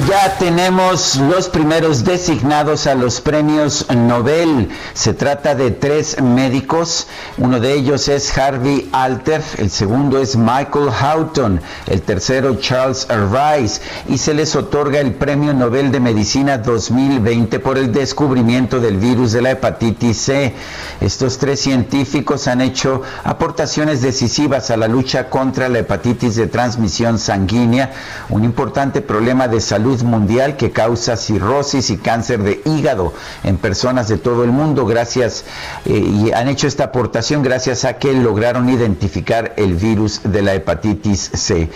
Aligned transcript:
Ya 0.00 0.36
tenemos 0.38 1.16
los 1.16 1.48
primeros 1.48 2.04
designados 2.04 2.86
a 2.86 2.94
los 2.94 3.20
premios 3.20 3.86
Nobel. 3.94 4.68
Se 4.92 5.14
trata 5.14 5.54
de 5.54 5.70
tres 5.70 6.20
médicos. 6.20 7.06
Uno 7.38 7.60
de 7.60 7.74
ellos 7.74 8.08
es 8.08 8.36
Harvey 8.36 8.88
Alter, 8.92 9.42
el 9.58 9.70
segundo 9.70 10.18
es 10.18 10.36
Michael 10.36 10.90
Houghton, 10.90 11.60
el 11.86 12.02
tercero 12.02 12.56
Charles 12.56 13.06
Rice. 13.08 13.80
Y 14.08 14.18
se 14.18 14.34
les 14.34 14.56
otorga 14.56 15.00
el 15.00 15.14
Premio 15.14 15.54
Nobel 15.54 15.92
de 15.92 16.00
Medicina 16.00 16.58
2020 16.58 17.60
por 17.60 17.78
el 17.78 17.92
descubrimiento 17.92 18.80
del 18.80 18.96
virus 18.96 19.32
de 19.32 19.42
la 19.42 19.52
hepatitis 19.52 20.16
C. 20.16 20.54
Estos 21.00 21.38
tres 21.38 21.60
científicos 21.60 22.48
han 22.48 22.60
hecho 22.60 23.02
aportaciones 23.22 24.02
decisivas 24.02 24.70
a 24.70 24.76
la 24.76 24.88
lucha 24.88 25.30
contra 25.30 25.68
la 25.68 25.80
hepatitis 25.80 26.36
de 26.36 26.46
transmisión 26.46 27.18
sanguínea, 27.18 27.92
un 28.30 28.44
importante 28.44 29.00
problema 29.00 29.46
de 29.48 29.60
salud 29.60 29.83
mundial 29.84 30.56
que 30.56 30.70
causa 30.70 31.16
cirrosis 31.16 31.90
y 31.90 31.98
cáncer 31.98 32.42
de 32.42 32.62
hígado 32.64 33.12
en 33.42 33.56
personas 33.56 34.08
de 34.08 34.18
todo 34.18 34.44
el 34.44 34.50
mundo. 34.50 34.86
Gracias, 34.86 35.44
eh, 35.84 35.98
y 35.98 36.32
han 36.32 36.48
hecho 36.48 36.66
esta 36.66 36.84
aportación 36.84 37.42
gracias 37.42 37.84
a 37.84 37.94
que 37.94 38.12
lograron 38.12 38.68
identificar 38.68 39.52
el 39.56 39.74
virus 39.74 40.20
de 40.24 40.42
la 40.42 40.54
hepatitis 40.54 41.30
C. 41.34 41.70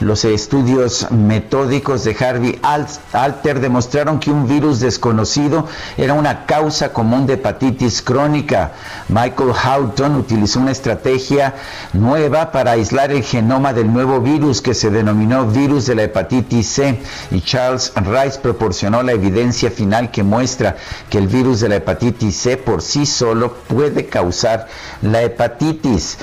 Los 0.00 0.24
estudios 0.24 1.10
metódicos 1.10 2.04
de 2.04 2.16
Harvey 2.18 2.58
Alter 3.12 3.60
demostraron 3.60 4.18
que 4.18 4.30
un 4.30 4.48
virus 4.48 4.80
desconocido 4.80 5.66
era 5.96 6.14
una 6.14 6.46
causa 6.46 6.92
común 6.92 7.26
de 7.26 7.34
hepatitis 7.34 8.02
crónica. 8.02 8.72
Michael 9.08 9.52
Houghton 9.52 10.16
utilizó 10.16 10.60
una 10.60 10.70
estrategia 10.70 11.54
nueva 11.92 12.52
para 12.52 12.72
aislar 12.72 13.10
el 13.12 13.22
genoma 13.22 13.72
del 13.72 13.92
nuevo 13.92 14.20
virus 14.20 14.62
que 14.62 14.74
se 14.74 14.90
denominó 14.90 15.46
virus 15.46 15.86
de 15.86 15.94
la 15.94 16.04
hepatitis 16.04 16.68
C 16.68 17.00
y 17.30 17.40
Charles 17.50 17.92
Rice 17.96 18.38
proporcionó 18.38 19.02
la 19.02 19.10
evidencia 19.10 19.72
final 19.72 20.12
que 20.12 20.22
muestra 20.22 20.76
que 21.08 21.18
el 21.18 21.26
virus 21.26 21.58
de 21.58 21.68
la 21.68 21.76
hepatitis 21.76 22.36
C 22.36 22.56
por 22.56 22.80
sí 22.80 23.06
solo 23.06 23.54
puede 23.66 24.06
causar 24.06 24.68
la 25.02 25.22
hepatitis. 25.22 26.18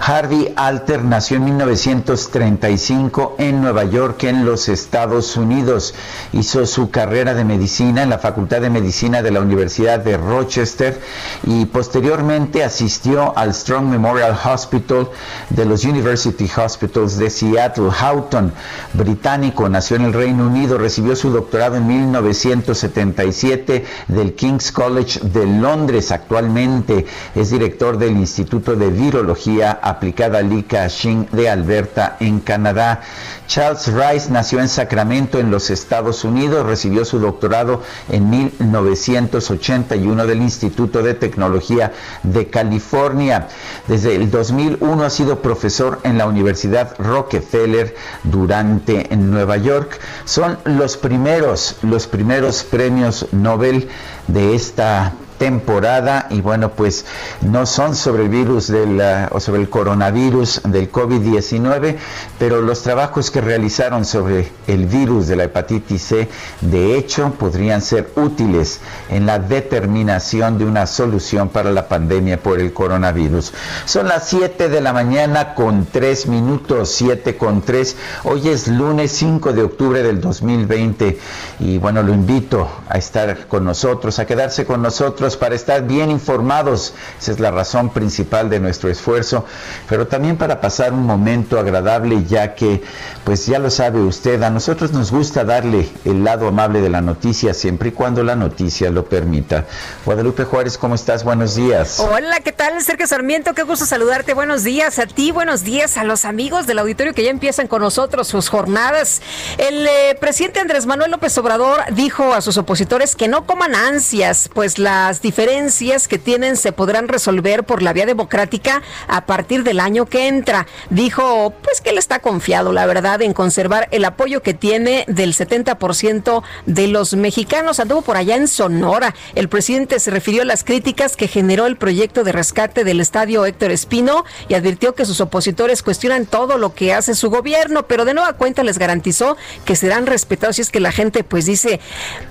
Harvey 0.00 0.52
Alter 0.54 1.02
nació 1.02 1.38
en 1.38 1.46
1935 1.46 3.34
en 3.38 3.60
Nueva 3.60 3.82
York, 3.84 4.22
en 4.22 4.44
los 4.44 4.68
Estados 4.68 5.36
Unidos. 5.36 5.96
Hizo 6.32 6.64
su 6.64 6.90
carrera 6.90 7.34
de 7.34 7.44
medicina 7.44 8.04
en 8.04 8.10
la 8.10 8.18
Facultad 8.18 8.60
de 8.60 8.70
Medicina 8.70 9.20
de 9.20 9.32
la 9.32 9.40
Universidad 9.40 9.98
de 9.98 10.16
Rochester 10.16 11.00
y 11.42 11.66
posteriormente 11.66 12.62
asistió 12.62 13.36
al 13.36 13.52
Strong 13.52 13.86
Memorial 13.86 14.38
Hospital 14.44 15.08
de 15.50 15.64
los 15.64 15.82
University 15.82 16.48
Hospitals 16.56 17.18
de 17.18 17.30
Seattle. 17.30 17.90
Houghton, 17.90 18.52
británico, 18.92 19.68
nació 19.68 19.96
en 19.96 20.04
el 20.04 20.12
Reino 20.12 20.46
Unido, 20.46 20.67
recibió 20.76 21.16
su 21.16 21.30
doctorado 21.30 21.76
en 21.76 21.86
1977 21.86 23.84
del 24.08 24.34
King's 24.34 24.72
College 24.72 25.20
de 25.22 25.46
Londres. 25.46 26.12
Actualmente 26.12 27.06
es 27.34 27.50
director 27.50 27.96
del 27.96 28.16
Instituto 28.16 28.76
de 28.76 28.90
Virología 28.90 29.78
Aplicada 29.82 30.42
Lika 30.42 30.88
Shing 30.88 31.28
de 31.32 31.48
Alberta, 31.48 32.16
en 32.20 32.40
Canadá. 32.40 33.02
Charles 33.46 33.86
Rice 33.86 34.30
nació 34.30 34.60
en 34.60 34.68
Sacramento, 34.68 35.38
en 35.38 35.50
los 35.50 35.70
Estados 35.70 36.24
Unidos. 36.24 36.66
Recibió 36.66 37.04
su 37.06 37.18
doctorado 37.18 37.82
en 38.10 38.28
1981 38.28 40.26
del 40.26 40.42
Instituto 40.42 41.02
de 41.02 41.14
Tecnología 41.14 41.92
de 42.22 42.48
California. 42.48 43.48
Desde 43.86 44.16
el 44.16 44.30
2001 44.30 45.02
ha 45.02 45.10
sido 45.10 45.40
profesor 45.40 46.00
en 46.02 46.18
la 46.18 46.26
Universidad 46.26 46.94
Rockefeller 46.98 47.94
durante 48.24 49.12
en 49.12 49.30
Nueva 49.30 49.56
York. 49.56 49.98
Son 50.24 50.57
los 50.64 50.96
primeros, 50.96 51.76
los 51.82 52.06
primeros 52.06 52.62
premios 52.64 53.26
Nobel 53.32 53.88
de 54.26 54.54
esta 54.54 55.14
temporada 55.38 56.26
y 56.30 56.40
bueno 56.40 56.70
pues 56.70 57.06
no 57.40 57.64
son 57.66 57.94
sobre 57.94 58.24
el 58.24 58.28
virus 58.28 58.68
del, 58.68 59.00
o 59.30 59.40
sobre 59.40 59.62
el 59.62 59.70
coronavirus 59.70 60.62
del 60.64 60.90
COVID-19 60.90 61.96
pero 62.38 62.60
los 62.60 62.82
trabajos 62.82 63.30
que 63.30 63.40
realizaron 63.40 64.04
sobre 64.04 64.50
el 64.66 64.86
virus 64.86 65.28
de 65.28 65.36
la 65.36 65.44
hepatitis 65.44 66.02
C 66.02 66.28
de 66.60 66.96
hecho 66.96 67.32
podrían 67.38 67.80
ser 67.80 68.10
útiles 68.16 68.80
en 69.08 69.26
la 69.26 69.38
determinación 69.38 70.58
de 70.58 70.64
una 70.64 70.86
solución 70.86 71.48
para 71.48 71.70
la 71.70 71.88
pandemia 71.88 72.42
por 72.42 72.60
el 72.60 72.72
coronavirus. 72.72 73.52
Son 73.84 74.08
las 74.08 74.28
7 74.28 74.68
de 74.68 74.80
la 74.80 74.92
mañana 74.92 75.54
con 75.54 75.86
3 75.86 76.26
minutos 76.26 76.90
7 76.90 77.36
con 77.36 77.62
3 77.62 77.96
hoy 78.24 78.48
es 78.48 78.68
lunes 78.68 79.12
5 79.12 79.52
de 79.52 79.62
octubre 79.62 80.02
del 80.02 80.20
2020 80.20 81.18
y 81.60 81.78
bueno 81.78 82.02
lo 82.02 82.12
invito 82.12 82.68
a 82.88 82.98
estar 82.98 83.46
con 83.46 83.64
nosotros 83.64 84.18
a 84.18 84.26
quedarse 84.26 84.66
con 84.66 84.82
nosotros 84.82 85.27
para 85.36 85.54
estar 85.54 85.86
bien 85.86 86.10
informados. 86.10 86.94
Esa 87.20 87.32
es 87.32 87.40
la 87.40 87.50
razón 87.50 87.90
principal 87.90 88.50
de 88.50 88.60
nuestro 88.60 88.90
esfuerzo, 88.90 89.44
pero 89.88 90.06
también 90.06 90.36
para 90.36 90.60
pasar 90.60 90.92
un 90.92 91.04
momento 91.04 91.58
agradable, 91.58 92.24
ya 92.24 92.54
que, 92.54 92.82
pues 93.24 93.46
ya 93.46 93.58
lo 93.58 93.70
sabe 93.70 94.00
usted, 94.00 94.42
a 94.42 94.50
nosotros 94.50 94.92
nos 94.92 95.10
gusta 95.10 95.44
darle 95.44 95.88
el 96.04 96.24
lado 96.24 96.48
amable 96.48 96.80
de 96.80 96.88
la 96.88 97.00
noticia 97.00 97.54
siempre 97.54 97.90
y 97.90 97.92
cuando 97.92 98.22
la 98.22 98.36
noticia 98.36 98.90
lo 98.90 99.04
permita. 99.04 99.66
Guadalupe 100.04 100.44
Juárez, 100.44 100.78
¿cómo 100.78 100.94
estás? 100.94 101.24
Buenos 101.24 101.54
días. 101.54 102.00
Hola, 102.00 102.40
¿qué 102.40 102.52
tal? 102.52 102.80
Sergio 102.82 103.06
Sarmiento, 103.06 103.54
qué 103.54 103.62
gusto 103.62 103.86
saludarte. 103.86 104.34
Buenos 104.34 104.64
días 104.64 104.98
a 104.98 105.06
ti, 105.06 105.32
buenos 105.32 105.64
días 105.64 105.96
a 105.96 106.04
los 106.04 106.24
amigos 106.24 106.66
del 106.66 106.78
auditorio 106.78 107.14
que 107.14 107.24
ya 107.24 107.30
empiezan 107.30 107.68
con 107.68 107.82
nosotros 107.82 108.28
sus 108.28 108.48
jornadas. 108.48 109.22
El 109.58 109.86
eh, 109.86 110.16
presidente 110.20 110.60
Andrés 110.60 110.86
Manuel 110.86 111.10
López 111.10 111.36
Obrador 111.38 111.80
dijo 111.92 112.32
a 112.32 112.40
sus 112.40 112.56
opositores 112.56 113.16
que 113.16 113.28
no 113.28 113.46
coman 113.46 113.74
ansias, 113.74 114.50
pues 114.52 114.78
las 114.78 115.17
diferencias 115.20 116.08
que 116.08 116.18
tienen 116.18 116.56
se 116.56 116.72
podrán 116.72 117.08
resolver 117.08 117.64
por 117.64 117.82
la 117.82 117.92
vía 117.92 118.06
democrática 118.06 118.82
a 119.06 119.26
partir 119.26 119.62
del 119.62 119.80
año 119.80 120.06
que 120.06 120.28
entra. 120.28 120.66
Dijo, 120.90 121.52
pues 121.62 121.80
que 121.80 121.90
él 121.90 121.98
está 121.98 122.20
confiado, 122.20 122.72
la 122.72 122.86
verdad, 122.86 123.22
en 123.22 123.32
conservar 123.32 123.88
el 123.90 124.04
apoyo 124.04 124.42
que 124.42 124.54
tiene 124.54 125.04
del 125.08 125.34
70% 125.34 126.42
de 126.66 126.88
los 126.88 127.14
mexicanos. 127.14 127.80
Anduvo 127.80 128.02
por 128.02 128.16
allá 128.16 128.36
en 128.36 128.48
Sonora. 128.48 129.14
El 129.34 129.48
presidente 129.48 130.00
se 130.00 130.10
refirió 130.10 130.42
a 130.42 130.44
las 130.44 130.64
críticas 130.64 131.16
que 131.16 131.28
generó 131.28 131.66
el 131.66 131.76
proyecto 131.76 132.24
de 132.24 132.32
rescate 132.32 132.84
del 132.84 133.00
estadio 133.00 133.46
Héctor 133.46 133.70
Espino 133.70 134.24
y 134.48 134.54
advirtió 134.54 134.94
que 134.94 135.04
sus 135.04 135.20
opositores 135.20 135.82
cuestionan 135.82 136.26
todo 136.26 136.58
lo 136.58 136.74
que 136.74 136.92
hace 136.92 137.14
su 137.14 137.30
gobierno, 137.30 137.86
pero 137.86 138.04
de 138.04 138.14
nueva 138.14 138.34
cuenta 138.34 138.62
les 138.62 138.78
garantizó 138.78 139.36
que 139.64 139.76
serán 139.76 140.06
respetados 140.06 140.56
si 140.56 140.62
es 140.62 140.70
que 140.70 140.80
la 140.80 140.92
gente 140.92 141.24
pues 141.24 141.46
dice 141.46 141.80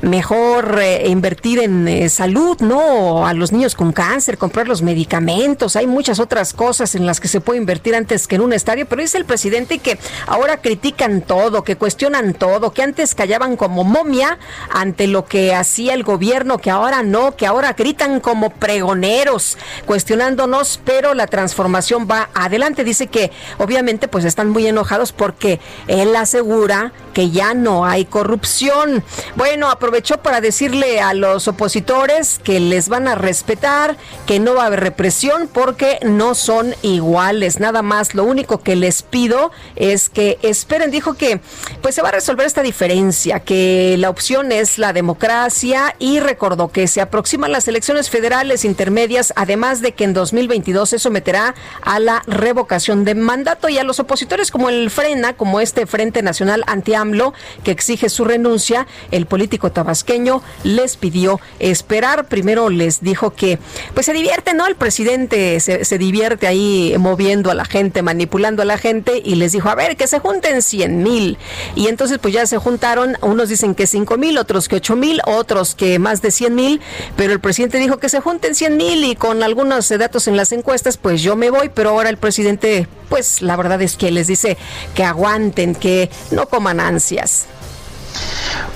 mejor 0.01 0.79
eh, 0.81 1.07
invertir 1.07 1.59
en 1.59 1.87
eh, 1.87 2.09
salud, 2.09 2.57
¿no? 2.59 2.76
A 2.79 3.33
los 3.33 3.51
niños 3.51 3.73
con 3.73 3.91
cáncer, 3.91 4.37
comprar 4.37 4.67
los 4.67 4.83
medicamentos, 4.83 5.75
hay 5.75 5.87
muchas 5.87 6.19
otras 6.19 6.53
cosas 6.53 6.93
en 6.93 7.07
las 7.07 7.19
que 7.19 7.27
se 7.27 7.41
puede 7.41 7.59
invertir 7.59 7.95
antes 7.95 8.27
que 8.27 8.35
en 8.35 8.41
un 8.41 8.53
estadio, 8.53 8.85
pero 8.85 9.01
dice 9.01 9.17
el 9.17 9.25
presidente 9.25 9.79
que 9.79 9.97
ahora 10.27 10.57
critican 10.57 11.21
todo, 11.21 11.63
que 11.63 11.75
cuestionan 11.75 12.35
todo, 12.35 12.73
que 12.73 12.83
antes 12.83 13.15
callaban 13.15 13.57
como 13.57 13.83
momia 13.83 14.37
ante 14.69 15.07
lo 15.07 15.25
que 15.25 15.55
hacía 15.55 15.95
el 15.95 16.03
gobierno, 16.03 16.59
que 16.59 16.69
ahora 16.69 17.01
no, 17.01 17.35
que 17.35 17.47
ahora 17.47 17.73
gritan 17.73 18.19
como 18.19 18.51
pregoneros, 18.51 19.57
cuestionándonos, 19.85 20.79
pero 20.85 21.15
la 21.15 21.25
transformación 21.25 22.07
va 22.09 22.29
adelante. 22.35 22.83
Dice 22.83 23.07
que 23.07 23.31
obviamente 23.57 24.07
pues 24.07 24.23
están 24.23 24.49
muy 24.49 24.67
enojados 24.67 25.13
porque 25.13 25.59
él 25.87 26.15
asegura 26.15 26.91
que 27.13 27.31
ya 27.31 27.55
no 27.55 27.85
hay 27.85 28.05
corrupción. 28.05 29.03
Bueno, 29.35 29.71
aprovechó 29.71 30.17
para 30.17 30.41
decirle 30.41 31.01
a 31.01 31.15
los 31.15 31.47
opositores 31.47 32.39
que 32.43 32.66
les 32.67 32.89
van 32.89 33.07
a 33.07 33.15
respetar, 33.15 33.97
que 34.25 34.39
no 34.39 34.55
va 34.55 34.63
a 34.63 34.65
haber 34.67 34.81
represión 34.81 35.49
porque 35.51 35.99
no 36.03 36.35
son 36.35 36.75
iguales. 36.81 37.59
Nada 37.59 37.81
más, 37.81 38.13
lo 38.13 38.23
único 38.23 38.59
que 38.59 38.75
les 38.75 39.01
pido 39.01 39.51
es 39.75 40.09
que 40.09 40.37
esperen. 40.41 40.91
Dijo 40.91 41.15
que 41.15 41.41
pues 41.81 41.95
se 41.95 42.01
va 42.01 42.09
a 42.09 42.13
resolver 42.13 42.45
esta 42.45 42.61
diferencia, 42.61 43.39
que 43.39 43.95
la 43.97 44.09
opción 44.09 44.51
es 44.51 44.77
la 44.77 44.93
democracia 44.93 45.95
y 45.99 46.19
recordó 46.19 46.69
que 46.69 46.87
se 46.87 47.01
aproximan 47.01 47.51
las 47.51 47.67
elecciones 47.67 48.09
federales 48.09 48.65
intermedias, 48.65 49.33
además 49.35 49.81
de 49.81 49.93
que 49.93 50.03
en 50.03 50.13
2022 50.13 50.89
se 50.89 50.99
someterá 50.99 51.55
a 51.81 51.99
la 51.99 52.21
revocación 52.27 53.05
de 53.05 53.15
mandato 53.15 53.69
y 53.69 53.77
a 53.77 53.83
los 53.83 53.99
opositores 53.99 54.51
como 54.51 54.69
el 54.69 54.89
Frena, 54.91 55.33
como 55.33 55.59
este 55.59 55.85
Frente 55.85 56.21
Nacional 56.21 56.63
Anti-AMLO, 56.67 57.33
que 57.63 57.71
exige 57.71 58.09
su 58.09 58.25
renuncia, 58.25 58.87
el 59.11 59.25
político 59.25 59.71
tabasqueño 59.71 60.41
les 60.63 60.97
pidió 60.97 61.39
esperar. 61.59 62.27
Primero 62.27 62.56
les 62.69 63.01
dijo 63.01 63.31
que 63.31 63.59
pues 63.93 64.05
se 64.05 64.13
divierte, 64.13 64.53
¿no? 64.53 64.67
El 64.67 64.75
presidente 64.75 65.59
se, 65.59 65.97
divierte 65.97 66.47
ahí 66.47 66.95
moviendo 66.97 67.51
a 67.51 67.53
la 67.53 67.65
gente, 67.65 68.01
manipulando 68.01 68.61
a 68.61 68.65
la 68.65 68.77
gente 68.77 69.21
y 69.23 69.35
les 69.35 69.51
dijo, 69.51 69.69
a 69.69 69.75
ver, 69.75 69.95
que 69.95 70.07
se 70.07 70.19
junten 70.19 70.61
100 70.61 71.03
mil. 71.03 71.37
Y 71.75 71.87
entonces 71.87 72.17
pues 72.19 72.33
ya 72.33 72.45
se 72.45 72.57
juntaron, 72.57 73.17
unos 73.21 73.49
dicen 73.49 73.75
que 73.75 73.87
5 73.87 74.17
mil, 74.17 74.37
otros 74.37 74.67
que 74.67 74.75
8 74.75 74.95
mil, 74.95 75.21
otros 75.25 75.75
que 75.75 75.99
más 75.99 76.21
de 76.21 76.31
100 76.31 76.55
mil, 76.55 76.81
pero 77.15 77.33
el 77.33 77.39
presidente 77.39 77.77
dijo 77.77 77.97
que 77.97 78.09
se 78.09 78.19
junten 78.19 78.55
100 78.55 78.77
mil 78.77 79.03
y 79.05 79.15
con 79.15 79.43
algunos 79.43 79.89
datos 79.89 80.27
en 80.27 80.37
las 80.37 80.51
encuestas 80.51 80.97
pues 80.97 81.21
yo 81.21 81.35
me 81.35 81.49
voy, 81.49 81.69
pero 81.73 81.91
ahora 81.91 82.09
el 82.09 82.17
presidente 82.17 82.87
pues 83.09 83.41
la 83.41 83.55
verdad 83.55 83.81
es 83.81 83.95
que 83.97 84.11
les 84.11 84.27
dice 84.27 84.57
que 84.95 85.03
aguanten, 85.03 85.75
que 85.75 86.09
no 86.31 86.47
coman 86.47 86.79
ansias. 86.79 87.47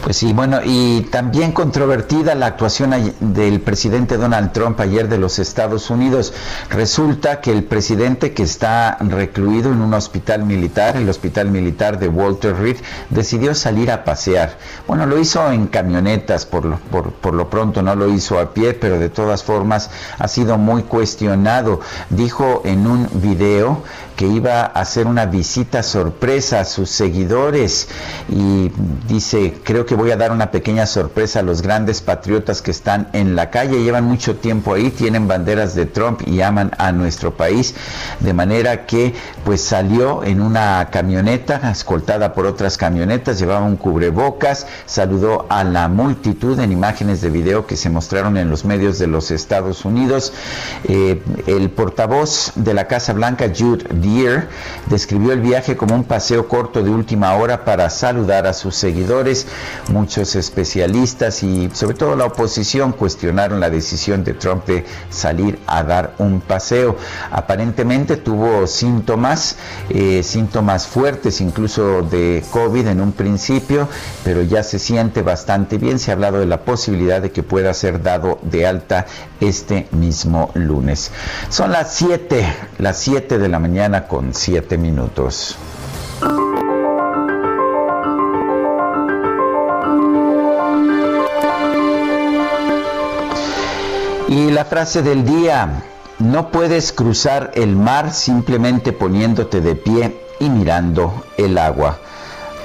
Pues 0.04 0.18
sí, 0.18 0.34
bueno, 0.34 0.62
y 0.64 1.02
también 1.12 1.52
controvertida 1.52 2.34
la 2.34 2.48
actuación 2.48 3.14
del 3.20 3.62
presidente 3.62 4.18
Donald 4.18 4.52
Trump 4.52 4.80
ayer 4.80 5.08
de 5.08 5.20
los 5.20 5.38
Estados 5.38 5.92
Unidos. 5.92 6.34
Resulta 6.72 7.40
que 7.40 7.52
el 7.52 7.64
presidente 7.64 8.34
que 8.34 8.42
está 8.42 8.98
recluido 9.00 9.72
en 9.72 9.80
un 9.80 9.94
hospital 9.94 10.44
militar, 10.44 10.98
el 10.98 11.08
hospital 11.08 11.52
militar 11.52 12.00
de 12.00 12.08
Walter 12.08 12.56
Reed, 12.56 12.78
decidió 13.12 13.54
salir 13.54 13.92
a 13.92 14.04
pasear. 14.04 14.58
Bueno, 14.88 15.06
lo 15.06 15.20
hizo 15.20 15.52
en 15.52 15.68
camionetas, 15.68 16.48
por 16.48 16.66
lo, 16.66 16.78
por, 16.78 17.12
por 17.12 17.36
lo 17.36 17.52
pronto 17.52 17.84
no 17.84 17.96
lo 17.96 18.10
hizo 18.10 18.40
a 18.40 18.56
pie, 18.56 18.74
pero 18.74 18.98
de 18.98 19.10
todas 19.10 19.44
formas 19.44 19.92
ha 20.18 20.28
sido 20.28 20.58
muy 20.58 20.82
cuestionado. 20.82 21.80
Dijo 22.10 22.64
en 22.66 22.88
un 22.88 23.08
video 23.14 23.84
que 24.16 24.28
iba 24.28 24.62
a 24.62 24.66
hacer 24.66 25.08
una 25.08 25.26
visita 25.26 25.84
sorpresa 25.84 26.60
a 26.60 26.66
sus 26.66 26.90
seguidores 26.90 27.88
y 28.30 28.72
dice, 29.08 29.54
creo 29.64 29.86
que 29.86 29.96
voy 29.96 30.12
a 30.12 30.18
dar 30.18 30.32
una 30.32 30.52
pequeña 30.52 30.86
sorpresa 30.86 31.40
a 31.40 31.44
los 31.44 31.62
grandes 31.62 32.02
patriotas 32.02 32.62
que 32.62 32.72
están 32.72 33.10
en 33.14 33.36
la 33.36 33.50
calle, 33.50 33.84
llevan 33.84 34.06
mucho 34.06 34.36
tiempo 34.36 34.74
ahí, 34.74 34.90
tienen 34.90 35.28
banderas 35.28 35.76
de 35.76 35.86
Trump 35.86 36.22
y 36.26 36.42
aman 36.42 36.72
a 36.78 36.92
nuestro 36.92 37.36
país, 37.36 37.76
de 38.20 38.34
manera 38.34 38.86
que 38.86 39.14
pues 39.44 39.62
salió 39.62 40.24
en 40.24 40.42
una 40.42 40.90
camioneta 40.92 41.72
escoltada 41.72 42.34
por 42.34 42.46
otras 42.46 42.78
camionetas, 42.78 43.40
llevaba 43.40 43.66
un 43.66 43.78
cubrebocas, 43.78 44.68
saludó 44.86 45.46
a 45.50 45.64
la 45.64 45.88
multitud 45.88 46.60
en 46.60 46.72
imágenes 46.72 47.22
de 47.22 47.30
video 47.30 47.66
que 47.66 47.78
se 47.78 47.90
mostraron 47.90 48.38
en 48.38 48.50
los 48.50 48.66
medios 48.66 49.00
de 49.00 49.08
los 49.08 49.32
Estados 49.32 49.86
Unidos. 49.86 50.34
Eh, 50.84 51.22
el 51.48 51.70
portavoz 51.70 52.54
de 52.56 52.74
la 52.74 52.88
Casa 52.88 53.14
Blanca, 53.14 53.52
Jude 53.56 53.86
describió 54.88 55.32
el 55.32 55.40
viaje 55.40 55.78
como 55.78 55.96
un 55.96 56.04
paseo 56.04 56.48
corto 56.48 56.84
de 56.84 56.90
última 56.90 57.36
hora 57.36 57.64
para 57.64 57.90
saludar 57.90 58.48
a 58.48 58.54
sus 58.54 58.76
seguidores. 58.76 59.48
Muchos 59.90 60.36
especialistas 60.36 61.44
y 61.44 61.70
sobre 61.74 61.96
todo 61.96 62.16
la 62.16 62.26
oposición 62.26 62.92
cuestionaron 62.92 63.60
la 63.60 63.70
decisión 63.70 64.24
de 64.24 64.34
Trump 64.34 64.66
de 64.66 64.86
salir 65.10 65.60
a 65.68 65.84
dar 65.84 66.14
un 66.18 66.42
paseo. 66.42 66.98
Aparentemente 67.32 68.18
tuvo 68.18 68.68
síntomas, 68.68 69.56
eh, 69.90 70.24
síntomas 70.24 70.88
fuertes 70.88 71.42
incluso 71.42 72.02
de 72.02 72.44
COVID 72.52 72.88
en 72.88 73.02
un 73.02 73.12
principio, 73.14 73.88
pero 74.24 74.42
ya 74.42 74.64
se 74.64 74.80
siente 74.80 75.22
bastante 75.22 75.78
bien. 75.78 76.00
Se 76.00 76.12
ha 76.12 76.16
hablado 76.16 76.40
de 76.40 76.46
la 76.46 76.62
posibilidad 76.62 77.22
de 77.22 77.32
que 77.32 77.44
pueda 77.44 77.74
ser 77.74 78.02
dado 78.02 78.40
de 78.42 78.68
alta 78.68 79.06
este 79.40 79.88
mismo 79.92 80.52
lunes. 80.54 81.12
Son 81.50 81.72
las 81.72 81.94
7, 81.94 82.46
las 82.78 82.98
7 83.00 83.38
de 83.38 83.50
la 83.50 83.60
mañana 83.60 83.91
con 84.00 84.34
7 84.34 84.78
minutos. 84.78 85.58
Y 94.30 94.50
la 94.50 94.64
frase 94.64 95.02
del 95.02 95.26
día, 95.26 95.84
no 96.20 96.52
puedes 96.52 96.94
cruzar 96.94 97.52
el 97.54 97.76
mar 97.76 98.14
simplemente 98.14 98.94
poniéndote 98.94 99.60
de 99.60 99.76
pie 99.76 100.26
y 100.40 100.50
mirando 100.50 101.26
el 101.38 101.58
agua. 101.58 102.00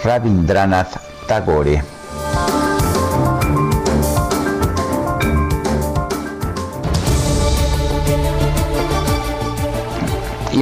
Rabindranath 0.04 0.96
Tagore. 1.26 1.82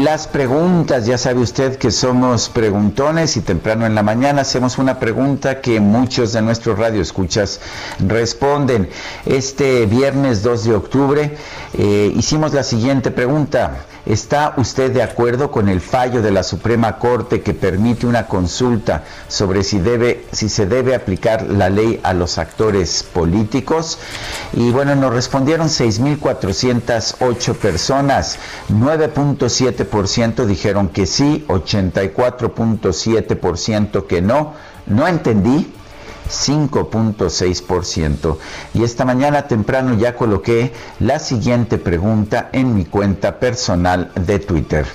Las 0.04 0.28
preguntas, 0.28 1.06
ya 1.06 1.16
sabe 1.16 1.40
usted 1.40 1.78
que 1.78 1.90
somos 1.90 2.50
preguntones 2.50 3.38
y 3.38 3.40
temprano 3.40 3.86
en 3.86 3.94
la 3.94 4.02
mañana 4.02 4.42
hacemos 4.42 4.76
una 4.76 5.00
pregunta 5.00 5.62
que 5.62 5.80
muchos 5.80 6.34
de 6.34 6.42
nuestros 6.42 6.78
radioescuchas 6.78 7.58
responden. 8.06 8.90
Este 9.24 9.86
viernes 9.86 10.42
2 10.42 10.64
de 10.64 10.74
octubre 10.74 11.36
eh, 11.72 12.12
hicimos 12.14 12.52
la 12.52 12.64
siguiente 12.64 13.12
pregunta. 13.12 13.86
¿Está 14.06 14.52
usted 14.58 14.92
de 14.92 15.02
acuerdo 15.02 15.50
con 15.50 15.70
el 15.70 15.80
fallo 15.80 16.20
de 16.20 16.30
la 16.30 16.42
Suprema 16.42 16.98
Corte 16.98 17.40
que 17.40 17.54
permite 17.54 18.06
una 18.06 18.26
consulta 18.26 19.02
sobre 19.28 19.64
si, 19.64 19.78
debe, 19.78 20.26
si 20.30 20.50
se 20.50 20.66
debe 20.66 20.94
aplicar 20.94 21.44
la 21.44 21.70
ley 21.70 22.00
a 22.02 22.12
los 22.12 22.36
actores 22.36 23.02
políticos? 23.02 23.98
Y 24.52 24.72
bueno, 24.72 24.94
nos 24.94 25.14
respondieron 25.14 25.68
6.408 25.68 27.54
personas, 27.54 28.38
9.7% 28.68 30.44
dijeron 30.44 30.88
que 30.88 31.06
sí, 31.06 31.46
84.7% 31.48 34.06
que 34.06 34.20
no. 34.20 34.52
No 34.86 35.08
entendí 35.08 35.72
5.6%. 36.28 38.36
Y 38.74 38.84
esta 38.84 39.04
mañana 39.04 39.48
temprano 39.48 39.94
ya 39.94 40.16
coloqué 40.16 40.72
la 41.00 41.18
siguiente 41.18 41.78
pregunta 41.78 42.48
en 42.52 42.74
mi 42.74 42.84
cuenta 42.84 43.38
personal 43.38 44.10
de 44.14 44.38
Twitter 44.38 44.86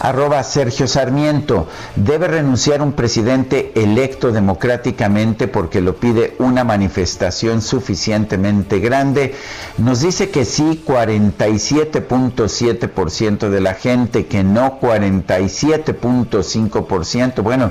arroba 0.00 0.42
Sergio 0.42 0.88
Sarmiento. 0.88 1.68
Debe 1.96 2.28
renunciar 2.28 2.80
un 2.82 2.92
presidente 2.92 3.72
electo 3.74 4.30
democráticamente 4.32 5.48
porque 5.48 5.80
lo 5.80 5.96
pide 5.96 6.34
una 6.38 6.62
manifestación 6.64 7.62
suficientemente 7.62 8.80
grande. 8.80 9.34
Nos 9.78 10.00
dice 10.00 10.30
que 10.30 10.44
sí 10.44 10.82
47.7% 10.86 13.48
de 13.50 13.60
la 13.60 13.74
gente, 13.74 14.26
que 14.26 14.42
no 14.42 14.80
47.5%. 14.80 17.42
Bueno, 17.42 17.70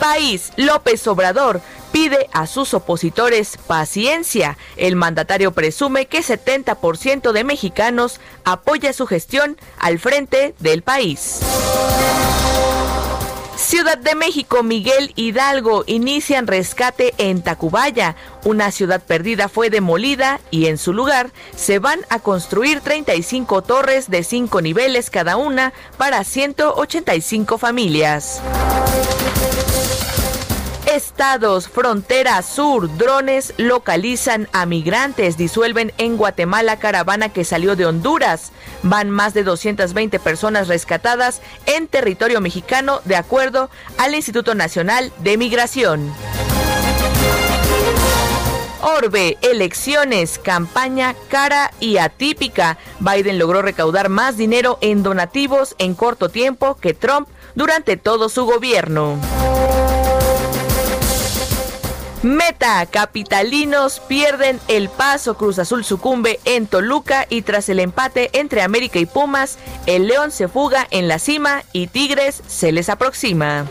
País, 0.00 0.52
López 0.56 1.06
Obrador 1.06 1.60
pide 1.92 2.28
a 2.32 2.46
sus 2.46 2.72
opositores 2.72 3.58
paciencia. 3.66 4.56
El 4.76 4.96
mandatario 4.96 5.52
presume 5.52 6.06
que 6.06 6.20
70% 6.20 7.32
de 7.32 7.44
mexicanos 7.44 8.18
apoya 8.44 8.92
su 8.94 9.06
gestión 9.06 9.58
al 9.78 9.98
frente 9.98 10.54
del 10.58 10.82
país. 10.82 11.40
Ciudad 13.56 13.98
de 13.98 14.14
México, 14.14 14.62
Miguel 14.62 15.12
Hidalgo 15.16 15.84
inician 15.86 16.46
rescate 16.46 17.14
en 17.18 17.42
Tacubaya. 17.42 18.16
Una 18.44 18.72
ciudad 18.72 19.02
perdida 19.02 19.48
fue 19.48 19.68
demolida 19.68 20.40
y 20.50 20.66
en 20.66 20.78
su 20.78 20.94
lugar 20.94 21.30
se 21.54 21.78
van 21.78 22.00
a 22.08 22.20
construir 22.20 22.80
35 22.80 23.62
torres 23.62 24.10
de 24.10 24.24
5 24.24 24.62
niveles 24.62 25.10
cada 25.10 25.36
una 25.36 25.74
para 25.98 26.24
185 26.24 27.58
familias. 27.58 28.40
Estados, 30.90 31.68
frontera 31.68 32.42
sur, 32.42 32.96
drones 32.96 33.54
localizan 33.58 34.48
a 34.52 34.66
migrantes, 34.66 35.36
disuelven 35.36 35.92
en 35.98 36.16
Guatemala 36.16 36.80
caravana 36.80 37.28
que 37.28 37.44
salió 37.44 37.76
de 37.76 37.86
Honduras. 37.86 38.50
Van 38.82 39.08
más 39.08 39.32
de 39.32 39.44
220 39.44 40.18
personas 40.18 40.66
rescatadas 40.66 41.42
en 41.66 41.86
territorio 41.86 42.40
mexicano 42.40 43.02
de 43.04 43.14
acuerdo 43.14 43.70
al 43.98 44.16
Instituto 44.16 44.56
Nacional 44.56 45.12
de 45.20 45.38
Migración. 45.38 46.12
Orbe, 48.82 49.38
elecciones, 49.42 50.40
campaña 50.40 51.14
cara 51.28 51.70
y 51.78 51.98
atípica. 51.98 52.78
Biden 52.98 53.38
logró 53.38 53.62
recaudar 53.62 54.08
más 54.08 54.36
dinero 54.36 54.78
en 54.80 55.04
donativos 55.04 55.76
en 55.78 55.94
corto 55.94 56.30
tiempo 56.30 56.74
que 56.74 56.94
Trump 56.94 57.28
durante 57.54 57.96
todo 57.96 58.28
su 58.28 58.44
gobierno. 58.44 59.20
Meta, 62.22 62.84
capitalinos 62.84 63.98
pierden 64.00 64.60
el 64.68 64.90
paso, 64.90 65.38
Cruz 65.38 65.58
Azul 65.58 65.84
sucumbe 65.84 66.38
en 66.44 66.66
Toluca 66.66 67.26
y 67.30 67.40
tras 67.40 67.70
el 67.70 67.80
empate 67.80 68.28
entre 68.34 68.60
América 68.60 68.98
y 68.98 69.06
Pumas, 69.06 69.56
el 69.86 70.06
León 70.06 70.30
se 70.30 70.46
fuga 70.46 70.86
en 70.90 71.08
la 71.08 71.18
cima 71.18 71.62
y 71.72 71.86
Tigres 71.86 72.42
se 72.46 72.72
les 72.72 72.90
aproxima. 72.90 73.66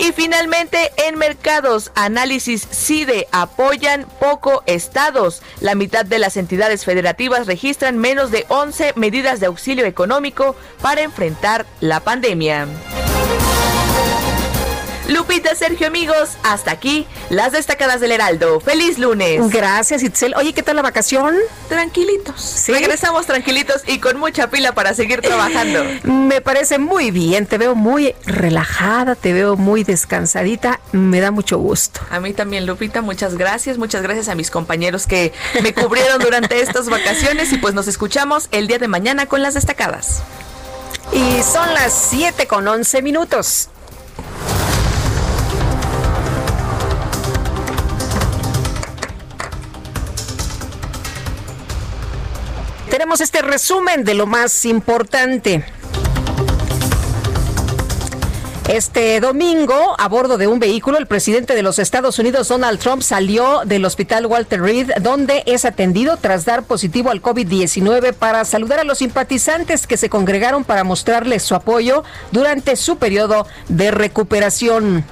Y 0.00 0.10
finalmente, 0.10 0.90
en 1.06 1.16
mercados, 1.18 1.92
análisis 1.94 2.66
CIDE 2.68 3.28
apoyan 3.30 4.06
poco 4.18 4.64
estados. 4.66 5.40
La 5.60 5.76
mitad 5.76 6.04
de 6.04 6.18
las 6.18 6.36
entidades 6.36 6.84
federativas 6.84 7.46
registran 7.46 7.96
menos 7.96 8.32
de 8.32 8.44
11 8.48 8.92
medidas 8.96 9.38
de 9.38 9.46
auxilio 9.46 9.86
económico 9.86 10.56
para 10.82 11.02
enfrentar 11.02 11.64
la 11.80 12.00
pandemia. 12.00 12.66
Lupita, 15.08 15.54
Sergio, 15.54 15.86
amigos, 15.86 16.30
hasta 16.42 16.72
aquí 16.72 17.06
las 17.30 17.52
destacadas 17.52 18.00
del 18.00 18.10
Heraldo. 18.10 18.58
¡Feliz 18.58 18.98
lunes! 18.98 19.40
Gracias, 19.50 20.02
Itzel. 20.02 20.34
Oye, 20.36 20.52
¿qué 20.52 20.64
tal 20.64 20.74
la 20.74 20.82
vacación? 20.82 21.36
Tranquilitos. 21.68 22.64
Regresamos 22.66 23.24
tranquilitos 23.24 23.82
y 23.86 24.00
con 24.00 24.18
mucha 24.18 24.50
pila 24.50 24.72
para 24.72 24.94
seguir 24.94 25.20
trabajando. 25.20 25.84
Me 26.02 26.40
parece 26.40 26.78
muy 26.78 27.12
bien. 27.12 27.46
Te 27.46 27.56
veo 27.56 27.76
muy 27.76 28.16
relajada, 28.24 29.14
te 29.14 29.32
veo 29.32 29.56
muy 29.56 29.84
descansadita. 29.84 30.80
Me 30.90 31.20
da 31.20 31.30
mucho 31.30 31.58
gusto. 31.58 32.00
A 32.10 32.18
mí 32.18 32.32
también, 32.32 32.66
Lupita. 32.66 33.00
Muchas 33.00 33.36
gracias. 33.36 33.78
Muchas 33.78 34.02
gracias 34.02 34.28
a 34.28 34.34
mis 34.34 34.50
compañeros 34.50 35.06
que 35.06 35.32
me 35.62 35.72
cubrieron 35.72 36.20
durante 36.20 36.60
estas 36.62 36.88
vacaciones 36.88 37.52
y 37.52 37.58
pues 37.58 37.74
nos 37.74 37.86
escuchamos 37.86 38.48
el 38.50 38.66
día 38.66 38.78
de 38.78 38.88
mañana 38.88 39.26
con 39.26 39.40
las 39.40 39.54
destacadas. 39.54 40.24
Y 41.12 41.42
son 41.44 41.72
las 41.74 42.08
7 42.10 42.48
con 42.48 42.66
11 42.66 43.02
minutos. 43.02 43.68
Tenemos 52.96 53.20
este 53.20 53.42
resumen 53.42 54.04
de 54.04 54.14
lo 54.14 54.26
más 54.26 54.64
importante. 54.64 55.62
Este 58.68 59.20
domingo, 59.20 59.94
a 59.98 60.08
bordo 60.08 60.38
de 60.38 60.46
un 60.46 60.58
vehículo, 60.58 60.96
el 60.96 61.06
presidente 61.06 61.54
de 61.54 61.62
los 61.62 61.78
Estados 61.78 62.18
Unidos, 62.18 62.48
Donald 62.48 62.78
Trump, 62.78 63.02
salió 63.02 63.60
del 63.66 63.84
hospital 63.84 64.24
Walter 64.24 64.62
Reed, 64.62 64.92
donde 65.02 65.42
es 65.44 65.66
atendido 65.66 66.16
tras 66.16 66.46
dar 66.46 66.62
positivo 66.62 67.10
al 67.10 67.20
COVID-19 67.20 68.14
para 68.14 68.46
saludar 68.46 68.80
a 68.80 68.84
los 68.84 68.96
simpatizantes 68.96 69.86
que 69.86 69.98
se 69.98 70.08
congregaron 70.08 70.64
para 70.64 70.82
mostrarles 70.82 71.42
su 71.42 71.54
apoyo 71.54 72.02
durante 72.32 72.76
su 72.76 72.96
periodo 72.96 73.46
de 73.68 73.90
recuperación. 73.90 75.04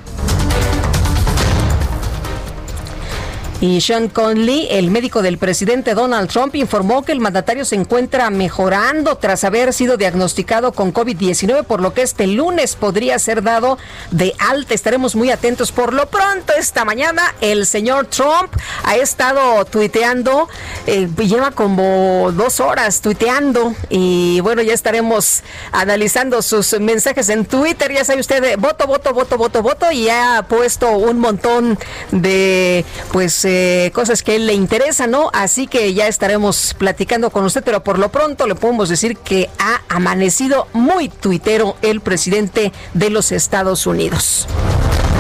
Y 3.67 3.81
Sean 3.81 4.11
Conley, 4.11 4.69
el 4.71 4.91
médico 4.91 5.23
del 5.23 5.39
presidente 5.39 5.95
Donald 5.95 6.29
Trump, 6.29 6.55
informó 6.55 7.03
que 7.03 7.13
el 7.13 7.21
mandatario 7.21 7.65
se 7.65 7.77
encuentra 7.77 8.29
mejorando 8.29 9.17
tras 9.17 9.43
haber 9.43 9.73
sido 9.73 9.97
diagnosticado 9.97 10.73
con 10.73 10.93
COVID-19, 10.93 11.65
por 11.65 11.81
lo 11.81 11.95
que 11.95 12.03
este 12.03 12.27
lunes 12.27 12.77
podría 12.77 13.19
ser 13.19 13.43
dado 13.43 13.79
de 14.11 14.35
alta. 14.39 14.75
Estaremos 14.75 15.17
muy 15.17 15.31
atentos. 15.31 15.73
Por 15.73 15.95
lo 15.95 16.11
pronto, 16.11 16.53
esta 16.59 16.85
mañana, 16.85 17.35
el 17.41 17.65
señor 17.65 18.09
Trump 18.09 18.53
ha 18.83 18.97
estado 18.97 19.65
tuiteando, 19.65 20.47
eh, 20.87 21.09
lleva 21.27 21.51
como 21.53 22.33
dos 22.33 22.61
horas 22.61 23.01
tuiteando 23.01 23.75
y 23.89 24.41
bueno, 24.41 24.61
ya 24.61 24.75
estaremos 24.75 25.43
analizando 25.73 26.43
sus 26.43 26.79
mensajes 26.81 27.31
en 27.31 27.47
Twitter. 27.47 27.91
Ya 27.95 28.05
sabe 28.05 28.21
usted, 28.21 28.59
voto, 28.59 28.87
voto, 28.87 29.15
voto, 29.15 29.39
voto, 29.39 29.63
voto 29.63 29.91
y 29.91 30.11
ha 30.11 30.45
puesto 30.47 30.91
un 30.99 31.19
montón 31.19 31.79
de, 32.11 32.85
pues, 33.11 33.43
eh, 33.47 33.54
cosas 33.93 34.23
que 34.23 34.37
él 34.37 34.47
le 34.47 34.55
interesan, 34.55 35.11
¿no? 35.11 35.31
Así 35.33 35.67
que 35.67 35.95
ya 35.95 36.07
estaremos 36.09 36.75
platicando 36.79 37.31
con 37.31 37.45
usted, 37.45 37.63
pero 37.65 37.83
por 37.83 37.99
lo 37.99 38.11
pronto 38.11 38.47
le 38.47 38.55
podemos 38.55 38.89
decir 38.89 39.17
que 39.17 39.51
ha 39.59 39.83
amanecido 39.89 40.69
muy 40.73 41.09
tuitero 41.09 41.77
el 41.83 42.01
presidente 42.01 42.73
de 42.95 43.11
los 43.11 43.33
Estados 43.33 43.87
Unidos. 43.87 44.47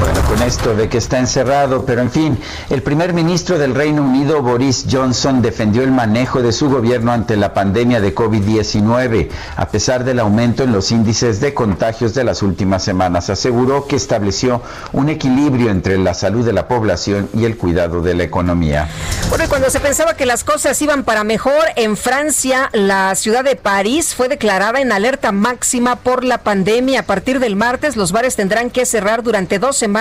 Bueno, 0.04 0.20
con 0.28 0.42
esto 0.42 0.74
de 0.76 0.90
que 0.90 0.98
está 0.98 1.18
encerrado, 1.18 1.86
pero 1.86 2.02
en 2.02 2.10
fin, 2.10 2.38
el 2.68 2.82
primer 2.82 3.14
ministro 3.14 3.58
del 3.58 3.74
Reino 3.74 4.02
Unido, 4.02 4.42
Boris 4.42 4.84
Johnson, 4.90 5.40
defendió 5.40 5.82
el 5.82 5.92
manejo 5.92 6.42
de 6.42 6.52
su 6.52 6.68
gobierno 6.68 7.10
ante 7.10 7.38
la 7.38 7.54
pandemia 7.54 8.02
de 8.02 8.14
COVID-19, 8.14 9.30
a 9.56 9.68
pesar 9.68 10.04
del 10.04 10.20
aumento 10.20 10.62
en 10.62 10.72
los 10.72 10.90
índices 10.90 11.40
de 11.40 11.54
contagios 11.54 12.12
de 12.12 12.22
las 12.22 12.42
últimas 12.42 12.84
semanas. 12.84 13.30
Aseguró 13.30 13.86
que 13.86 13.96
estableció 13.96 14.60
un 14.92 15.08
equilibrio 15.08 15.70
entre 15.70 15.96
la 15.96 16.12
salud 16.12 16.44
de 16.44 16.52
la 16.52 16.68
población 16.68 17.30
y 17.32 17.46
el 17.46 17.56
cuidado 17.56 18.02
de 18.02 18.12
la 18.12 18.24
economía. 18.24 18.90
Bueno, 19.30 19.46
cuando 19.48 19.70
se 19.70 19.80
pensaba 19.80 20.18
que 20.18 20.26
las 20.26 20.44
cosas 20.44 20.82
iban 20.82 21.04
para 21.04 21.24
mejor, 21.24 21.64
en 21.76 21.96
Francia, 21.96 22.68
la 22.74 23.14
ciudad 23.14 23.42
de 23.42 23.56
París 23.56 24.14
fue 24.14 24.28
declarada 24.28 24.82
en 24.82 24.92
alerta 24.92 25.32
máxima 25.32 25.96
por 25.96 26.24
la 26.24 26.42
pandemia. 26.42 27.00
A 27.00 27.04
partir 27.04 27.40
del 27.40 27.56
martes, 27.56 27.96
los 27.96 28.12
bares 28.12 28.36
tendrán 28.36 28.68
que 28.68 28.84
cerrar 28.84 29.22
durante 29.22 29.58
dos 29.58 29.78
semanas 29.78 29.93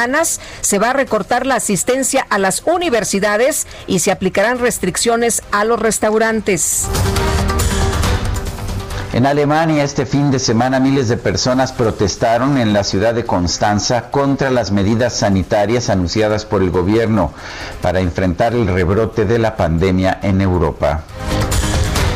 se 0.62 0.80
va 0.80 0.90
a 0.90 0.94
recortar 0.94 1.46
la 1.46 1.56
asistencia 1.56 2.26
a 2.30 2.40
las 2.40 2.64
universidades 2.66 3.68
y 3.86 4.00
se 4.00 4.12
aplicarán 4.12 4.60
restricciones 4.60 5.44
a 5.52 5.64
los 5.66 5.80
restaurantes. 5.80 6.88
En 9.14 9.28
Alemania 9.28 9.84
este 9.84 10.08
fin 10.08 10.32
de 10.32 10.40
semana 10.40 10.80
miles 10.80 11.08
de 11.08 11.18
personas 11.18 11.72
protestaron 11.72 12.58
en 12.58 12.74
la 12.74 12.84
ciudad 12.84 13.14
de 13.14 13.26
Constanza 13.26 14.10
contra 14.10 14.50
las 14.50 14.72
medidas 14.72 15.14
sanitarias 15.14 15.92
anunciadas 15.92 16.46
por 16.46 16.64
el 16.64 16.72
gobierno 16.72 17.32
para 17.84 18.00
enfrentar 18.00 18.54
el 18.54 18.68
rebrote 18.68 19.26
de 19.26 19.38
la 19.38 19.56
pandemia 19.56 20.18
en 20.24 20.42
Europa. 20.42 21.04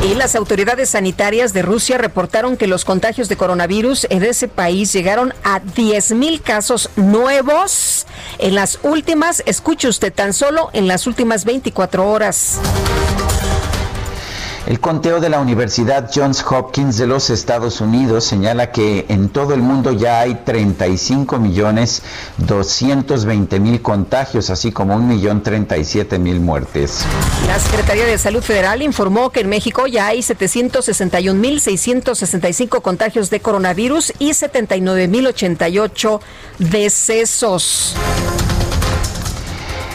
Y 0.02 0.14
las 0.14 0.36
autoridades 0.36 0.90
sanitarias 0.90 1.52
de 1.52 1.62
Rusia 1.62 1.98
reportaron 1.98 2.56
que 2.56 2.68
los 2.68 2.84
contagios 2.84 3.28
de 3.28 3.36
coronavirus 3.36 4.06
en 4.10 4.22
ese 4.22 4.46
país 4.46 4.92
llegaron 4.92 5.34
a 5.42 5.60
10.000 5.60 6.40
casos 6.40 6.90
nuevos 6.94 8.06
en 8.38 8.54
las 8.54 8.78
últimas, 8.82 9.42
escuche 9.44 9.88
usted, 9.88 10.12
tan 10.12 10.32
solo 10.32 10.70
en 10.72 10.86
las 10.86 11.06
últimas 11.08 11.44
24 11.44 12.08
horas. 12.08 12.58
El 14.68 14.80
conteo 14.80 15.18
de 15.18 15.30
la 15.30 15.40
Universidad 15.40 16.10
Johns 16.14 16.44
Hopkins 16.46 16.98
de 16.98 17.06
los 17.06 17.30
Estados 17.30 17.80
Unidos 17.80 18.24
señala 18.24 18.70
que 18.70 19.06
en 19.08 19.30
todo 19.30 19.54
el 19.54 19.62
mundo 19.62 19.92
ya 19.92 20.20
hay 20.20 20.34
35 20.44 21.38
millones 21.38 22.02
220 22.36 23.60
mil 23.60 23.80
contagios, 23.80 24.50
así 24.50 24.70
como 24.70 24.94
un 24.94 25.08
millón 25.08 25.42
37 25.42 26.18
mil 26.18 26.40
muertes. 26.40 27.06
La 27.46 27.58
Secretaría 27.58 28.04
de 28.04 28.18
Salud 28.18 28.42
Federal 28.42 28.82
informó 28.82 29.30
que 29.30 29.40
en 29.40 29.48
México 29.48 29.86
ya 29.86 30.08
hay 30.08 30.20
761 30.20 31.40
mil 31.40 31.62
665 31.62 32.82
contagios 32.82 33.30
de 33.30 33.40
coronavirus 33.40 34.12
y 34.18 34.34
79 34.34 35.08
mil 35.08 35.28
88 35.28 36.20
decesos. 36.58 37.96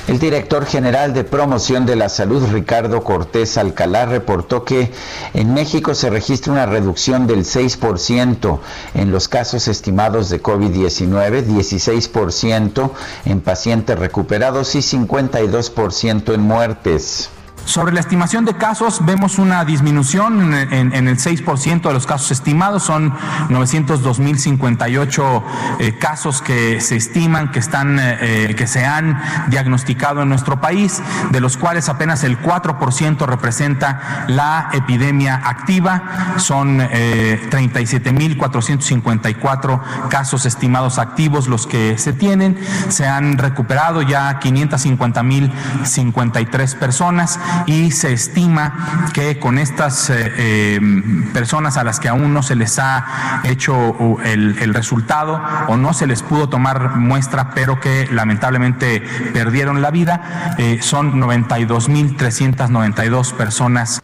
El 0.05 0.19
director 0.19 0.65
general 0.65 1.13
de 1.13 1.24
promoción 1.24 1.86
de 1.86 1.95
la 1.95 2.10
salud, 2.10 2.45
Ricardo 2.51 3.05
Cortés 3.05 3.57
Alcalá, 3.57 4.05
reportó 4.05 4.65
que 4.65 4.91
en 5.33 5.53
México 5.53 5.95
se 5.95 6.10
registra 6.10 6.51
una 6.51 6.65
reducción 6.65 7.25
del 7.25 7.45
6% 7.45 8.60
en 8.95 9.12
los 9.12 9.29
casos 9.29 9.69
estimados 9.69 10.29
de 10.29 10.43
COVID-19, 10.43 11.45
16% 11.45 12.91
en 13.24 13.39
pacientes 13.39 13.98
recuperados 13.98 14.75
y 14.75 14.79
52% 14.79 16.33
en 16.33 16.41
muertes. 16.41 17.29
Sobre 17.65 17.93
la 17.93 18.01
estimación 18.01 18.43
de 18.43 18.55
casos, 18.55 19.05
vemos 19.05 19.39
una 19.39 19.63
disminución 19.63 20.53
en, 20.53 20.91
el 20.93 21.17
6% 21.17 21.82
de 21.82 21.93
los 21.93 22.05
casos 22.05 22.29
estimados. 22.32 22.84
Son 22.84 23.13
902.058 23.50 25.43
eh, 25.79 25.98
casos 25.98 26.41
que 26.41 26.82
se 26.82 26.98
estiman 26.98 27.51
que, 27.51 27.60
están, 27.60 28.00
eh, 28.01 28.53
que 28.58 28.67
se 28.67 28.86
han 28.86 29.17
diagnosticado 29.48 30.24
en 30.24 30.29
nuestro 30.29 30.60
país, 30.60 31.01
de 31.32 31.39
los 31.39 31.55
cuales 31.55 31.88
apenas 31.88 32.25
el 32.25 32.41
4% 32.41 33.25
representa 33.25 34.25
la 34.27 34.67
epidemia 34.74 35.39
activa. 35.43 36.34
Son 36.38 36.82
eh, 36.82 37.48
37.454 37.50 40.10
casos 40.10 40.46
estimados 40.46 41.00
activos 41.00 41.48
los 41.48 41.65
que 41.65 41.98
se 41.98 42.12
tienen. 42.12 42.60
Se 42.89 43.08
han 43.08 43.38
recuperado 43.38 44.01
ya 44.01 44.41
550.053 44.41 46.77
personas 46.77 47.39
y 47.65 47.91
se 47.91 48.13
estima 48.13 49.10
que 49.13 49.39
con 49.39 49.57
estas 49.57 50.10
eh, 50.10 50.75
em, 50.75 51.31
personas 51.33 51.77
a 51.77 51.83
las 51.83 52.00
que 52.00 52.07
aún 52.10 52.33
no 52.33 52.43
se 52.43 52.55
les 52.55 52.77
ha 52.79 53.41
hecho 53.43 53.95
el, 54.24 54.74
resultado 54.74 55.41
o 55.67 55.75
no 55.77 55.93
se 55.93 56.07
les 56.07 56.24
pudo 56.24 56.50
tomar 56.50 56.95
muestra, 56.95 57.51
pero 57.51 57.79
que 57.79 58.07
lamentablemente 58.12 59.03
perdieron 59.33 59.81
la 59.81 59.91
vida, 59.91 60.55
eh, 60.57 60.79
son 60.81 61.22
92.392 61.22 63.33
personas. 63.33 64.01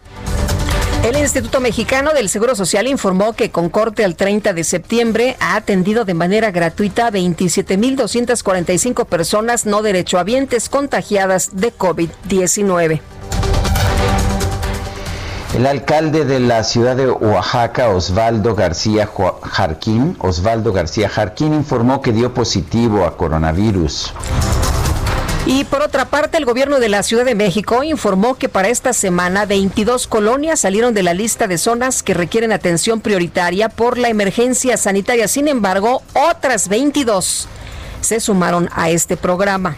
El 1.03 1.15
Instituto 1.15 1.61
Mexicano 1.61 2.11
del 2.13 2.27
Seguro 2.27 2.55
Social 2.55 2.85
informó 2.85 3.31
que 3.33 3.51
con 3.51 3.69
corte 3.69 4.03
al 4.03 4.15
30 4.15 4.51
de 4.51 4.65
septiembre 4.65 5.37
ha 5.39 5.55
atendido 5.55 6.03
de 6.03 6.13
manera 6.13 6.51
gratuita 6.51 7.07
a 7.07 7.11
27.245 7.11 9.05
personas 9.05 9.65
no 9.65 9.81
derechohabientes 9.81 10.67
contagiadas 10.67 11.51
de 11.53 11.73
COVID-19. 11.73 12.99
El 15.55 15.65
alcalde 15.65 16.25
de 16.25 16.39
la 16.39 16.63
ciudad 16.63 16.95
de 16.95 17.09
Oaxaca, 17.09 17.89
Osvaldo 17.89 18.55
García 18.55 19.09
Jarquín, 19.43 20.15
Osvaldo 20.19 20.71
García 20.71 21.09
Jarquín 21.09 21.53
informó 21.53 22.01
que 22.01 22.13
dio 22.13 22.33
positivo 22.33 23.03
a 23.03 23.17
coronavirus. 23.17 24.13
Y 25.45 25.63
por 25.63 25.81
otra 25.81 26.05
parte, 26.05 26.37
el 26.37 26.45
gobierno 26.45 26.79
de 26.79 26.89
la 26.89 27.01
Ciudad 27.01 27.25
de 27.25 27.33
México 27.33 27.83
informó 27.83 28.35
que 28.35 28.49
para 28.49 28.69
esta 28.69 28.93
semana 28.93 29.45
22 29.45 30.05
colonias 30.05 30.59
salieron 30.59 30.93
de 30.93 31.01
la 31.01 31.13
lista 31.13 31.47
de 31.47 31.57
zonas 31.57 32.03
que 32.03 32.13
requieren 32.13 32.51
atención 32.51 33.01
prioritaria 33.01 33.67
por 33.67 33.97
la 33.97 34.09
emergencia 34.09 34.77
sanitaria. 34.77 35.27
Sin 35.27 35.47
embargo, 35.47 36.03
otras 36.13 36.69
22 36.69 37.47
se 38.01 38.19
sumaron 38.19 38.69
a 38.73 38.91
este 38.91 39.17
programa. 39.17 39.75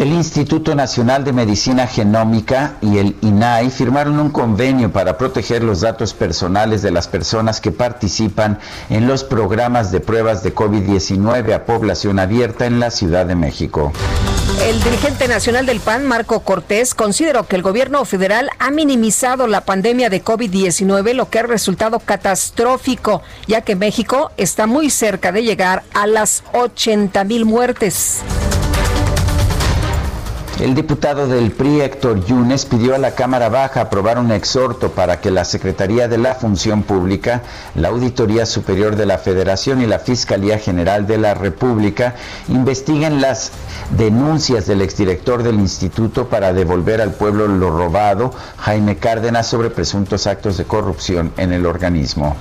El 0.00 0.14
Instituto 0.14 0.74
Nacional 0.74 1.24
de 1.24 1.34
Medicina 1.34 1.86
Genómica 1.86 2.76
y 2.80 2.96
el 2.96 3.16
INAI 3.20 3.68
firmaron 3.68 4.18
un 4.18 4.30
convenio 4.30 4.90
para 4.90 5.18
proteger 5.18 5.62
los 5.62 5.82
datos 5.82 6.14
personales 6.14 6.80
de 6.80 6.90
las 6.90 7.06
personas 7.06 7.60
que 7.60 7.70
participan 7.70 8.58
en 8.88 9.06
los 9.06 9.24
programas 9.24 9.92
de 9.92 10.00
pruebas 10.00 10.42
de 10.42 10.54
COVID-19 10.54 11.52
a 11.52 11.66
población 11.66 12.18
abierta 12.18 12.64
en 12.64 12.80
la 12.80 12.90
Ciudad 12.90 13.26
de 13.26 13.34
México. 13.34 13.92
El 14.62 14.82
dirigente 14.82 15.28
nacional 15.28 15.66
del 15.66 15.80
PAN, 15.80 16.06
Marco 16.06 16.40
Cortés, 16.40 16.94
consideró 16.94 17.46
que 17.46 17.56
el 17.56 17.62
gobierno 17.62 18.02
federal 18.06 18.48
ha 18.58 18.70
minimizado 18.70 19.46
la 19.48 19.66
pandemia 19.66 20.08
de 20.08 20.24
COVID-19, 20.24 21.12
lo 21.12 21.28
que 21.28 21.40
ha 21.40 21.42
resultado 21.42 21.98
catastrófico, 21.98 23.20
ya 23.46 23.60
que 23.60 23.76
México 23.76 24.30
está 24.38 24.66
muy 24.66 24.88
cerca 24.88 25.30
de 25.30 25.42
llegar 25.42 25.82
a 25.92 26.06
las 26.06 26.42
80 26.54 27.22
mil 27.24 27.44
muertes. 27.44 28.22
El 30.60 30.74
diputado 30.74 31.26
del 31.26 31.52
PRI, 31.52 31.80
Héctor 31.80 32.22
Yunes, 32.26 32.66
pidió 32.66 32.94
a 32.94 32.98
la 32.98 33.14
Cámara 33.14 33.48
Baja 33.48 33.80
aprobar 33.80 34.18
un 34.18 34.30
exhorto 34.30 34.90
para 34.90 35.18
que 35.18 35.30
la 35.30 35.46
Secretaría 35.46 36.06
de 36.06 36.18
la 36.18 36.34
Función 36.34 36.82
Pública, 36.82 37.40
la 37.74 37.88
Auditoría 37.88 38.44
Superior 38.44 38.94
de 38.94 39.06
la 39.06 39.16
Federación 39.16 39.80
y 39.80 39.86
la 39.86 40.00
Fiscalía 40.00 40.58
General 40.58 41.06
de 41.06 41.16
la 41.16 41.32
República 41.32 42.14
investiguen 42.48 43.22
las 43.22 43.52
denuncias 43.96 44.66
del 44.66 44.82
exdirector 44.82 45.42
del 45.42 45.54
instituto 45.54 46.28
para 46.28 46.52
devolver 46.52 47.00
al 47.00 47.14
pueblo 47.14 47.48
lo 47.48 47.70
robado, 47.70 48.30
Jaime 48.58 48.98
Cárdenas, 48.98 49.46
sobre 49.46 49.70
presuntos 49.70 50.26
actos 50.26 50.58
de 50.58 50.64
corrupción 50.64 51.32
en 51.38 51.54
el 51.54 51.64
organismo. 51.64 52.36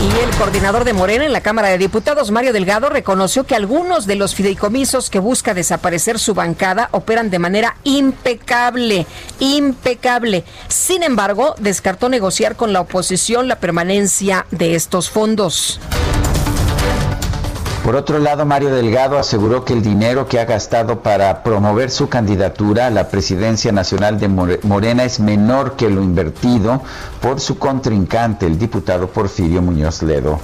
Y 0.00 0.24
el 0.24 0.30
coordinador 0.38 0.84
de 0.84 0.94
Morena 0.94 1.26
en 1.26 1.32
la 1.34 1.42
Cámara 1.42 1.68
de 1.68 1.76
Diputados, 1.76 2.30
Mario 2.30 2.54
Delgado, 2.54 2.88
reconoció 2.88 3.44
que 3.44 3.54
algunos 3.54 4.06
de 4.06 4.14
los 4.14 4.34
fideicomisos 4.34 5.10
que 5.10 5.18
busca 5.18 5.52
desaparecer 5.52 6.18
su 6.18 6.32
bancada 6.32 6.88
operan 6.92 7.28
de 7.28 7.38
manera 7.38 7.49
impecable, 7.84 9.06
impecable. 9.38 10.44
Sin 10.68 11.02
embargo, 11.02 11.54
descartó 11.58 12.08
negociar 12.08 12.56
con 12.56 12.72
la 12.72 12.80
oposición 12.80 13.48
la 13.48 13.56
permanencia 13.56 14.46
de 14.50 14.74
estos 14.74 15.10
fondos. 15.10 15.80
Por 17.84 17.96
otro 17.96 18.18
lado, 18.18 18.44
Mario 18.44 18.74
Delgado 18.74 19.18
aseguró 19.18 19.64
que 19.64 19.72
el 19.72 19.82
dinero 19.82 20.28
que 20.28 20.38
ha 20.38 20.44
gastado 20.44 21.00
para 21.00 21.42
promover 21.42 21.90
su 21.90 22.10
candidatura 22.10 22.86
a 22.86 22.90
la 22.90 23.08
presidencia 23.08 23.72
nacional 23.72 24.20
de 24.20 24.28
Morena 24.28 25.04
es 25.04 25.18
menor 25.18 25.76
que 25.76 25.88
lo 25.88 26.02
invertido 26.02 26.82
por 27.22 27.40
su 27.40 27.58
contrincante, 27.58 28.46
el 28.46 28.58
diputado 28.58 29.08
Porfirio 29.08 29.62
Muñoz 29.62 30.02
Ledo. 30.02 30.38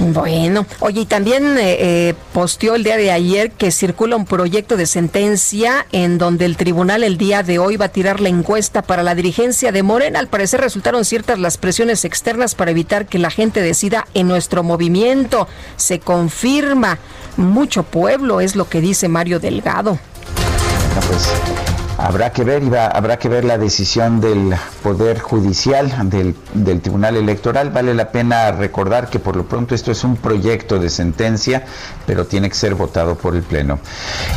Bueno, 0.00 0.64
oye, 0.80 1.02
y 1.02 1.06
también 1.06 1.58
eh, 1.58 1.76
eh, 2.08 2.14
posteó 2.32 2.74
el 2.74 2.84
día 2.84 2.96
de 2.96 3.10
ayer 3.10 3.50
que 3.50 3.70
circula 3.70 4.16
un 4.16 4.24
proyecto 4.24 4.78
de 4.78 4.86
sentencia 4.86 5.86
en 5.92 6.16
donde 6.16 6.46
el 6.46 6.56
tribunal 6.56 7.04
el 7.04 7.18
día 7.18 7.42
de 7.42 7.58
hoy 7.58 7.76
va 7.76 7.86
a 7.86 7.88
tirar 7.90 8.18
la 8.18 8.30
encuesta 8.30 8.80
para 8.80 9.02
la 9.02 9.14
dirigencia 9.14 9.72
de 9.72 9.82
Morena. 9.82 10.18
Al 10.18 10.28
parecer 10.28 10.62
resultaron 10.62 11.04
ciertas 11.04 11.38
las 11.38 11.58
presiones 11.58 12.06
externas 12.06 12.54
para 12.54 12.70
evitar 12.70 13.06
que 13.06 13.18
la 13.18 13.30
gente 13.30 13.60
decida 13.60 14.06
en 14.14 14.26
nuestro 14.26 14.62
movimiento. 14.62 15.46
Se 15.76 16.00
confirma 16.00 16.98
mucho 17.36 17.82
pueblo, 17.82 18.40
es 18.40 18.56
lo 18.56 18.70
que 18.70 18.80
dice 18.80 19.08
Mario 19.08 19.38
Delgado. 19.38 19.98
pues 21.06 21.30
Habrá 22.02 22.32
que 22.32 22.44
ver, 22.44 22.62
habrá 22.74 23.18
que 23.18 23.28
ver 23.28 23.44
la 23.44 23.58
decisión 23.58 24.22
del 24.22 24.54
Poder 24.82 25.20
Judicial, 25.20 26.08
del, 26.08 26.34
del, 26.54 26.80
Tribunal 26.80 27.16
Electoral. 27.16 27.68
Vale 27.68 27.92
la 27.92 28.10
pena 28.10 28.50
recordar 28.52 29.10
que 29.10 29.18
por 29.18 29.36
lo 29.36 29.44
pronto 29.44 29.74
esto 29.74 29.92
es 29.92 30.02
un 30.02 30.16
proyecto 30.16 30.78
de 30.78 30.88
sentencia, 30.88 31.66
pero 32.06 32.24
tiene 32.24 32.48
que 32.48 32.54
ser 32.54 32.74
votado 32.74 33.16
por 33.16 33.36
el 33.36 33.42
Pleno. 33.42 33.80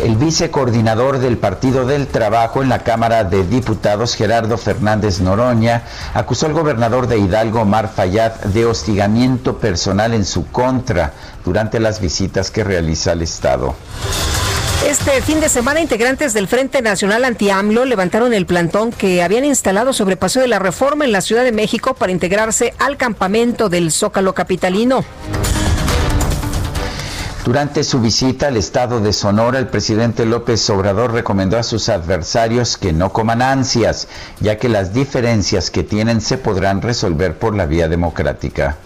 El 0.03 0.17
vicecoordinador 0.17 1.19
del 1.19 1.37
Partido 1.37 1.85
del 1.85 2.07
Trabajo 2.07 2.61
en 2.61 2.67
la 2.67 2.79
Cámara 2.79 3.23
de 3.23 3.45
Diputados, 3.45 4.15
Gerardo 4.15 4.57
Fernández 4.57 5.21
Noroña, 5.21 5.83
acusó 6.13 6.47
al 6.47 6.53
gobernador 6.53 7.07
de 7.07 7.17
Hidalgo, 7.17 7.61
Omar 7.61 7.87
Fayad, 7.87 8.33
de 8.41 8.65
hostigamiento 8.65 9.57
personal 9.57 10.13
en 10.13 10.25
su 10.25 10.47
contra 10.51 11.13
durante 11.45 11.79
las 11.79 12.01
visitas 12.01 12.51
que 12.51 12.65
realiza 12.65 13.13
al 13.13 13.21
Estado. 13.21 13.73
Este 14.87 15.21
fin 15.21 15.39
de 15.39 15.47
semana, 15.47 15.79
integrantes 15.79 16.33
del 16.33 16.49
Frente 16.49 16.81
Nacional 16.81 17.23
Anti-AMLO 17.23 17.85
levantaron 17.85 18.33
el 18.33 18.45
plantón 18.45 18.91
que 18.91 19.23
habían 19.23 19.45
instalado 19.45 19.93
sobre 19.93 20.17
Paseo 20.17 20.41
de 20.41 20.49
la 20.49 20.59
Reforma 20.59 21.05
en 21.05 21.13
la 21.13 21.21
Ciudad 21.21 21.45
de 21.45 21.53
México 21.53 21.93
para 21.93 22.11
integrarse 22.11 22.73
al 22.79 22.97
campamento 22.97 23.69
del 23.69 23.91
Zócalo 23.91 24.33
Capitalino. 24.33 25.05
Durante 27.45 27.83
su 27.85 28.01
visita 28.01 28.47
al 28.47 28.57
estado 28.57 28.99
de 28.99 29.13
Sonora, 29.13 29.57
el 29.57 29.67
presidente 29.67 30.25
López 30.25 30.69
Obrador 30.69 31.13
recomendó 31.13 31.57
a 31.57 31.63
sus 31.63 31.87
adversarios 31.87 32.77
que 32.77 32.91
no 32.91 33.13
coman 33.13 33.41
ansias, 33.41 34.09
ya 34.41 34.57
que 34.57 34.67
las 34.67 34.93
diferencias 34.93 35.71
que 35.71 35.83
tienen 35.83 36.19
se 36.19 36.37
podrán 36.37 36.81
resolver 36.81 37.37
por 37.37 37.55
la 37.55 37.65
vía 37.65 37.87
democrática. 37.87 38.77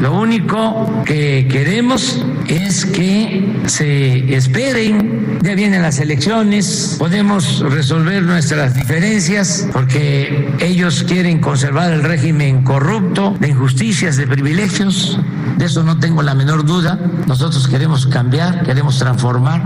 Lo 0.00 0.20
único 0.20 1.04
que 1.04 1.48
queremos 1.50 2.22
es 2.48 2.84
que 2.84 3.62
se 3.66 4.34
esperen, 4.34 5.38
ya 5.42 5.54
vienen 5.54 5.82
las 5.82 5.98
elecciones, 5.98 6.96
podemos 6.98 7.60
resolver 7.60 8.22
nuestras 8.22 8.74
diferencias 8.74 9.68
porque 9.72 10.54
ellos 10.60 11.04
quieren 11.04 11.40
conservar 11.40 11.92
el 11.92 12.02
régimen 12.02 12.62
corrupto, 12.62 13.36
de 13.40 13.48
injusticias, 13.48 14.16
de 14.16 14.26
privilegios, 14.26 15.18
de 15.56 15.64
eso 15.64 15.82
no 15.82 15.98
tengo 15.98 16.22
la 16.22 16.34
menor 16.34 16.64
duda. 16.64 16.98
Nosotros 17.26 17.66
queremos 17.66 18.06
cambiar, 18.06 18.62
queremos 18.64 18.98
transformar. 18.98 19.62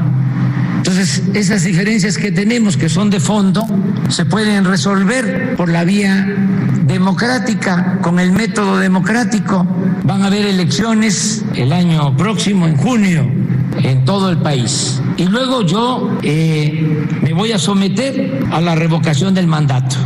Entonces, 0.80 1.22
esas 1.34 1.62
diferencias 1.64 2.16
que 2.16 2.32
tenemos, 2.32 2.78
que 2.78 2.88
son 2.88 3.10
de 3.10 3.20
fondo, 3.20 3.66
se 4.08 4.24
pueden 4.24 4.64
resolver 4.64 5.54
por 5.54 5.68
la 5.68 5.84
vía 5.84 6.26
democrática, 6.86 7.98
con 8.00 8.18
el 8.18 8.32
método 8.32 8.78
democrático. 8.78 9.66
Van 10.04 10.22
a 10.22 10.28
haber 10.28 10.46
elecciones 10.46 11.44
el 11.54 11.74
año 11.74 12.16
próximo, 12.16 12.66
en 12.66 12.78
junio, 12.78 13.30
en 13.82 14.06
todo 14.06 14.30
el 14.30 14.38
país. 14.38 15.02
Y 15.18 15.26
luego 15.26 15.66
yo 15.66 16.18
eh, 16.22 17.06
me 17.20 17.34
voy 17.34 17.52
a 17.52 17.58
someter 17.58 18.40
a 18.50 18.62
la 18.62 18.74
revocación 18.74 19.34
del 19.34 19.48
mandato. 19.48 19.96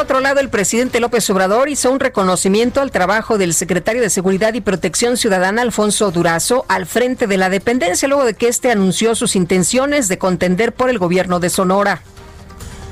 Otro 0.00 0.20
lado, 0.20 0.40
el 0.40 0.48
presidente 0.48 0.98
López 0.98 1.28
Obrador 1.28 1.68
hizo 1.68 1.92
un 1.92 2.00
reconocimiento 2.00 2.80
al 2.80 2.90
trabajo 2.90 3.36
del 3.36 3.52
secretario 3.52 4.00
de 4.00 4.08
Seguridad 4.08 4.54
y 4.54 4.62
Protección 4.62 5.18
Ciudadana, 5.18 5.60
Alfonso 5.60 6.10
Durazo, 6.10 6.64
al 6.68 6.86
frente 6.86 7.26
de 7.26 7.36
la 7.36 7.50
dependencia, 7.50 8.08
luego 8.08 8.24
de 8.24 8.32
que 8.32 8.48
éste 8.48 8.70
anunció 8.70 9.14
sus 9.14 9.36
intenciones 9.36 10.08
de 10.08 10.16
contender 10.16 10.72
por 10.72 10.88
el 10.88 10.98
gobierno 10.98 11.38
de 11.38 11.50
Sonora. 11.50 12.00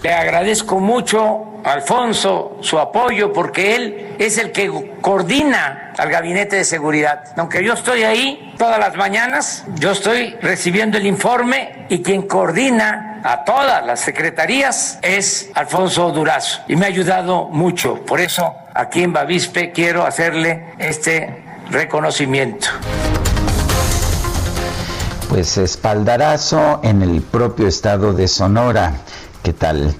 Le 0.02 0.12
agradezco 0.12 0.78
mucho 0.78 1.60
a 1.64 1.72
Alfonso 1.72 2.58
su 2.60 2.78
apoyo 2.78 3.32
porque 3.32 3.74
él 3.74 4.16
es 4.18 4.38
el 4.38 4.52
que 4.52 4.92
coordina 5.00 5.92
al 5.98 6.10
gabinete 6.10 6.56
de 6.56 6.64
seguridad. 6.64 7.24
Aunque 7.36 7.64
yo 7.64 7.72
estoy 7.72 8.04
ahí 8.04 8.54
todas 8.56 8.78
las 8.78 8.94
mañanas, 8.94 9.64
yo 9.74 9.90
estoy 9.90 10.36
recibiendo 10.40 10.98
el 10.98 11.06
informe 11.06 11.86
y 11.88 12.02
quien 12.02 12.22
coordina 12.22 13.20
a 13.24 13.44
todas 13.44 13.84
las 13.84 13.98
secretarías 13.98 15.00
es 15.02 15.50
Alfonso 15.54 16.12
Durazo 16.12 16.60
y 16.68 16.76
me 16.76 16.86
ha 16.86 16.88
ayudado 16.88 17.48
mucho. 17.48 17.96
Por 18.04 18.20
eso 18.20 18.54
aquí 18.74 19.02
en 19.02 19.12
Bavispe 19.12 19.72
quiero 19.72 20.06
hacerle 20.06 20.74
este 20.78 21.42
reconocimiento 21.70 22.68
pues 25.28 25.58
espaldarazo 25.58 26.80
en 26.82 27.02
el 27.02 27.20
propio 27.20 27.68
estado 27.68 28.14
de 28.14 28.26
Sonora. 28.26 28.94
¿Qué 29.42 29.52
tal? 29.52 29.94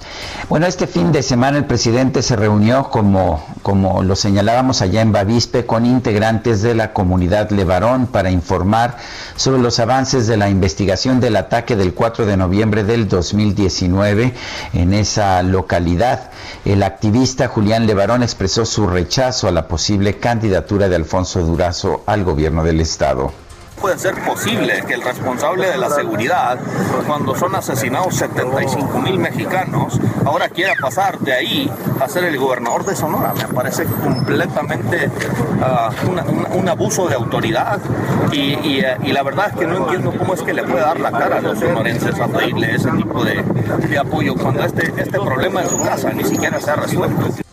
Bueno, 0.49 0.67
este 0.67 0.87
fin 0.89 1.13
de 1.13 1.23
semana 1.23 1.59
el 1.59 1.65
presidente 1.65 2.23
se 2.23 2.35
reunió, 2.35 2.91
como, 2.91 3.45
como 3.63 4.03
lo 4.03 4.17
señalábamos 4.17 4.83
allá 4.83 5.01
en 5.01 5.13
Bavispe, 5.13 5.65
con 5.65 5.87
integrantes 5.87 6.61
de 6.61 6.75
la 6.75 6.93
comunidad 6.93 7.51
Levarón 7.51 8.09
para 8.09 8.31
informar 8.31 8.97
sobre 9.37 9.63
los 9.63 9.79
avances 9.79 10.27
de 10.27 10.37
la 10.37 10.51
investigación 10.51 11.21
del 11.21 11.37
ataque 11.37 11.77
del 11.77 11.95
4 11.95 12.27
de 12.27 12.37
noviembre 12.37 12.83
del 12.83 13.09
2019 13.09 14.35
en 14.75 14.93
esa 14.93 15.43
localidad. 15.45 16.31
El 16.65 16.83
activista 16.83 17.47
Julián 17.47 17.87
Levarón 17.87 18.25
expresó 18.25 18.67
su 18.67 18.89
rechazo 18.89 19.47
a 19.47 19.53
la 19.53 19.69
posible 19.69 20.19
candidatura 20.19 20.89
de 20.89 20.97
Alfonso 20.97 21.41
Durazo 21.43 22.03
al 22.07 22.25
gobierno 22.25 22.65
del 22.65 22.81
estado 22.81 23.33
puede 23.81 23.99
ser 23.99 24.15
posible 24.25 24.83
que 24.87 24.95
el 24.95 25.03
responsable 25.03 25.69
de 25.69 25.79
la 25.79 25.91
seguridad, 25.91 26.59
cuando 27.07 27.35
son 27.35 27.55
asesinados 27.55 28.17
75 28.17 28.99
mil 29.01 29.19
mexicanos, 29.19 29.99
ahora 30.25 30.49
quiera 30.49 30.75
pasar 30.81 31.19
de 31.19 31.33
ahí 31.33 31.71
a 32.01 32.09
ser 32.09 32.25
el 32.25 32.39
gobernador 32.39 32.85
de 32.85 32.97
Sonora. 32.97 33.33
Me 33.35 33.55
parece 33.55 33.85
completamente 33.85 35.09
uh, 35.09 36.57
un 36.57 36.69
abuso 36.69 37.09
de 37.09 37.15
autoridad 37.15 37.81
uh, 37.81 38.35
y, 38.35 38.83
la 39.13 39.23
verdad 39.23 39.49
es 39.51 39.57
que 39.57 39.67
no 39.67 39.77
entiendo 39.79 40.13
cómo 40.17 40.35
es 40.35 40.43
que 40.43 40.53
le 40.53 40.63
puede 40.63 40.81
dar 40.81 41.01
la 41.01 41.11
cara 41.11 41.39
a 41.39 41.41
los 41.41 41.59
sonorenses 41.59 42.19
a 42.21 42.27
pedirle 42.29 42.75
ese 42.75 42.91
tipo 42.93 43.25
de, 43.25 43.43
de 43.43 43.99
apoyo 43.99 44.35
cuando 44.35 44.65
este, 44.65 44.93
este 44.97 45.19
problema 45.19 45.63
en 45.63 45.71
su 45.71 45.81
casa 45.83 46.11
ni 46.11 46.25
siquiera 46.25 46.61
se 46.61 46.71
ha 46.71 46.77
resuelto. 46.77 47.48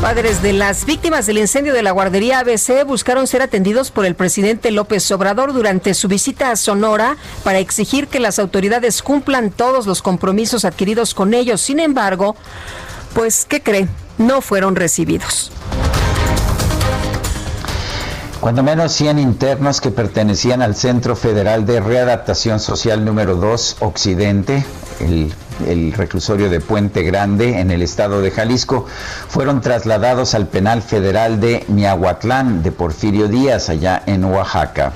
Padres 0.00 0.40
de 0.40 0.54
las 0.54 0.86
víctimas 0.86 1.26
del 1.26 1.36
incendio 1.36 1.74
de 1.74 1.82
la 1.82 1.90
guardería 1.90 2.38
ABC 2.38 2.86
buscaron 2.86 3.26
ser 3.26 3.42
atendidos 3.42 3.90
por 3.90 4.06
el 4.06 4.14
presidente 4.14 4.70
López 4.70 5.10
Obrador 5.12 5.52
durante 5.52 5.92
su 5.92 6.08
visita 6.08 6.50
a 6.50 6.56
Sonora 6.56 7.18
para 7.44 7.58
exigir 7.58 8.08
que 8.08 8.18
las 8.18 8.38
autoridades 8.38 9.02
cumplan 9.02 9.50
todos 9.50 9.86
los 9.86 10.00
compromisos 10.00 10.64
adquiridos 10.64 11.12
con 11.12 11.34
ellos. 11.34 11.60
Sin 11.60 11.80
embargo, 11.80 12.34
pues, 13.12 13.44
¿qué 13.44 13.62
cree? 13.62 13.88
No 14.16 14.40
fueron 14.40 14.74
recibidos. 14.74 15.52
Cuando 18.40 18.62
menos 18.62 18.92
100 18.92 19.18
internos 19.18 19.82
que 19.82 19.90
pertenecían 19.90 20.62
al 20.62 20.76
Centro 20.76 21.14
Federal 21.14 21.66
de 21.66 21.78
Readaptación 21.78 22.58
Social 22.58 23.04
número 23.04 23.36
2 23.36 23.76
Occidente, 23.80 24.64
el 25.00 25.30
el 25.68 25.92
reclusorio 25.92 26.48
de 26.48 26.60
Puente 26.60 27.02
Grande 27.02 27.60
en 27.60 27.70
el 27.70 27.82
estado 27.82 28.20
de 28.20 28.30
Jalisco, 28.30 28.86
fueron 29.28 29.60
trasladados 29.60 30.34
al 30.34 30.46
penal 30.46 30.82
federal 30.82 31.40
de 31.40 31.64
Miahuatlán 31.68 32.62
de 32.62 32.72
Porfirio 32.72 33.28
Díaz, 33.28 33.68
allá 33.68 34.02
en 34.06 34.24
Oaxaca. 34.24 34.92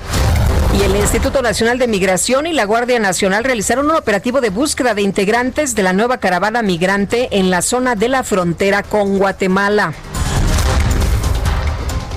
Y 0.77 0.83
el 0.83 0.95
Instituto 0.95 1.41
Nacional 1.41 1.79
de 1.79 1.87
Migración 1.87 2.47
y 2.47 2.53
la 2.53 2.65
Guardia 2.65 2.99
Nacional 2.99 3.43
realizaron 3.43 3.89
un 3.89 3.95
operativo 3.95 4.41
de 4.41 4.49
búsqueda 4.49 4.93
de 4.93 5.03
integrantes 5.03 5.73
de 5.73 5.83
la 5.83 5.93
nueva 5.93 6.17
caravana 6.17 6.61
migrante 6.61 7.29
en 7.31 7.49
la 7.49 7.61
zona 7.61 7.95
de 7.95 8.09
la 8.09 8.23
frontera 8.23 8.83
con 8.83 9.17
Guatemala. 9.17 9.93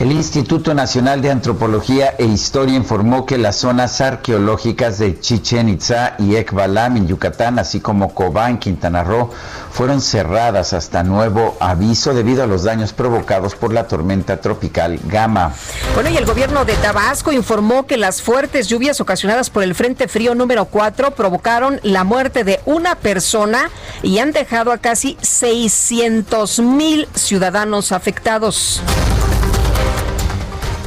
El 0.00 0.12
Instituto 0.12 0.74
Nacional 0.74 1.20
de 1.22 1.32
Antropología 1.32 2.14
e 2.18 2.24
Historia 2.24 2.76
informó 2.76 3.26
que 3.26 3.36
las 3.36 3.56
zonas 3.56 4.00
arqueológicas 4.00 5.00
de 5.00 5.18
Chichen 5.18 5.68
Itza 5.68 6.14
y 6.20 6.36
Ekbalam 6.36 6.98
en 6.98 7.08
Yucatán, 7.08 7.58
así 7.58 7.80
como 7.80 8.14
Cobán, 8.14 8.60
Quintana 8.60 9.02
Roo, 9.02 9.32
fueron 9.72 10.00
cerradas 10.00 10.72
hasta 10.72 11.02
nuevo 11.02 11.56
aviso 11.58 12.14
debido 12.14 12.44
a 12.44 12.46
los 12.46 12.62
daños 12.62 12.92
provocados 12.92 13.56
por 13.56 13.72
la 13.72 13.88
tormenta 13.88 14.40
tropical 14.40 15.00
Gama. 15.06 15.52
Bueno, 15.94 16.10
y 16.10 16.16
el 16.16 16.26
gobierno 16.26 16.64
de 16.64 16.74
Tabasco 16.74 17.32
informó 17.32 17.84
que 17.84 17.96
las 17.96 18.22
fuertes 18.22 18.68
lluvias 18.68 19.00
ocasionadas 19.00 19.50
por 19.50 19.64
el 19.64 19.74
Frente 19.74 20.06
Frío 20.06 20.36
número 20.36 20.66
4 20.66 21.10
provocaron 21.10 21.80
la 21.82 22.04
muerte 22.04 22.44
de 22.44 22.60
una 22.66 22.94
persona 22.94 23.68
y 24.04 24.20
han 24.20 24.30
dejado 24.30 24.70
a 24.70 24.78
casi 24.78 25.18
600 25.22 26.60
mil 26.60 27.08
ciudadanos 27.16 27.90
afectados. 27.90 28.80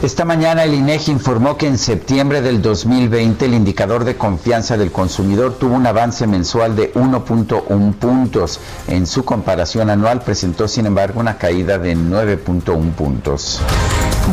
Esta 0.02 0.26
mañana 0.26 0.64
el 0.64 0.74
INEGI 0.74 1.12
informó 1.12 1.58
que 1.58 1.68
en 1.68 1.78
septiembre 1.78 2.42
del 2.42 2.60
2020 2.60 3.46
el 3.46 3.54
indicador 3.54 4.04
de 4.04 4.18
confianza 4.18 4.76
del 4.76 4.92
consumidor 4.92 5.60
tuvo 5.60 5.76
un 5.76 5.86
avance 5.86 6.26
mensual 6.26 6.76
de 6.76 6.92
1.1 6.96 7.94
puntos. 7.94 8.60
En 8.88 9.06
su 9.06 9.24
comparación 9.24 9.92
anual 9.92 10.24
presentó 10.24 10.68
sin 10.68 10.88
embargo 10.88 11.20
una 11.20 11.38
caída 11.38 11.78
de 11.78 11.96
9.1 11.96 12.94
puntos. 12.94 13.62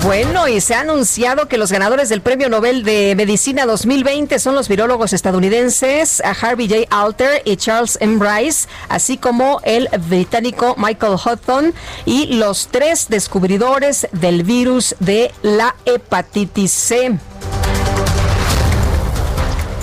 Bueno, 0.02 0.46
y 0.46 0.60
se 0.60 0.74
ha 0.74 0.80
anunciado 0.80 1.48
que 1.48 1.58
los 1.58 1.72
ganadores 1.72 2.08
del 2.08 2.20
Premio 2.20 2.48
Nobel 2.48 2.84
de 2.84 3.14
Medicina 3.16 3.66
2020 3.66 4.38
son 4.38 4.54
los 4.54 4.68
virólogos 4.68 5.12
estadounidenses 5.12 6.22
Harvey 6.40 6.68
J. 6.68 6.86
Alter 6.90 7.42
y 7.44 7.56
Charles 7.56 7.98
M. 8.00 8.24
Rice, 8.24 8.68
así 8.88 9.16
como 9.16 9.60
el 9.64 9.88
británico 10.08 10.76
Michael 10.78 11.18
Houghton 11.18 11.74
y 12.04 12.34
los 12.34 12.68
tres 12.68 13.08
descubridores 13.08 14.06
del 14.12 14.44
virus 14.44 14.94
de 15.00 15.32
la 15.42 15.74
hepatitis 15.84 16.70
C. 16.70 17.18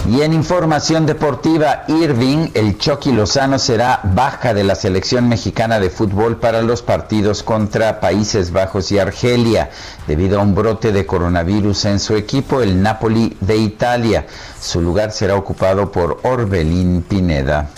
Y 0.07 0.21
en 0.21 0.33
información 0.33 1.07
deportiva, 1.07 1.83
Irving, 1.87 2.49
el 2.53 2.77
Chucky 2.77 3.11
Lozano 3.11 3.57
será 3.57 4.01
baja 4.03 4.53
de 4.53 4.63
la 4.63 4.75
selección 4.75 5.27
mexicana 5.27 5.79
de 5.79 5.89
fútbol 5.89 6.37
para 6.37 6.61
los 6.61 6.83
partidos 6.83 7.41
contra 7.41 7.99
Países 7.99 8.51
Bajos 8.51 8.91
y 8.91 8.99
Argelia, 8.99 9.71
debido 10.05 10.39
a 10.39 10.43
un 10.43 10.53
brote 10.53 10.91
de 10.91 11.07
coronavirus 11.07 11.85
en 11.85 11.99
su 11.99 12.15
equipo, 12.15 12.61
el 12.61 12.83
Napoli 12.83 13.35
de 13.41 13.57
Italia. 13.57 14.27
Su 14.61 14.79
lugar 14.79 15.11
será 15.11 15.35
ocupado 15.35 15.91
por 15.91 16.19
Orbelín 16.21 17.01
Pineda. 17.01 17.71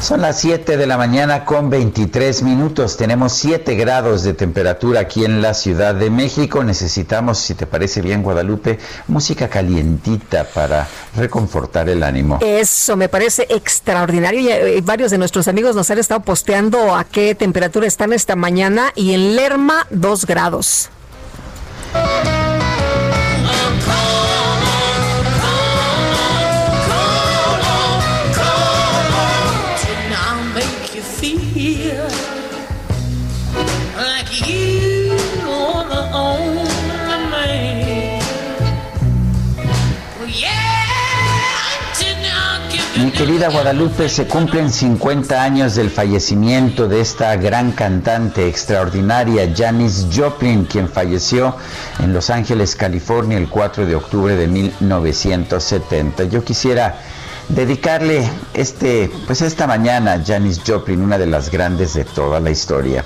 Son 0.00 0.22
las 0.22 0.38
7 0.40 0.76
de 0.76 0.86
la 0.86 0.96
mañana 0.96 1.44
con 1.44 1.70
23 1.70 2.42
minutos. 2.42 2.96
Tenemos 2.96 3.32
7 3.32 3.74
grados 3.74 4.22
de 4.22 4.32
temperatura 4.32 5.00
aquí 5.00 5.24
en 5.24 5.42
la 5.42 5.54
Ciudad 5.54 5.94
de 5.94 6.08
México. 6.08 6.62
Necesitamos, 6.62 7.38
si 7.38 7.54
te 7.54 7.66
parece 7.66 8.00
bien, 8.00 8.22
Guadalupe, 8.22 8.78
música 9.08 9.48
calientita 9.48 10.44
para 10.44 10.86
reconfortar 11.16 11.88
el 11.88 12.04
ánimo. 12.04 12.38
Eso 12.40 12.96
me 12.96 13.08
parece 13.08 13.48
extraordinario. 13.50 14.40
Y 14.40 14.48
eh, 14.48 14.80
varios 14.84 15.10
de 15.10 15.18
nuestros 15.18 15.48
amigos 15.48 15.74
nos 15.74 15.90
han 15.90 15.98
estado 15.98 16.20
posteando 16.20 16.94
a 16.94 17.02
qué 17.04 17.34
temperatura 17.34 17.86
están 17.86 18.12
esta 18.12 18.36
mañana 18.36 18.92
y 18.94 19.14
en 19.14 19.34
Lerma 19.34 19.86
2 19.90 20.26
grados. 20.26 20.90
Querida 43.18 43.48
Guadalupe, 43.48 44.08
se 44.08 44.28
cumplen 44.28 44.70
50 44.70 45.42
años 45.42 45.74
del 45.74 45.90
fallecimiento 45.90 46.86
de 46.86 47.00
esta 47.00 47.34
gran 47.34 47.72
cantante 47.72 48.46
extraordinaria, 48.46 49.52
Janis 49.56 50.06
Joplin, 50.14 50.66
quien 50.66 50.88
falleció 50.88 51.56
en 51.98 52.12
Los 52.12 52.30
Ángeles, 52.30 52.76
California, 52.76 53.36
el 53.36 53.48
4 53.48 53.86
de 53.86 53.96
octubre 53.96 54.36
de 54.36 54.46
1970. 54.46 56.24
Yo 56.24 56.44
quisiera 56.44 57.00
dedicarle 57.48 58.30
este, 58.54 59.10
pues 59.26 59.42
esta 59.42 59.66
mañana 59.66 60.12
a 60.12 60.24
Janis 60.24 60.60
Joplin, 60.64 61.02
una 61.02 61.18
de 61.18 61.26
las 61.26 61.50
grandes 61.50 61.94
de 61.94 62.04
toda 62.04 62.38
la 62.38 62.50
historia. 62.50 63.04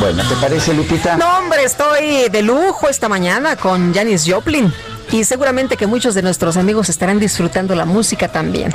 Bueno, 0.00 0.22
¿te 0.26 0.34
parece, 0.36 0.72
Lupita? 0.72 1.18
No, 1.18 1.38
hombre, 1.38 1.62
estoy 1.62 2.30
de 2.30 2.40
lujo 2.42 2.88
esta 2.88 3.10
mañana 3.10 3.56
con 3.56 3.92
Janis 3.92 4.24
Joplin. 4.26 4.72
Y 5.12 5.24
seguramente 5.24 5.76
que 5.76 5.86
muchos 5.86 6.14
de 6.14 6.22
nuestros 6.22 6.56
amigos 6.56 6.88
estarán 6.88 7.18
disfrutando 7.18 7.74
la 7.74 7.84
música 7.84 8.26
también. 8.28 8.74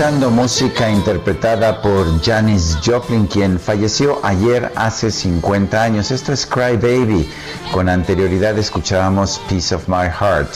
Escuchando 0.00 0.30
música 0.30 0.90
interpretada 0.90 1.82
por 1.82 2.22
Janis 2.24 2.78
Joplin, 2.82 3.26
quien 3.26 3.60
falleció 3.60 4.18
ayer 4.24 4.72
hace 4.74 5.10
50 5.10 5.82
años. 5.82 6.10
Esto 6.10 6.32
es 6.32 6.46
Cry 6.46 6.78
Baby. 6.78 7.30
Con 7.70 7.86
anterioridad 7.86 8.56
escuchábamos 8.56 9.38
Piece 9.46 9.74
of 9.74 9.88
My 9.88 10.08
Heart, 10.08 10.48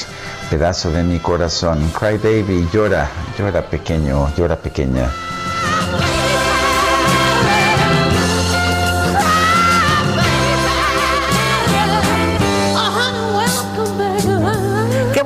pedazo 0.49 0.91
de 0.93 1.03
mi 1.03 1.19
corazón. 1.19 1.93
Cry 1.93 2.17
Baby, 2.17 2.67
llora, 2.73 3.07
llora 3.39 3.69
pequeño, 3.69 4.35
llora 4.35 4.57
pequeña. 4.57 5.11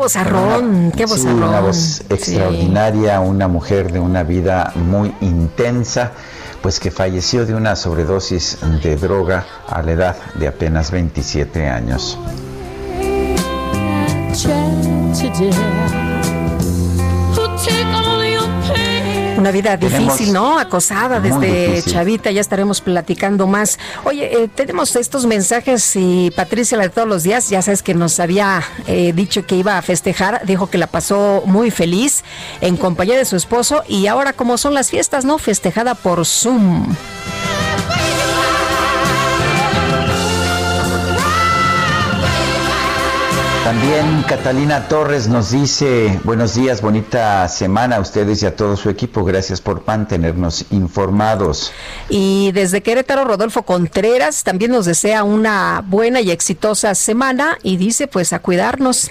Qué 0.08 0.20
vozarrón, 0.20 0.92
qué 0.96 1.06
Sí, 1.06 1.12
vozarrón. 1.12 1.42
una 1.42 1.60
voz 1.60 2.02
extraordinaria, 2.08 3.20
una 3.20 3.46
mujer 3.46 3.92
de 3.92 4.00
una 4.00 4.22
vida 4.22 4.72
muy 4.74 5.14
intensa, 5.20 6.12
pues 6.62 6.80
que 6.80 6.90
falleció 6.90 7.44
de 7.44 7.54
una 7.54 7.76
sobredosis 7.76 8.56
de 8.82 8.96
droga 8.96 9.44
a 9.68 9.82
la 9.82 9.92
edad 9.92 10.16
de 10.36 10.48
apenas 10.48 10.90
27 10.90 11.68
años. 11.68 12.18
Una 19.38 19.52
vida 19.52 19.76
difícil, 19.76 20.32
¿no? 20.32 20.58
Acosada 20.58 21.20
desde 21.20 21.68
difícil. 21.68 21.92
chavita, 21.92 22.30
ya 22.32 22.40
estaremos 22.40 22.80
platicando 22.80 23.46
más. 23.46 23.78
Oye, 24.02 24.42
eh, 24.42 24.48
tenemos 24.52 24.96
estos 24.96 25.26
mensajes 25.26 25.94
y 25.94 26.32
Patricia, 26.32 26.76
la 26.76 26.84
de 26.84 26.90
todos 26.90 27.06
los 27.06 27.22
días, 27.22 27.48
ya 27.48 27.62
sabes 27.62 27.84
que 27.84 27.94
nos 27.94 28.18
había 28.18 28.64
eh, 28.88 29.12
dicho 29.14 29.46
que 29.46 29.54
iba 29.54 29.78
a 29.78 29.82
festejar, 29.82 30.44
dijo 30.44 30.68
que 30.68 30.76
la 30.76 30.88
pasó 30.88 31.44
muy 31.46 31.70
feliz 31.70 32.24
en 32.60 32.76
compañía 32.76 33.16
de 33.16 33.24
su 33.24 33.36
esposo 33.36 33.84
y 33.86 34.08
ahora 34.08 34.32
como 34.32 34.58
son 34.58 34.74
las 34.74 34.90
fiestas, 34.90 35.24
¿no? 35.24 35.38
Festejada 35.38 35.94
por 35.94 36.26
Zoom. 36.26 36.96
También 43.68 44.22
Catalina 44.26 44.88
Torres 44.88 45.28
nos 45.28 45.50
dice, 45.50 46.18
buenos 46.24 46.54
días, 46.54 46.80
bonita 46.80 47.46
semana 47.48 47.96
a 47.96 48.00
ustedes 48.00 48.42
y 48.42 48.46
a 48.46 48.56
todo 48.56 48.78
su 48.78 48.88
equipo, 48.88 49.24
gracias 49.24 49.60
por 49.60 49.86
mantenernos 49.86 50.64
informados. 50.70 51.70
Y 52.08 52.50
desde 52.52 52.82
Querétaro, 52.82 53.26
Rodolfo 53.26 53.64
Contreras 53.64 54.42
también 54.42 54.70
nos 54.70 54.86
desea 54.86 55.22
una 55.22 55.84
buena 55.86 56.22
y 56.22 56.30
exitosa 56.30 56.94
semana 56.94 57.58
y 57.62 57.76
dice 57.76 58.06
pues 58.06 58.32
a 58.32 58.38
cuidarnos. 58.38 59.10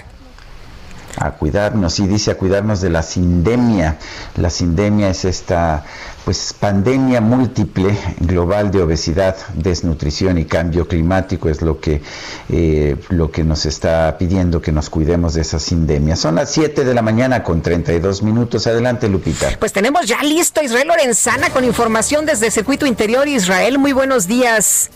A 1.18 1.32
cuidarnos 1.32 1.98
y 2.00 2.06
dice 2.06 2.30
a 2.30 2.36
cuidarnos 2.36 2.80
de 2.80 2.90
la 2.90 3.02
sindemia. 3.02 3.98
La 4.36 4.50
sindemia 4.50 5.10
es 5.10 5.24
esta 5.24 5.84
pues 6.24 6.52
pandemia 6.52 7.22
múltiple 7.22 7.96
global 8.20 8.70
de 8.70 8.82
obesidad, 8.82 9.36
desnutrición 9.54 10.36
y 10.36 10.44
cambio 10.44 10.86
climático 10.86 11.48
es 11.48 11.62
lo 11.62 11.80
que 11.80 12.02
eh, 12.50 12.96
lo 13.08 13.30
que 13.30 13.44
nos 13.44 13.64
está 13.64 14.14
pidiendo 14.18 14.60
que 14.60 14.70
nos 14.70 14.90
cuidemos 14.90 15.34
de 15.34 15.40
esa 15.40 15.58
sindemia. 15.58 16.16
Son 16.16 16.34
las 16.34 16.50
7 16.50 16.84
de 16.84 16.94
la 16.94 17.02
mañana 17.02 17.42
con 17.42 17.62
32 17.62 18.22
minutos. 18.22 18.66
Adelante, 18.66 19.08
Lupita. 19.08 19.48
Pues 19.58 19.72
tenemos 19.72 20.06
ya 20.06 20.22
listo 20.22 20.62
Israel 20.62 20.88
Lorenzana 20.88 21.50
con 21.50 21.64
información 21.64 22.26
desde 22.26 22.50
Circuito 22.50 22.84
Interior. 22.84 23.26
Israel, 23.26 23.78
muy 23.78 23.92
buenos 23.92 24.26
días. 24.26 24.90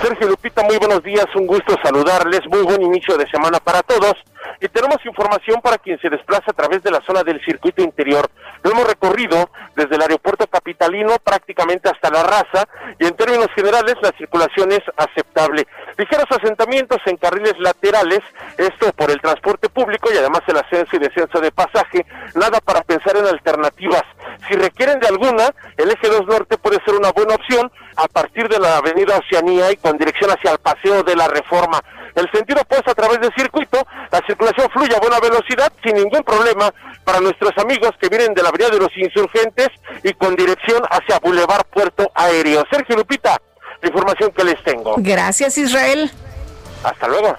Sergio 0.00 0.28
Lupita, 0.28 0.62
muy 0.62 0.76
buenos 0.78 1.02
días, 1.02 1.26
un 1.34 1.46
gusto 1.46 1.74
saludarles, 1.82 2.40
muy 2.48 2.62
buen 2.62 2.80
inicio 2.82 3.16
de 3.16 3.28
semana 3.28 3.58
para 3.58 3.82
todos. 3.82 4.14
Y 4.60 4.68
tenemos 4.68 5.04
información 5.04 5.60
para 5.60 5.78
quien 5.78 5.98
se 6.00 6.08
desplaza 6.08 6.50
a 6.50 6.52
través 6.52 6.82
de 6.84 6.90
la 6.90 7.00
zona 7.00 7.24
del 7.24 7.44
circuito 7.44 7.82
interior. 7.82 8.30
Lo 8.62 8.70
hemos 8.70 8.86
recorrido 8.86 9.50
desde 9.74 9.96
el 9.96 10.02
aeropuerto 10.02 10.46
capital 10.46 10.68
capitalino 10.68 11.16
prácticamente 11.24 11.88
hasta 11.88 12.10
la 12.10 12.22
raza 12.22 12.68
y 12.98 13.06
en 13.06 13.16
términos 13.16 13.48
generales 13.54 13.94
la 14.02 14.12
circulación 14.18 14.70
es 14.70 14.82
aceptable. 14.96 15.66
Ligeros 15.96 16.26
asentamientos 16.30 16.98
en 17.06 17.16
carriles 17.16 17.54
laterales, 17.58 18.20
esto 18.58 18.92
por 18.92 19.10
el 19.10 19.20
transporte 19.20 19.68
público 19.68 20.10
y 20.12 20.18
además 20.18 20.42
el 20.46 20.58
ascenso 20.58 20.96
y 20.96 20.98
descenso 20.98 21.40
de 21.40 21.50
pasaje, 21.52 22.04
nada 22.34 22.60
para 22.60 22.82
pensar 22.82 23.16
en 23.16 23.26
alternativas. 23.26 24.02
Si 24.46 24.54
requieren 24.54 25.00
de 25.00 25.08
alguna, 25.08 25.54
el 25.76 25.90
eje 25.90 26.08
2 26.08 26.26
norte 26.26 26.58
puede 26.58 26.82
ser 26.84 26.94
una 26.94 27.12
buena 27.12 27.34
opción 27.34 27.72
a 27.98 28.06
partir 28.06 28.48
de 28.48 28.60
la 28.60 28.76
avenida 28.76 29.18
Oceanía 29.18 29.72
y 29.72 29.76
con 29.76 29.98
dirección 29.98 30.30
hacia 30.30 30.52
el 30.52 30.58
paseo 30.58 31.02
de 31.02 31.16
la 31.16 31.26
reforma. 31.26 31.82
El 32.14 32.30
sentido 32.30 32.60
opuesto 32.62 32.92
a 32.92 32.94
través 32.94 33.20
del 33.20 33.32
circuito, 33.36 33.84
la 34.10 34.20
circulación 34.24 34.68
fluye 34.70 34.94
a 34.94 35.00
buena 35.00 35.18
velocidad 35.18 35.72
sin 35.82 35.96
ningún 35.96 36.22
problema 36.22 36.72
para 37.02 37.20
nuestros 37.20 37.50
amigos 37.58 37.90
que 38.00 38.08
vienen 38.08 38.34
de 38.34 38.42
la 38.42 38.50
avenida 38.50 38.70
de 38.70 38.78
los 38.78 38.96
insurgentes 38.96 39.68
y 40.04 40.12
con 40.14 40.36
dirección 40.36 40.82
hacia 40.90 41.18
Boulevard 41.18 41.64
Puerto 41.66 42.10
Aéreo. 42.14 42.64
Sergio 42.70 42.96
Lupita, 42.96 43.36
la 43.82 43.88
información 43.88 44.30
que 44.30 44.44
les 44.44 44.62
tengo. 44.62 44.94
Gracias 44.98 45.58
Israel. 45.58 46.10
Hasta 46.84 47.08
luego. 47.08 47.36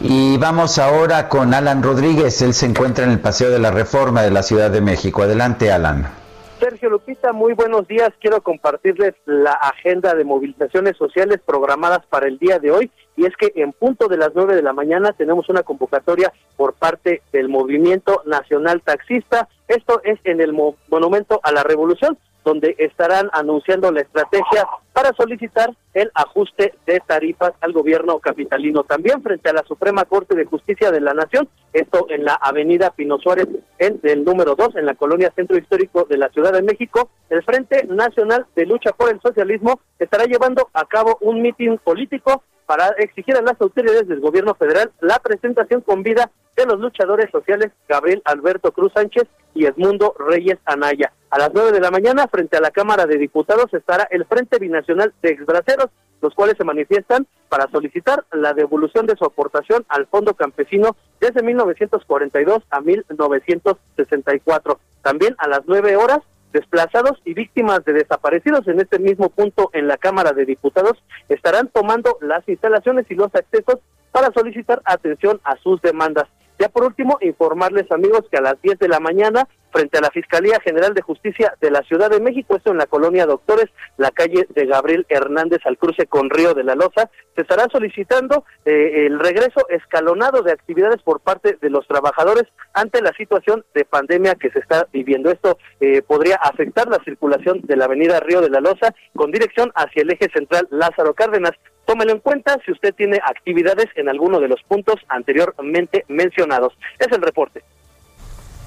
Y 0.00 0.36
vamos 0.36 0.78
ahora 0.78 1.30
con 1.30 1.54
Alan 1.54 1.82
Rodríguez. 1.82 2.42
Él 2.42 2.52
se 2.52 2.66
encuentra 2.66 3.04
en 3.04 3.12
el 3.12 3.20
Paseo 3.20 3.48
de 3.48 3.58
la 3.58 3.70
Reforma 3.70 4.20
de 4.20 4.30
la 4.30 4.42
Ciudad 4.42 4.70
de 4.70 4.82
México. 4.82 5.22
Adelante, 5.22 5.72
Alan. 5.72 6.23
Sergio 6.64 6.88
Lupita, 6.88 7.34
muy 7.34 7.52
buenos 7.52 7.86
días. 7.86 8.08
Quiero 8.18 8.40
compartirles 8.40 9.14
la 9.26 9.52
agenda 9.52 10.14
de 10.14 10.24
movilizaciones 10.24 10.96
sociales 10.96 11.42
programadas 11.44 12.06
para 12.06 12.26
el 12.26 12.38
día 12.38 12.58
de 12.58 12.70
hoy. 12.70 12.90
Y 13.16 13.26
es 13.26 13.36
que 13.36 13.52
en 13.56 13.72
punto 13.72 14.08
de 14.08 14.16
las 14.16 14.30
nueve 14.34 14.56
de 14.56 14.62
la 14.62 14.72
mañana 14.72 15.12
tenemos 15.12 15.50
una 15.50 15.62
convocatoria 15.62 16.32
por 16.56 16.72
parte 16.72 17.20
del 17.34 17.50
Movimiento 17.50 18.22
Nacional 18.24 18.80
Taxista. 18.80 19.46
Esto 19.68 20.00
es 20.04 20.18
en 20.24 20.40
el 20.40 20.54
Monumento 20.88 21.38
a 21.42 21.52
la 21.52 21.64
Revolución 21.64 22.16
donde 22.44 22.76
estarán 22.78 23.30
anunciando 23.32 23.90
la 23.90 24.02
estrategia 24.02 24.66
para 24.92 25.12
solicitar 25.14 25.74
el 25.94 26.10
ajuste 26.14 26.74
de 26.86 27.00
tarifas 27.00 27.52
al 27.60 27.72
gobierno 27.72 28.18
capitalino. 28.18 28.84
También 28.84 29.22
frente 29.22 29.48
a 29.48 29.54
la 29.54 29.64
Suprema 29.64 30.04
Corte 30.04 30.36
de 30.36 30.44
Justicia 30.44 30.90
de 30.90 31.00
la 31.00 31.14
Nación, 31.14 31.48
esto 31.72 32.06
en 32.10 32.24
la 32.24 32.34
avenida 32.34 32.90
Pino 32.90 33.18
Suárez, 33.18 33.48
en 33.78 33.98
el 34.02 34.24
número 34.24 34.54
2, 34.54 34.76
en 34.76 34.86
la 34.86 34.94
colonia 34.94 35.32
Centro 35.34 35.56
Histórico 35.56 36.04
de 36.04 36.18
la 36.18 36.28
Ciudad 36.28 36.52
de 36.52 36.62
México, 36.62 37.10
el 37.30 37.42
Frente 37.42 37.86
Nacional 37.86 38.46
de 38.54 38.66
Lucha 38.66 38.92
por 38.92 39.10
el 39.10 39.20
Socialismo 39.20 39.80
estará 39.98 40.24
llevando 40.24 40.68
a 40.74 40.84
cabo 40.84 41.18
un 41.20 41.42
mitin 41.42 41.78
político 41.78 42.42
para 42.66 42.88
exigir 42.98 43.36
a 43.36 43.42
las 43.42 43.60
autoridades 43.60 44.08
del 44.08 44.20
gobierno 44.20 44.54
federal 44.54 44.92
la 45.00 45.18
presentación 45.18 45.80
con 45.80 46.02
vida 46.02 46.30
de 46.56 46.66
los 46.66 46.80
luchadores 46.80 47.30
sociales 47.30 47.72
Gabriel 47.88 48.22
Alberto 48.24 48.72
Cruz 48.72 48.92
Sánchez 48.92 49.24
y 49.54 49.66
Edmundo 49.66 50.14
Reyes 50.18 50.58
Anaya. 50.64 51.12
A 51.30 51.38
las 51.38 51.50
nueve 51.52 51.72
de 51.72 51.80
la 51.80 51.90
mañana, 51.90 52.28
frente 52.28 52.56
a 52.56 52.60
la 52.60 52.70
Cámara 52.70 53.06
de 53.06 53.18
Diputados, 53.18 53.72
estará 53.74 54.06
el 54.10 54.24
Frente 54.24 54.58
Binacional 54.58 55.12
de 55.20 55.30
Exbraceros, 55.30 55.90
los 56.20 56.34
cuales 56.34 56.56
se 56.56 56.64
manifiestan 56.64 57.26
para 57.48 57.68
solicitar 57.70 58.24
la 58.32 58.54
devolución 58.54 59.06
de 59.06 59.16
su 59.16 59.24
aportación 59.24 59.84
al 59.88 60.06
Fondo 60.06 60.34
Campesino 60.34 60.96
desde 61.20 61.42
1942 61.42 62.62
a 62.70 62.80
1964. 62.80 64.78
También 65.02 65.34
a 65.38 65.48
las 65.48 65.62
nueve 65.66 65.96
horas 65.96 66.20
desplazados 66.54 67.20
y 67.24 67.34
víctimas 67.34 67.84
de 67.84 67.92
desaparecidos 67.92 68.66
en 68.68 68.80
este 68.80 68.98
mismo 68.98 69.28
punto 69.28 69.70
en 69.74 69.88
la 69.88 69.98
Cámara 69.98 70.32
de 70.32 70.46
Diputados 70.46 71.02
estarán 71.28 71.68
tomando 71.68 72.16
las 72.22 72.48
instalaciones 72.48 73.04
y 73.10 73.14
los 73.14 73.34
accesos 73.34 73.80
para 74.14 74.32
solicitar 74.32 74.80
atención 74.84 75.40
a 75.42 75.56
sus 75.56 75.82
demandas. 75.82 76.28
Ya 76.60 76.68
por 76.68 76.84
último, 76.84 77.18
informarles 77.20 77.90
amigos 77.90 78.26
que 78.30 78.38
a 78.38 78.40
las 78.40 78.62
10 78.62 78.78
de 78.78 78.86
la 78.86 79.00
mañana, 79.00 79.48
frente 79.72 79.98
a 79.98 80.00
la 80.00 80.10
Fiscalía 80.10 80.60
General 80.60 80.94
de 80.94 81.02
Justicia 81.02 81.52
de 81.60 81.72
la 81.72 81.82
Ciudad 81.82 82.08
de 82.10 82.20
México, 82.20 82.54
esto 82.54 82.70
en 82.70 82.78
la 82.78 82.86
colonia 82.86 83.26
Doctores, 83.26 83.66
la 83.96 84.12
calle 84.12 84.46
de 84.50 84.66
Gabriel 84.66 85.04
Hernández 85.08 85.62
al 85.64 85.78
cruce 85.78 86.06
con 86.06 86.30
Río 86.30 86.54
de 86.54 86.62
la 86.62 86.76
Loza, 86.76 87.10
se 87.34 87.42
estará 87.42 87.66
solicitando 87.72 88.44
eh, 88.64 89.06
el 89.06 89.18
regreso 89.18 89.66
escalonado 89.68 90.42
de 90.42 90.52
actividades 90.52 91.02
por 91.02 91.18
parte 91.18 91.58
de 91.60 91.70
los 91.70 91.88
trabajadores 91.88 92.44
ante 92.72 93.02
la 93.02 93.12
situación 93.14 93.64
de 93.74 93.84
pandemia 93.84 94.36
que 94.36 94.50
se 94.50 94.60
está 94.60 94.86
viviendo. 94.92 95.32
Esto 95.32 95.58
eh, 95.80 96.02
podría 96.02 96.36
afectar 96.36 96.86
la 96.86 97.02
circulación 97.02 97.62
de 97.62 97.76
la 97.76 97.86
avenida 97.86 98.20
Río 98.20 98.40
de 98.40 98.50
la 98.50 98.60
Loza 98.60 98.94
con 99.16 99.32
dirección 99.32 99.72
hacia 99.74 100.02
el 100.02 100.12
eje 100.12 100.30
central 100.32 100.68
Lázaro 100.70 101.14
Cárdenas. 101.14 101.54
Tómelo 101.86 102.12
en 102.12 102.20
cuenta 102.20 102.58
si 102.64 102.72
usted 102.72 102.94
tiene 102.94 103.20
actividades 103.24 103.86
en 103.96 104.08
alguno 104.08 104.40
de 104.40 104.48
los 104.48 104.62
puntos 104.62 104.96
anteriormente 105.08 106.04
mencionados. 106.08 106.72
Es 106.98 107.08
el 107.12 107.22
reporte. 107.22 107.62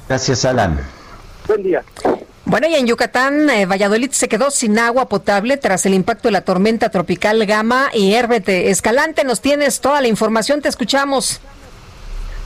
Gracias, 0.07 0.45
Alan. 0.45 0.79
Buen 1.47 1.63
día. 1.63 1.83
Bueno, 2.45 2.67
y 2.67 2.75
en 2.75 2.87
Yucatán, 2.87 3.49
eh, 3.49 3.65
Valladolid 3.65 4.11
se 4.11 4.29
quedó 4.29 4.51
sin 4.51 4.79
agua 4.79 5.09
potable 5.09 5.57
tras 5.57 5.85
el 5.85 5.93
impacto 5.93 6.29
de 6.29 6.31
la 6.31 6.45
tormenta 6.45 6.89
tropical 6.89 7.45
Gama 7.45 7.89
y 7.93 8.13
Herbete. 8.13 8.69
Escalante, 8.69 9.25
nos 9.25 9.41
tienes 9.41 9.81
toda 9.81 9.99
la 9.99 10.07
información, 10.07 10.61
te 10.61 10.69
escuchamos. 10.69 11.41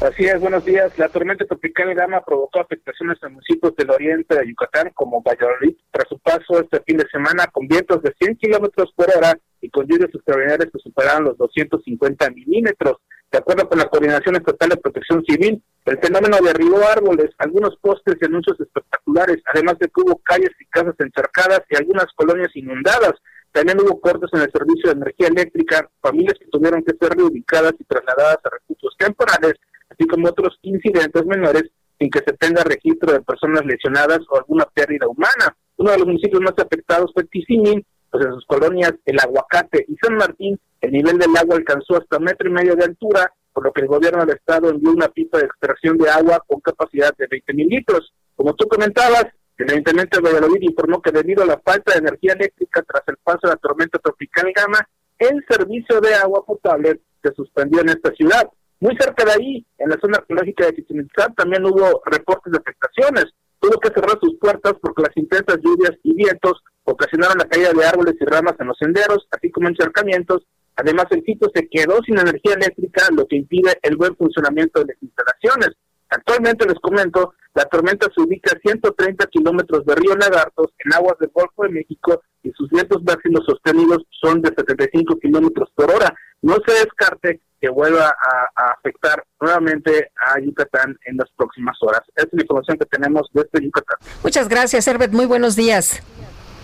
Así 0.02 0.26
es, 0.26 0.40
buenos 0.40 0.66
días. 0.66 0.92
La 0.98 1.10
tormenta 1.10 1.46
tropical 1.46 1.94
Gama 1.94 2.26
provocó 2.26 2.60
afectaciones 2.60 3.22
a 3.22 3.30
municipios 3.30 3.76
del 3.76 3.92
oriente 3.92 4.34
de 4.34 4.48
Yucatán, 4.48 4.90
como 4.96 5.22
Valladolid, 5.22 5.76
tras 5.92 6.08
su 6.10 6.18
paso 6.18 6.60
este 6.60 6.82
fin 6.82 6.98
de 6.98 7.08
semana 7.10 7.46
con 7.52 7.68
vientos 7.68 8.02
de 8.02 8.12
100 8.20 8.38
kilómetros 8.38 8.92
por 8.96 9.08
hora 9.16 9.38
y 9.62 9.70
con 9.70 9.88
lluvias 9.88 10.10
extraordinarias 10.14 10.70
que 10.72 10.80
superaron 10.80 11.26
los 11.26 11.38
250 11.38 12.30
milímetros. 12.32 12.98
De 13.32 13.38
acuerdo 13.38 13.70
con 13.70 13.78
la 13.78 13.88
Coordinación 13.88 14.36
Estatal 14.36 14.70
de 14.70 14.78
Protección 14.78 15.24
Civil, 15.26 15.64
el 15.86 16.00
fenómeno 16.00 16.38
derribó 16.44 16.80
árboles, 16.86 17.30
algunos 17.38 17.78
postes 17.78 18.18
y 18.20 18.26
anuncios 18.26 18.60
espectaculares, 18.60 19.38
además 19.54 19.80
de 19.80 19.88
que 19.88 20.02
hubo 20.02 20.20
calles 20.24 20.52
y 20.60 20.66
casas 20.66 20.96
encharcadas 21.00 21.62
y 21.70 21.78
algunas 21.78 22.08
colonias 22.16 22.50
inundadas. 22.56 23.14
También 23.52 23.80
hubo 23.82 24.00
cortes 24.00 24.30
en 24.34 24.42
el 24.42 24.52
servicio 24.52 24.90
de 24.90 24.98
energía 24.98 25.28
eléctrica, 25.28 25.90
familias 26.02 26.38
que 26.40 26.48
tuvieron 26.48 26.84
que 26.84 26.96
ser 27.00 27.18
reubicadas 27.18 27.74
y 27.80 27.84
trasladadas 27.86 28.38
a 28.44 28.50
refugios 28.50 28.96
temporales 28.98 29.56
así 29.92 30.08
como 30.08 30.30
otros 30.30 30.58
incidentes 30.62 31.26
menores 31.26 31.64
sin 32.00 32.10
que 32.10 32.20
se 32.20 32.34
tenga 32.38 32.64
registro 32.64 33.14
de 33.14 33.22
personas 33.22 33.64
lesionadas 33.66 34.20
o 34.30 34.38
alguna 34.38 34.66
pérdida 34.74 35.08
humana. 35.08 35.56
Uno 35.78 35.92
de 35.92 35.98
los 35.98 36.08
municipios 36.08 36.42
más 36.42 36.54
afectados 36.58 37.12
fue 37.14 37.26
Tizimín, 37.26 37.86
pues 38.12 38.26
en 38.26 38.34
sus 38.34 38.46
colonias 38.46 38.94
El 39.06 39.20
Aguacate 39.20 39.86
y 39.88 39.96
San 39.96 40.16
Martín, 40.16 40.60
el 40.82 40.92
nivel 40.92 41.18
del 41.18 41.36
agua 41.38 41.56
alcanzó 41.56 41.98
hasta 41.98 42.20
metro 42.20 42.50
y 42.50 42.54
medio 42.54 42.76
de 42.76 42.84
altura, 42.84 43.34
por 43.54 43.64
lo 43.64 43.72
que 43.72 43.82
el 43.82 43.88
gobierno 43.88 44.26
del 44.26 44.36
estado 44.36 44.70
envió 44.70 44.92
una 44.92 45.08
pipa 45.08 45.38
de 45.38 45.46
extracción 45.46 45.98
de 45.98 46.10
agua 46.10 46.44
con 46.46 46.60
capacidad 46.60 47.16
de 47.18 47.28
20 47.28 47.54
mil 47.54 47.68
litros. 47.68 48.14
Como 48.36 48.54
tú 48.56 48.68
comentabas, 48.68 49.28
el 49.58 49.72
Ayuntamiento 49.72 50.20
de 50.20 50.24
Valladolid 50.24 50.62
informó 50.62 51.02
que 51.02 51.12
debido 51.12 51.44
a 51.44 51.46
la 51.46 51.60
falta 51.60 51.94
de 51.94 52.00
energía 52.00 52.34
eléctrica 52.34 52.82
tras 52.82 53.04
el 53.08 53.18
paso 53.18 53.42
de 53.44 53.50
la 53.50 53.58
tormenta 53.58 54.00
tropical 54.00 54.52
Gama, 54.56 54.88
el 55.20 55.46
servicio 55.48 56.02
de 56.02 56.16
agua 56.16 56.44
potable 56.44 57.02
se 57.22 57.34
suspendió 57.34 57.82
en 57.82 57.90
esta 57.90 58.12
ciudad. 58.14 58.50
Muy 58.80 58.98
cerca 58.98 59.24
de 59.24 59.32
ahí, 59.34 59.66
en 59.78 59.90
la 59.90 60.00
zona 60.00 60.18
arqueológica 60.18 60.66
de 60.66 60.76
Chichen 60.76 61.08
también 61.38 61.64
hubo 61.64 62.02
reportes 62.06 62.52
de 62.52 62.58
afectaciones. 62.58 63.26
Tuvo 63.62 63.80
que 63.80 63.94
cerrar 63.94 64.18
sus 64.20 64.40
puertas 64.40 64.74
porque 64.82 65.04
las 65.04 65.16
intensas 65.16 65.60
lluvias 65.62 65.92
y 66.02 66.16
vientos 66.16 66.64
ocasionaron 66.84 67.38
la 67.38 67.48
caída 67.48 67.72
de 67.72 67.86
árboles 67.86 68.16
y 68.20 68.26
ramas 68.26 68.56
en 68.60 68.68
los 68.68 68.78
senderos, 68.80 69.28
así 69.30 69.52
como 69.52 69.70
encharcamientos. 69.70 70.48
Además, 70.76 71.06
el 71.12 71.24
sitio 71.24 71.48
se 71.54 71.70
quedó 71.70 72.02
sin 72.04 72.18
energía 72.18 72.56
eléctrica, 72.56 73.04
lo 73.16 73.28
que 73.28 73.36
impide 73.36 73.78
el 73.84 73.98
buen 73.98 74.16
funcionamiento 74.16 74.80
de 74.80 74.88
las 74.88 75.04
instalaciones. 75.04 75.78
Actualmente, 76.10 76.66
les 76.66 76.80
comento, 76.80 77.36
la 77.54 77.66
tormenta 77.66 78.08
se 78.16 78.22
ubica 78.22 78.52
a 78.56 78.60
130 78.60 79.28
kilómetros 79.28 79.86
de 79.86 79.96
Río 79.96 80.16
Lagartos 80.16 80.74
en 80.84 80.94
aguas 80.94 81.20
del 81.20 81.30
Golfo 81.32 81.64
de 81.64 81.70
México 81.70 82.24
y 82.42 82.52
sus 82.54 82.68
vientos 82.70 83.04
máximos 83.04 83.46
sostenidos 83.46 84.04
son 84.10 84.42
de 84.42 84.50
75 84.50 85.20
kilómetros 85.20 85.70
por 85.76 85.92
hora. 85.92 86.12
No 86.42 86.56
se 86.66 86.74
descarte 86.74 87.42
que 87.60 87.70
vuelva 87.70 88.08
a, 88.08 88.72
afectar 88.74 89.24
nuevamente 89.40 90.12
a 90.28 90.40
Yucatán 90.40 90.98
en 91.06 91.18
las 91.18 91.30
próximas 91.38 91.78
horas. 91.82 92.02
Esta 92.16 92.24
es 92.24 92.30
la 92.34 92.42
información 92.42 92.78
que 92.78 92.86
tenemos 92.86 93.30
desde 93.34 93.64
Yucatán. 93.64 93.98
Muchas 94.24 94.50
gracias, 94.50 94.88
Herbert. 94.88 95.14
Muy 95.14 95.26
buenos 95.26 95.56
días. 95.56 96.02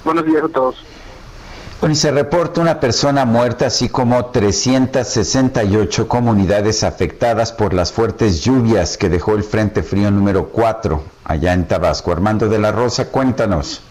Buenos 0.03 0.25
días 0.25 0.43
a 0.43 0.49
todos. 0.49 0.83
Bueno, 1.79 1.93
y 1.93 1.95
se 1.95 2.09
reporta 2.09 2.59
una 2.59 2.79
persona 2.79 3.23
muerta, 3.25 3.67
así 3.67 3.87
como 3.87 4.31
368 4.31 6.07
comunidades 6.07 6.83
afectadas 6.83 7.51
por 7.51 7.75
las 7.75 7.93
fuertes 7.93 8.41
lluvias 8.41 8.97
que 8.97 9.09
dejó 9.09 9.35
el 9.35 9.43
Frente 9.43 9.83
Frío 9.83 10.09
número 10.09 10.49
4 10.49 11.03
allá 11.25 11.53
en 11.53 11.67
Tabasco. 11.67 12.11
Armando 12.11 12.49
de 12.49 12.57
la 12.57 12.71
Rosa, 12.71 13.11
cuéntanos. 13.11 13.83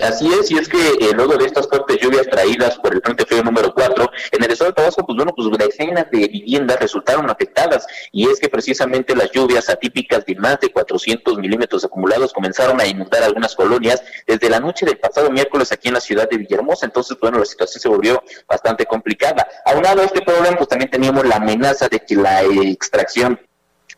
Así 0.00 0.32
es, 0.32 0.48
y 0.52 0.58
es 0.58 0.68
que 0.68 0.78
eh, 0.78 1.10
luego 1.12 1.36
de 1.36 1.46
estas 1.46 1.66
fuertes 1.66 1.98
lluvias 2.00 2.26
traídas 2.28 2.78
por 2.78 2.94
el 2.94 3.00
Frente 3.02 3.26
Frío 3.26 3.42
número 3.42 3.74
4, 3.74 4.10
en 4.30 4.44
el 4.44 4.50
estado 4.52 4.70
de 4.70 4.74
Tabasco, 4.74 5.04
pues 5.04 5.16
bueno, 5.16 5.32
pues 5.34 5.48
decenas 5.58 6.08
de 6.12 6.28
viviendas 6.28 6.78
resultaron 6.78 7.28
afectadas, 7.28 7.84
y 8.12 8.28
es 8.28 8.38
que 8.38 8.48
precisamente 8.48 9.16
las 9.16 9.32
lluvias 9.32 9.68
atípicas 9.68 10.24
de 10.24 10.36
más 10.36 10.60
de 10.60 10.70
400 10.70 11.38
milímetros 11.38 11.84
acumulados 11.84 12.32
comenzaron 12.32 12.80
a 12.80 12.86
inundar 12.86 13.24
algunas 13.24 13.56
colonias 13.56 14.00
desde 14.24 14.48
la 14.48 14.60
noche 14.60 14.86
del 14.86 14.98
pasado 14.98 15.30
miércoles 15.30 15.72
aquí 15.72 15.88
en 15.88 15.94
la 15.94 16.00
ciudad 16.00 16.28
de 16.30 16.36
Villahermosa, 16.36 16.86
entonces, 16.86 17.18
bueno, 17.20 17.40
la 17.40 17.44
situación 17.44 17.82
se 17.82 17.88
volvió 17.88 18.22
bastante 18.46 18.86
complicada. 18.86 19.48
Aunado 19.64 20.02
a 20.02 20.04
este 20.04 20.22
problema, 20.22 20.58
pues 20.58 20.68
también 20.68 20.90
teníamos 20.90 21.26
la 21.26 21.36
amenaza 21.36 21.88
de 21.88 21.98
que 21.98 22.14
la 22.14 22.42
extracción 22.44 23.40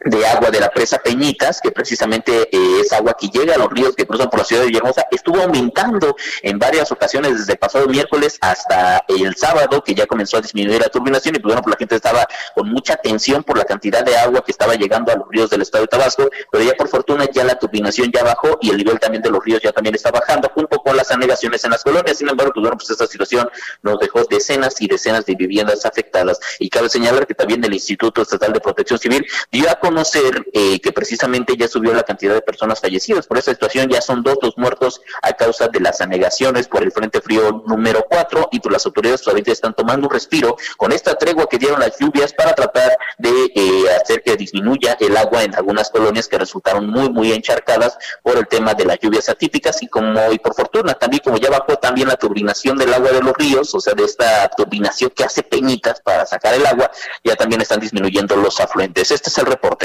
de 0.04 0.26
agua 0.26 0.50
de 0.50 0.60
la 0.60 0.70
presa 0.70 0.98
Peñitas, 0.98 1.60
que 1.60 1.70
precisamente 1.70 2.48
eh, 2.50 2.80
es 2.80 2.92
agua 2.92 3.16
que 3.18 3.28
llega 3.28 3.54
a 3.54 3.58
los 3.58 3.70
ríos 3.70 3.94
que 3.94 4.06
cruzan 4.06 4.30
por 4.30 4.40
la 4.40 4.44
ciudad 4.44 4.62
de 4.62 4.68
Villahermosa, 4.68 5.06
estuvo 5.10 5.40
aumentando 5.40 6.16
en 6.42 6.58
varias 6.58 6.90
ocasiones 6.90 7.38
desde 7.38 7.56
pasado 7.56 7.86
miércoles 7.86 8.38
hasta 8.40 9.04
el 9.08 9.36
sábado, 9.36 9.82
que 9.84 9.94
ya 9.94 10.06
comenzó 10.06 10.38
a 10.38 10.40
disminuir 10.40 10.80
la 10.80 10.88
turbinación 10.88 11.36
y 11.36 11.38
pues 11.38 11.52
bueno, 11.52 11.62
pues 11.62 11.74
la 11.74 11.78
gente 11.78 11.96
estaba 11.96 12.26
con 12.54 12.70
mucha 12.70 12.96
tensión 12.96 13.42
por 13.42 13.58
la 13.58 13.64
cantidad 13.64 14.04
de 14.04 14.16
agua 14.16 14.42
que 14.44 14.52
estaba 14.52 14.74
llegando 14.74 15.12
a 15.12 15.16
los 15.16 15.28
ríos 15.28 15.50
del 15.50 15.62
estado 15.62 15.84
de 15.84 15.88
Tabasco, 15.88 16.30
pero 16.50 16.64
ya 16.64 16.74
por 16.74 16.88
fortuna 16.88 17.26
ya 17.30 17.44
la 17.44 17.58
turbinación 17.58 18.10
ya 18.12 18.24
bajó 18.24 18.58
y 18.60 18.70
el 18.70 18.78
nivel 18.78 18.98
también 18.98 19.22
de 19.22 19.30
los 19.30 19.44
ríos 19.44 19.60
ya 19.62 19.72
también 19.72 19.94
está 19.94 20.10
bajando, 20.10 20.50
junto 20.54 20.78
con 20.78 20.96
las 20.96 21.10
anegaciones 21.10 21.64
en 21.64 21.72
las 21.72 21.82
colonias. 21.82 22.18
Sin 22.18 22.28
embargo, 22.28 22.52
pues 22.54 22.62
bueno, 22.62 22.76
pues 22.76 22.90
esta 22.90 23.06
situación 23.06 23.48
nos 23.82 23.98
dejó 23.98 24.24
decenas 24.24 24.80
y 24.80 24.88
decenas 24.88 25.26
de 25.26 25.34
viviendas 25.34 25.84
afectadas. 25.84 26.38
Y 26.58 26.68
cabe 26.70 26.88
señalar 26.88 27.26
que 27.26 27.34
también 27.34 27.62
el 27.64 27.74
Instituto 27.74 28.22
Estatal 28.22 28.52
de 28.52 28.60
Protección 28.60 28.98
Civil 28.98 29.26
dio 29.50 29.70
a 29.70 29.74
conocer 29.90 30.46
eh, 30.52 30.80
que 30.80 30.92
precisamente 30.92 31.56
ya 31.56 31.66
subió 31.66 31.92
la 31.92 32.04
cantidad 32.04 32.32
de 32.32 32.42
personas 32.42 32.80
fallecidas. 32.80 33.26
Por 33.26 33.38
esta 33.38 33.50
situación 33.50 33.88
ya 33.88 34.00
son 34.00 34.22
dos 34.22 34.38
los 34.40 34.56
muertos 34.56 35.00
a 35.20 35.32
causa 35.32 35.66
de 35.66 35.80
las 35.80 36.00
anegaciones 36.00 36.68
por 36.68 36.84
el 36.84 36.92
Frente 36.92 37.20
Frío 37.20 37.64
número 37.66 38.06
4 38.08 38.50
y 38.52 38.60
pues 38.60 38.72
las 38.72 38.86
autoridades 38.86 39.22
todavía 39.22 39.52
están 39.52 39.74
tomando 39.74 40.06
un 40.06 40.12
respiro 40.12 40.56
con 40.76 40.92
esta 40.92 41.16
tregua 41.16 41.48
que 41.48 41.58
dieron 41.58 41.80
las 41.80 41.98
lluvias 41.98 42.32
para 42.32 42.54
tratar 42.54 42.96
de 43.18 43.50
eh, 43.52 43.84
hacer 44.00 44.22
que 44.22 44.36
disminuya 44.36 44.96
el 45.00 45.16
agua 45.16 45.42
en 45.42 45.56
algunas 45.56 45.90
colonias 45.90 46.28
que 46.28 46.38
resultaron 46.38 46.86
muy 46.86 47.10
muy 47.10 47.32
encharcadas 47.32 47.98
por 48.22 48.38
el 48.38 48.46
tema 48.46 48.74
de 48.74 48.84
las 48.84 49.00
lluvias 49.00 49.28
atípicas 49.28 49.82
y 49.82 49.88
como 49.88 50.30
y 50.30 50.38
por 50.38 50.54
fortuna 50.54 50.94
también 50.94 51.22
como 51.24 51.36
ya 51.36 51.50
bajó 51.50 51.76
también 51.76 52.06
la 52.06 52.16
turbinación 52.16 52.78
del 52.78 52.94
agua 52.94 53.10
de 53.10 53.22
los 53.22 53.34
ríos, 53.36 53.74
o 53.74 53.80
sea, 53.80 53.94
de 53.94 54.04
esta 54.04 54.48
turbinación 54.50 55.10
que 55.10 55.24
hace 55.24 55.42
peñitas 55.42 56.00
para 56.00 56.26
sacar 56.26 56.54
el 56.54 56.64
agua, 56.64 56.90
ya 57.24 57.34
también 57.34 57.60
están 57.60 57.80
disminuyendo 57.80 58.36
los 58.36 58.60
afluentes. 58.60 59.10
Este 59.10 59.30
es 59.30 59.38
el 59.38 59.46
reporte. 59.46 59.79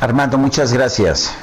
Armando, 0.00 0.38
muchas 0.38 0.72
gracias. 0.72 1.34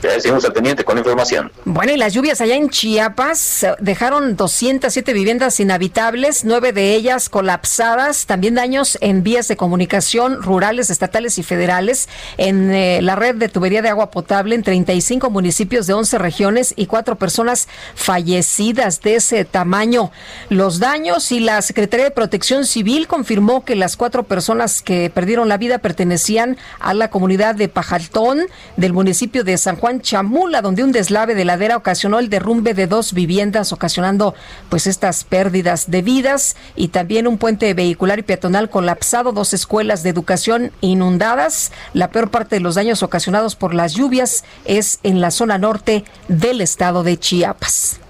Seguimos 0.00 0.44
al 0.44 0.52
pendiente 0.52 0.84
con 0.84 0.94
la 0.96 1.00
información. 1.00 1.50
Bueno, 1.64 1.92
y 1.92 1.96
las 1.96 2.12
lluvias 2.12 2.40
allá 2.40 2.54
en 2.54 2.68
Chiapas 2.68 3.62
eh, 3.62 3.74
dejaron 3.80 4.36
207 4.36 5.12
viviendas 5.12 5.58
inhabitables, 5.58 6.44
nueve 6.44 6.72
de 6.72 6.94
ellas 6.94 7.28
colapsadas, 7.28 8.26
también 8.26 8.54
daños 8.54 8.98
en 9.00 9.22
vías 9.22 9.48
de 9.48 9.56
comunicación 9.56 10.42
rurales, 10.42 10.90
estatales 10.90 11.38
y 11.38 11.42
federales, 11.42 12.08
en 12.36 12.72
eh, 12.72 13.00
la 13.02 13.16
red 13.16 13.36
de 13.36 13.48
tubería 13.48 13.82
de 13.82 13.88
agua 13.88 14.10
potable 14.10 14.54
en 14.54 14.62
35 14.62 15.30
municipios 15.30 15.86
de 15.86 15.94
11 15.94 16.18
regiones 16.18 16.74
y 16.76 16.86
cuatro 16.86 17.16
personas 17.16 17.66
fallecidas 17.94 19.00
de 19.00 19.16
ese 19.16 19.44
tamaño. 19.44 20.12
Los 20.50 20.78
daños 20.78 21.32
y 21.32 21.40
la 21.40 21.62
Secretaría 21.62 22.04
de 22.04 22.10
Protección 22.10 22.66
Civil 22.66 23.06
confirmó 23.08 23.64
que 23.64 23.76
las 23.76 23.96
cuatro 23.96 24.24
personas 24.24 24.82
que 24.82 25.10
perdieron 25.12 25.48
la 25.48 25.56
vida 25.56 25.78
pertenecían 25.78 26.58
a 26.80 26.94
la 26.94 27.08
comunidad 27.08 27.54
de 27.54 27.68
Pajaltón 27.68 28.42
del 28.76 28.92
municipio 28.92 29.42
de 29.42 29.56
San 29.56 29.76
Juan 29.76 29.85
Chamula, 30.00 30.62
donde 30.62 30.82
un 30.82 30.92
deslave 30.92 31.34
de 31.34 31.44
ladera 31.44 31.76
ocasionó 31.76 32.18
el 32.18 32.28
derrumbe 32.28 32.74
de 32.74 32.86
dos 32.86 33.12
viviendas, 33.12 33.72
ocasionando 33.72 34.34
pues 34.68 34.86
estas 34.86 35.24
pérdidas 35.24 35.90
de 35.90 36.02
vidas 36.02 36.56
y 36.74 36.88
también 36.88 37.26
un 37.26 37.38
puente 37.38 37.72
vehicular 37.72 38.18
y 38.18 38.22
peatonal 38.22 38.68
colapsado, 38.68 39.32
dos 39.32 39.54
escuelas 39.54 40.02
de 40.02 40.10
educación 40.10 40.72
inundadas. 40.80 41.72
La 41.92 42.10
peor 42.10 42.30
parte 42.30 42.56
de 42.56 42.60
los 42.60 42.74
daños 42.74 43.02
ocasionados 43.02 43.54
por 43.54 43.74
las 43.74 43.94
lluvias 43.94 44.44
es 44.64 44.98
en 45.02 45.20
la 45.20 45.30
zona 45.30 45.58
norte 45.58 46.04
del 46.28 46.60
estado 46.60 47.02
de 47.02 47.18
Chiapas. 47.18 48.00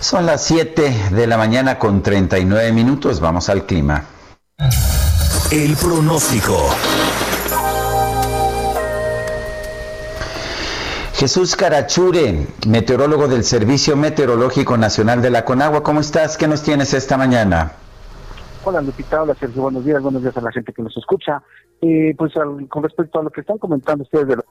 Son 0.00 0.26
las 0.26 0.44
7 0.44 1.10
de 1.12 1.26
la 1.26 1.36
mañana 1.36 1.78
con 1.78 2.02
39 2.02 2.72
minutos. 2.72 3.20
Vamos 3.20 3.48
al 3.48 3.66
clima. 3.66 4.04
El 5.50 5.76
pronóstico. 5.76 6.74
Jesús 11.14 11.54
Carachure, 11.54 12.44
meteorólogo 12.66 13.28
del 13.28 13.44
Servicio 13.44 13.96
Meteorológico 13.96 14.76
Nacional 14.76 15.22
de 15.22 15.30
la 15.30 15.44
Conagua. 15.44 15.84
¿Cómo 15.84 16.00
estás? 16.00 16.36
¿Qué 16.36 16.48
nos 16.48 16.64
tienes 16.64 16.92
esta 16.92 17.16
mañana? 17.16 17.70
Hola 18.64 18.80
Lupita, 18.80 19.22
hola 19.22 19.36
Sergio, 19.38 19.62
buenos 19.62 19.84
días, 19.84 20.02
buenos 20.02 20.22
días 20.22 20.36
a 20.36 20.40
la 20.40 20.50
gente 20.50 20.72
que 20.72 20.82
nos 20.82 20.96
escucha. 20.96 21.40
Eh, 21.80 22.16
pues 22.18 22.32
con 22.68 22.82
respecto 22.82 23.20
a 23.20 23.22
lo 23.22 23.30
que 23.30 23.42
están 23.42 23.58
comentando 23.58 24.02
ustedes 24.02 24.26
de 24.26 24.36
las 24.36 24.44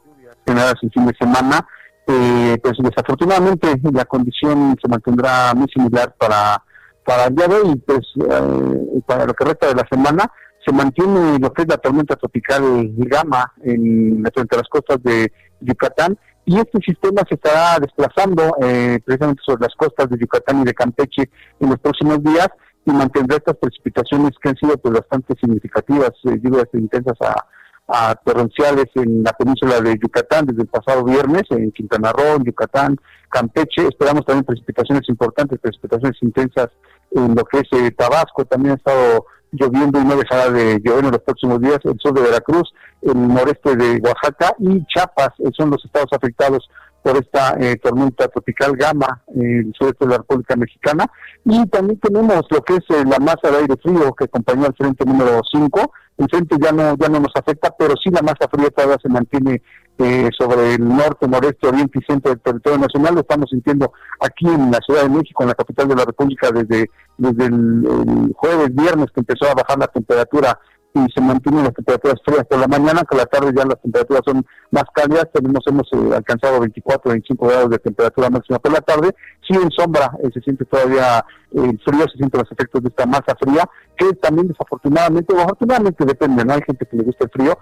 lluvias 0.47 0.75
en 0.81 0.91
fin 0.91 1.05
de 1.05 1.13
semana, 1.15 1.67
eh, 2.07 2.57
pues 2.63 2.77
desafortunadamente 2.81 3.67
la 3.91 4.05
condición 4.05 4.77
se 4.81 4.87
mantendrá 4.87 5.53
muy 5.53 5.67
similar 5.67 6.15
para, 6.17 6.63
para 7.03 7.25
el 7.25 7.35
día 7.35 7.47
de 7.49 7.55
hoy, 7.55 7.75
pues 7.85 8.07
eh, 8.15 9.01
para 9.05 9.25
lo 9.25 9.33
que 9.33 9.43
resta 9.43 9.67
de 9.67 9.75
la 9.75 9.87
semana, 9.91 10.31
se 10.65 10.71
mantiene 10.71 11.39
lo 11.39 11.51
que 11.51 11.63
es 11.63 11.67
la 11.67 11.77
tormenta 11.77 12.15
tropical 12.15 12.89
Gama 12.95 13.51
en, 13.63 14.25
a 14.25 14.55
las 14.55 14.69
costas 14.69 15.03
de 15.03 15.29
Yucatán 15.59 16.17
y 16.45 16.57
este 16.57 16.79
sistema 16.79 17.21
se 17.27 17.35
estará 17.35 17.79
desplazando 17.79 18.55
eh, 18.61 18.99
precisamente 19.05 19.41
sobre 19.45 19.61
las 19.61 19.75
costas 19.75 20.09
de 20.09 20.17
Yucatán 20.17 20.61
y 20.61 20.65
de 20.65 20.73
Campeche 20.73 21.29
en 21.59 21.69
los 21.69 21.79
próximos 21.79 22.21
días 22.23 22.49
y 22.85 22.91
mantendrá 22.91 23.37
estas 23.37 23.55
precipitaciones 23.57 24.31
que 24.41 24.49
han 24.49 24.57
sido 24.57 24.77
pues 24.77 24.93
bastante 24.93 25.35
significativas, 25.39 26.11
eh, 26.25 26.39
lluvias 26.41 26.67
intensas 26.73 27.15
a, 27.21 27.45
a, 27.87 28.15
torrenciales 28.15 28.87
en 28.95 29.23
la 29.23 29.31
península 29.33 29.79
de 29.79 29.97
Yucatán 30.01 30.45
desde 30.45 30.63
el 30.63 30.67
pasado 30.67 31.03
viernes, 31.05 31.43
en 31.49 31.71
Quintana 31.71 32.11
Roo, 32.11 32.35
en 32.35 32.43
Yucatán, 32.43 32.97
Campeche, 33.29 33.87
esperamos 33.87 34.25
también 34.25 34.43
precipitaciones 34.43 35.07
importantes, 35.07 35.59
precipitaciones 35.59 36.17
intensas 36.21 36.69
en 37.11 37.35
lo 37.35 37.43
que 37.45 37.59
es 37.59 37.67
eh, 37.71 37.91
Tabasco, 37.91 38.43
también 38.45 38.73
ha 38.73 38.77
estado 38.77 39.25
lloviendo 39.53 39.99
y 39.99 40.05
no 40.05 40.15
dejará 40.15 40.49
de 40.49 40.79
llover 40.83 41.05
en 41.05 41.11
los 41.11 41.21
próximos 41.21 41.61
días, 41.61 41.79
el 41.83 41.97
sur 41.99 42.13
de 42.13 42.21
Veracruz, 42.21 42.73
el 43.01 43.27
noreste 43.27 43.75
de 43.75 44.01
Oaxaca 44.03 44.53
y 44.59 44.85
Chiapas 44.85 45.29
eh, 45.39 45.49
son 45.55 45.69
los 45.69 45.83
estados 45.83 46.09
afectados 46.11 46.69
por 47.03 47.17
esta 47.17 47.57
eh, 47.59 47.75
tormenta 47.83 48.27
tropical 48.29 48.75
Gama, 48.77 49.21
en 49.35 49.59
el 49.67 49.73
sureste 49.77 50.05
de 50.05 50.11
la 50.11 50.17
República 50.17 50.55
Mexicana. 50.55 51.05
Y 51.43 51.67
también 51.67 51.99
tenemos 51.99 52.45
lo 52.49 52.61
que 52.61 52.75
es 52.75 52.85
eh, 52.89 53.03
la 53.05 53.19
masa 53.19 53.51
de 53.51 53.57
aire 53.57 53.75
frío 53.83 54.13
que 54.13 54.23
acompañó 54.23 54.65
al 54.65 54.75
frente 54.75 55.05
número 55.05 55.41
5. 55.51 55.91
El 56.17 56.27
frente 56.29 56.55
ya 56.61 56.71
no, 56.71 56.95
ya 56.95 57.09
no 57.09 57.19
nos 57.19 57.35
afecta, 57.35 57.73
pero 57.77 57.95
sí 58.01 58.09
la 58.09 58.21
masa 58.21 58.47
fría 58.49 58.69
todavía 58.69 58.97
se 59.01 59.09
mantiene 59.09 59.61
eh, 59.99 60.29
sobre 60.37 60.75
el 60.75 60.87
norte, 60.87 61.27
noreste, 61.27 61.67
oriente 61.67 61.99
y 61.99 62.05
centro 62.11 62.31
del 62.31 62.41
territorio 62.41 62.79
nacional. 62.79 63.15
Lo 63.15 63.21
estamos 63.21 63.49
sintiendo 63.49 63.91
aquí 64.21 64.47
en 64.47 64.71
la 64.71 64.79
Ciudad 64.85 65.03
de 65.03 65.09
México, 65.09 65.43
en 65.43 65.49
la 65.49 65.55
capital 65.55 65.89
de 65.89 65.95
la 65.95 66.05
República, 66.05 66.51
desde, 66.51 66.89
desde 67.17 67.45
el 67.45 68.33
jueves, 68.35 68.73
viernes, 68.73 69.07
que 69.13 69.21
empezó 69.21 69.49
a 69.49 69.55
bajar 69.55 69.77
la 69.77 69.87
temperatura 69.87 70.59
y 70.95 71.11
se 71.11 71.21
mantienen 71.21 71.63
las 71.63 71.73
temperaturas 71.73 72.21
frías 72.23 72.45
por 72.47 72.59
la 72.59 72.67
mañana, 72.67 73.03
que 73.09 73.17
la 73.17 73.25
tarde 73.25 73.51
ya 73.55 73.65
las 73.65 73.81
temperaturas 73.81 74.21
son 74.25 74.45
más 74.71 74.83
cálidas, 74.93 75.27
tenemos 75.33 75.63
hemos 75.65 75.87
eh, 75.91 76.15
alcanzado 76.15 76.59
24, 76.59 77.11
25 77.11 77.47
grados 77.47 77.69
de 77.71 77.79
temperatura 77.79 78.29
máxima 78.29 78.59
por 78.59 78.71
la 78.71 78.81
tarde, 78.81 79.15
sí 79.47 79.55
en 79.55 79.71
sombra 79.71 80.11
eh, 80.23 80.29
se 80.31 80.41
siente 80.41 80.65
todavía 80.65 81.25
el 81.51 81.71
eh, 81.71 81.79
frío, 81.83 82.05
se 82.11 82.17
sienten 82.17 82.41
los 82.41 82.51
efectos 82.51 82.83
de 82.83 82.89
esta 82.89 83.05
masa 83.07 83.35
fría, 83.39 83.67
que 83.97 84.13
también 84.13 84.47
desafortunadamente, 84.47 85.33
o 85.33 85.39
afortunadamente 85.39 86.05
depende, 86.05 86.45
no 86.45 86.53
hay 86.53 86.61
gente 86.65 86.85
que 86.85 86.97
le 86.97 87.03
guste 87.03 87.25
el 87.25 87.31
frío, 87.31 87.57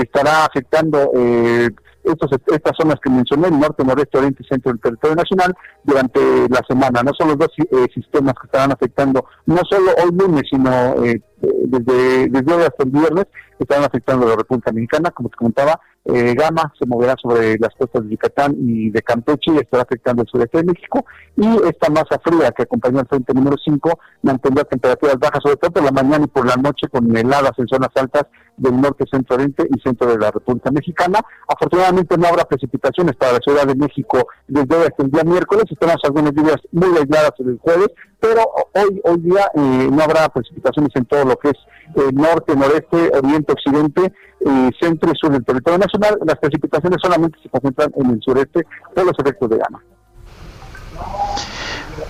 estará 0.00 0.44
afectando 0.44 1.12
estos, 2.04 2.30
estas 2.46 2.76
zonas 2.76 2.96
que 3.02 3.10
mencioné, 3.10 3.50
norte, 3.50 3.84
noreste, 3.84 4.18
oriente 4.18 4.42
y 4.42 4.46
centro 4.46 4.72
del 4.72 4.80
territorio 4.80 5.16
nacional, 5.16 5.54
durante 5.84 6.20
la 6.48 6.60
semana. 6.68 7.02
No 7.02 7.12
son 7.18 7.28
los 7.28 7.38
dos 7.38 7.48
sistemas 7.94 8.34
que 8.34 8.46
estarán 8.46 8.72
afectando, 8.72 9.24
no 9.46 9.60
solo 9.68 9.92
hoy 10.02 10.10
lunes, 10.12 10.44
sino 10.50 10.94
desde, 11.40 12.28
desde 12.28 12.54
hoy 12.54 12.62
hasta 12.62 12.84
el 12.84 12.90
viernes 12.90 13.26
están 13.58 13.84
afectando 13.84 14.26
a 14.26 14.30
la 14.30 14.36
República 14.36 14.72
Mexicana, 14.72 15.10
como 15.10 15.28
te 15.28 15.36
comentaba, 15.36 15.80
eh, 16.06 16.34
Gama 16.34 16.72
se 16.78 16.86
moverá 16.86 17.14
sobre 17.20 17.58
las 17.58 17.74
costas 17.78 18.04
de 18.04 18.10
Yucatán 18.10 18.56
y 18.58 18.88
de 18.88 19.02
Campeche 19.02 19.52
y 19.52 19.58
estará 19.58 19.82
afectando 19.82 20.22
el 20.22 20.28
sureste 20.28 20.58
de 20.58 20.64
México, 20.64 21.04
y 21.36 21.46
esta 21.68 21.90
masa 21.90 22.18
fría 22.24 22.50
que 22.52 22.62
acompañó 22.62 23.00
al 23.00 23.06
frente 23.06 23.34
número 23.34 23.56
5 23.62 23.98
mantendrá 24.22 24.64
temperaturas 24.64 25.18
bajas, 25.18 25.40
sobre 25.42 25.56
todo 25.56 25.72
por 25.72 25.84
la 25.84 25.90
mañana 25.90 26.24
y 26.24 26.28
por 26.28 26.46
la 26.46 26.56
noche, 26.56 26.88
con 26.88 27.14
heladas 27.14 27.52
en 27.58 27.68
zonas 27.68 27.90
altas 27.94 28.24
del 28.56 28.80
norte, 28.80 29.04
centro 29.10 29.36
oriente 29.36 29.66
y 29.70 29.80
centro 29.80 30.10
de 30.10 30.18
la 30.18 30.30
República 30.30 30.70
Mexicana. 30.70 31.20
Afortunadamente 31.48 32.16
no 32.16 32.28
habrá 32.28 32.44
precipitaciones 32.44 33.16
para 33.16 33.32
la 33.32 33.38
Ciudad 33.38 33.66
de 33.66 33.74
México 33.74 34.26
desde 34.48 34.76
hoy 34.76 34.86
hasta 34.86 35.02
el 35.02 35.10
día 35.10 35.24
miércoles, 35.24 35.64
esperamos 35.70 36.00
algunas 36.04 36.32
lluvias 36.32 36.58
muy 36.72 36.96
aisladas 36.96 37.32
el 37.38 37.58
jueves, 37.58 37.88
pero 38.20 38.44
hoy, 38.74 39.00
hoy 39.04 39.20
día 39.20 39.50
eh, 39.54 39.88
no 39.90 40.02
habrá 40.02 40.28
precipitaciones 40.28 40.90
en 40.94 41.04
todo 41.06 41.24
lo 41.24 41.36
que 41.36 41.48
es 41.50 41.56
eh, 41.96 42.12
norte, 42.12 42.54
noreste, 42.54 43.10
oriente, 43.16 43.52
occidente, 43.52 44.12
eh, 44.40 44.70
centro 44.80 45.10
y 45.12 45.16
sur 45.16 45.32
del 45.32 45.44
territorio 45.44 45.78
nacional. 45.78 46.18
Las 46.24 46.38
precipitaciones 46.38 46.98
solamente 47.02 47.38
se 47.42 47.48
concentran 47.48 47.90
en 47.96 48.10
el 48.10 48.20
sureste 48.22 48.64
por 48.94 49.04
los 49.04 49.18
efectos 49.18 49.50
de 49.50 49.58
gama. 49.58 49.82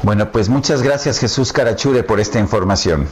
Bueno, 0.03 0.31
pues 0.33 0.49
muchas 0.49 0.83
gracias 0.83 1.19
Jesús 1.19 1.53
Carachure 1.53 2.03
por 2.03 2.21
esta 2.21 2.39
información. 2.39 3.07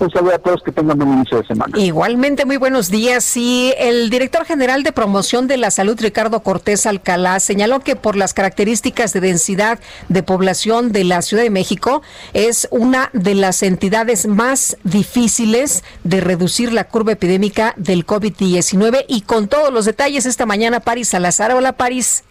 Un 0.00 0.10
saludo 0.10 0.34
a 0.34 0.38
todos, 0.38 0.62
que 0.62 0.72
tengan 0.72 0.96
buen 0.96 1.12
inicio 1.12 1.42
de 1.42 1.46
semana. 1.46 1.78
Igualmente, 1.78 2.46
muy 2.46 2.56
buenos 2.56 2.90
días. 2.90 3.36
Y 3.36 3.74
el 3.78 4.08
director 4.08 4.46
general 4.46 4.82
de 4.82 4.92
promoción 4.92 5.46
de 5.46 5.58
la 5.58 5.70
salud, 5.70 6.00
Ricardo 6.00 6.42
Cortés 6.42 6.86
Alcalá, 6.86 7.38
señaló 7.38 7.80
que 7.80 7.96
por 7.96 8.16
las 8.16 8.32
características 8.32 9.12
de 9.12 9.20
densidad 9.20 9.78
de 10.08 10.22
población 10.22 10.90
de 10.92 11.04
la 11.04 11.20
Ciudad 11.20 11.42
de 11.42 11.50
México, 11.50 12.00
es 12.32 12.66
una 12.70 13.10
de 13.12 13.34
las 13.34 13.62
entidades 13.62 14.26
más 14.26 14.78
difíciles 14.84 15.84
de 16.02 16.22
reducir 16.22 16.72
la 16.72 16.84
curva 16.84 17.12
epidémica 17.12 17.74
del 17.76 18.06
COVID-19. 18.06 19.04
Y 19.06 19.20
con 19.20 19.48
todos 19.48 19.70
los 19.70 19.84
detalles 19.84 20.24
esta 20.24 20.46
mañana, 20.46 20.80
París 20.80 21.08
Salazar. 21.08 21.52
Hola, 21.52 21.72
París. 21.72 22.24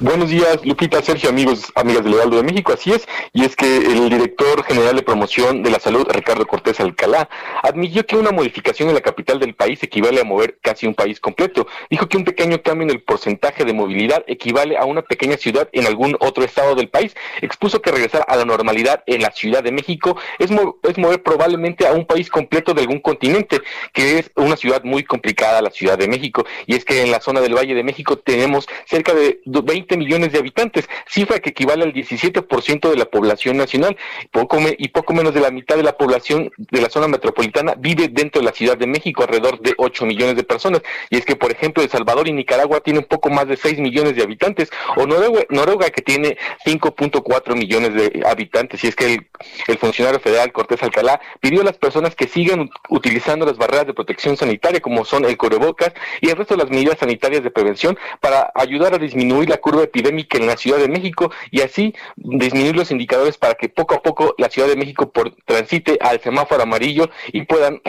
Buenos 0.00 0.30
días, 0.30 0.58
Lupita, 0.64 1.00
Sergio, 1.00 1.28
amigos, 1.28 1.72
amigas 1.76 2.02
del 2.02 2.14
Heraldo 2.14 2.36
de 2.36 2.42
México. 2.42 2.72
Así 2.72 2.90
es, 2.90 3.06
y 3.32 3.44
es 3.44 3.54
que 3.54 3.76
el 3.76 4.10
director 4.10 4.64
general 4.64 4.96
de 4.96 5.02
promoción 5.02 5.62
de 5.62 5.70
la 5.70 5.78
salud, 5.78 6.06
Ricardo 6.10 6.44
Cortés 6.44 6.80
Alcalá, 6.80 7.28
admitió 7.62 8.04
que 8.04 8.16
una 8.16 8.32
modificación 8.32 8.88
en 8.88 8.96
la 8.96 9.00
capital 9.00 9.38
del 9.38 9.54
país 9.54 9.80
equivale 9.82 10.20
a 10.20 10.24
mover 10.24 10.58
casi 10.60 10.88
un 10.88 10.94
país 10.94 11.20
completo. 11.20 11.68
Dijo 11.88 12.08
que 12.08 12.16
un 12.16 12.24
pequeño 12.24 12.60
cambio 12.62 12.88
en 12.88 12.90
el 12.90 13.02
porcentaje 13.02 13.64
de 13.64 13.72
movilidad 13.72 14.24
equivale 14.26 14.76
a 14.76 14.86
una 14.86 15.02
pequeña 15.02 15.36
ciudad 15.36 15.68
en 15.72 15.86
algún 15.86 16.16
otro 16.18 16.42
estado 16.42 16.74
del 16.74 16.88
país. 16.88 17.14
Expuso 17.40 17.80
que 17.80 17.92
regresar 17.92 18.24
a 18.26 18.36
la 18.36 18.44
normalidad 18.44 19.04
en 19.06 19.22
la 19.22 19.30
Ciudad 19.30 19.62
de 19.62 19.70
México 19.70 20.16
es, 20.40 20.50
es 20.50 20.98
mover 20.98 21.22
probablemente 21.22 21.86
a 21.86 21.92
un 21.92 22.06
país 22.06 22.28
completo 22.28 22.74
de 22.74 22.80
algún 22.80 22.98
continente, 22.98 23.60
que 23.92 24.18
es 24.18 24.32
una 24.34 24.56
ciudad 24.56 24.82
muy 24.82 25.04
complicada, 25.04 25.62
la 25.62 25.70
Ciudad 25.70 25.96
de 25.96 26.08
México. 26.08 26.44
Y 26.66 26.74
es 26.74 26.84
que 26.84 27.02
en 27.02 27.12
la 27.12 27.20
zona 27.20 27.40
del 27.40 27.54
Valle 27.54 27.74
de 27.74 27.84
México 27.84 28.18
tenemos 28.18 28.66
cerca 28.86 29.14
de 29.14 29.41
20 29.44 29.96
millones 29.96 30.32
de 30.32 30.38
habitantes, 30.38 30.88
cifra 31.06 31.38
que 31.38 31.50
equivale 31.50 31.84
al 31.84 31.92
17% 31.92 32.90
de 32.90 32.96
la 32.96 33.06
población 33.06 33.56
nacional, 33.56 33.96
poco 34.30 34.58
y 34.78 34.88
poco 34.88 35.14
menos 35.14 35.34
de 35.34 35.40
la 35.40 35.50
mitad 35.50 35.76
de 35.76 35.82
la 35.82 35.96
población 35.96 36.50
de 36.56 36.80
la 36.80 36.90
zona 36.90 37.08
metropolitana 37.08 37.74
vive 37.78 38.08
dentro 38.08 38.40
de 38.40 38.46
la 38.46 38.52
Ciudad 38.52 38.76
de 38.76 38.86
México, 38.86 39.22
alrededor 39.22 39.60
de 39.60 39.74
8 39.76 40.06
millones 40.06 40.36
de 40.36 40.44
personas. 40.44 40.82
Y 41.10 41.16
es 41.16 41.24
que, 41.24 41.36
por 41.36 41.50
ejemplo, 41.50 41.82
El 41.82 41.90
Salvador 41.90 42.28
y 42.28 42.32
Nicaragua 42.32 42.80
tienen 42.80 43.04
poco 43.04 43.30
más 43.30 43.46
de 43.48 43.56
6 43.56 43.78
millones 43.78 44.16
de 44.16 44.22
habitantes, 44.22 44.70
o 44.96 45.06
Noruega, 45.06 45.44
Noruega 45.50 45.90
que 45.90 46.02
tiene 46.02 46.36
5.4 46.64 47.54
millones 47.56 47.94
de 47.94 48.22
habitantes. 48.26 48.82
Y 48.84 48.88
es 48.88 48.96
que 48.96 49.18
el, 49.66 49.78
funcionario 49.78 50.20
federal 50.20 50.52
Cortés 50.52 50.82
Alcalá 50.82 51.20
pidió 51.40 51.62
a 51.62 51.64
las 51.64 51.76
personas 51.76 52.14
que 52.14 52.28
sigan 52.28 52.70
utilizando 52.88 53.44
las 53.44 53.56
barreras 53.56 53.86
de 53.86 53.94
protección 53.94 54.36
sanitaria, 54.36 54.80
como 54.80 55.04
son 55.04 55.24
el 55.24 55.36
cubrebocas 55.36 55.92
y 56.20 56.28
el 56.28 56.36
resto 56.36 56.54
de 56.54 56.62
las 56.62 56.70
medidas 56.70 56.98
sanitarias 56.98 57.42
de 57.42 57.50
prevención, 57.50 57.98
para 58.20 58.52
ayudar 58.54 58.94
a 58.94 58.98
disminuir 59.22 59.48
la 59.48 59.58
curva 59.58 59.84
epidémica 59.84 60.36
en 60.36 60.46
la 60.46 60.56
Ciudad 60.56 60.78
de 60.78 60.88
México 60.88 61.30
y 61.50 61.60
así 61.60 61.94
disminuir 62.16 62.76
los 62.76 62.90
indicadores 62.90 63.38
para 63.38 63.54
que 63.54 63.68
poco 63.68 63.94
a 63.94 64.02
poco 64.02 64.34
la 64.38 64.50
Ciudad 64.50 64.68
de 64.68 64.76
México 64.76 65.10
por, 65.10 65.34
transite 65.44 65.98
al 66.00 66.20
semáforo 66.20 66.62
amarillo 66.62 67.08
y 67.32 67.42
puedan 67.42 67.80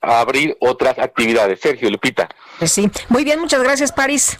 abrir 0.00 0.56
otras 0.60 0.98
actividades. 0.98 1.60
Sergio 1.60 1.90
Lupita. 1.90 2.28
Pues 2.58 2.72
sí, 2.72 2.90
muy 3.08 3.24
bien, 3.24 3.40
muchas 3.40 3.62
gracias, 3.62 3.92
París. 3.92 4.38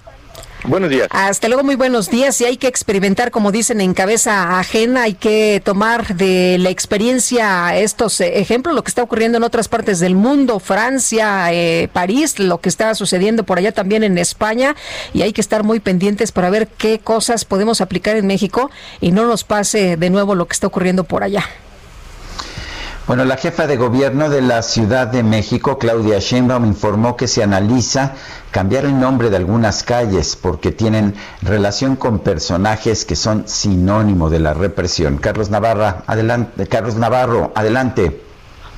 Buenos 0.67 0.89
días. 0.89 1.09
Hasta 1.11 1.49
luego, 1.49 1.62
muy 1.62 1.75
buenos 1.75 2.09
días. 2.09 2.41
Y 2.41 2.47
hay 2.47 2.57
que 2.57 2.69
experimentar, 2.69 3.31
como 3.31 3.53
dicen, 3.53 3.83
en 3.83 3.93
cabeza 3.93 4.59
ajena. 4.59 5.03
Hay 5.03 5.12
que 5.12 5.61
tomar 5.62 6.17
de 6.17 6.57
la 6.59 6.71
experiencia 6.71 7.77
estos 7.77 8.21
eh, 8.21 8.41
ejemplos, 8.41 8.75
lo 8.75 8.83
que 8.83 8.89
está 8.89 9.03
ocurriendo 9.03 9.37
en 9.37 9.45
otras 9.45 9.69
partes 9.69 10.01
del 10.01 10.15
mundo, 10.15 10.61
Francia, 10.61 11.53
eh, 11.53 11.89
París, 11.93 12.39
lo 12.39 12.61
que 12.61 12.71
está 12.71 12.95
sucediendo 12.95 13.45
por 13.45 13.59
allá 13.59 13.73
también 13.73 14.05
en 14.05 14.17
España. 14.17 14.75
Y 15.12 15.21
hay 15.21 15.35
que 15.35 15.43
estar 15.43 15.65
muy 15.65 15.81
pendientes 15.81 16.33
para 16.33 16.49
ver 16.49 16.67
qué 16.67 16.99
cosas 16.99 17.45
podemos 17.45 17.83
aplicar 17.83 18.17
en 18.17 18.27
México 18.27 18.71
y 19.03 19.12
no 19.12 19.27
nos 19.27 19.45
pase 19.45 19.99
de 19.99 20.09
nuevo 20.09 20.35
lo 20.35 20.47
que 20.47 20.55
está 20.55 20.67
ocurriendo 20.67 21.05
por 21.05 21.23
allá. 21.25 21.45
Bueno, 23.07 23.27
la 23.27 23.37
jefa 23.37 23.67
de 23.67 23.77
gobierno 23.77 24.31
de 24.31 24.41
la 24.41 24.63
Ciudad 24.63 25.07
de 25.07 25.23
México, 25.23 25.77
Claudia 25.77 26.21
Sheinbaum, 26.21 26.65
informó 26.65 27.19
que 27.19 27.29
se 27.29 27.43
analiza 27.43 28.15
cambiar 28.51 28.87
el 28.87 28.99
nombre 28.99 29.29
de 29.29 29.37
algunas 29.37 29.83
calles 29.83 30.37
porque 30.37 30.73
tienen 30.73 31.15
relación 31.43 31.97
con 31.97 32.21
personajes 32.21 33.05
que 33.05 33.15
son 33.15 33.47
sinónimo 33.47 34.31
de 34.31 34.39
la 34.39 34.55
represión. 34.55 35.19
Carlos 35.19 35.51
Navarra, 35.51 36.03
adelante. 36.07 36.67
Carlos 36.67 36.95
Navarro, 36.95 37.53
adelante. 37.55 38.23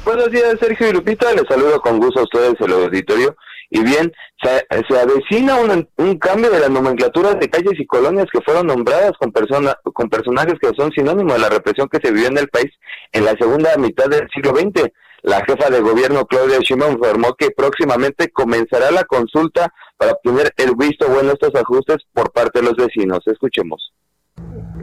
Buenos 0.05 0.29
días, 0.33 0.57
Sergio 0.59 0.89
y 0.89 0.93
Lupita. 0.95 1.33
Les 1.33 1.47
saludo 1.47 1.81
con 1.81 2.01
gusto 2.01 2.18
a 2.18 2.24
ustedes 2.24 2.55
el 2.59 2.72
auditorio 2.72 3.37
y 3.71 3.83
bien, 3.83 4.12
se, 4.43 4.67
se 4.89 5.01
avecina 5.01 5.57
un, 5.57 5.89
un, 5.97 6.19
cambio 6.19 6.51
de 6.51 6.61
las 6.61 6.71
nomenclaturas 6.71 7.39
de 7.41 7.49
calles 7.51 7.79
y 7.79 7.87
colonias 7.87 8.27
que 8.33 8.41
fueron 8.43 8.69
nombradas 8.69 9.12
con, 9.19 9.33
persona, 9.33 9.77
con 9.83 10.09
personajes 10.09 10.55
que 10.61 10.71
son 10.77 10.93
sinónimos 10.93 11.35
de 11.35 11.41
la 11.41 11.49
represión 11.49 11.89
que 11.89 11.99
se 12.03 12.12
vivió 12.12 12.29
en 12.29 12.39
el 12.39 12.49
país 12.49 12.71
en 13.12 13.25
la 13.25 13.33
segunda 13.33 13.77
mitad 13.77 14.07
del 14.07 14.29
siglo 14.33 14.51
XX. 14.55 14.91
La 15.23 15.45
jefa 15.45 15.71
de 15.71 15.81
gobierno, 15.81 16.25
Claudia 16.27 16.59
Sheinbaum, 16.61 16.93
informó 16.93 17.35
que 17.35 17.51
próximamente 17.51 18.31
comenzará 18.31 18.93
la 18.93 19.05
consulta 19.05 19.73
para 19.97 20.12
obtener 20.12 20.53
el 20.57 20.77
visto 20.77 21.09
bueno 21.09 21.29
de 21.29 21.35
estos 21.35 21.55
ajustes 21.57 21.97
por 22.12 22.31
parte 22.33 22.61
de 22.61 22.67
los 22.67 22.77
vecinos. 22.77 23.21
Escuchemos. 23.27 23.93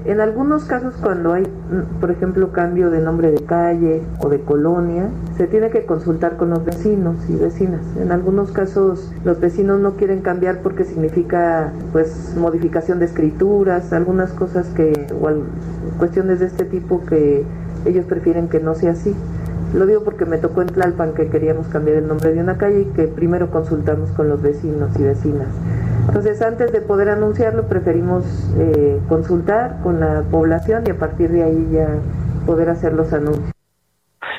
En 0.05 0.19
algunos 0.19 0.65
casos 0.65 0.95
cuando 1.01 1.31
hay, 1.31 1.43
mm, 1.43 2.01
por 2.01 2.11
ejemplo, 2.11 2.51
cambio 2.51 2.91
de 2.91 2.99
nombre 2.99 3.31
de 3.31 3.41
calle 3.45 4.01
o 4.19 4.27
de 4.27 4.41
colonia, 4.41 5.07
se 5.37 5.47
tiene 5.47 5.69
que 5.69 5.85
consultar 5.85 6.35
con 6.35 6.49
los 6.49 6.65
vecinos 6.65 7.15
y 7.29 7.35
vecinas. 7.35 7.81
En 7.97 8.11
algunos 8.11 8.51
casos 8.51 9.13
los 9.23 9.39
vecinos 9.39 9.79
no 9.79 9.93
quieren 9.93 10.19
cambiar 10.19 10.59
porque 10.61 10.83
significa 10.83 11.71
pues 11.93 12.35
modificación 12.37 12.99
de 12.99 13.05
escrituras, 13.05 13.93
algunas 13.93 14.33
cosas 14.33 14.67
que 14.75 15.07
o 15.21 15.29
cuestiones 15.97 16.41
de 16.41 16.47
este 16.47 16.65
tipo 16.65 17.05
que 17.05 17.45
ellos 17.85 18.05
prefieren 18.05 18.49
que 18.49 18.59
no 18.59 18.75
sea 18.75 18.91
así. 18.91 19.15
Lo 19.73 19.87
digo 19.87 20.03
porque 20.03 20.25
me 20.25 20.37
tocó 20.37 20.61
en 20.61 20.67
Tlalpan 20.67 21.15
que 21.15 21.29
queríamos 21.29 21.67
cambiar 21.67 21.97
el 21.97 22.07
nombre 22.07 22.31
de 22.31 22.39
una 22.39 22.57
calle 22.59 22.81
y 22.81 22.95
que 22.95 23.07
primero 23.07 23.49
consultamos 23.49 24.11
con 24.11 24.29
los 24.29 24.41
vecinos 24.41 24.91
y 24.99 25.03
vecinas. 25.03 25.47
Entonces, 26.07 26.41
antes 26.43 26.71
de 26.71 26.81
poder 26.81 27.09
anunciarlo, 27.09 27.67
preferimos 27.67 28.23
eh, 28.57 28.99
consultar 29.09 29.79
con 29.81 29.99
la 29.99 30.23
población 30.29 30.83
y 30.85 30.91
a 30.91 30.99
partir 30.99 31.31
de 31.31 31.43
ahí 31.43 31.69
ya 31.71 31.87
poder 32.45 32.69
hacer 32.69 32.93
los 32.93 33.11
anuncios. 33.13 33.51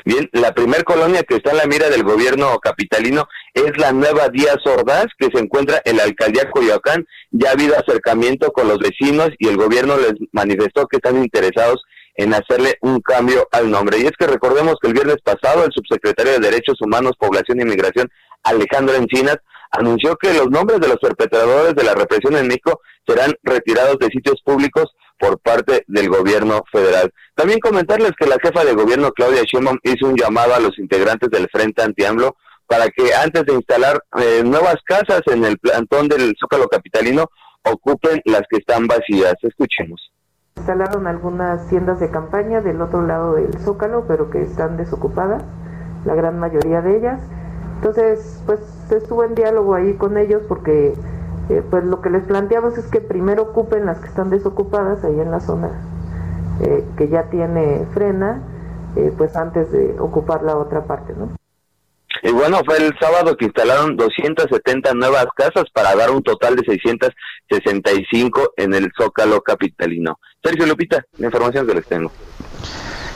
Bien, 0.05 0.29
la 0.33 0.53
primer 0.53 0.83
colonia 0.83 1.23
que 1.23 1.35
está 1.35 1.51
en 1.51 1.57
la 1.57 1.65
mira 1.65 1.89
del 1.89 2.03
gobierno 2.03 2.59
capitalino 2.59 3.27
es 3.53 3.77
la 3.77 3.91
nueva 3.91 4.29
Díaz 4.29 4.59
Ordaz, 4.65 5.07
que 5.17 5.29
se 5.33 5.39
encuentra 5.39 5.81
en 5.83 5.97
la 5.97 6.03
alcaldía 6.03 6.49
Coyoacán. 6.49 7.05
Ya 7.31 7.49
ha 7.49 7.53
habido 7.53 7.75
acercamiento 7.77 8.51
con 8.51 8.67
los 8.67 8.77
vecinos 8.77 9.31
y 9.39 9.47
el 9.47 9.57
gobierno 9.57 9.97
les 9.97 10.13
manifestó 10.31 10.87
que 10.87 10.97
están 10.97 11.17
interesados 11.17 11.83
en 12.15 12.33
hacerle 12.33 12.77
un 12.81 13.01
cambio 13.01 13.47
al 13.51 13.69
nombre. 13.69 13.99
Y 13.99 14.05
es 14.05 14.13
que 14.17 14.27
recordemos 14.27 14.75
que 14.81 14.87
el 14.87 14.93
viernes 14.93 15.17
pasado 15.23 15.65
el 15.65 15.71
subsecretario 15.73 16.33
de 16.33 16.39
Derechos 16.39 16.81
Humanos, 16.81 17.13
Población 17.19 17.61
y 17.61 17.65
Migración, 17.65 18.09
Alejandro 18.43 18.95
Encinas, 18.95 19.37
anunció 19.71 20.15
que 20.15 20.33
los 20.33 20.49
nombres 20.49 20.79
de 20.79 20.87
los 20.87 20.97
perpetradores 20.97 21.75
de 21.75 21.83
la 21.83 21.93
represión 21.93 22.35
en 22.35 22.47
México 22.47 22.79
serán 23.07 23.33
retirados 23.43 23.97
de 23.99 24.07
sitios 24.07 24.41
públicos 24.43 24.95
por 25.17 25.39
parte 25.39 25.83
del 25.87 26.09
gobierno 26.09 26.61
federal. 26.71 27.11
También 27.35 27.59
comentarles 27.59 28.11
que 28.17 28.27
la 28.27 28.37
jefa 28.41 28.63
de 28.63 28.73
gobierno 28.73 29.11
Claudia 29.11 29.43
Sheinbaum 29.43 29.77
hizo 29.83 30.07
un 30.07 30.15
llamado 30.15 30.55
a 30.55 30.59
los 30.59 30.77
integrantes 30.79 31.29
del 31.29 31.47
Frente 31.51 31.81
Anti-AMLO 31.81 32.35
para 32.67 32.89
que 32.89 33.13
antes 33.13 33.45
de 33.45 33.53
instalar 33.53 34.01
eh, 34.17 34.41
nuevas 34.43 34.77
casas 34.85 35.21
en 35.27 35.45
el 35.45 35.57
plantón 35.57 36.07
del 36.07 36.33
Zócalo 36.39 36.67
Capitalino 36.67 37.29
ocupen 37.63 38.21
las 38.25 38.41
que 38.49 38.57
están 38.57 38.87
vacías. 38.87 39.35
Escuchemos. 39.41 40.11
Instalaron 40.57 41.05
algunas 41.05 41.67
tiendas 41.67 41.99
de 41.99 42.09
campaña 42.09 42.59
del 42.59 42.81
otro 42.81 43.05
lado 43.05 43.35
del 43.35 43.53
Zócalo, 43.59 44.05
pero 44.07 44.31
que 44.31 44.41
están 44.41 44.77
desocupadas, 44.77 45.43
la 46.05 46.15
gran 46.15 46.39
mayoría 46.39 46.81
de 46.81 46.97
ellas. 46.97 47.21
Entonces, 47.75 48.41
pues 48.47 48.59
estuvo 48.89 49.23
en 49.23 49.35
diálogo 49.35 49.75
ahí 49.75 49.93
con 49.93 50.17
ellos 50.17 50.41
porque 50.47 50.95
eh, 51.49 51.63
pues 51.69 51.83
lo 51.83 52.01
que 52.01 52.09
les 52.09 52.23
planteamos 52.23 52.77
es 52.79 52.87
que 52.87 52.99
primero 52.99 53.43
ocupen 53.43 53.85
las 53.85 53.99
que 53.99 54.07
están 54.07 54.31
desocupadas 54.31 55.03
ahí 55.03 55.19
en 55.19 55.29
la 55.29 55.39
zona 55.39 55.69
eh, 56.61 56.83
que 56.97 57.09
ya 57.09 57.29
tiene 57.29 57.85
frena, 57.93 58.41
eh, 58.95 59.13
pues 59.15 59.35
antes 59.35 59.71
de 59.71 59.99
ocupar 59.99 60.41
la 60.41 60.57
otra 60.57 60.85
parte, 60.85 61.13
¿no? 61.15 61.29
Y 62.23 62.31
bueno, 62.31 62.61
fue 62.65 62.77
el 62.77 62.93
sábado 62.99 63.35
que 63.35 63.45
instalaron 63.45 63.95
270 63.95 64.93
nuevas 64.93 65.27
casas 65.35 65.65
para 65.73 65.95
dar 65.95 66.11
un 66.11 66.23
total 66.23 66.55
de 66.55 66.63
665 66.65 68.53
en 68.57 68.73
el 68.73 68.91
Zócalo 68.97 69.41
capitalino. 69.41 70.19
Sergio 70.43 70.65
Lupita, 70.65 71.05
la 71.17 71.27
información 71.27 71.67
que 71.67 71.73
les 71.73 71.85
tengo. 71.85 72.11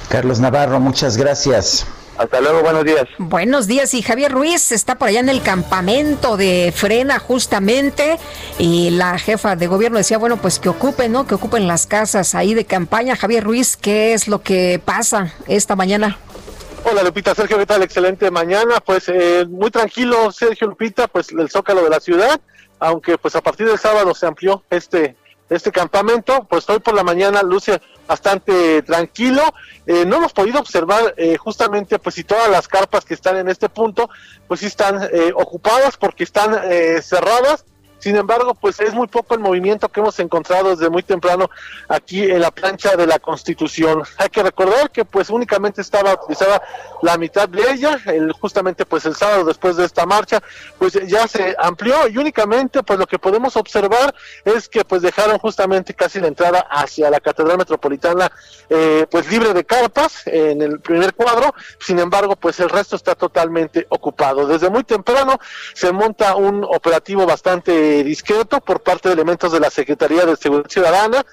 Carlos 0.10 0.40
Navarro, 0.40 0.80
muchas 0.80 1.18
gracias. 1.18 1.88
Hasta 2.20 2.42
luego, 2.42 2.62
buenos 2.62 2.84
días. 2.84 3.06
Buenos 3.18 3.66
días. 3.66 3.94
Y 3.94 4.02
Javier 4.02 4.34
Ruiz 4.34 4.74
está 4.74 4.96
por 4.96 5.08
allá 5.08 5.22
en 5.22 5.30
el 5.30 5.42
campamento 5.42 6.36
de 6.36 6.74
Frena 6.76 7.18
justamente. 7.18 8.18
Y 8.58 8.90
la 8.90 9.18
jefa 9.18 9.56
de 9.56 9.68
gobierno 9.68 10.00
decía, 10.00 10.18
bueno, 10.18 10.36
pues 10.36 10.60
que 10.60 10.68
ocupen, 10.68 11.14
¿no? 11.14 11.26
Que 11.26 11.36
ocupen 11.36 11.66
las 11.66 11.88
casas 11.88 12.36
ahí 12.36 12.54
de 12.54 12.66
campaña. 12.66 13.16
Javier 13.16 13.46
Ruiz, 13.46 13.78
¿qué 13.78 14.12
es 14.12 14.28
lo 14.28 14.42
que 14.42 14.82
pasa 14.84 15.34
esta 15.48 15.78
mañana? 15.78 16.18
Hola 16.84 17.04
Lupita, 17.04 17.36
Sergio, 17.36 17.58
¿qué 17.58 17.66
tal? 17.66 17.84
Excelente 17.84 18.32
mañana. 18.32 18.80
Pues 18.80 19.10
eh, 19.10 19.46
muy 19.48 19.70
tranquilo, 19.70 20.32
Sergio 20.32 20.68
Lupita, 20.68 21.08
pues 21.08 21.32
el 21.32 21.50
zócalo 21.50 21.84
de 21.84 21.90
la 21.90 22.00
ciudad, 22.00 22.40
aunque 22.80 23.18
pues 23.18 23.36
a 23.36 23.42
partir 23.42 23.68
del 23.68 23.78
sábado 23.78 24.14
se 24.16 24.26
amplió 24.26 24.64
este 24.70 25.16
este 25.50 25.72
campamento, 25.72 26.46
pues 26.48 26.70
hoy 26.70 26.80
por 26.80 26.94
la 26.94 27.04
mañana 27.04 27.42
luce 27.42 27.82
bastante 28.08 28.82
tranquilo. 28.84 29.42
Eh, 29.86 30.06
no 30.06 30.18
hemos 30.18 30.32
podido 30.32 30.60
observar 30.60 31.16
eh, 31.18 31.38
justamente 31.38 31.98
pues 32.00 32.16
si 32.16 32.24
todas 32.24 32.50
las 32.50 32.68
carpas 32.68 33.04
que 33.04 33.16
están 33.16 33.38
en 33.38 33.50
este 33.50 33.68
punto 33.68 34.10
pues 34.48 34.60
sí 34.60 34.68
están 34.68 35.10
eh, 35.12 35.32
ocupadas 35.36 35.98
porque 35.98 36.24
están 36.24 36.60
cerradas 37.02 37.66
sin 38.00 38.16
embargo, 38.16 38.56
pues 38.56 38.80
es 38.80 38.94
muy 38.94 39.08
poco 39.08 39.36
el 39.36 39.42
movimiento 39.42 39.90
que 39.90 40.00
hemos 40.00 40.18
encontrado 40.20 40.70
desde 40.70 40.90
muy 40.90 41.04
temprano 41.04 41.50
aquí 41.88 42.24
en 42.24 42.42
la 42.42 42.52
plancha 42.52 42.96
de 42.96 43.06
la 43.06 43.20
Constitución. 43.20 44.04
Hay 44.18 44.30
que 44.30 44.42
recordar 44.42 44.90
que 44.90 45.04
pues 45.06 45.30
únicamente 45.30 45.82
estaba 45.82 46.14
utilizada 46.14 46.62
la 47.02 47.18
mitad 47.18 47.48
de 47.50 47.72
ella, 47.72 48.00
el, 48.06 48.32
justamente 48.32 48.86
pues 48.86 49.06
el 49.06 49.16
sábado 49.16 49.44
después 49.44 49.76
de 49.76 49.86
esta 49.86 50.06
marcha, 50.06 50.42
pues 50.78 50.94
ya 51.08 51.28
se 51.28 51.56
amplió 51.60 52.08
y 52.08 52.18
únicamente 52.18 52.84
pues 52.84 52.98
lo 52.98 53.06
que 53.06 53.20
podemos 53.20 53.58
observar 53.58 54.14
es 54.46 54.70
que 54.70 54.86
pues 54.86 55.02
dejaron 55.02 55.38
justamente 55.38 55.94
casi 55.94 56.20
la 56.20 56.28
entrada 56.28 56.66
hacia 56.70 57.10
la 57.10 57.20
Catedral 57.20 57.58
Metropolitana 57.58 58.32
eh, 58.70 59.08
pues 59.10 59.30
libre 59.30 59.54
de 59.54 59.66
carpas 59.66 60.24
en 60.26 60.62
el 60.62 60.80
primer 60.80 61.14
cuadro, 61.14 61.54
sin 61.80 62.00
embargo 62.00 62.36
pues 62.36 62.60
el 62.60 62.70
resto 62.70 62.96
está 62.96 63.16
totalmente 63.16 63.86
ocupado. 63.90 64.48
Desde 64.48 64.70
muy 64.70 64.84
temprano 64.84 65.38
se 65.74 65.92
monta 65.92 66.36
un 66.36 66.64
operativo 66.64 67.26
bastante 67.26 67.89
discreto 68.04 68.62
por 68.62 68.82
parte 68.82 69.10
de 69.10 69.14
elementos 69.14 69.52
de 69.52 69.60
la 69.60 69.70
Secretaría 69.70 70.26
de 70.26 70.36
Seguridad 70.36 70.70
Ciudadana. 70.70 71.26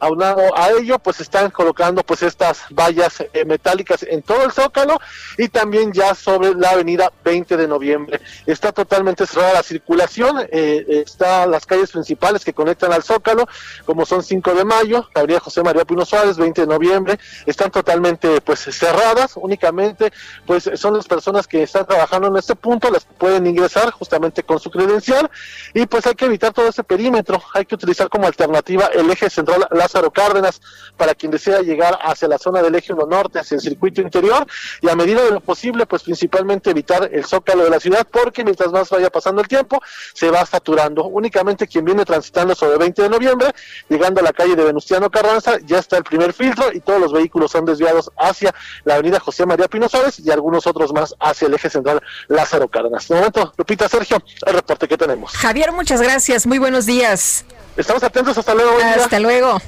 Aunado 0.00 0.56
a 0.56 0.70
ello, 0.70 0.98
pues 0.98 1.20
están 1.20 1.50
colocando 1.50 2.02
pues 2.02 2.22
estas 2.22 2.62
vallas 2.70 3.24
eh, 3.32 3.44
metálicas 3.44 4.02
en 4.02 4.22
todo 4.22 4.42
el 4.44 4.52
Zócalo 4.52 4.98
y 5.38 5.48
también 5.48 5.92
ya 5.92 6.14
sobre 6.14 6.54
la 6.54 6.70
avenida 6.70 7.12
20 7.24 7.56
de 7.56 7.68
noviembre. 7.68 8.20
Está 8.46 8.72
totalmente 8.72 9.26
cerrada 9.26 9.54
la 9.54 9.62
circulación, 9.62 10.46
eh, 10.50 11.02
están 11.06 11.50
las 11.50 11.66
calles 11.66 11.92
principales 11.92 12.44
que 12.44 12.52
conectan 12.52 12.92
al 12.92 13.02
Zócalo, 13.02 13.46
como 13.84 14.06
son 14.06 14.22
5 14.22 14.54
de 14.54 14.64
mayo, 14.64 15.08
la 15.14 15.20
avenida 15.20 15.40
José 15.40 15.62
María 15.62 15.84
Pino 15.84 16.04
Suárez, 16.04 16.36
20 16.36 16.62
de 16.62 16.66
noviembre, 16.66 17.18
están 17.46 17.70
totalmente 17.70 18.40
pues 18.40 18.60
cerradas, 18.60 19.32
únicamente 19.36 20.12
pues 20.46 20.70
son 20.74 20.96
las 20.96 21.06
personas 21.06 21.46
que 21.46 21.62
están 21.62 21.86
trabajando 21.86 22.28
en 22.28 22.36
este 22.36 22.54
punto, 22.54 22.90
las 22.90 23.04
pueden 23.04 23.46
ingresar 23.46 23.90
justamente 23.90 24.42
con 24.42 24.58
su 24.60 24.70
credencial. 24.70 25.30
Y 25.72 25.86
pues 25.86 26.06
hay 26.06 26.14
que 26.14 26.26
evitar 26.26 26.52
todo 26.52 26.68
ese 26.68 26.84
perímetro, 26.84 27.42
hay 27.52 27.64
que 27.64 27.74
utilizar 27.74 28.08
como 28.08 28.26
alternativa 28.26 28.86
el 28.94 29.10
eje 29.10 29.30
central 29.30 29.66
Lázaro 29.84 30.10
Cárdenas 30.10 30.60
para 30.96 31.14
quien 31.14 31.30
desea 31.30 31.60
llegar 31.60 31.98
hacia 32.02 32.26
la 32.26 32.38
zona 32.38 32.62
del 32.62 32.74
eje 32.74 32.92
1 32.92 33.06
norte, 33.06 33.38
hacia 33.38 33.56
el 33.56 33.60
circuito 33.60 34.00
interior 34.00 34.46
y 34.80 34.88
a 34.88 34.96
medida 34.96 35.22
de 35.22 35.30
lo 35.30 35.40
posible 35.40 35.84
pues 35.86 36.02
principalmente 36.02 36.70
evitar 36.70 37.10
el 37.12 37.24
zócalo 37.24 37.64
de 37.64 37.70
la 37.70 37.80
ciudad 37.80 38.06
porque 38.10 38.44
mientras 38.44 38.72
más 38.72 38.88
vaya 38.88 39.10
pasando 39.10 39.42
el 39.42 39.48
tiempo 39.48 39.80
se 40.14 40.30
va 40.30 40.44
saturando. 40.46 41.04
Únicamente 41.04 41.66
quien 41.66 41.84
viene 41.84 42.04
transitando 42.04 42.54
sobre 42.54 42.78
20 42.78 43.02
de 43.02 43.08
noviembre, 43.10 43.48
llegando 43.88 44.20
a 44.20 44.24
la 44.24 44.32
calle 44.32 44.56
de 44.56 44.64
Venustiano 44.64 45.10
Carranza, 45.10 45.58
ya 45.64 45.78
está 45.78 45.98
el 45.98 46.04
primer 46.04 46.32
filtro 46.32 46.72
y 46.72 46.80
todos 46.80 47.00
los 47.00 47.12
vehículos 47.12 47.50
son 47.50 47.66
desviados 47.66 48.10
hacia 48.16 48.54
la 48.84 48.94
avenida 48.94 49.20
José 49.20 49.44
María 49.44 49.68
Pino 49.68 49.88
Suárez 49.88 50.18
y 50.20 50.30
algunos 50.30 50.66
otros 50.66 50.92
más 50.92 51.14
hacia 51.20 51.48
el 51.48 51.54
eje 51.54 51.68
central 51.68 52.02
Lázaro 52.28 52.68
Cárdenas. 52.68 53.06
De 53.06 53.14
momento, 53.16 53.52
Lupita 53.56 53.88
Sergio, 53.88 54.22
el 54.46 54.54
reporte 54.54 54.88
que 54.88 54.96
tenemos. 54.96 55.32
Javier, 55.32 55.72
muchas 55.72 56.00
gracias. 56.00 56.46
Muy 56.46 56.58
buenos 56.58 56.86
días. 56.86 57.44
Estamos 57.76 58.02
atentos. 58.02 58.38
Hasta 58.38 58.54
luego. 58.54 58.78
Hasta 58.78 59.18
luego. 59.18 59.60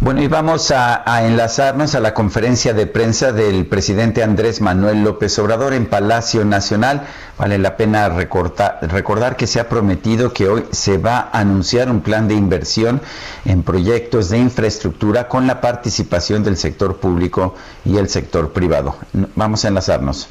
Bueno, 0.00 0.22
y 0.22 0.28
vamos 0.28 0.70
a, 0.72 1.04
enlazarnos 1.24 1.94
a 1.94 2.00
la 2.00 2.12
conferencia 2.12 2.74
de 2.74 2.86
prensa 2.86 3.32
del 3.32 3.64
presidente 3.66 4.22
Andrés 4.22 4.60
Manuel 4.60 5.02
López 5.02 5.38
Obrador 5.38 5.72
en 5.72 5.86
Palacio 5.86 6.44
Nacional. 6.44 7.06
Vale 7.38 7.58
la 7.58 7.76
pena 7.76 8.08
recordar 8.08 9.36
que 9.36 9.46
se 9.46 9.60
ha 9.60 9.68
prometido 9.68 10.32
que 10.32 10.48
hoy 10.48 10.64
se 10.72 10.98
va 10.98 11.30
a 11.32 11.40
anunciar 11.40 11.88
un 11.88 12.00
plan 12.00 12.26
de 12.28 12.34
inversión 12.34 13.00
en 13.44 13.62
proyectos 13.62 14.30
de 14.30 14.38
infraestructura 14.38 15.28
con 15.28 15.46
la 15.46 15.60
participación 15.60 16.42
del 16.42 16.56
sector 16.56 16.96
público 16.96 17.54
y 17.84 17.96
el 17.96 18.08
sector 18.08 18.52
privado. 18.52 18.96
Vamos 19.36 19.64
a 19.64 19.68
enlazarnos. 19.68 20.28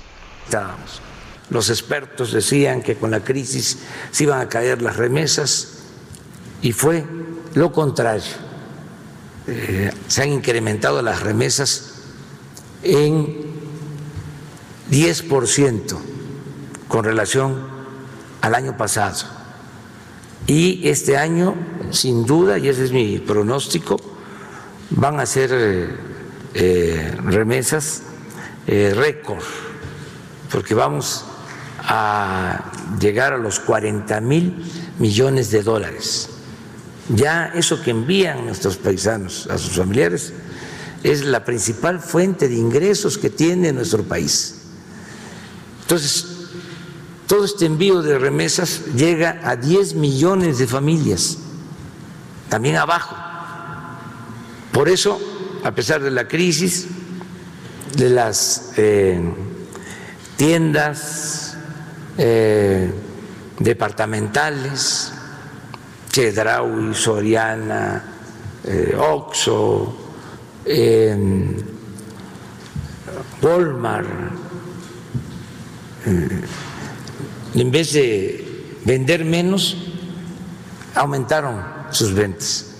Los 1.49 1.69
expertos 1.69 2.31
decían 2.31 2.81
que 2.81 2.95
con 2.95 3.11
la 3.11 3.21
crisis 3.21 3.79
se 4.11 4.25
iban 4.25 4.41
a 4.41 4.49
caer 4.49 4.81
las 4.81 4.97
remesas 4.97 5.79
y 6.61 6.73
fue 6.73 7.05
lo 7.53 7.71
contrario. 7.71 8.52
Eh, 9.45 9.91
se 10.07 10.23
han 10.23 10.29
incrementado 10.29 11.01
las 11.01 11.21
remesas 11.21 11.95
en 12.81 13.43
10% 14.89 15.97
con 16.87 17.03
relación 17.03 17.67
al 18.41 18.55
año 18.55 18.77
pasado. 18.77 19.17
Y 20.47 20.87
este 20.87 21.17
año, 21.17 21.55
sin 21.91 22.25
duda, 22.25 22.57
y 22.57 22.69
ese 22.69 22.85
es 22.85 22.91
mi 22.91 23.19
pronóstico, 23.19 23.97
van 24.91 25.19
a 25.19 25.25
ser 25.25 25.51
eh, 25.53 25.89
eh, 26.53 27.15
remesas 27.23 28.03
récord, 28.65 29.43
porque 30.49 30.73
vamos 30.73 31.25
a 31.79 32.71
llegar 32.97 33.33
a 33.33 33.37
los 33.37 33.59
40 33.59 34.21
mil 34.21 34.63
millones 34.99 35.51
de 35.51 35.63
dólares. 35.63 36.32
Ya 37.09 37.51
eso 37.53 37.81
que 37.81 37.91
envían 37.91 38.45
nuestros 38.45 38.77
paisanos 38.77 39.47
a 39.47 39.57
sus 39.57 39.75
familiares 39.75 40.33
es 41.03 41.25
la 41.25 41.43
principal 41.43 41.99
fuente 41.99 42.47
de 42.47 42.55
ingresos 42.55 43.17
que 43.17 43.29
tiene 43.29 43.73
nuestro 43.73 44.03
país. 44.03 44.61
Entonces, 45.81 46.27
todo 47.27 47.43
este 47.43 47.65
envío 47.65 48.01
de 48.01 48.17
remesas 48.17 48.85
llega 48.95 49.41
a 49.43 49.55
10 49.57 49.95
millones 49.95 50.59
de 50.59 50.67
familias, 50.67 51.37
también 52.47 52.77
abajo. 52.77 53.15
Por 54.71 54.87
eso, 54.87 55.19
a 55.63 55.75
pesar 55.75 56.01
de 56.01 56.11
la 56.11 56.27
crisis, 56.27 56.87
de 57.97 58.09
las 58.09 58.71
eh, 58.77 59.21
tiendas, 60.37 61.57
eh, 62.17 62.91
departamentales, 63.59 65.11
Chedraui, 66.13 66.93
Soriana, 66.93 68.03
eh, 68.63 68.95
Oxo, 68.95 69.97
Walmart, 73.41 74.07
eh, 76.05 76.41
en 77.55 77.71
vez 77.71 77.93
de 77.93 78.77
vender 78.85 79.25
menos, 79.25 79.75
aumentaron 80.93 81.65
sus 81.89 82.13
ventas. 82.13 82.75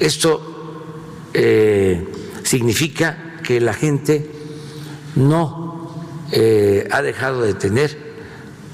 Esto 0.00 0.40
significa 2.42 3.36
que 3.42 3.60
la 3.60 3.74
gente 3.74 4.30
no 5.14 5.92
ha 6.90 7.02
dejado 7.02 7.42
de 7.42 7.52
tener 7.52 8.03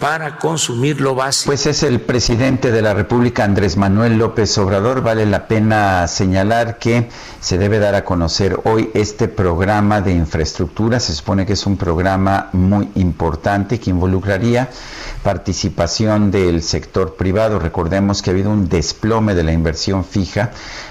para 0.01 0.39
consumir 0.39 1.01
lo 1.01 1.15
básico. 1.15 1.51
Pues 1.51 1.67
es 1.67 1.83
el 1.83 2.01
presidente 2.01 2.73
de 2.73 2.81
la 2.81 2.95
República, 2.95 3.45
Andrés 3.45 3.77
Manuel 3.77 4.17
López 4.17 4.57
Obrador. 4.57 5.03
Vale 5.03 5.27
la 5.27 5.47
pena 5.47 6.09
señalar 6.09 6.79
que 6.79 7.11
se 7.41 7.59
debe 7.59 7.79
dar 7.79 7.95
a 7.95 8.05
conocer 8.05 8.59
hoy 8.65 8.91
este 8.95 9.29
programa 9.29 10.01
de 10.01 10.13
infraestructura. 10.13 10.99
Se 10.99 11.15
supone 11.15 11.45
que 11.45 11.53
es 11.53 11.67
un 11.67 11.77
programa 11.77 12.49
muy 12.53 12.89
importante 12.95 13.79
que 13.79 13.91
involucraría 13.91 14.71
participación 15.23 16.31
del 16.31 16.63
sector 16.63 17.15
privado. 17.17 17.59
Recordemos 17.59 18.23
que 18.23 18.31
ha 18.31 18.33
habido 18.33 18.51
un 18.51 18.71
desplome 18.71 19.35
de 19.35 19.45
la 19.45 19.53
inversión 19.53 20.05
fija, 20.05 20.51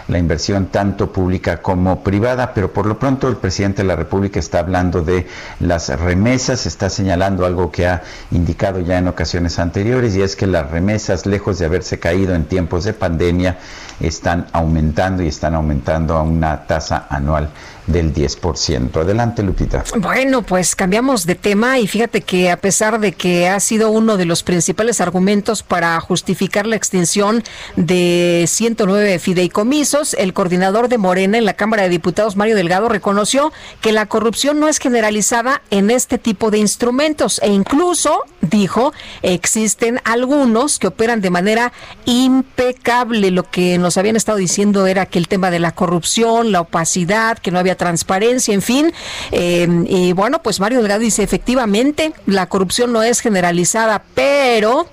la 0.10 0.18
inversión 0.18 0.68
tanto 0.68 1.14
pública 1.14 1.62
como 1.62 2.04
privada, 2.04 2.54
pero 2.54 2.74
por 2.74 2.86
lo 2.86 3.00
pronto 3.00 3.28
el 3.28 3.38
presidente 3.38 3.84
de 3.84 3.88
la 3.88 3.96
República 3.96 4.40
está 4.40 4.60
hablando 4.60 5.02
de 5.02 5.28
las 5.60 5.90
remesas, 6.00 6.66
está 6.66 6.90
señalando 6.90 7.46
algo 7.46 7.72
que 7.72 7.88
ha 7.88 8.04
indicado 8.32 8.80
ya 8.80 8.98
en 8.98 9.08
ocasiones 9.08 9.60
anteriores 9.60 10.16
y 10.16 10.22
es 10.22 10.36
que 10.36 10.48
las 10.48 10.70
remesas, 10.72 11.26
lejos 11.26 11.60
de 11.60 11.66
haberse 11.66 12.00
caído 12.00 12.34
en 12.36 12.46
tiempos 12.46 12.84
de 12.84 12.94
pandemia, 12.94 13.58
están 14.00 14.48
aumentando 14.54 15.24
y 15.24 15.28
están 15.28 15.56
aumentando 15.56 16.16
a 16.16 16.24
una 16.24 16.66
tasa 16.66 17.08
anual 17.10 17.50
del 17.90 18.14
10%. 18.14 18.96
Adelante, 19.02 19.44
Lupita. 19.44 19.84
Bueno, 19.98 20.44
pues 20.44 20.76
cambiamos 20.76 21.26
de 21.26 21.36
tema 21.36 21.80
y 21.80 21.88
fíjate 21.88 22.22
que 22.22 22.52
a 22.52 22.58
pesar 22.58 23.00
de 23.00 23.14
que 23.14 23.50
ha 23.50 23.60
sido 23.60 23.90
uno 23.90 24.18
de 24.18 24.26
los 24.26 24.44
principales 24.44 25.02
argumentos 25.02 25.64
para 25.64 26.00
justificar 26.00 26.68
la 26.68 26.76
extinción 26.76 27.44
de 27.76 28.46
109 28.48 29.20
fideicomisos, 29.20 30.14
el 30.14 30.34
coordinador 30.34 30.88
de 30.88 30.98
Morena 30.98 31.38
en 31.38 31.46
la 31.46 31.54
Cámara 31.54 31.84
de 31.84 31.90
Diputados, 31.90 32.36
Mario 32.36 32.56
Delgado, 32.56 32.90
reconoció 32.90 33.52
que 33.82 33.92
la 33.92 34.06
corrupción 34.06 34.60
no 34.60 34.68
es 34.68 34.78
generalizada 34.78 35.62
en 35.72 35.90
este 35.90 36.18
tipo 36.18 36.52
de 36.52 36.60
instrumentos 36.60 37.40
e 37.44 37.50
incluso, 37.50 38.24
dijo, 38.42 38.94
existen 39.24 40.00
algunos 40.04 40.78
que 40.78 40.88
operan 40.88 41.22
de 41.22 41.32
manera 41.32 41.74
impecable. 42.06 43.32
Lo 43.32 43.44
que 43.50 43.78
nos 43.78 43.89
habían 43.98 44.16
estado 44.16 44.38
diciendo 44.38 44.88
era 44.88 45.06
que 45.06 45.20
el 45.20 45.28
tema 45.28 45.52
de 45.52 45.60
la 45.60 45.74
corrupción, 45.74 46.52
la 46.52 46.62
opacidad, 46.62 47.38
que 47.38 47.52
no 47.52 47.60
había 47.60 47.76
transparencia, 47.76 48.54
en 48.54 48.62
fin. 48.62 48.94
Eh, 49.32 49.68
y 49.88 50.14
bueno, 50.14 50.42
pues 50.42 50.60
Mario 50.60 50.80
Delgado 50.80 51.02
dice, 51.02 51.24
efectivamente, 51.24 52.14
la 52.26 52.48
corrupción 52.48 52.92
no 52.92 53.04
es 53.04 53.20
generalizada, 53.20 54.04
pero, 54.14 54.88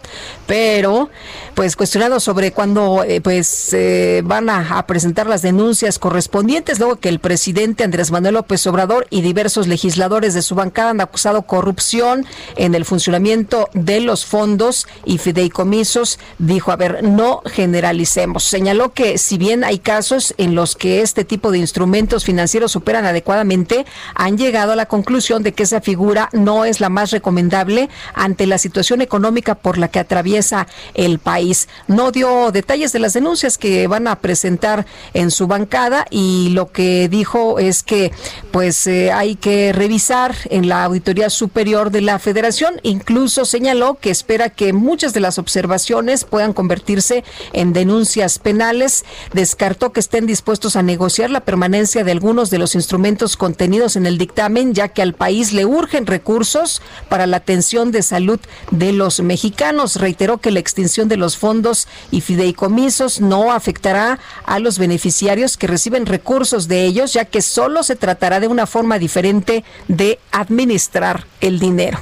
pero, 0.46 1.10
pues 1.56 1.74
cuestionado 1.74 2.20
sobre 2.20 2.52
cuándo 2.52 3.02
eh, 3.02 3.22
pues 3.22 3.72
eh, 3.72 4.20
van 4.26 4.50
a, 4.50 4.78
a, 4.78 4.86
presentar 4.86 5.26
las 5.26 5.40
denuncias 5.40 5.98
correspondientes, 5.98 6.78
luego 6.78 6.96
que 6.96 7.08
el 7.08 7.18
presidente 7.18 7.82
Andrés 7.82 8.10
Manuel 8.10 8.34
López 8.34 8.66
Obrador 8.66 9.06
y 9.08 9.22
diversos 9.22 9.66
legisladores 9.66 10.34
de 10.34 10.42
su 10.42 10.54
bancada 10.54 10.90
han 10.90 11.00
acusado 11.00 11.42
corrupción 11.42 12.26
en 12.56 12.74
el 12.74 12.84
funcionamiento 12.84 13.70
de 13.72 14.00
los 14.00 14.26
fondos 14.26 14.86
y 15.06 15.16
fideicomisos, 15.16 16.18
dijo, 16.38 16.72
a 16.72 16.76
ver, 16.76 17.02
no 17.02 17.40
generalicemos. 17.46 18.44
Señaló 18.44 18.92
que 18.92 19.16
si 19.16 19.38
bien 19.38 19.64
hay 19.64 19.78
casos 19.78 20.34
en 20.36 20.54
los 20.54 20.76
que 20.76 21.00
este 21.00 21.24
tipo 21.24 21.50
de 21.52 21.58
instrumentos 21.58 22.26
financieros 22.26 22.76
operan 22.76 23.06
adecuadamente, 23.06 23.86
han 24.14 24.36
llegado 24.36 24.72
a 24.72 24.76
la 24.76 24.86
conclusión 24.86 25.42
de 25.42 25.54
que 25.54 25.62
esa 25.62 25.80
figura 25.80 26.28
no 26.34 26.66
es 26.66 26.80
la 26.80 26.90
más 26.90 27.12
recomendable 27.12 27.88
ante 28.12 28.46
la 28.46 28.58
situación 28.58 29.00
económica 29.00 29.54
por 29.54 29.78
la 29.78 29.88
que 29.88 30.00
atraviesa 30.00 30.66
el 30.92 31.18
país. 31.18 31.45
No 31.88 32.12
dio 32.12 32.50
detalles 32.52 32.92
de 32.92 32.98
las 32.98 33.12
denuncias 33.12 33.58
que 33.58 33.86
van 33.86 34.08
a 34.08 34.20
presentar 34.20 34.86
en 35.14 35.30
su 35.30 35.46
bancada 35.46 36.06
y 36.10 36.50
lo 36.50 36.72
que 36.72 37.08
dijo 37.08 37.58
es 37.58 37.82
que 37.82 38.12
pues 38.50 38.86
eh, 38.86 39.12
hay 39.12 39.36
que 39.36 39.72
revisar 39.72 40.34
en 40.50 40.68
la 40.68 40.84
auditoría 40.84 41.30
superior 41.30 41.90
de 41.90 42.00
la 42.00 42.18
Federación. 42.18 42.80
Incluso 42.82 43.44
señaló 43.44 43.98
que 44.00 44.10
espera 44.10 44.50
que 44.50 44.72
muchas 44.72 45.12
de 45.12 45.20
las 45.20 45.38
observaciones 45.38 46.24
puedan 46.24 46.52
convertirse 46.52 47.24
en 47.52 47.72
denuncias 47.72 48.38
penales. 48.38 49.04
Descartó 49.32 49.92
que 49.92 50.00
estén 50.00 50.26
dispuestos 50.26 50.76
a 50.76 50.82
negociar 50.82 51.30
la 51.30 51.40
permanencia 51.40 52.04
de 52.04 52.12
algunos 52.12 52.50
de 52.50 52.58
los 52.58 52.74
instrumentos 52.74 53.36
contenidos 53.36 53.96
en 53.96 54.06
el 54.06 54.18
dictamen, 54.18 54.74
ya 54.74 54.88
que 54.88 55.02
al 55.02 55.14
país 55.14 55.52
le 55.52 55.64
urgen 55.64 56.06
recursos 56.06 56.82
para 57.08 57.26
la 57.26 57.38
atención 57.38 57.92
de 57.92 58.02
salud 58.02 58.40
de 58.70 58.92
los 58.92 59.20
mexicanos. 59.20 59.96
Reiteró 59.96 60.38
que 60.38 60.50
la 60.50 60.60
extinción 60.60 61.08
de 61.08 61.16
los 61.16 61.35
fondos 61.36 61.88
y 62.10 62.20
fideicomisos 62.20 63.20
no 63.20 63.52
afectará 63.52 64.18
a 64.44 64.58
los 64.58 64.78
beneficiarios 64.78 65.56
que 65.56 65.66
reciben 65.66 66.06
recursos 66.06 66.68
de 66.68 66.84
ellos, 66.84 67.12
ya 67.12 67.24
que 67.24 67.42
solo 67.42 67.82
se 67.82 67.96
tratará 67.96 68.40
de 68.40 68.48
una 68.48 68.66
forma 68.66 68.98
diferente 68.98 69.64
de 69.88 70.18
administrar 70.32 71.26
el 71.40 71.58
dinero. 71.58 71.98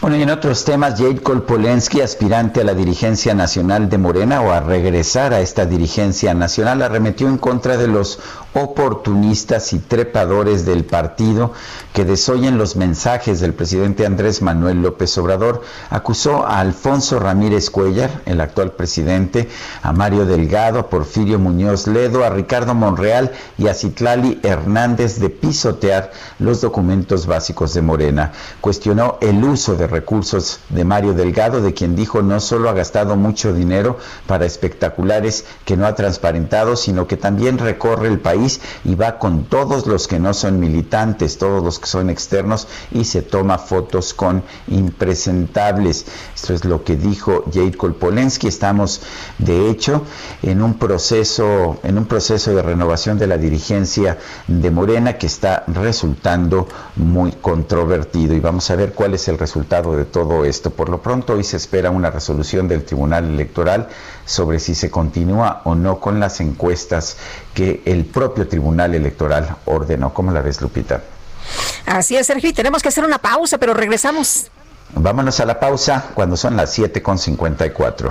Bueno, 0.00 0.16
y 0.16 0.22
en 0.22 0.30
otros 0.30 0.64
temas, 0.64 0.94
Jade 0.96 1.20
Kolpolensky, 1.20 2.00
aspirante 2.00 2.60
a 2.60 2.64
la 2.64 2.74
dirigencia 2.74 3.34
nacional 3.34 3.88
de 3.88 3.98
Morena 3.98 4.40
o 4.42 4.52
a 4.52 4.60
regresar 4.60 5.34
a 5.34 5.40
esta 5.40 5.66
dirigencia 5.66 6.34
nacional, 6.34 6.82
arremetió 6.82 7.26
en 7.26 7.36
contra 7.36 7.76
de 7.76 7.88
los 7.88 8.20
oportunistas 8.54 9.72
y 9.72 9.78
trepadores 9.78 10.64
del 10.64 10.84
partido 10.84 11.52
que 11.92 12.04
desoyen 12.04 12.58
los 12.58 12.76
mensajes 12.76 13.40
del 13.40 13.54
presidente 13.54 14.06
Andrés 14.06 14.42
Manuel 14.42 14.82
López 14.82 15.16
Obrador. 15.18 15.62
Acusó 15.90 16.46
a 16.46 16.60
Alfonso 16.60 17.18
Ramírez 17.18 17.70
Cuellar, 17.70 18.22
el 18.26 18.40
actual 18.40 18.72
presidente, 18.72 19.48
a 19.82 19.92
Mario 19.92 20.24
Delgado, 20.26 20.78
a 20.78 20.88
Porfirio 20.88 21.38
Muñoz 21.38 21.86
Ledo, 21.86 22.24
a 22.24 22.30
Ricardo 22.30 22.74
Monreal 22.74 23.32
y 23.58 23.68
a 23.68 23.74
Citlali 23.74 24.40
Hernández 24.42 25.18
de 25.18 25.30
pisotear 25.30 26.12
los 26.38 26.60
documentos 26.60 27.26
básicos 27.26 27.74
de 27.74 27.82
Morena. 27.82 28.32
Cuestionó 28.60 29.18
el 29.20 29.42
uso 29.44 29.76
de 29.76 29.86
recursos 29.86 30.60
de 30.68 30.84
Mario 30.84 31.14
Delgado, 31.14 31.60
de 31.60 31.74
quien 31.74 31.96
dijo 31.96 32.22
no 32.22 32.40
solo 32.40 32.70
ha 32.70 32.74
gastado 32.74 33.16
mucho 33.16 33.52
dinero 33.52 33.98
para 34.26 34.46
espectaculares 34.46 35.44
que 35.64 35.76
no 35.76 35.86
ha 35.86 35.94
transparentado, 35.94 36.76
sino 36.76 37.06
que 37.06 37.16
también 37.16 37.58
recorre 37.58 38.08
el 38.08 38.20
país 38.20 38.47
y 38.84 38.94
va 38.94 39.18
con 39.18 39.44
todos 39.44 39.86
los 39.86 40.08
que 40.08 40.18
no 40.18 40.34
son 40.34 40.58
militantes, 40.60 41.38
todos 41.38 41.62
los 41.62 41.78
que 41.78 41.86
son 41.86 42.10
externos 42.10 42.68
y 42.90 43.04
se 43.04 43.22
toma 43.22 43.58
fotos 43.58 44.14
con 44.14 44.42
impresentables. 44.68 46.06
Esto 46.34 46.54
es 46.54 46.64
lo 46.64 46.84
que 46.84 46.96
dijo 46.96 47.44
Jade 47.52 47.76
Kolpolensky. 47.76 48.48
Estamos 48.48 49.02
de 49.38 49.70
hecho 49.70 50.02
en 50.42 50.62
un 50.62 50.74
proceso 50.74 51.78
en 51.82 51.98
un 51.98 52.06
proceso 52.06 52.54
de 52.54 52.62
renovación 52.62 53.18
de 53.18 53.26
la 53.26 53.38
dirigencia 53.38 54.18
de 54.46 54.70
Morena 54.70 55.18
que 55.18 55.26
está 55.26 55.64
resultando 55.66 56.68
muy 56.96 57.32
controvertido 57.32 58.34
y 58.34 58.40
vamos 58.40 58.70
a 58.70 58.76
ver 58.76 58.92
cuál 58.92 59.14
es 59.14 59.28
el 59.28 59.38
resultado 59.38 59.96
de 59.96 60.04
todo 60.04 60.44
esto. 60.44 60.70
Por 60.70 60.88
lo 60.88 61.02
pronto 61.02 61.34
hoy 61.34 61.44
se 61.44 61.56
espera 61.56 61.90
una 61.90 62.10
resolución 62.10 62.68
del 62.68 62.84
Tribunal 62.84 63.24
Electoral 63.24 63.88
sobre 64.24 64.60
si 64.60 64.74
se 64.74 64.90
continúa 64.90 65.62
o 65.64 65.74
no 65.74 66.00
con 66.00 66.20
las 66.20 66.40
encuestas 66.40 67.16
que 67.54 67.82
el 67.86 68.04
propio 68.04 68.27
Tribunal 68.32 68.94
Electoral 68.94 69.56
ordenó. 69.64 70.12
¿Cómo 70.12 70.30
la 70.32 70.40
ves, 70.40 70.60
Lupita? 70.60 71.02
Así 71.86 72.16
es, 72.16 72.26
Sergio, 72.26 72.50
y 72.50 72.52
tenemos 72.52 72.82
que 72.82 72.88
hacer 72.88 73.04
una 73.04 73.18
pausa, 73.18 73.58
pero 73.58 73.74
regresamos. 73.74 74.50
Vámonos 74.94 75.40
a 75.40 75.46
la 75.46 75.60
pausa 75.60 76.10
cuando 76.14 76.36
son 76.36 76.56
las 76.56 76.78
7.54. 76.78 78.10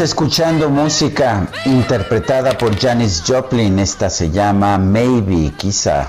Escuchando 0.00 0.70
música 0.70 1.46
interpretada 1.66 2.56
por 2.56 2.74
Janis 2.74 3.22
Joplin. 3.26 3.78
Esta 3.78 4.08
se 4.08 4.30
llama 4.30 4.78
Maybe, 4.78 5.52
quizá. 5.58 6.06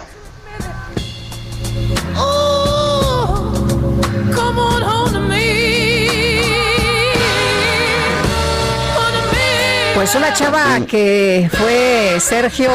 Pues 9.93 10.15
una 10.15 10.33
chava 10.33 10.79
que 10.87 11.49
fue 11.51 12.17
Sergio 12.21 12.71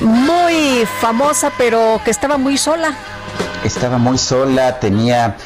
muy 0.00 0.86
famosa, 1.00 1.52
pero 1.56 2.00
que 2.04 2.10
estaba 2.10 2.36
muy 2.36 2.58
sola. 2.58 2.96
Estaba 3.62 3.96
muy 3.96 4.18
sola, 4.18 4.80
tenía 4.80 5.36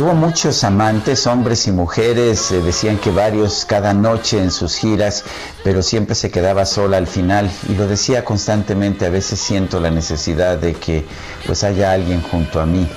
Tuvo 0.00 0.14
muchos 0.14 0.64
amantes, 0.64 1.26
hombres 1.26 1.66
y 1.66 1.72
mujeres, 1.72 2.48
decían 2.64 2.96
que 2.96 3.10
varios 3.10 3.66
cada 3.66 3.92
noche 3.92 4.38
en 4.38 4.50
sus 4.50 4.76
giras, 4.76 5.24
pero 5.62 5.82
siempre 5.82 6.14
se 6.14 6.30
quedaba 6.30 6.64
sola 6.64 6.96
al 6.96 7.06
final 7.06 7.50
y 7.68 7.74
lo 7.74 7.86
decía 7.86 8.24
constantemente, 8.24 9.04
a 9.04 9.10
veces 9.10 9.38
siento 9.38 9.78
la 9.78 9.90
necesidad 9.90 10.56
de 10.56 10.72
que 10.72 11.06
pues 11.44 11.64
haya 11.64 11.92
alguien 11.92 12.22
junto 12.22 12.62
a 12.62 12.64
mí. 12.64 12.88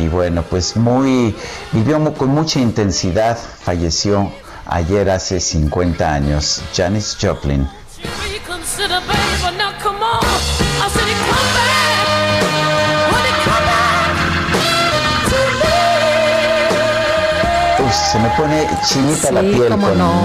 Y 0.00 0.08
bueno, 0.08 0.42
pues 0.42 0.74
muy, 0.74 1.36
vivió 1.70 2.12
con 2.14 2.30
mucha 2.30 2.58
intensidad, 2.58 3.38
falleció 3.38 4.32
ayer 4.66 5.10
hace 5.10 5.38
50 5.38 6.12
años, 6.12 6.62
Janis 6.74 7.16
Joplin. 7.22 7.68
Se 18.14 18.20
me 18.20 18.28
pone 18.36 18.68
chinita 18.86 19.32
la 19.32 19.40
piel 19.40 19.66
con 19.70 19.98
no. 19.98 20.22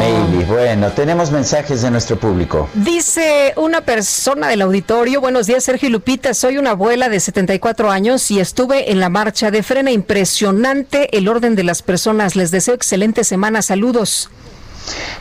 Bueno, 0.47 0.91
tenemos 0.91 1.31
mensajes 1.31 1.81
de 1.81 1.89
nuestro 1.89 2.19
público. 2.19 2.69
Dice 2.75 3.53
una 3.55 3.81
persona 3.81 4.47
del 4.47 4.61
auditorio, 4.61 5.21
buenos 5.21 5.47
días 5.47 5.63
Sergio 5.63 5.89
Lupita, 5.89 6.35
soy 6.35 6.59
una 6.59 6.71
abuela 6.71 7.09
de 7.09 7.19
74 7.19 7.89
años 7.89 8.29
y 8.29 8.39
estuve 8.39 8.91
en 8.91 8.99
la 8.99 9.09
marcha 9.09 9.49
de 9.49 9.63
frena. 9.63 9.89
Impresionante 9.89 11.17
el 11.17 11.27
orden 11.27 11.55
de 11.55 11.63
las 11.63 11.81
personas. 11.81 12.35
Les 12.35 12.51
deseo 12.51 12.75
excelente 12.75 13.23
semana. 13.23 13.63
Saludos. 13.63 14.29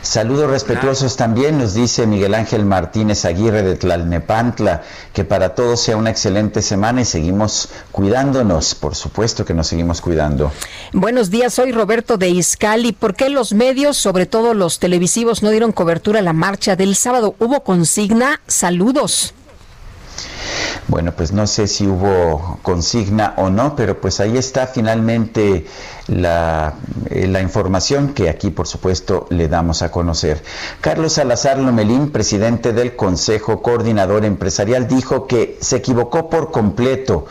Saludos 0.01 0.49
respetuosos 0.49 1.15
también, 1.15 1.57
nos 1.57 1.73
dice 1.73 2.07
Miguel 2.07 2.33
Ángel 2.33 2.65
Martínez 2.65 3.25
Aguirre 3.25 3.61
de 3.63 3.75
Tlalnepantla, 3.75 4.83
que 5.13 5.23
para 5.23 5.55
todos 5.55 5.81
sea 5.81 5.97
una 5.97 6.09
excelente 6.09 6.61
semana 6.61 7.01
y 7.01 7.05
seguimos 7.05 7.69
cuidándonos, 7.91 8.75
por 8.75 8.95
supuesto 8.95 9.45
que 9.45 9.53
nos 9.53 9.67
seguimos 9.67 10.01
cuidando. 10.01 10.51
Buenos 10.93 11.29
días, 11.29 11.53
soy 11.53 11.71
Roberto 11.71 12.17
de 12.17 12.29
Iscali. 12.29 12.91
¿Por 12.91 13.15
qué 13.15 13.29
los 13.29 13.53
medios, 13.53 13.97
sobre 13.97 14.25
todo 14.25 14.53
los 14.53 14.79
televisivos, 14.79 15.43
no 15.43 15.49
dieron 15.49 15.71
cobertura 15.71 16.19
a 16.19 16.23
la 16.23 16.33
marcha 16.33 16.75
del 16.75 16.95
sábado? 16.95 17.35
¿Hubo 17.39 17.63
consigna? 17.63 18.41
Saludos. 18.47 19.33
Bueno, 20.89 21.11
pues 21.15 21.31
no 21.31 21.45
sé 21.45 21.67
si 21.67 21.85
hubo 21.85 22.57
consigna 22.63 23.35
o 23.37 23.51
no, 23.51 23.75
pero 23.75 24.01
pues 24.01 24.19
ahí 24.19 24.37
está 24.37 24.65
finalmente 24.65 25.67
la, 26.07 26.73
eh, 27.11 27.27
la, 27.27 27.41
información 27.41 28.15
que 28.15 28.27
aquí, 28.27 28.49
por 28.49 28.67
supuesto, 28.67 29.27
le 29.29 29.47
damos 29.47 29.83
a 29.83 29.91
conocer. 29.91 30.41
Carlos 30.81 31.13
Salazar 31.13 31.59
Lomelín, 31.59 32.11
presidente 32.11 32.73
del 32.73 32.95
Consejo 32.95 33.61
Coordinador 33.61 34.25
Empresarial, 34.25 34.87
dijo 34.87 35.27
que 35.27 35.59
se 35.61 35.75
equivocó 35.75 36.27
por 36.27 36.49
completo 36.49 37.27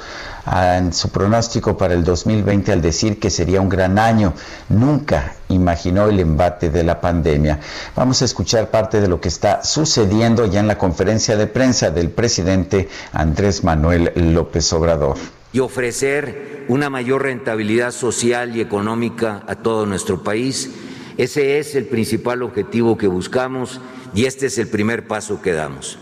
en 0.51 0.93
su 0.93 1.11
pronóstico 1.11 1.77
para 1.77 1.95
el 1.95 2.05
2020 2.05 2.73
al 2.73 2.81
decir 2.81 3.19
que 3.19 3.31
sería 3.31 3.61
un 3.61 3.69
gran 3.69 3.99
año. 3.99 4.35
Nunca 4.69 5.35
imaginó 5.49 6.09
el 6.09 6.21
embate 6.21 6.71
de 6.71 6.85
la 6.85 7.01
pandemia. 7.01 7.61
Vamos 7.95 8.23
a 8.23 8.25
escuchar 8.25 8.71
parte 8.71 9.01
de 9.01 9.09
lo 9.09 9.21
que 9.21 9.29
está 9.29 9.63
sucediendo 9.63 10.47
ya 10.47 10.61
en 10.61 10.67
la 10.67 10.79
conferencia 10.79 11.37
de 11.37 11.47
prensa 11.47 11.91
del 11.91 12.11
presidente 12.11 12.89
Andrés 13.13 13.65
Manuel 13.65 14.13
López 14.15 14.73
Obrador. 14.73 15.17
Y 15.53 15.61
ofrecer 15.61 16.65
una 16.69 16.91
mayor 16.91 17.23
rentabilidad 17.23 17.93
social 17.93 18.57
y 18.57 18.61
económica 18.61 19.43
a 19.47 19.57
todo 19.57 19.87
nuestro 19.87 20.23
país. 20.23 20.71
Ese 21.17 21.59
es 21.59 21.75
el 21.75 21.87
principal 21.87 22.43
objetivo 22.43 22.97
que 22.97 23.07
buscamos 23.07 23.81
y 24.15 24.27
este 24.27 24.47
es 24.47 24.59
el 24.59 24.69
primer 24.69 25.07
paso 25.07 25.43
que 25.43 25.53
damos. 25.53 25.99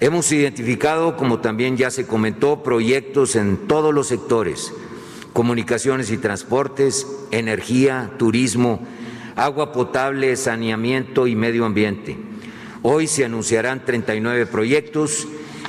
Hemos 0.00 0.32
identificado, 0.32 1.16
como 1.16 1.38
también 1.38 1.76
ya 1.76 1.90
se 1.90 2.06
comentó, 2.06 2.62
proyectos 2.62 3.36
en 3.36 3.68
todos 3.68 3.94
los 3.94 4.08
sectores, 4.08 4.72
comunicaciones 5.32 6.10
y 6.10 6.18
transportes, 6.18 7.06
energía, 7.30 8.10
turismo, 8.18 8.80
agua 9.36 9.72
potable, 9.72 10.34
saneamiento 10.36 11.28
y 11.28 11.36
medio 11.36 11.64
ambiente. 11.64 12.16
Hoy 12.82 13.06
se 13.06 13.24
anunciarán 13.24 13.84
39 13.84 14.46
proyectos 14.46 15.28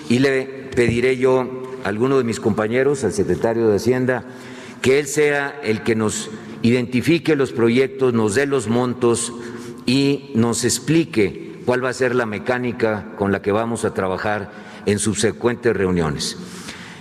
y 0.09 0.19
le 0.19 0.43
pediré 0.75 1.17
yo 1.17 1.63
a 1.83 1.89
alguno 1.89 2.17
de 2.17 2.23
mis 2.23 2.39
compañeros, 2.39 3.03
al 3.03 3.13
secretario 3.13 3.67
de 3.69 3.75
Hacienda, 3.75 4.25
que 4.81 4.99
él 4.99 5.05
sea 5.05 5.59
el 5.63 5.83
que 5.83 5.95
nos 5.95 6.31
identifique 6.63 7.35
los 7.35 7.51
proyectos, 7.51 8.13
nos 8.13 8.33
dé 8.33 8.47
los 8.47 8.67
montos 8.67 9.31
y 9.85 10.31
nos 10.33 10.63
explique 10.63 11.44
cuál 11.65 11.83
va 11.83 11.89
a 11.89 11.93
ser 11.93 12.15
la 12.15 12.25
mecánica 12.25 13.05
con 13.17 13.31
la 13.31 13.41
que 13.41 13.51
vamos 13.51 13.85
a 13.85 13.93
trabajar 13.93 14.51
en 14.85 14.99
subsecuentes 14.99 15.75
reuniones. 15.75 16.37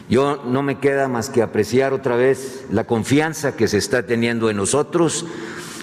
Yo 0.08 0.42
no 0.46 0.62
me 0.62 0.78
queda 0.78 1.08
más 1.08 1.30
que 1.30 1.42
apreciar 1.42 1.92
otra 1.92 2.16
vez 2.16 2.66
la 2.70 2.84
confianza 2.84 3.56
que 3.56 3.68
se 3.68 3.78
está 3.78 4.04
teniendo 4.04 4.50
en 4.50 4.56
nosotros 4.56 5.26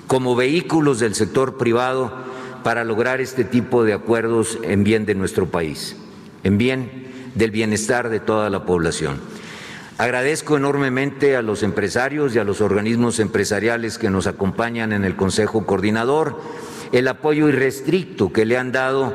como 0.08 0.36
vehículos 0.36 1.00
del 1.00 1.16
sector 1.16 1.58
privado 1.58 2.12
para 2.64 2.84
lograr 2.84 3.22
este 3.22 3.44
tipo 3.44 3.84
de 3.84 3.94
acuerdos 3.94 4.60
en 4.64 4.84
bien 4.84 5.06
de 5.06 5.16
nuestro 5.16 5.48
país, 5.48 5.96
en 6.44 6.58
bien 6.58 7.32
del 7.36 7.52
bienestar 7.52 8.10
de 8.10 8.20
toda 8.20 8.50
la 8.50 8.66
población. 8.66 9.20
Agradezco 9.98 10.58
enormemente 10.58 11.36
a 11.36 11.42
los 11.42 11.64
empresarios 11.64 12.36
y 12.36 12.40
a 12.40 12.44
los 12.44 12.62
organismos 12.62 13.20
empresariales 13.20 13.98
que 13.98 14.10
nos 14.10 14.28
acompañan 14.28 14.94
en 14.94 15.04
el 15.04 15.16
Consejo 15.16 15.66
Coordinador 15.66 16.40
el 16.92 17.08
apoyo 17.08 17.50
irrestricto 17.50 18.32
que 18.34 18.46
le 18.46 18.58
han 18.58 18.72
dado 18.72 19.14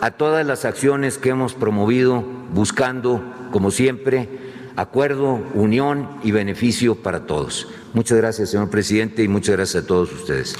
a 0.00 0.10
todas 0.12 0.44
las 0.46 0.64
acciones 0.64 1.18
que 1.18 1.28
hemos 1.28 1.54
promovido 1.54 2.24
buscando, 2.52 3.22
como 3.52 3.70
siempre, 3.70 4.28
acuerdo, 4.76 5.40
unión 5.54 6.08
y 6.22 6.32
beneficio 6.32 6.96
para 6.96 7.26
todos. 7.26 7.68
Muchas 7.94 8.18
gracias, 8.18 8.50
señor 8.50 8.70
presidente, 8.70 9.22
y 9.22 9.28
muchas 9.28 9.56
gracias 9.56 9.84
a 9.84 9.86
todos 9.86 10.12
ustedes. 10.12 10.56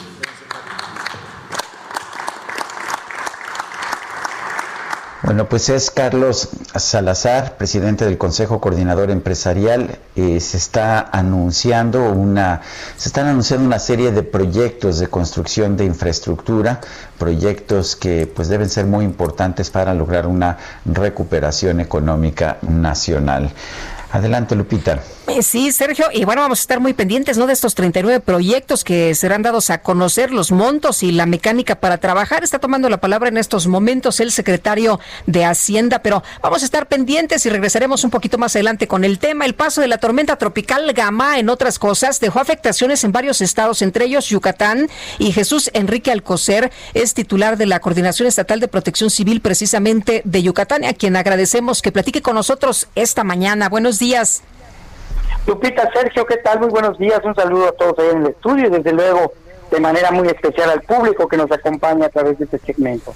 Bueno, 5.32 5.48
pues 5.48 5.70
es 5.70 5.90
Carlos 5.90 6.50
Salazar, 6.76 7.56
presidente 7.56 8.04
del 8.04 8.18
Consejo 8.18 8.60
Coordinador 8.60 9.10
Empresarial. 9.10 9.98
Eh, 10.14 10.38
se 10.40 10.58
está 10.58 11.00
anunciando 11.00 12.12
una, 12.12 12.60
se 12.98 13.08
están 13.08 13.28
anunciando 13.28 13.64
una 13.64 13.78
serie 13.78 14.12
de 14.12 14.24
proyectos 14.24 14.98
de 14.98 15.08
construcción 15.08 15.78
de 15.78 15.86
infraestructura, 15.86 16.82
proyectos 17.18 17.96
que 17.96 18.26
pues 18.26 18.48
deben 18.48 18.68
ser 18.68 18.84
muy 18.84 19.06
importantes 19.06 19.70
para 19.70 19.94
lograr 19.94 20.26
una 20.26 20.58
recuperación 20.84 21.80
económica 21.80 22.58
nacional. 22.60 23.50
Adelante, 24.12 24.54
Lupita. 24.54 25.02
Eh, 25.28 25.42
sí, 25.42 25.72
Sergio, 25.72 26.06
y 26.12 26.26
bueno, 26.26 26.42
vamos 26.42 26.58
a 26.58 26.62
estar 26.62 26.80
muy 26.80 26.92
pendientes, 26.92 27.38
¿no? 27.38 27.46
De 27.46 27.54
estos 27.54 27.74
39 27.74 28.20
proyectos 28.20 28.84
que 28.84 29.14
serán 29.14 29.40
dados 29.40 29.70
a 29.70 29.78
conocer, 29.78 30.32
los 30.32 30.52
montos 30.52 31.02
y 31.02 31.12
la 31.12 31.24
mecánica 31.24 31.76
para 31.76 31.96
trabajar. 31.96 32.44
Está 32.44 32.58
tomando 32.58 32.90
la 32.90 33.00
palabra 33.00 33.30
en 33.30 33.38
estos 33.38 33.66
momentos 33.66 34.20
el 34.20 34.32
secretario 34.32 35.00
de 35.26 35.46
Hacienda, 35.46 36.00
pero 36.00 36.22
vamos 36.42 36.60
a 36.60 36.66
estar 36.66 36.88
pendientes 36.88 37.46
y 37.46 37.48
regresaremos 37.48 38.04
un 38.04 38.10
poquito 38.10 38.36
más 38.36 38.54
adelante 38.54 38.86
con 38.86 39.04
el 39.04 39.18
tema. 39.18 39.46
El 39.46 39.54
paso 39.54 39.80
de 39.80 39.88
la 39.88 39.96
tormenta 39.96 40.36
tropical 40.36 40.92
Gama, 40.92 41.38
en 41.38 41.48
otras 41.48 41.78
cosas, 41.78 42.20
dejó 42.20 42.38
afectaciones 42.38 43.04
en 43.04 43.12
varios 43.12 43.40
estados, 43.40 43.80
entre 43.80 44.04
ellos 44.04 44.28
Yucatán, 44.28 44.90
y 45.18 45.32
Jesús 45.32 45.70
Enrique 45.72 46.10
Alcocer 46.10 46.70
es 46.92 47.14
titular 47.14 47.56
de 47.56 47.64
la 47.64 47.80
Coordinación 47.80 48.28
Estatal 48.28 48.60
de 48.60 48.68
Protección 48.68 49.08
Civil, 49.08 49.40
precisamente 49.40 50.20
de 50.26 50.42
Yucatán, 50.42 50.84
a 50.84 50.92
quien 50.92 51.16
agradecemos 51.16 51.80
que 51.80 51.92
platique 51.92 52.20
con 52.20 52.34
nosotros 52.34 52.88
esta 52.94 53.24
mañana. 53.24 53.70
Buenos. 53.70 54.01
Lupita, 55.46 55.88
Sergio, 55.92 56.26
¿qué 56.26 56.36
tal? 56.38 56.60
Muy 56.60 56.70
buenos 56.70 56.98
días. 56.98 57.20
Un 57.24 57.34
saludo 57.34 57.68
a 57.68 57.72
todos 57.72 57.98
ahí 57.98 58.08
en 58.10 58.22
el 58.22 58.26
estudio 58.28 58.66
y 58.66 58.70
desde 58.70 58.92
luego 58.92 59.32
de 59.70 59.80
manera 59.80 60.10
muy 60.10 60.26
especial 60.28 60.70
al 60.70 60.82
público 60.82 61.28
que 61.28 61.36
nos 61.36 61.50
acompaña 61.50 62.06
a 62.06 62.08
través 62.08 62.38
de 62.38 62.44
este 62.46 62.58
segmento. 62.58 63.14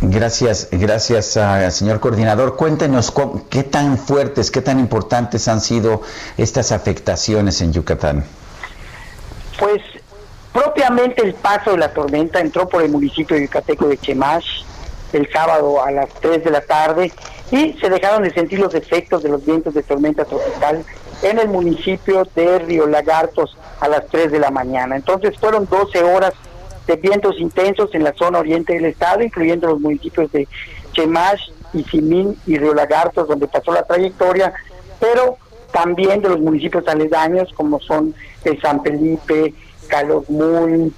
Gracias, 0.00 0.68
gracias 0.70 1.38
al 1.38 1.72
señor 1.72 2.00
coordinador. 2.00 2.56
Cuéntenos 2.56 3.12
qué 3.48 3.62
tan 3.62 3.96
fuertes, 3.96 4.50
qué 4.50 4.60
tan 4.60 4.78
importantes 4.78 5.48
han 5.48 5.62
sido 5.62 6.02
estas 6.36 6.70
afectaciones 6.70 7.62
en 7.62 7.72
Yucatán. 7.72 8.24
Pues 9.58 9.80
propiamente 10.52 11.22
el 11.24 11.32
paso 11.32 11.72
de 11.72 11.78
la 11.78 11.94
tormenta 11.94 12.40
entró 12.40 12.68
por 12.68 12.82
el 12.82 12.90
municipio 12.90 13.36
de 13.36 13.44
yucateco 13.44 13.88
de 13.88 13.96
Chemash 13.96 14.64
el 15.14 15.30
sábado 15.32 15.82
a 15.82 15.90
las 15.90 16.10
3 16.20 16.44
de 16.44 16.50
la 16.50 16.60
tarde 16.60 17.10
y 17.50 17.74
se 17.74 17.88
dejaron 17.88 18.22
de 18.22 18.30
sentir 18.30 18.58
los 18.58 18.74
efectos 18.74 19.22
de 19.22 19.28
los 19.28 19.44
vientos 19.44 19.74
de 19.74 19.82
tormenta 19.82 20.24
tropical 20.24 20.84
en 21.22 21.38
el 21.38 21.48
municipio 21.48 22.26
de 22.34 22.58
Río 22.58 22.86
Lagartos 22.86 23.56
a 23.80 23.88
las 23.88 24.06
3 24.08 24.32
de 24.32 24.38
la 24.38 24.50
mañana. 24.50 24.96
Entonces 24.96 25.36
fueron 25.38 25.66
12 25.66 26.02
horas 26.02 26.32
de 26.86 26.96
vientos 26.96 27.38
intensos 27.38 27.94
en 27.94 28.04
la 28.04 28.12
zona 28.14 28.38
oriente 28.38 28.74
del 28.74 28.86
estado, 28.86 29.22
incluyendo 29.22 29.68
los 29.68 29.80
municipios 29.80 30.30
de 30.32 30.46
Chemash, 30.92 31.50
Isimín 31.72 32.36
y 32.46 32.58
Río 32.58 32.74
Lagartos, 32.74 33.28
donde 33.28 33.48
pasó 33.48 33.72
la 33.72 33.82
trayectoria, 33.82 34.52
pero 35.00 35.36
también 35.72 36.22
de 36.22 36.28
los 36.28 36.40
municipios 36.40 36.86
aledaños 36.88 37.52
como 37.54 37.80
son 37.80 38.14
el 38.44 38.60
San 38.60 38.82
Felipe, 38.82 39.52
Calokmul, 39.88 40.92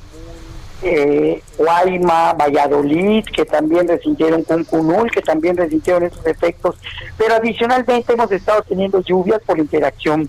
eh, 0.82 1.42
Guayma, 1.56 2.34
Valladolid, 2.34 3.24
que 3.24 3.44
también 3.44 3.88
resintieron 3.88 4.44
Cuncunul, 4.44 5.10
que 5.10 5.22
también 5.22 5.56
resintieron 5.56 6.04
esos 6.04 6.24
efectos, 6.26 6.76
pero 7.16 7.34
adicionalmente 7.34 8.12
hemos 8.12 8.30
estado 8.30 8.62
teniendo 8.62 9.00
lluvias 9.00 9.40
por 9.44 9.58
interacción 9.58 10.28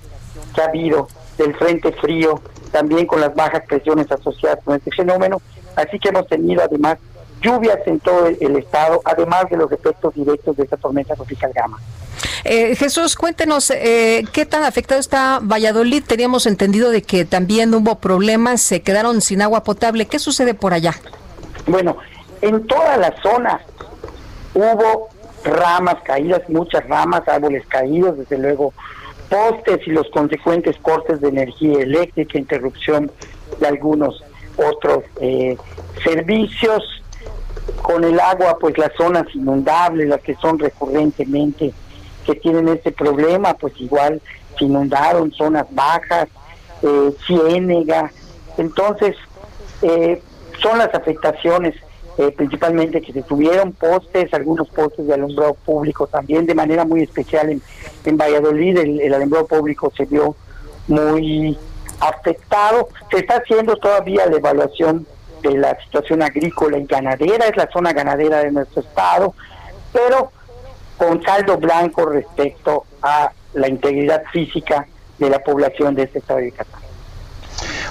que 0.53 0.61
ha 0.61 0.65
habido 0.65 1.07
del 1.37 1.55
frente 1.55 1.91
frío, 1.93 2.41
también 2.71 3.05
con 3.05 3.21
las 3.21 3.33
bajas 3.35 3.63
presiones 3.67 4.11
asociadas 4.11 4.59
con 4.63 4.75
este 4.75 4.91
fenómeno, 4.91 5.41
así 5.75 5.99
que 5.99 6.09
hemos 6.09 6.27
tenido 6.27 6.63
además 6.63 6.97
lluvias 7.41 7.79
en 7.85 7.99
todo 7.99 8.27
el 8.27 8.55
estado, 8.57 9.01
además 9.05 9.45
de 9.49 9.57
los 9.57 9.71
efectos 9.71 10.13
directos 10.13 10.57
de 10.57 10.63
esta 10.63 10.77
tormenta 10.77 11.15
tropical 11.15 11.51
Gama. 11.53 11.79
Eh, 12.43 12.75
Jesús, 12.75 13.15
cuéntenos, 13.15 13.71
eh, 13.71 14.25
¿qué 14.31 14.45
tan 14.45 14.63
afectado 14.63 14.99
está 14.99 15.39
Valladolid? 15.41 16.03
Teníamos 16.05 16.45
entendido 16.45 16.89
de 16.89 17.01
que 17.01 17.25
también 17.25 17.73
hubo 17.73 17.99
problemas, 17.99 18.61
se 18.61 18.81
quedaron 18.81 19.21
sin 19.21 19.41
agua 19.41 19.63
potable. 19.63 20.07
¿Qué 20.07 20.19
sucede 20.19 20.53
por 20.53 20.73
allá? 20.73 20.95
Bueno, 21.67 21.97
en 22.41 22.65
toda 22.67 22.97
la 22.97 23.13
zona 23.21 23.61
hubo 24.53 25.09
ramas 25.43 25.97
caídas, 26.03 26.41
muchas 26.49 26.87
ramas, 26.87 27.27
árboles 27.27 27.65
caídos, 27.67 28.17
desde 28.17 28.37
luego 28.37 28.73
postes 29.29 29.85
y 29.85 29.91
los 29.91 30.09
consecuentes 30.09 30.75
cortes 30.81 31.21
de 31.21 31.29
energía 31.29 31.81
eléctrica, 31.81 32.37
interrupción 32.37 33.11
de 33.59 33.67
algunos 33.67 34.23
otros 34.57 35.03
eh, 35.21 35.57
servicios. 36.03 36.83
Con 37.83 38.03
el 38.03 38.19
agua, 38.19 38.57
pues 38.59 38.77
las 38.77 38.91
zonas 38.97 39.25
inundables, 39.33 40.07
las 40.07 40.21
que 40.21 40.35
son 40.35 40.57
recurrentemente, 40.57 41.71
que 42.29 42.39
tienen 42.39 42.67
este 42.67 42.91
problema, 42.91 43.55
pues 43.55 43.73
igual 43.79 44.21
se 44.57 44.65
inundaron, 44.65 45.31
zonas 45.31 45.65
bajas, 45.71 46.27
eh, 46.83 47.11
ciénega. 47.25 48.11
Entonces, 48.55 49.15
eh, 49.81 50.21
son 50.61 50.77
las 50.77 50.93
afectaciones 50.93 51.73
eh, 52.19 52.31
principalmente 52.31 53.01
que 53.01 53.13
se 53.13 53.23
tuvieron 53.23 53.71
postes, 53.71 54.31
algunos 54.31 54.69
postes 54.69 55.07
de 55.07 55.13
alumbrado 55.15 55.55
público 55.55 56.05
también, 56.05 56.45
de 56.45 56.53
manera 56.53 56.85
muy 56.85 57.01
especial 57.01 57.49
en, 57.49 57.63
en 58.05 58.17
Valladolid, 58.17 58.77
el, 58.77 59.01
el 59.01 59.13
alumbrado 59.13 59.47
público 59.47 59.91
se 59.97 60.05
vio 60.05 60.35
muy 60.87 61.57
afectado. 61.99 62.89
Se 63.09 63.21
está 63.21 63.37
haciendo 63.37 63.75
todavía 63.77 64.27
la 64.27 64.37
evaluación 64.37 65.07
de 65.41 65.57
la 65.57 65.79
situación 65.81 66.21
agrícola 66.21 66.77
y 66.77 66.85
ganadera, 66.85 67.47
es 67.47 67.57
la 67.57 67.71
zona 67.71 67.91
ganadera 67.93 68.43
de 68.43 68.51
nuestro 68.51 68.81
estado, 68.81 69.33
pero 69.91 70.31
con 70.99 71.23
saldo 71.23 71.57
blanco 71.57 72.05
respecto 72.05 72.83
a 73.01 73.31
la 73.53 73.69
integridad 73.69 74.23
física 74.31 74.85
de 75.17 75.29
la 75.29 75.39
población 75.39 75.95
de 75.95 76.03
este 76.03 76.19
estado 76.19 76.39
de 76.39 76.51
Yucatán. 76.51 76.81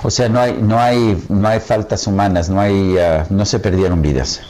O 0.02 0.10
sea, 0.10 0.28
no 0.28 0.38
hay, 0.38 0.52
no 0.60 0.78
hay, 0.78 1.24
no 1.28 1.48
hay 1.48 1.58
faltas 1.58 2.06
humanas, 2.06 2.48
no 2.50 2.60
hay, 2.60 2.96
uh, 2.96 3.24
no 3.30 3.44
se 3.46 3.58
perdieron 3.58 4.02
vidas. 4.02 4.42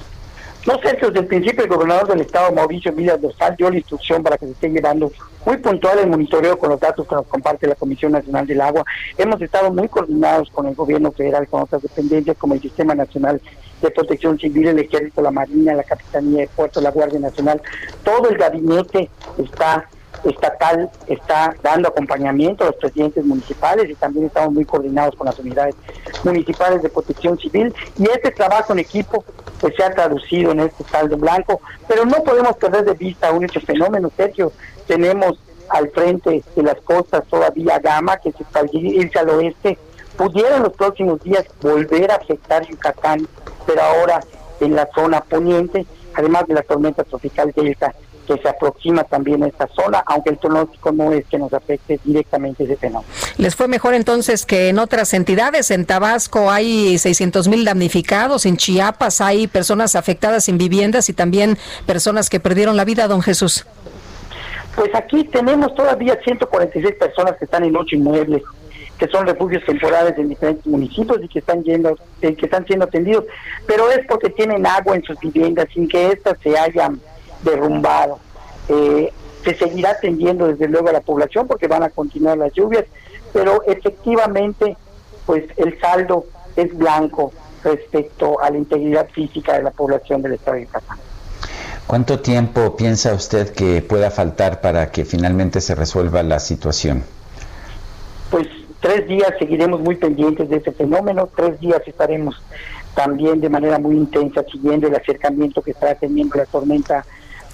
No 0.68 0.78
sé, 0.80 0.98
desde 1.00 1.20
el 1.20 1.26
principio 1.26 1.64
el 1.64 1.70
gobernador 1.70 2.08
del 2.08 2.20
estado, 2.20 2.52
Mauricio 2.52 2.92
Vilas 2.92 3.18
Dorsal, 3.22 3.56
dio 3.56 3.70
la 3.70 3.78
instrucción 3.78 4.22
para 4.22 4.36
que 4.36 4.44
se 4.44 4.52
esté 4.52 4.68
llevando 4.68 5.10
muy 5.46 5.56
puntual 5.56 5.98
el 5.98 6.10
monitoreo 6.10 6.58
con 6.58 6.68
los 6.68 6.78
datos 6.78 7.08
que 7.08 7.14
nos 7.14 7.26
comparte 7.26 7.66
la 7.66 7.74
Comisión 7.74 8.12
Nacional 8.12 8.46
del 8.46 8.60
Agua. 8.60 8.84
Hemos 9.16 9.40
estado 9.40 9.72
muy 9.72 9.88
coordinados 9.88 10.50
con 10.50 10.66
el 10.66 10.74
gobierno 10.74 11.10
federal, 11.10 11.48
con 11.48 11.62
otras 11.62 11.80
dependencias 11.80 12.36
como 12.36 12.52
el 12.52 12.60
Sistema 12.60 12.94
Nacional 12.94 13.40
de 13.80 13.90
Protección 13.90 14.38
Civil, 14.38 14.68
el 14.68 14.80
Ejército, 14.80 15.22
la 15.22 15.30
Marina, 15.30 15.72
la 15.72 15.84
Capitanía 15.84 16.40
de 16.40 16.48
Puerto, 16.48 16.82
la 16.82 16.90
Guardia 16.90 17.18
Nacional. 17.18 17.62
Todo 18.04 18.28
el 18.28 18.36
gabinete 18.36 19.08
está 19.38 19.88
estatal 20.24 20.90
está 21.06 21.54
dando 21.62 21.88
acompañamiento 21.88 22.64
a 22.64 22.68
los 22.68 22.76
presidentes 22.76 23.24
municipales 23.24 23.88
y 23.88 23.94
también 23.94 24.26
estamos 24.26 24.52
muy 24.52 24.64
coordinados 24.64 25.14
con 25.16 25.26
las 25.26 25.38
unidades 25.38 25.74
municipales 26.24 26.82
de 26.82 26.88
protección 26.88 27.38
civil. 27.38 27.74
Y 27.98 28.04
este 28.04 28.30
trabajo 28.30 28.72
en 28.72 28.80
equipo 28.80 29.24
pues 29.60 29.74
se 29.76 29.82
ha 29.82 29.90
traducido 29.90 30.52
en 30.52 30.60
este 30.60 30.84
saldo 30.84 31.16
blanco, 31.16 31.60
pero 31.86 32.04
no 32.04 32.22
podemos 32.22 32.56
perder 32.56 32.84
de 32.84 32.94
vista 32.94 33.32
un 33.32 33.44
hecho 33.44 33.60
fenómeno, 33.60 34.10
Sergio, 34.16 34.52
tenemos 34.86 35.38
al 35.68 35.90
frente 35.90 36.42
de 36.56 36.62
las 36.62 36.76
costas 36.80 37.24
todavía 37.28 37.78
Gama 37.78 38.16
que 38.16 38.32
se 38.32 38.42
está 38.42 38.62
irse 38.72 39.18
al 39.18 39.28
oeste, 39.30 39.78
pudiera 40.16 40.56
en 40.56 40.62
los 40.62 40.72
próximos 40.72 41.22
días 41.22 41.44
volver 41.60 42.10
a 42.10 42.16
afectar 42.16 42.66
Yucatán, 42.66 43.26
pero 43.66 43.82
ahora 43.82 44.20
en 44.60 44.74
la 44.74 44.88
zona 44.94 45.20
poniente, 45.20 45.86
además 46.14 46.46
de 46.46 46.54
la 46.54 46.62
tormenta 46.62 47.04
tropical 47.04 47.52
Delta 47.54 47.94
que 48.28 48.42
se 48.42 48.48
aproxima 48.48 49.04
también 49.04 49.42
a 49.42 49.46
esta 49.46 49.66
zona, 49.68 50.02
aunque 50.06 50.30
el 50.30 50.36
pronóstico 50.36 50.92
no 50.92 51.12
es 51.12 51.26
que 51.26 51.38
nos 51.38 51.52
afecte 51.52 51.98
directamente 52.04 52.64
ese 52.64 52.76
fenómeno. 52.76 53.10
¿Les 53.38 53.56
fue 53.56 53.68
mejor 53.68 53.94
entonces 53.94 54.44
que 54.44 54.68
en 54.68 54.78
otras 54.78 55.14
entidades? 55.14 55.70
En 55.70 55.86
Tabasco 55.86 56.50
hay 56.50 56.98
600 56.98 57.48
mil 57.48 57.64
damnificados, 57.64 58.44
en 58.46 58.56
Chiapas 58.56 59.20
hay 59.20 59.46
personas 59.46 59.96
afectadas 59.96 60.44
sin 60.44 60.58
viviendas 60.58 61.08
y 61.08 61.14
también 61.14 61.56
personas 61.86 62.28
que 62.28 62.38
perdieron 62.38 62.76
la 62.76 62.84
vida, 62.84 63.08
don 63.08 63.22
Jesús. 63.22 63.66
Pues 64.76 64.94
aquí 64.94 65.24
tenemos 65.24 65.74
todavía 65.74 66.18
146 66.22 66.94
personas 66.96 67.36
que 67.38 67.46
están 67.46 67.64
en 67.64 67.76
ocho 67.76 67.96
inmuebles 67.96 68.42
que 68.98 69.06
son 69.08 69.26
refugios 69.26 69.64
temporales 69.64 70.18
en 70.18 70.28
diferentes 70.28 70.66
municipios 70.66 71.20
y 71.22 71.28
que 71.28 71.38
están 71.38 71.62
yendo, 71.62 71.96
eh, 72.20 72.34
que 72.34 72.46
están 72.46 72.66
siendo 72.66 72.84
atendidos, 72.84 73.24
pero 73.64 73.88
es 73.92 74.04
porque 74.08 74.28
tienen 74.28 74.66
agua 74.66 74.96
en 74.96 75.04
sus 75.04 75.18
viviendas 75.20 75.68
sin 75.72 75.88
que 75.88 76.08
éstas 76.08 76.36
se 76.42 76.58
hayan 76.58 77.00
derrumbado. 77.42 78.18
Eh, 78.68 79.12
se 79.44 79.54
seguirá 79.54 79.92
atendiendo 79.92 80.46
desde 80.48 80.68
luego 80.68 80.88
a 80.88 80.92
la 80.92 81.00
población 81.00 81.46
porque 81.46 81.68
van 81.68 81.82
a 81.82 81.90
continuar 81.90 82.38
las 82.38 82.52
lluvias, 82.52 82.84
pero 83.32 83.62
efectivamente 83.64 84.76
pues 85.26 85.44
el 85.56 85.78
saldo 85.80 86.26
es 86.56 86.76
blanco 86.76 87.32
respecto 87.62 88.40
a 88.40 88.50
la 88.50 88.58
integridad 88.58 89.08
física 89.10 89.54
de 89.54 89.62
la 89.62 89.70
población 89.70 90.22
del 90.22 90.34
estado 90.34 90.56
de 90.56 90.64
Yucatán. 90.64 90.98
¿Cuánto 91.86 92.20
tiempo 92.20 92.76
piensa 92.76 93.14
usted 93.14 93.50
que 93.50 93.80
pueda 93.80 94.10
faltar 94.10 94.60
para 94.60 94.90
que 94.90 95.04
finalmente 95.04 95.60
se 95.60 95.74
resuelva 95.74 96.22
la 96.22 96.38
situación? 96.38 97.04
Pues 98.30 98.46
tres 98.80 99.08
días 99.08 99.32
seguiremos 99.38 99.80
muy 99.80 99.96
pendientes 99.96 100.50
de 100.50 100.56
ese 100.56 100.72
fenómeno, 100.72 101.28
tres 101.34 101.58
días 101.60 101.80
estaremos 101.86 102.36
también 102.94 103.40
de 103.40 103.48
manera 103.48 103.78
muy 103.78 103.96
intensa 103.96 104.44
siguiendo 104.50 104.88
el 104.88 104.96
acercamiento 104.96 105.62
que 105.62 105.70
está 105.70 105.94
teniendo 105.94 106.36
la 106.36 106.46
tormenta 106.46 107.06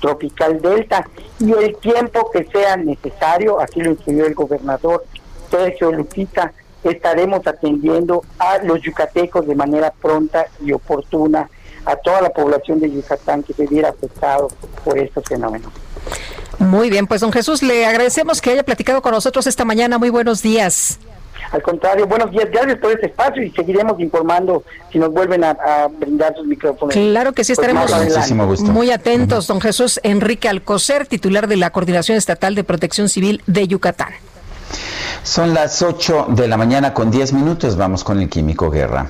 tropical 0.04 0.60
Delta 0.60 1.08
y 1.40 1.50
el 1.52 1.76
tiempo 1.76 2.30
que 2.30 2.44
sea 2.44 2.76
necesario, 2.76 3.58
así 3.58 3.80
lo 3.80 3.92
incluyó 3.92 4.26
el 4.26 4.34
gobernador 4.34 5.06
Sergio 5.50 5.90
Lupita, 5.92 6.52
estaremos 6.82 7.46
atendiendo 7.46 8.22
a 8.38 8.58
los 8.58 8.82
yucatecos 8.82 9.46
de 9.46 9.54
manera 9.54 9.90
pronta 9.90 10.44
y 10.60 10.72
oportuna, 10.72 11.48
a 11.86 11.96
toda 11.96 12.20
la 12.20 12.28
población 12.30 12.80
de 12.80 12.90
Yucatán 12.90 13.42
que 13.42 13.54
se 13.54 13.66
viera 13.66 13.90
afectado 13.90 14.48
por 14.84 14.98
estos 14.98 15.24
fenómenos. 15.24 15.72
Muy 16.58 16.90
bien, 16.90 17.06
pues 17.06 17.22
don 17.22 17.32
Jesús, 17.32 17.62
le 17.62 17.86
agradecemos 17.86 18.42
que 18.42 18.50
haya 18.50 18.62
platicado 18.62 19.00
con 19.00 19.12
nosotros 19.12 19.46
esta 19.46 19.64
mañana. 19.64 19.98
Muy 19.98 20.10
buenos 20.10 20.42
días. 20.42 20.98
Al 21.52 21.62
contrario, 21.62 22.06
buenos 22.06 22.30
días, 22.30 22.48
gracias 22.50 22.78
por 22.78 22.92
este 22.92 23.06
espacio 23.06 23.42
y 23.42 23.50
seguiremos 23.50 24.00
informando 24.00 24.64
si 24.90 24.98
nos 24.98 25.10
vuelven 25.12 25.44
a, 25.44 25.50
a 25.50 25.88
brindar 25.88 26.34
sus 26.34 26.46
micrófonos. 26.46 26.94
Claro 26.94 27.32
que 27.32 27.44
sí, 27.44 27.54
Pues 27.54 27.68
estaremos 27.68 28.60
muy 28.62 28.90
atentos. 28.90 29.46
Don 29.46 29.60
Jesús 29.60 30.00
Enrique 30.02 30.48
Alcocer, 30.48 31.06
titular 31.06 31.46
de 31.48 31.56
la 31.56 31.70
Coordinación 31.70 32.16
Estatal 32.16 32.54
de 32.54 32.64
Protección 32.64 33.08
Civil 33.08 33.42
de 33.46 33.68
Yucatán. 33.68 34.12
Son 35.22 35.54
las 35.54 35.80
8 35.80 36.26
de 36.30 36.48
la 36.48 36.56
mañana 36.56 36.92
con 36.92 37.10
10 37.10 37.32
minutos. 37.32 37.76
Vamos 37.76 38.04
con 38.04 38.20
el 38.20 38.28
Químico 38.28 38.70
Guerra. 38.70 39.06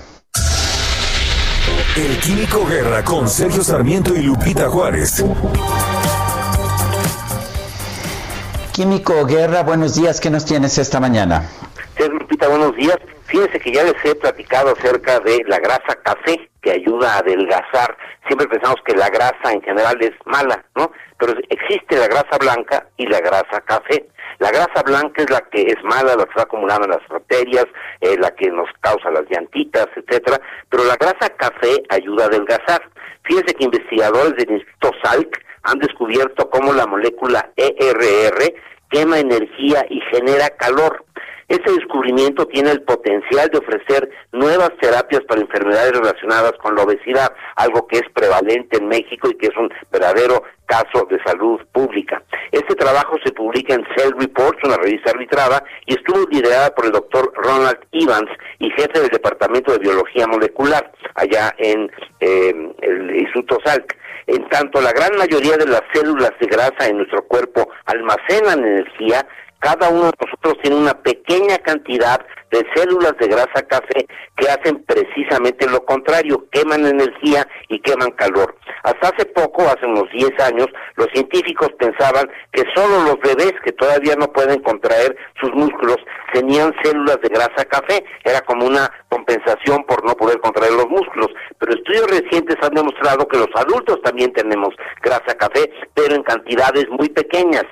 El 1.97 2.18
Químico 2.18 2.66
Guerra 2.66 3.05
con 3.05 3.28
Sergio 3.28 3.62
Sarmiento 3.64 4.14
y 4.14 4.22
Lupita 4.22 4.68
Juárez. 4.68 5.24
Químico 8.72 9.24
Guerra, 9.26 9.62
buenos 9.62 9.95
días. 9.95 10.20
¿Qué 10.20 10.30
nos 10.30 10.45
tienes 10.45 10.78
esta 10.78 10.99
mañana? 10.99 11.49
Sí, 11.97 12.09
Lupita, 12.09 12.49
buenos 12.49 12.74
días. 12.74 12.99
Fíjense 13.26 13.61
que 13.61 13.70
ya 13.70 13.84
les 13.84 14.05
he 14.05 14.16
platicado 14.16 14.72
acerca 14.72 15.20
de 15.20 15.45
la 15.47 15.61
grasa 15.61 15.95
café 16.03 16.51
que 16.61 16.72
ayuda 16.72 17.14
a 17.14 17.18
adelgazar. 17.18 17.97
Siempre 18.26 18.49
pensamos 18.49 18.78
que 18.84 18.97
la 18.97 19.09
grasa 19.11 19.53
en 19.53 19.62
general 19.62 19.97
es 20.01 20.12
mala, 20.24 20.64
¿no? 20.74 20.90
Pero 21.18 21.34
existe 21.51 21.97
la 21.97 22.09
grasa 22.09 22.36
blanca 22.40 22.88
y 22.97 23.07
la 23.07 23.20
grasa 23.20 23.61
café. 23.64 24.07
La 24.40 24.51
grasa 24.51 24.82
blanca 24.84 25.22
es 25.22 25.30
la 25.30 25.40
que 25.42 25.62
es 25.62 25.76
mala, 25.84 26.16
la 26.16 26.24
que 26.24 26.30
está 26.30 26.42
acumulando 26.42 26.86
en 26.86 26.90
las 26.90 27.11
arterias, 27.11 27.66
eh, 28.01 28.16
la 28.18 28.34
que 28.34 28.51
nos 28.51 28.68
causa 28.80 29.11
las 29.11 29.30
llantitas, 29.30 29.86
etcétera. 29.95 30.40
Pero 30.68 30.84
la 30.84 30.97
grasa 30.97 31.28
café 31.36 31.80
ayuda 31.90 32.24
a 32.24 32.26
adelgazar. 32.26 32.82
Fíjense 33.22 33.55
que 33.55 33.64
investigadores 33.64 34.34
del 34.34 34.51
Instituto 34.51 34.90
Salk 35.05 35.45
han 35.62 35.78
descubierto 35.78 36.51
cómo 36.51 36.72
la 36.72 36.86
molécula 36.86 37.51
ERR 37.57 38.53
quema 38.90 39.18
energía 39.18 39.86
y 39.88 40.01
genera 40.12 40.51
calor. 40.51 41.05
Este 41.49 41.72
descubrimiento 41.72 42.47
tiene 42.47 42.70
el 42.70 42.82
potencial 42.82 43.49
de 43.51 43.59
ofrecer 43.59 44.11
nuevas 44.32 44.70
terapias 44.80 45.22
para 45.24 45.40
enfermedades 45.40 45.92
relacionadas 45.92 46.53
con 46.62 46.74
la 46.74 46.82
obesidad, 46.82 47.32
algo 47.57 47.86
que 47.86 47.99
es 47.99 48.09
prevalente 48.14 48.78
en 48.78 48.88
México 48.88 49.28
y 49.28 49.34
que 49.34 49.47
es 49.47 49.57
un 49.57 49.70
verdadero 49.92 50.42
caso 50.66 51.07
de 51.11 51.22
salud 51.22 51.61
pública. 51.72 52.22
Este 52.51 52.74
trabajo 52.74 53.16
se 53.24 53.32
publica 53.32 53.74
en 53.74 53.84
Cell 53.97 54.12
Reports, 54.18 54.64
una 54.64 54.76
revista 54.76 55.11
arbitrada, 55.11 55.62
y 55.86 55.95
estuvo 55.95 56.26
liderada 56.30 56.74
por 56.74 56.86
el 56.86 56.92
doctor 56.92 57.32
Ronald 57.34 57.78
Evans 57.92 58.30
y 58.59 58.70
jefe 58.70 59.01
del 59.01 59.11
Departamento 59.11 59.72
de 59.72 59.78
Biología 59.78 60.26
Molecular, 60.26 60.90
allá 61.14 61.55
en 61.59 61.90
eh, 62.20 62.72
el 62.80 63.16
Instituto 63.16 63.59
Salk. 63.64 63.95
En 64.26 64.49
tanto, 64.49 64.80
la 64.80 64.92
gran 64.92 65.16
mayoría 65.18 65.57
de 65.57 65.66
las 65.66 65.82
células 65.92 66.32
de 66.40 66.47
grasa 66.47 66.88
en 66.88 66.97
nuestro 66.97 67.24
cuerpo 67.26 67.68
almacenan 67.84 68.64
energía, 68.64 69.26
cada 69.65 69.89
uno 69.89 70.05
de 70.05 70.12
nosotros 70.21 70.59
tiene 70.61 70.77
una 70.77 70.93
pequeña 70.93 71.57
cantidad 71.57 72.21
de 72.55 72.65
células 72.77 73.15
de 73.19 73.27
grasa 73.27 73.63
café 73.69 74.07
que 74.37 74.49
hacen 74.49 74.85
precisamente 74.85 75.69
lo 75.69 75.85
contrario, 75.85 76.47
queman 76.53 76.87
energía 76.87 77.47
y 77.69 77.81
queman 77.81 78.13
calor. 78.13 78.55
Hasta 78.85 79.09
hace 79.09 79.27
poco, 79.27 79.63
hace 79.63 79.87
unos 79.87 80.09
10 80.13 80.31
años, 80.41 80.69
los 80.95 81.09
científicos 81.13 81.69
pensaban 81.79 82.31
que 82.53 82.63
solo 82.77 83.03
los 83.03 83.19
bebés 83.21 83.55
que 83.65 83.73
todavía 83.73 84.15
no 84.17 84.33
pueden 84.33 84.63
contraer 84.63 85.17
sus 85.41 85.53
músculos 85.53 85.97
tenían 86.33 86.75
células 86.83 87.19
de 87.23 87.29
grasa 87.29 87.65
café, 87.65 88.05
era 88.25 88.41
como 88.43 88.67
una 88.67 88.91
compensación 89.09 89.85
por 89.85 90.05
no 90.05 90.15
poder 90.15 90.41
contraer 90.41 90.73
los 90.73 90.89
músculos, 90.89 91.29
pero 91.59 91.73
estudios 91.73 92.11
recientes 92.11 92.57
han 92.61 92.75
demostrado 92.75 93.27
que 93.29 93.39
los 93.39 93.49
adultos 93.55 94.03
también 94.03 94.33
tenemos 94.33 94.75
grasa 95.01 95.35
café, 95.39 95.71
pero 95.95 96.15
en 96.15 96.23
cantidades 96.23 96.89
muy 96.91 97.09
pequeñas. 97.09 97.65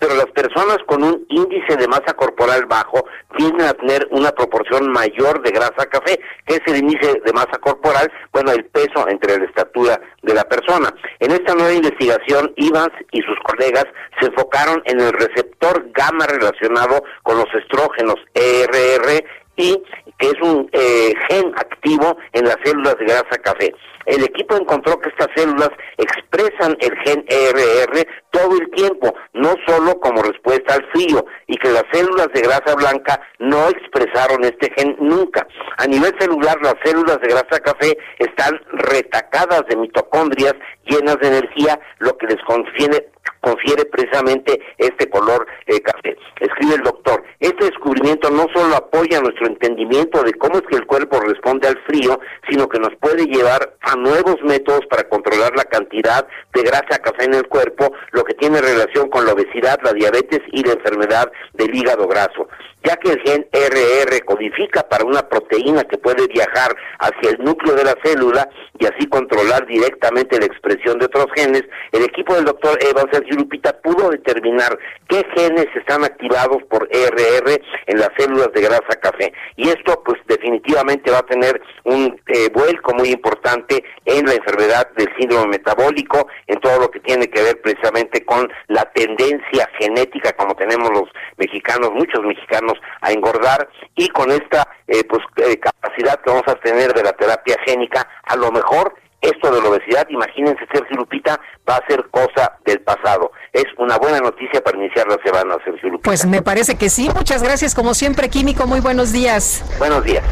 Pero 0.00 0.14
las 0.14 0.26
personas 0.26 0.78
con 0.86 1.02
un 1.02 1.26
índice 1.28 1.76
de 1.76 1.88
masa 1.88 2.14
corporal 2.14 2.66
bajo 2.66 3.04
tienden 3.36 3.66
a 3.66 3.74
tener 3.74 4.08
una 4.10 4.27
proporción 4.32 4.90
mayor 4.90 5.42
de 5.42 5.50
grasa 5.50 5.86
café, 5.90 6.20
que 6.46 6.56
es 6.56 6.60
el 6.66 6.78
índice 6.78 7.20
de 7.24 7.32
masa 7.32 7.58
corporal, 7.60 8.10
bueno, 8.32 8.52
el 8.52 8.64
peso 8.66 9.08
entre 9.08 9.38
la 9.38 9.44
estatura 9.44 10.00
de 10.22 10.34
la 10.34 10.44
persona. 10.44 10.92
En 11.20 11.32
esta 11.32 11.54
nueva 11.54 11.72
investigación, 11.72 12.52
Ivans 12.56 12.92
y 13.12 13.20
sus 13.22 13.38
colegas 13.44 13.86
se 14.20 14.26
enfocaron 14.26 14.82
en 14.84 15.00
el 15.00 15.12
receptor 15.12 15.90
gamma 15.92 16.26
relacionado 16.26 17.02
con 17.22 17.38
los 17.38 17.48
estrógenos 17.54 18.16
ERR 18.34 19.24
y 19.56 19.82
que 20.18 20.26
es 20.26 20.40
un 20.42 20.68
eh, 20.72 21.14
gen 21.28 21.52
activo 21.56 22.16
en 22.32 22.44
las 22.44 22.56
células 22.64 22.96
de 22.98 23.06
grasa 23.06 23.38
café. 23.42 23.72
El 24.06 24.24
equipo 24.24 24.56
encontró 24.56 24.98
que 25.00 25.10
estas 25.10 25.28
células 25.36 25.70
expresan 25.98 26.76
el 26.80 26.96
gen 27.04 27.24
ERR 27.28 28.06
todo 28.30 28.56
el 28.58 28.70
tiempo, 28.70 29.14
no 29.34 29.54
solo 29.66 30.00
como 30.00 30.22
respuesta 30.22 30.74
al 30.74 30.86
frío, 30.92 31.24
y 31.46 31.56
que 31.58 31.70
las 31.70 31.84
células 31.92 32.28
de 32.32 32.40
grasa 32.40 32.74
blanca 32.74 33.20
no 33.38 33.68
expresaron 33.68 34.44
este 34.44 34.72
gen 34.76 34.96
nunca. 34.98 35.46
A 35.76 35.86
nivel 35.86 36.14
celular, 36.18 36.56
las 36.62 36.76
células 36.82 37.20
de 37.20 37.28
grasa 37.28 37.60
café 37.60 37.98
están 38.18 38.58
retacadas 38.72 39.64
de 39.68 39.76
mitocondrias 39.76 40.54
llenas 40.86 41.18
de 41.20 41.28
energía, 41.28 41.78
lo 41.98 42.16
que 42.16 42.28
les 42.28 42.42
confiere 42.46 43.10
confiere 43.40 43.84
precisamente 43.84 44.60
este 44.78 45.08
color 45.08 45.46
eh, 45.66 45.80
café. 45.80 46.16
Escribe 46.40 46.74
el 46.74 46.82
doctor, 46.82 47.22
este 47.40 47.66
descubrimiento 47.66 48.30
no 48.30 48.46
solo 48.54 48.76
apoya 48.76 49.20
nuestro 49.20 49.46
entendimiento 49.46 50.22
de 50.22 50.32
cómo 50.34 50.56
es 50.58 50.62
que 50.62 50.76
el 50.76 50.86
cuerpo 50.86 51.20
responde 51.20 51.68
al 51.68 51.78
frío, 51.86 52.20
sino 52.48 52.68
que 52.68 52.78
nos 52.78 52.94
puede 52.96 53.26
llevar 53.26 53.74
a 53.80 53.96
nuevos 53.96 54.36
métodos 54.42 54.86
para 54.86 55.08
controlar 55.08 55.52
la 55.56 55.64
cantidad 55.64 56.26
de 56.54 56.62
grasa 56.62 56.98
café 56.98 57.24
en 57.24 57.34
el 57.34 57.48
cuerpo, 57.48 57.92
lo 58.12 58.24
que 58.24 58.34
tiene 58.34 58.60
relación 58.60 59.08
con 59.08 59.24
la 59.24 59.32
obesidad, 59.32 59.78
la 59.82 59.92
diabetes 59.92 60.40
y 60.52 60.62
la 60.64 60.72
enfermedad 60.72 61.30
del 61.54 61.74
hígado 61.74 62.06
graso 62.06 62.48
ya 62.84 62.96
que 62.96 63.12
el 63.12 63.20
gen 63.20 63.46
RR 63.52 64.24
codifica 64.24 64.88
para 64.88 65.04
una 65.04 65.28
proteína 65.28 65.84
que 65.84 65.98
puede 65.98 66.26
viajar 66.28 66.74
hacia 66.98 67.30
el 67.30 67.44
núcleo 67.44 67.74
de 67.74 67.84
la 67.84 67.94
célula 68.02 68.48
y 68.78 68.86
así 68.86 69.06
controlar 69.08 69.66
directamente 69.66 70.38
la 70.38 70.46
expresión 70.46 70.98
de 70.98 71.06
otros 71.06 71.26
genes, 71.34 71.64
el 71.92 72.04
equipo 72.04 72.34
del 72.34 72.44
doctor 72.44 72.78
Evans 72.82 73.10
Lupita 73.34 73.72
pudo 73.80 74.10
determinar 74.10 74.78
qué 75.08 75.24
genes 75.36 75.66
están 75.74 76.04
activados 76.04 76.62
por 76.70 76.88
RR 76.90 77.60
en 77.86 77.98
las 77.98 78.10
células 78.16 78.52
de 78.52 78.62
grasa 78.62 79.00
café. 79.00 79.32
Y 79.56 79.68
esto 79.68 80.02
pues 80.04 80.18
definitivamente 80.26 81.10
va 81.10 81.18
a 81.18 81.26
tener 81.26 81.60
un 81.84 82.20
eh, 82.26 82.50
vuelco 82.52 82.94
muy 82.94 83.10
importante 83.10 83.82
en 84.04 84.26
la 84.26 84.34
enfermedad 84.34 84.90
del 84.96 85.08
síndrome 85.18 85.48
metabólico, 85.48 86.28
en 86.46 86.60
todo 86.60 86.80
lo 86.80 86.90
que 86.90 87.00
tiene 87.00 87.28
que 87.28 87.42
ver 87.42 87.60
precisamente 87.60 88.24
con 88.24 88.50
la 88.68 88.84
tendencia 88.92 89.68
genética 89.78 90.32
como 90.32 90.54
tenemos 90.54 90.90
los 90.90 91.08
mexicanos, 91.36 91.90
muchos 91.92 92.24
mexicanos 92.24 92.74
a 93.00 93.12
engordar 93.12 93.68
y 93.96 94.08
con 94.08 94.30
esta 94.30 94.68
eh, 94.86 95.04
pues 95.04 95.22
eh, 95.36 95.58
capacidad 95.58 96.20
que 96.20 96.30
vamos 96.30 96.48
a 96.48 96.54
tener 96.56 96.92
de 96.92 97.02
la 97.02 97.12
terapia 97.12 97.56
génica, 97.66 98.08
a 98.24 98.36
lo 98.36 98.50
mejor 98.50 98.94
esto 99.20 99.50
de 99.50 99.60
la 99.60 99.68
obesidad, 99.68 100.06
imagínense 100.10 100.64
Sergio 100.72 100.96
Lupita, 100.96 101.40
va 101.68 101.76
a 101.76 101.86
ser 101.86 102.06
cosa 102.10 102.58
del 102.64 102.80
pasado. 102.80 103.32
Es 103.52 103.66
una 103.76 103.98
buena 103.98 104.20
noticia 104.20 104.62
para 104.62 104.78
iniciar 104.78 105.06
la 105.08 105.18
semana, 105.24 105.56
Sergio 105.64 105.90
Lupita. 105.90 106.08
Pues 106.08 106.26
me 106.26 106.42
parece 106.42 106.76
que 106.76 106.88
sí. 106.88 107.10
Muchas 107.14 107.42
gracias, 107.42 107.74
como 107.74 107.94
siempre, 107.94 108.28
Químico. 108.28 108.66
Muy 108.66 108.80
buenos 108.80 109.12
días. 109.12 109.64
Buenos 109.78 110.04
días. 110.04 110.24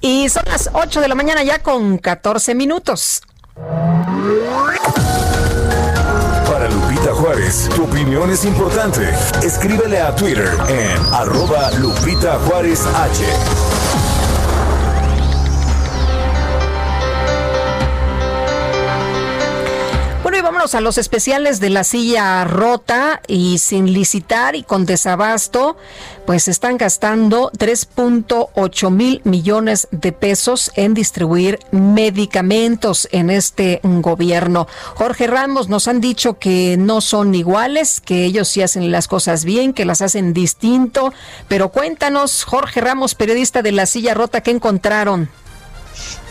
Y 0.00 0.28
son 0.28 0.44
las 0.46 0.70
8 0.72 1.00
de 1.00 1.08
la 1.08 1.14
mañana 1.14 1.42
ya 1.42 1.62
con 1.62 1.98
14 1.98 2.54
minutos. 2.54 3.22
Lupita 6.70 7.14
Juárez. 7.14 7.68
Tu 7.74 7.84
opinión 7.84 8.30
es 8.30 8.44
importante. 8.44 9.08
Escríbele 9.42 10.00
a 10.00 10.14
Twitter 10.14 10.50
en 10.68 11.14
arroba 11.14 11.70
Lupita 11.78 12.38
Juárez 12.40 12.84
H. 12.86 13.77
vámonos 20.58 20.74
a 20.74 20.80
los 20.80 20.98
especiales 20.98 21.60
de 21.60 21.70
la 21.70 21.84
silla 21.84 22.42
rota 22.42 23.20
y 23.28 23.58
sin 23.58 23.92
licitar 23.92 24.56
y 24.56 24.64
con 24.64 24.86
desabasto, 24.86 25.76
pues 26.26 26.48
están 26.48 26.78
gastando 26.78 27.52
3.8 27.52 28.90
mil 28.90 29.20
millones 29.22 29.86
de 29.92 30.10
pesos 30.10 30.72
en 30.74 30.94
distribuir 30.94 31.60
medicamentos 31.70 33.06
en 33.12 33.30
este 33.30 33.78
gobierno. 33.84 34.66
Jorge 34.96 35.28
Ramos 35.28 35.68
nos 35.68 35.86
han 35.86 36.00
dicho 36.00 36.40
que 36.40 36.76
no 36.76 37.02
son 37.02 37.36
iguales, 37.36 38.00
que 38.00 38.24
ellos 38.24 38.48
sí 38.48 38.60
hacen 38.60 38.90
las 38.90 39.06
cosas 39.06 39.44
bien, 39.44 39.72
que 39.72 39.84
las 39.84 40.02
hacen 40.02 40.32
distinto, 40.32 41.12
pero 41.46 41.68
cuéntanos, 41.68 42.42
Jorge 42.42 42.80
Ramos, 42.80 43.14
periodista 43.14 43.62
de 43.62 43.70
la 43.70 43.86
silla 43.86 44.12
rota, 44.12 44.40
¿qué 44.40 44.50
encontraron? 44.50 45.30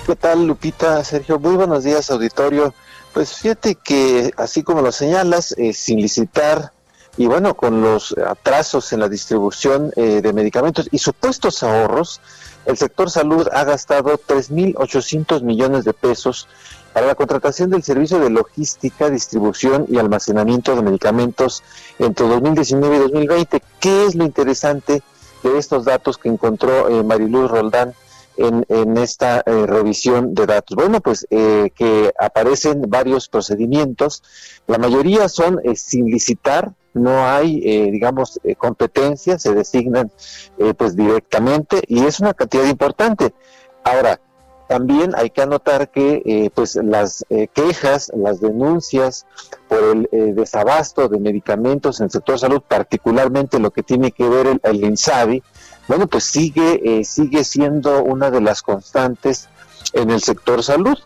¿Qué 0.06 0.18
tal, 0.18 0.46
Lupita? 0.46 1.02
Sergio, 1.06 1.40
muy 1.40 1.56
buenos 1.56 1.86
días, 1.86 2.12
auditorio. 2.12 2.74
Pues 3.18 3.34
fíjate 3.34 3.74
que, 3.74 4.32
así 4.38 4.62
como 4.62 4.84
lo 4.84 4.92
señalas, 4.92 5.56
eh, 5.58 5.74
sin 5.74 6.00
licitar 6.00 6.72
y 7.18 7.26
bueno, 7.26 7.56
con 7.56 7.82
los 7.82 8.16
atrasos 8.16 8.94
en 8.94 9.00
la 9.00 9.10
distribución 9.10 9.92
eh, 9.96 10.22
de 10.22 10.34
medicamentos 10.34 10.88
y 10.92 11.00
supuestos 11.00 11.64
ahorros, 11.64 12.22
el 12.68 12.78
sector 12.78 13.10
salud 13.10 13.48
ha 13.52 13.64
gastado 13.64 14.20
3.800 14.20 15.42
millones 15.42 15.84
de 15.84 15.94
pesos 15.94 16.48
para 16.94 17.08
la 17.08 17.16
contratación 17.16 17.72
del 17.72 17.82
servicio 17.82 18.20
de 18.20 18.30
logística, 18.30 19.10
distribución 19.10 19.88
y 19.90 19.98
almacenamiento 19.98 20.76
de 20.76 20.84
medicamentos 20.84 21.64
entre 21.98 22.28
2019 22.28 22.98
y 22.98 23.00
2020. 23.00 23.64
¿Qué 23.80 24.06
es 24.06 24.14
lo 24.14 24.26
interesante 24.26 25.02
de 25.42 25.58
estos 25.58 25.86
datos 25.86 26.20
que 26.20 26.30
encontró 26.30 26.88
eh, 26.88 27.02
Mariluz 27.02 27.50
Roldán? 27.50 27.96
En, 28.38 28.98
esta 28.98 29.44
eh, 29.46 29.66
revisión 29.66 30.34
de 30.34 30.46
datos? 30.46 30.76
Bueno, 30.76 31.02
pues 31.02 31.28
eh, 31.30 31.72
que 31.76 32.14
aparecen 32.20 32.84
varios 32.88 33.28
procedimientos, 33.30 34.24
la 34.68 34.78
mayoría 34.78 35.30
son 35.30 35.60
eh, 35.64 35.76
sin 35.76 36.06
licitar, 36.06 36.74
no 36.94 37.28
hay, 37.28 37.92
digamos, 37.92 38.40
competencia, 38.58 39.38
se 39.38 39.54
designan 39.54 40.12
pues 40.78 40.96
directamente 40.96 41.84
y 41.86 42.04
es 42.04 42.20
una 42.20 42.34
cantidad 42.34 42.66
importante. 42.66 43.36
Ahora, 43.84 44.20
también 44.68 45.14
hay 45.16 45.30
que 45.30 45.42
anotar 45.42 45.90
que 45.90 46.52
pues 46.54 46.76
las 46.76 47.26
quejas, 47.54 48.12
las 48.16 48.40
denuncias 48.42 49.26
por 49.68 50.08
el 50.12 50.36
desabasto 50.36 51.08
de 51.08 51.20
medicamentos 51.20 52.00
en 52.00 52.06
el 52.06 52.12
sector 52.12 52.38
salud, 52.38 52.62
particularmente 52.68 53.60
lo 53.60 53.72
que 53.72 53.84
tiene 53.84 54.12
que 54.12 54.28
ver 54.28 54.48
el, 54.48 54.62
el 54.64 54.84
INSABI, 54.84 55.42
bueno, 55.88 56.08
pues 56.08 56.26
sigue, 56.26 56.82
eh, 56.84 57.06
sigue 57.06 57.44
siendo 57.44 58.04
una 58.04 58.30
de 58.30 58.42
las 58.42 58.62
constantes 58.62 59.48
en 59.94 60.12
el 60.12 60.22
sector 60.22 60.62
salud. 60.64 60.98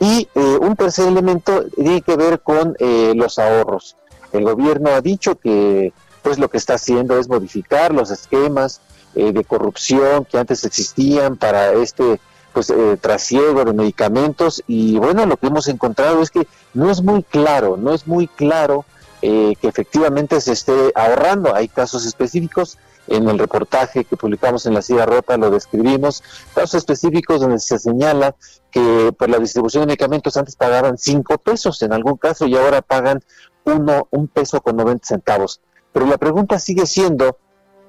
Y 0.00 0.28
eh, 0.34 0.58
un 0.60 0.74
tercer 0.74 1.06
elemento 1.06 1.64
tiene 1.74 2.00
que 2.00 2.16
ver 2.16 2.40
con 2.40 2.74
eh, 2.78 3.12
los 3.14 3.38
ahorros. 3.38 3.96
El 4.32 4.44
gobierno 4.44 4.90
ha 4.90 5.00
dicho 5.00 5.36
que 5.36 5.92
pues 6.22 6.38
lo 6.38 6.48
que 6.48 6.56
está 6.56 6.74
haciendo 6.74 7.18
es 7.18 7.28
modificar 7.28 7.92
los 7.92 8.10
esquemas 8.10 8.80
de 9.14 9.44
corrupción 9.44 10.24
que 10.24 10.38
antes 10.38 10.64
existían 10.64 11.36
para 11.36 11.72
este 11.74 12.18
pues 12.52 12.72
trasiego 13.00 13.64
de 13.64 13.72
medicamentos 13.72 14.62
y 14.66 14.98
bueno 14.98 15.26
lo 15.26 15.36
que 15.36 15.46
hemos 15.46 15.68
encontrado 15.68 16.22
es 16.22 16.30
que 16.30 16.46
no 16.74 16.90
es 16.90 17.02
muy 17.02 17.22
claro 17.22 17.76
no 17.76 17.94
es 17.94 18.06
muy 18.06 18.26
claro 18.26 18.84
que 19.20 19.56
efectivamente 19.62 20.40
se 20.40 20.52
esté 20.52 20.92
ahorrando 20.94 21.54
hay 21.54 21.68
casos 21.68 22.04
específicos 22.04 22.78
en 23.08 23.28
el 23.28 23.38
reportaje 23.38 24.04
que 24.04 24.16
publicamos 24.16 24.66
en 24.66 24.74
la 24.74 24.82
Silla 24.82 25.06
Rota 25.06 25.36
lo 25.36 25.50
describimos, 25.50 26.22
casos 26.54 26.74
específicos 26.74 27.40
donde 27.40 27.58
se 27.58 27.78
señala 27.78 28.34
que 28.70 29.12
por 29.16 29.28
la 29.28 29.38
distribución 29.38 29.82
de 29.82 29.86
medicamentos 29.88 30.36
antes 30.36 30.56
pagaban 30.56 30.98
cinco 30.98 31.38
pesos 31.38 31.82
en 31.82 31.92
algún 31.92 32.16
caso 32.16 32.46
y 32.46 32.56
ahora 32.56 32.82
pagan 32.82 33.22
uno, 33.64 34.08
un 34.10 34.28
peso 34.28 34.60
con 34.60 34.76
90 34.76 35.06
centavos. 35.06 35.60
Pero 35.92 36.06
la 36.06 36.16
pregunta 36.16 36.58
sigue 36.58 36.86
siendo, 36.86 37.38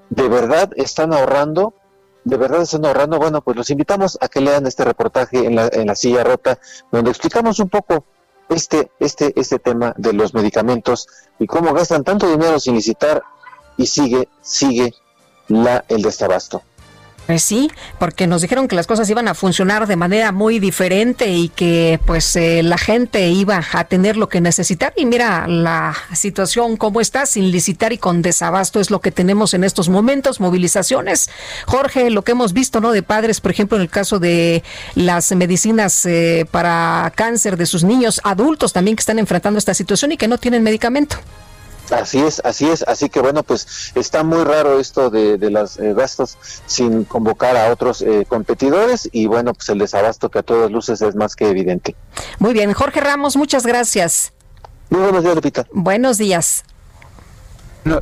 ¿de 0.09 0.27
verdad 0.27 0.71
están 0.75 1.13
ahorrando? 1.13 1.73
¿De 2.23 2.37
verdad 2.37 2.61
están 2.61 2.85
ahorrando? 2.85 3.19
Bueno, 3.19 3.41
pues 3.41 3.57
los 3.57 3.69
invitamos 3.69 4.17
a 4.21 4.27
que 4.27 4.41
lean 4.41 4.65
este 4.65 4.85
reportaje 4.85 5.45
en 5.45 5.55
la, 5.55 5.69
en 5.71 5.87
la 5.87 5.95
silla 5.95 6.23
rota, 6.23 6.57
donde 6.91 7.09
explicamos 7.09 7.59
un 7.59 7.69
poco 7.69 8.05
este, 8.49 8.91
este, 8.99 9.33
este 9.39 9.59
tema 9.59 9.93
de 9.97 10.13
los 10.13 10.33
medicamentos 10.33 11.07
y 11.39 11.47
cómo 11.47 11.73
gastan 11.73 12.03
tanto 12.03 12.29
dinero 12.29 12.59
sin 12.59 12.75
licitar 12.75 13.23
y 13.77 13.87
sigue, 13.87 14.29
sigue 14.41 14.93
la, 15.47 15.83
el 15.87 16.01
desabasto. 16.01 16.61
Pues 17.25 17.41
sí, 17.41 17.71
porque 17.99 18.27
nos 18.27 18.41
dijeron 18.41 18.67
que 18.67 18.75
las 18.75 18.85
cosas 18.85 19.09
iban 19.09 19.29
a 19.29 19.33
funcionar 19.33 19.87
de 19.87 19.95
manera 19.95 20.33
muy 20.33 20.59
diferente 20.59 21.29
y 21.29 21.47
que 21.47 21.97
pues 22.05 22.35
eh, 22.35 22.61
la 22.63 22.77
gente 22.77 23.29
iba 23.29 23.63
a 23.71 23.85
tener 23.85 24.17
lo 24.17 24.27
que 24.27 24.41
necesitar 24.41 24.93
y 24.97 25.05
mira 25.05 25.47
la 25.47 25.95
situación 26.13 26.75
como 26.75 26.99
está, 26.99 27.25
sin 27.25 27.49
licitar 27.49 27.93
y 27.93 27.97
con 27.97 28.21
desabasto 28.21 28.81
es 28.81 28.91
lo 28.91 28.99
que 28.99 29.11
tenemos 29.11 29.53
en 29.53 29.63
estos 29.63 29.87
momentos, 29.87 30.41
movilizaciones. 30.41 31.29
Jorge, 31.65 32.09
lo 32.09 32.23
que 32.23 32.33
hemos 32.33 32.51
visto, 32.51 32.81
¿no? 32.81 32.91
De 32.91 33.03
padres, 33.03 33.39
por 33.39 33.51
ejemplo, 33.51 33.77
en 33.77 33.83
el 33.83 33.89
caso 33.89 34.19
de 34.19 34.61
las 34.95 35.31
medicinas 35.33 36.05
eh, 36.05 36.45
para 36.51 37.13
cáncer 37.15 37.55
de 37.55 37.65
sus 37.65 37.85
niños, 37.85 38.19
adultos 38.25 38.73
también 38.73 38.97
que 38.97 39.01
están 39.01 39.17
enfrentando 39.17 39.57
esta 39.57 39.73
situación 39.73 40.11
y 40.11 40.17
que 40.17 40.27
no 40.27 40.37
tienen 40.37 40.61
medicamento. 40.61 41.17
Así 41.93 42.19
es, 42.19 42.41
así 42.43 42.69
es, 42.69 42.83
así 42.87 43.09
que 43.09 43.19
bueno, 43.19 43.43
pues 43.43 43.91
está 43.95 44.23
muy 44.23 44.43
raro 44.43 44.79
esto 44.79 45.09
de, 45.09 45.37
de 45.37 45.49
los 45.49 45.77
eh, 45.79 45.93
gastos 45.93 46.37
sin 46.65 47.03
convocar 47.03 47.55
a 47.55 47.71
otros 47.71 48.01
eh, 48.01 48.25
competidores 48.27 49.09
y 49.11 49.27
bueno, 49.27 49.53
pues 49.53 49.69
el 49.69 49.79
desabasto 49.79 50.29
que 50.29 50.39
a 50.39 50.43
todas 50.43 50.71
luces 50.71 51.01
es 51.01 51.15
más 51.15 51.35
que 51.35 51.49
evidente. 51.49 51.95
Muy 52.39 52.53
bien, 52.53 52.73
Jorge 52.73 52.99
Ramos, 52.99 53.35
muchas 53.35 53.65
gracias. 53.65 54.33
Muy 54.89 55.01
buenos 55.01 55.23
días, 55.23 55.35
Lupita. 55.35 55.67
Buenos 55.71 56.17
días 56.17 56.63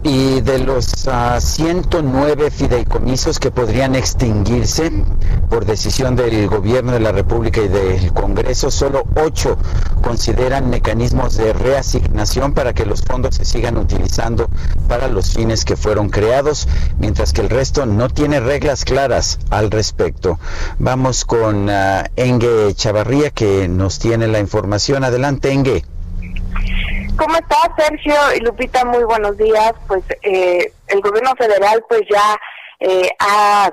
y 0.03 0.41
de 0.41 0.59
los 0.59 0.85
109 0.85 2.43
ah, 2.45 2.51
fideicomisos 2.51 3.39
que 3.39 3.49
podrían 3.49 3.95
extinguirse 3.95 4.91
por 5.49 5.65
decisión 5.65 6.15
del 6.15 6.47
gobierno 6.47 6.91
de 6.91 6.99
la 6.99 7.11
República 7.11 7.61
y 7.61 7.67
del 7.67 8.13
Congreso, 8.13 8.69
solo 8.69 9.03
8 9.15 9.57
consideran 10.01 10.69
mecanismos 10.69 11.35
de 11.35 11.53
reasignación 11.53 12.53
para 12.53 12.73
que 12.73 12.85
los 12.85 13.01
fondos 13.01 13.35
se 13.35 13.45
sigan 13.45 13.77
utilizando 13.77 14.49
para 14.87 15.07
los 15.07 15.33
fines 15.33 15.65
que 15.65 15.75
fueron 15.75 16.09
creados, 16.09 16.67
mientras 16.99 17.33
que 17.33 17.41
el 17.41 17.49
resto 17.49 17.85
no 17.85 18.07
tiene 18.09 18.39
reglas 18.39 18.85
claras 18.85 19.39
al 19.49 19.71
respecto. 19.71 20.39
Vamos 20.77 21.25
con 21.25 21.69
uh, 21.69 22.03
Engue 22.15 22.73
Chavarría 22.75 23.31
que 23.31 23.67
nos 23.67 23.99
tiene 23.99 24.27
la 24.27 24.39
información. 24.39 25.03
Adelante, 25.03 25.51
Engue. 25.51 25.83
¿Cómo 27.17 27.35
estás, 27.35 27.69
Sergio 27.77 28.15
y 28.35 28.39
Lupita? 28.39 28.83
Muy 28.85 29.03
buenos 29.03 29.37
días. 29.37 29.73
Pues 29.87 30.03
eh, 30.23 30.71
el 30.87 31.01
gobierno 31.01 31.35
federal 31.37 31.83
pues 31.87 32.01
ya 32.09 32.39
eh, 32.79 33.09
ha 33.19 33.71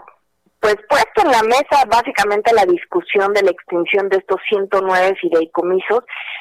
pues 0.69 0.85
puesto 0.87 1.23
en 1.25 1.33
la 1.33 1.43
mesa 1.45 1.85
básicamente 1.89 2.53
la 2.53 2.67
discusión 2.67 3.33
de 3.33 3.43
la 3.43 3.53
extinción 3.53 4.11
de 4.11 4.19
estos 4.19 4.37
109 4.51 5.17
fideicomisos, 5.19 6.01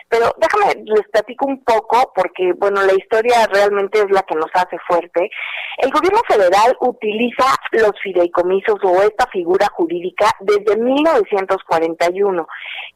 pero 0.09 0.35
déjame 0.37 0.83
les 0.83 1.07
platico 1.13 1.45
un 1.45 1.63
poco 1.63 2.11
porque 2.13 2.51
bueno, 2.57 2.83
la 2.83 2.93
historia 2.93 3.47
realmente 3.53 3.99
es 3.99 4.11
la 4.11 4.23
que 4.23 4.35
nos 4.35 4.51
hace 4.53 4.77
fuerte. 4.85 5.29
El 5.77 5.91
gobierno 5.91 6.19
federal 6.27 6.75
utiliza 6.81 7.45
los 7.71 7.93
fideicomisos 8.03 8.75
o 8.83 9.01
esta 9.01 9.27
figura 9.27 9.67
jurídica 9.71 10.29
desde 10.41 10.75
1941 10.75 12.47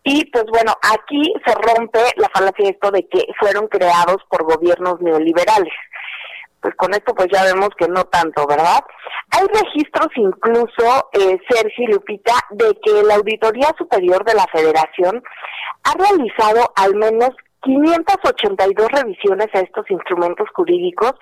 y 0.04 0.26
pues 0.32 0.44
bueno, 0.50 0.74
aquí 0.94 1.34
se 1.46 1.54
rompe 1.56 2.00
la 2.18 2.28
falacia 2.28 2.66
de 2.66 2.72
esto 2.72 2.92
de 2.92 3.08
que 3.08 3.26
fueron 3.40 3.68
creados 3.68 4.18
por 4.30 4.44
gobiernos 4.44 5.00
neoliberales 5.00 5.74
pues 6.62 6.76
con 6.76 6.94
esto 6.94 7.14
pues 7.16 7.28
ya 7.32 7.44
vemos 7.44 7.70
que 7.78 7.88
no 7.88 8.04
tanto, 8.06 8.46
¿verdad? 8.48 8.80
Hay 9.32 9.48
registros 9.48 10.08
incluso, 10.16 11.10
eh, 11.14 11.38
Sergio 11.50 11.88
Lupita, 11.90 12.36
de 12.52 12.78
que 12.84 13.04
la 13.04 13.16
Auditoría 13.16 13.74
Superior 13.78 14.24
de 14.24 14.36
la 14.36 14.46
Federación 14.54 15.24
ha 15.84 15.94
realizado 15.98 16.72
al 16.76 16.96
menos 16.96 17.32
582 17.62 18.88
revisiones 18.92 19.48
a 19.54 19.60
estos 19.60 19.90
instrumentos 19.90 20.48
jurídicos, 20.54 21.14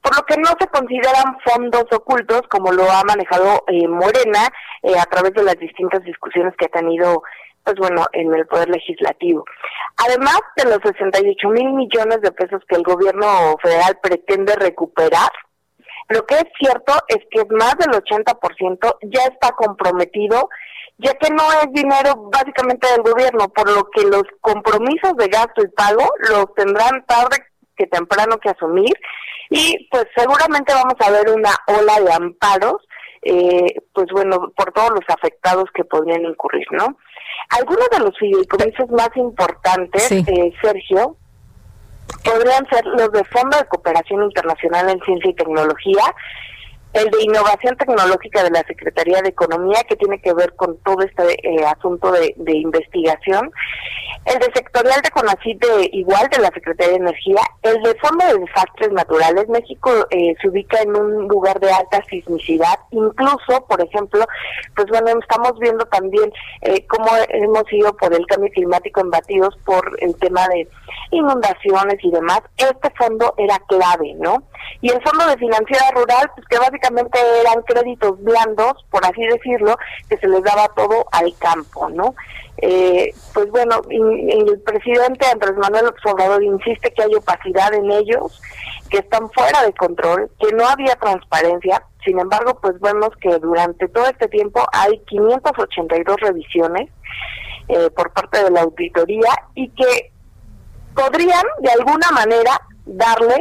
por 0.00 0.16
lo 0.16 0.22
que 0.24 0.36
no 0.38 0.48
se 0.58 0.66
consideran 0.68 1.38
fondos 1.44 1.84
ocultos 1.92 2.42
como 2.48 2.72
lo 2.72 2.90
ha 2.90 3.02
manejado 3.04 3.62
eh, 3.66 3.86
Morena 3.88 4.48
eh, 4.82 4.98
a 4.98 5.04
través 5.04 5.32
de 5.34 5.42
las 5.42 5.56
distintas 5.56 6.02
discusiones 6.02 6.54
que 6.56 6.66
ha 6.66 6.80
tenido 6.80 7.22
pues 7.64 7.76
bueno, 7.76 8.04
en 8.12 8.34
el 8.34 8.46
Poder 8.46 8.68
Legislativo. 8.68 9.44
Además 9.96 10.40
de 10.56 10.64
los 10.64 10.78
68 10.82 11.48
mil 11.48 11.72
millones 11.72 12.20
de 12.22 12.32
pesos 12.32 12.60
que 12.68 12.76
el 12.76 12.82
gobierno 12.82 13.56
federal 13.62 13.98
pretende 14.02 14.54
recuperar, 14.56 15.30
lo 16.08 16.26
que 16.26 16.34
es 16.34 16.44
cierto 16.58 16.92
es 17.08 17.18
que 17.30 17.44
más 17.54 17.76
del 17.78 17.90
80% 17.90 18.96
ya 19.02 19.24
está 19.24 19.52
comprometido, 19.52 20.48
ya 20.98 21.14
que 21.14 21.30
no 21.30 21.44
es 21.62 21.72
dinero 21.72 22.28
básicamente 22.30 22.88
del 22.90 23.02
gobierno, 23.02 23.48
por 23.48 23.70
lo 23.70 23.88
que 23.90 24.04
los 24.04 24.24
compromisos 24.40 25.16
de 25.16 25.28
gasto 25.28 25.62
y 25.62 25.68
pago 25.68 26.06
los 26.28 26.52
tendrán 26.54 27.04
tarde 27.06 27.38
que 27.76 27.86
temprano 27.86 28.38
que 28.38 28.50
asumir 28.50 28.92
y 29.48 29.88
pues 29.90 30.06
seguramente 30.16 30.72
vamos 30.72 30.94
a 31.00 31.10
ver 31.10 31.28
una 31.30 31.50
ola 31.66 32.00
de 32.00 32.12
amparos, 32.12 32.76
eh, 33.22 33.74
pues 33.92 34.06
bueno, 34.12 34.52
por 34.56 34.72
todos 34.72 34.90
los 34.90 35.04
afectados 35.08 35.64
que 35.74 35.84
podrían 35.84 36.24
incurrir, 36.24 36.66
¿no? 36.70 36.96
Algunos 37.58 37.88
de 37.90 37.98
los 37.98 38.18
fideicomisos 38.18 38.90
más 38.90 39.10
importantes, 39.14 40.10
eh, 40.10 40.52
Sergio, 40.62 41.16
podrían 42.24 42.66
ser 42.68 42.84
los 42.86 43.12
de 43.12 43.24
Fondo 43.24 43.56
de 43.58 43.64
Cooperación 43.66 44.22
Internacional 44.24 44.88
en 44.88 45.00
Ciencia 45.00 45.30
y 45.30 45.34
Tecnología, 45.34 46.02
el 46.92 47.10
de 47.10 47.22
innovación 47.22 47.76
tecnológica 47.76 48.42
de 48.44 48.50
la 48.50 48.62
Secretaría 48.64 49.22
de 49.22 49.30
Economía, 49.30 49.82
que 49.88 49.96
tiene 49.96 50.20
que 50.20 50.34
ver 50.34 50.54
con 50.56 50.76
todo 50.78 51.02
este 51.02 51.48
eh, 51.48 51.64
asunto 51.64 52.12
de, 52.12 52.34
investigación, 52.52 53.50
el 54.26 54.38
de 54.38 54.52
sectorial 54.54 55.00
de 55.00 55.10
CONACYT 55.10 55.64
de, 55.64 55.90
igual 55.92 56.28
de 56.28 56.38
la 56.38 56.50
Secretaría 56.50 56.92
de 56.92 56.98
Energía, 56.98 57.40
el 57.62 57.82
de 57.82 57.94
Fondo 57.94 58.26
de 58.26 58.38
Desastres 58.38 58.92
Naturales. 58.92 59.48
México 59.48 59.90
eh, 60.10 60.34
se 60.40 60.48
ubica 60.48 60.80
en 60.82 60.94
un 60.94 61.28
lugar 61.28 61.58
de 61.60 61.72
alta 61.72 62.02
sismicidad, 62.10 62.78
incluso, 62.90 63.64
por 63.68 63.80
ejemplo, 63.80 64.24
pues 64.76 64.86
bueno, 64.88 65.18
estamos 65.20 65.58
viendo 65.58 65.84
también 65.86 66.30
eh, 66.60 66.86
cómo 66.86 67.08
hemos 67.30 67.64
ido 67.72 67.96
por 67.96 68.12
el 68.12 68.26
cambio 68.26 68.50
climático 68.52 69.00
embatidos 69.00 69.56
por 69.64 69.96
el 70.00 70.14
tema 70.16 70.46
de 70.48 70.68
inundaciones 71.10 71.96
y 72.02 72.10
demás. 72.10 72.42
Este 72.56 72.90
fondo 72.98 73.34
era 73.38 73.58
clave, 73.66 74.14
¿no? 74.18 74.42
Y 74.80 74.90
el 74.90 75.02
Fondo 75.02 75.26
de 75.26 75.36
Financiera 75.38 75.90
Rural, 75.94 76.30
pues 76.34 76.46
que 76.48 76.58
básicamente 76.58 76.81
eran 76.86 77.62
créditos 77.62 78.22
blandos, 78.22 78.84
por 78.90 79.04
así 79.04 79.22
decirlo, 79.26 79.76
que 80.08 80.16
se 80.18 80.28
les 80.28 80.42
daba 80.42 80.68
todo 80.68 81.06
al 81.12 81.34
campo, 81.38 81.88
¿no? 81.88 82.14
Eh, 82.58 83.12
pues 83.32 83.50
bueno, 83.50 83.80
el 83.90 84.60
presidente 84.60 85.26
Andrés 85.26 85.56
Manuel 85.56 85.92
Obrador 86.04 86.42
insiste 86.42 86.92
que 86.92 87.02
hay 87.02 87.14
opacidad 87.14 87.74
en 87.74 87.90
ellos, 87.90 88.40
que 88.90 88.98
están 88.98 89.30
fuera 89.30 89.62
de 89.64 89.72
control, 89.72 90.30
que 90.38 90.54
no 90.54 90.66
había 90.66 90.94
transparencia. 90.96 91.82
Sin 92.04 92.18
embargo, 92.18 92.58
pues 92.60 92.78
vemos 92.80 93.10
que 93.20 93.38
durante 93.38 93.88
todo 93.88 94.06
este 94.06 94.28
tiempo 94.28 94.64
hay 94.72 94.98
582 95.06 96.16
revisiones 96.20 96.90
eh, 97.68 97.90
por 97.90 98.12
parte 98.12 98.44
de 98.44 98.50
la 98.50 98.62
auditoría 98.62 99.30
y 99.54 99.68
que 99.70 100.12
podrían 100.94 101.44
de 101.60 101.70
alguna 101.70 102.10
manera 102.12 102.60
darle 102.84 103.36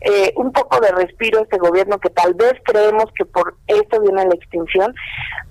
eh, 0.00 0.32
un 0.36 0.52
poco 0.52 0.80
de 0.80 0.92
respiro 0.92 1.38
a 1.38 1.42
este 1.42 1.58
gobierno 1.58 1.98
que 1.98 2.10
tal 2.10 2.34
vez 2.34 2.54
creemos 2.64 3.06
que 3.16 3.24
por 3.24 3.56
esto 3.66 4.00
viene 4.00 4.26
la 4.26 4.34
extinción, 4.34 4.94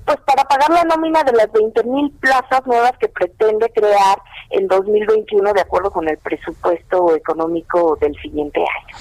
pues 0.08 0.20
para 0.26 0.46
pagar 0.46 0.70
la 0.70 0.86
nómina 0.86 1.22
de 1.24 1.34
las 1.34 1.52
20 1.52 1.84
mil 1.84 2.10
plazas 2.22 2.66
nuevas 2.66 2.94
que 2.98 3.10
pretende 3.10 3.70
crear 3.76 4.18
en 4.50 4.68
2021 4.68 5.54
de 5.54 5.62
acuerdo 5.62 5.92
con 5.92 6.08
el 6.08 6.18
presupuesto 6.18 7.14
económico 7.14 7.98
del 8.00 8.16
siguiente 8.22 8.62
año. 8.62 8.98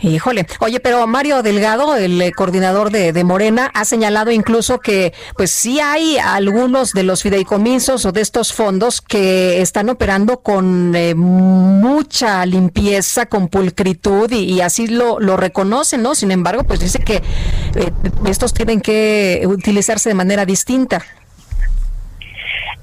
Híjole, 0.00 0.46
oye, 0.60 0.80
pero 0.80 1.06
Mario 1.06 1.42
Delgado, 1.42 1.96
el 1.96 2.20
eh, 2.20 2.32
coordinador 2.32 2.90
de, 2.90 3.24
Morena, 3.24 3.70
ha 3.74 3.84
señalado 3.84 4.30
incluso 4.30 4.78
que 4.78 5.14
pues 5.36 5.50
sí 5.50 5.80
hay 5.80 6.18
algunos 6.18 6.92
de 6.92 7.04
los 7.04 7.22
fideicomisos 7.22 8.04
o 8.04 8.12
de 8.12 8.20
estos 8.20 8.52
fondos 8.52 9.00
que 9.00 9.62
están 9.62 9.88
operando 9.88 10.40
con 10.40 10.94
eh, 10.94 11.14
mucha 11.14 12.44
limpieza, 12.44 13.26
con 13.26 13.48
pulcritud 13.48 14.30
y, 14.30 14.60
así 14.60 14.86
lo, 14.88 15.18
lo 15.20 15.36
reconocen, 15.36 16.02
¿no? 16.02 16.14
Sin 16.14 16.30
embargo, 16.30 16.64
pues 16.64 16.80
dice 16.80 16.98
que 16.98 17.16
eh, 17.16 17.90
estos 18.26 18.52
tienen 18.52 18.80
que 18.80 19.42
utilizarse 19.46 20.10
de 20.10 20.14
manera 20.14 20.43
distinta. 20.44 21.02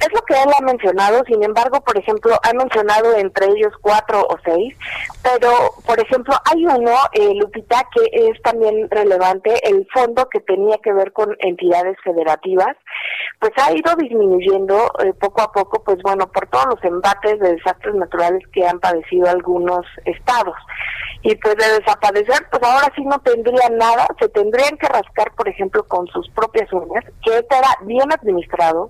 Es 0.01 0.11
lo 0.13 0.21
que 0.23 0.33
él 0.33 0.49
ha 0.57 0.63
mencionado, 0.63 1.23
sin 1.27 1.43
embargo, 1.43 1.79
por 1.81 1.95
ejemplo, 1.95 2.35
ha 2.43 2.53
mencionado 2.53 3.15
entre 3.17 3.45
ellos 3.47 3.71
cuatro 3.81 4.21
o 4.21 4.37
seis, 4.43 4.75
pero, 5.21 5.51
por 5.85 5.99
ejemplo, 5.99 6.33
hay 6.51 6.65
uno, 6.65 6.91
eh, 7.13 7.35
Lupita, 7.35 7.87
que 7.93 8.09
es 8.11 8.41
también 8.41 8.89
relevante, 8.89 9.53
el 9.69 9.87
fondo 9.93 10.27
que 10.29 10.39
tenía 10.39 10.79
que 10.79 10.91
ver 10.91 11.13
con 11.13 11.35
entidades 11.39 11.97
federativas, 12.03 12.75
pues 13.39 13.51
ha 13.57 13.71
ido 13.73 13.95
disminuyendo 13.95 14.91
eh, 15.03 15.13
poco 15.13 15.41
a 15.41 15.51
poco, 15.51 15.83
pues 15.83 15.97
bueno, 16.03 16.27
por 16.31 16.47
todos 16.47 16.65
los 16.67 16.83
embates 16.83 17.39
de 17.39 17.55
desastres 17.55 17.95
naturales 17.95 18.41
que 18.53 18.65
han 18.65 18.79
padecido 18.79 19.29
algunos 19.29 19.85
estados. 20.05 20.55
Y 21.23 21.35
pues 21.35 21.55
de 21.55 21.79
desaparecer, 21.79 22.47
pues 22.49 22.63
ahora 22.63 22.91
sí 22.95 23.03
no 23.03 23.19
tendrían 23.19 23.77
nada, 23.77 24.07
se 24.19 24.27
tendrían 24.29 24.75
que 24.77 24.87
rascar, 24.87 25.31
por 25.35 25.47
ejemplo, 25.47 25.83
con 25.83 26.07
sus 26.07 26.27
propias 26.31 26.71
uñas, 26.73 27.03
que 27.23 27.37
este 27.37 27.57
era 27.57 27.77
bien 27.81 28.11
administrado, 28.11 28.89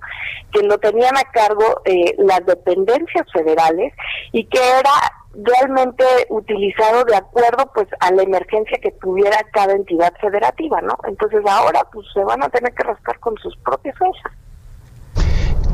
que 0.53 0.61
lo 0.63 0.77
tenían 1.01 1.17
a 1.17 1.23
cargo 1.31 1.81
eh, 1.85 2.15
las 2.19 2.45
dependencias 2.45 3.25
federales 3.33 3.93
y 4.31 4.45
que 4.45 4.59
era 4.59 4.91
realmente 5.33 6.03
utilizado 6.29 7.05
de 7.05 7.15
acuerdo 7.15 7.71
pues 7.73 7.87
a 7.99 8.11
la 8.11 8.23
emergencia 8.23 8.77
que 8.81 8.91
tuviera 8.91 9.37
cada 9.51 9.73
entidad 9.73 10.13
federativa, 10.19 10.81
¿no? 10.81 10.95
Entonces 11.07 11.41
ahora 11.47 11.87
pues 11.91 12.05
se 12.13 12.23
van 12.23 12.43
a 12.43 12.49
tener 12.49 12.73
que 12.73 12.83
rascar 12.83 13.19
con 13.19 13.35
sus 13.37 13.55
propias 13.57 13.97
cosas. 13.97 14.31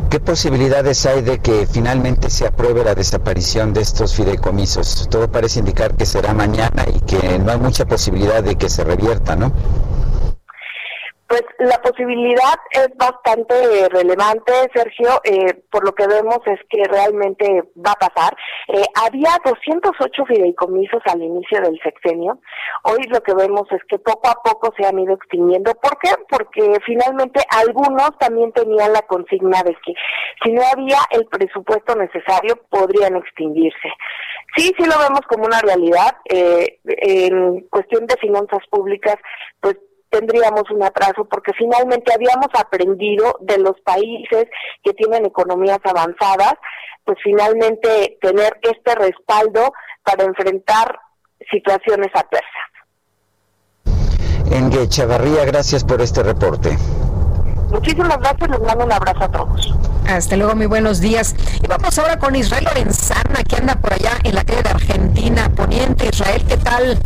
¿Qué 0.10 0.22
posibilidades 0.22 1.06
hay 1.06 1.22
de 1.22 1.40
que 1.40 1.68
finalmente 1.68 2.30
se 2.30 2.48
apruebe 2.48 2.84
la 2.86 2.96
desaparición 2.96 3.74
de 3.74 3.82
estos 3.82 4.16
fideicomisos? 4.16 5.10
Todo 5.10 5.30
parece 5.30 5.60
indicar 5.60 5.96
que 5.96 6.06
será 6.06 6.34
mañana 6.34 6.86
y 6.94 7.02
que 7.02 7.38
no 7.40 7.52
hay 7.52 7.60
mucha 7.60 7.86
posibilidad 7.86 8.42
de 8.42 8.56
que 8.56 8.70
se 8.70 8.86
revierta, 8.86 9.36
¿no? 9.36 9.52
Pues 11.28 11.44
la 11.60 11.78
posibilidad 11.82 12.56
es 12.72 12.88
bastante 12.96 13.90
relevante, 13.90 14.54
Sergio. 14.74 15.20
Eh, 15.26 15.62
por 15.70 15.84
lo 15.84 15.94
que 15.94 16.08
vemos 16.08 16.40
es 16.46 16.60
que 16.70 16.86
realmente 16.86 17.64
va 17.86 17.92
a 17.92 18.10
pasar. 18.10 18.34
Eh, 18.70 18.86
había 19.06 19.32
208 19.44 20.26
fideicomisos 20.26 21.02
al 21.06 21.22
inicio 21.22 21.60
del 21.60 21.78
sexenio. 21.84 22.40
Hoy 22.84 23.04
lo 23.10 23.22
que 23.22 23.34
vemos 23.34 23.70
es 23.72 23.82
que 23.90 24.00
poco 24.00 24.30
a 24.30 24.42
poco 24.42 24.74
se 24.78 24.86
han 24.86 25.00
ido 25.00 25.16
extinguiendo. 25.16 25.74
¿Por 25.76 25.98
qué? 26.00 26.12
Porque 26.30 26.80
finalmente 26.86 27.42
algunos 27.50 28.18
también 28.20 28.54
tenían 28.54 28.94
la 28.94 29.02
consigna 29.02 29.64
de 29.64 29.76
que 29.86 29.94
si 30.44 30.54
no 30.54 30.62
había 30.74 31.00
el 31.12 31.26
presupuesto 31.26 31.94
necesario 31.96 32.56
podrían 32.70 33.18
extinguirse. 33.18 33.90
Sí, 34.56 34.74
sí 34.78 34.86
lo 34.86 34.98
vemos 34.98 35.22
como 35.28 35.46
una 35.46 35.60
realidad. 35.60 36.16
Eh, 36.30 36.80
en 36.86 37.68
cuestión 37.70 38.08
de 38.08 38.16
finanzas 38.16 38.66
públicas, 38.70 39.18
pues 39.60 39.76
tendríamos 40.18 40.64
un 40.72 40.84
atraso 40.84 41.26
porque 41.26 41.52
finalmente 41.54 42.12
habíamos 42.14 42.48
aprendido 42.58 43.38
de 43.42 43.60
los 43.60 43.80
países 43.82 44.46
que 44.84 44.94
tienen 44.94 45.26
economías 45.26 45.80
avanzadas, 45.84 46.54
pues 47.06 47.18
finalmente 47.24 48.18
tener 48.22 48.58
este 48.62 48.96
respaldo 48.96 49.72
para 50.04 50.24
enfrentar 50.24 51.00
situaciones 51.52 52.10
adversas. 52.14 52.68
Engue 54.52 54.88
Chavarría, 54.90 55.46
gracias 55.46 55.84
por 55.84 56.02
este 56.02 56.24
reporte. 56.24 56.76
Muchísimas 57.70 58.18
gracias, 58.18 58.50
les 58.50 58.62
mando 58.62 58.86
un 58.86 58.92
abrazo 58.92 59.24
a 59.24 59.32
todos. 59.32 59.76
Hasta 60.08 60.38
luego, 60.38 60.56
muy 60.56 60.68
buenos 60.68 61.02
días. 61.02 61.36
Y 61.62 61.68
vamos 61.68 62.00
ahora 62.00 62.18
con 62.18 62.34
Israel 62.36 62.64
Lorenzana, 62.64 63.44
que 63.44 63.58
anda 63.58 63.76
por 63.76 63.94
allá 63.94 64.12
en 64.24 64.36
la 64.36 64.44
calle 64.46 64.64
de 64.64 64.70
Argentina, 64.70 65.52
Poniente. 65.54 66.08
Israel, 66.08 66.44
¿qué 66.48 66.58
tal? 66.58 66.98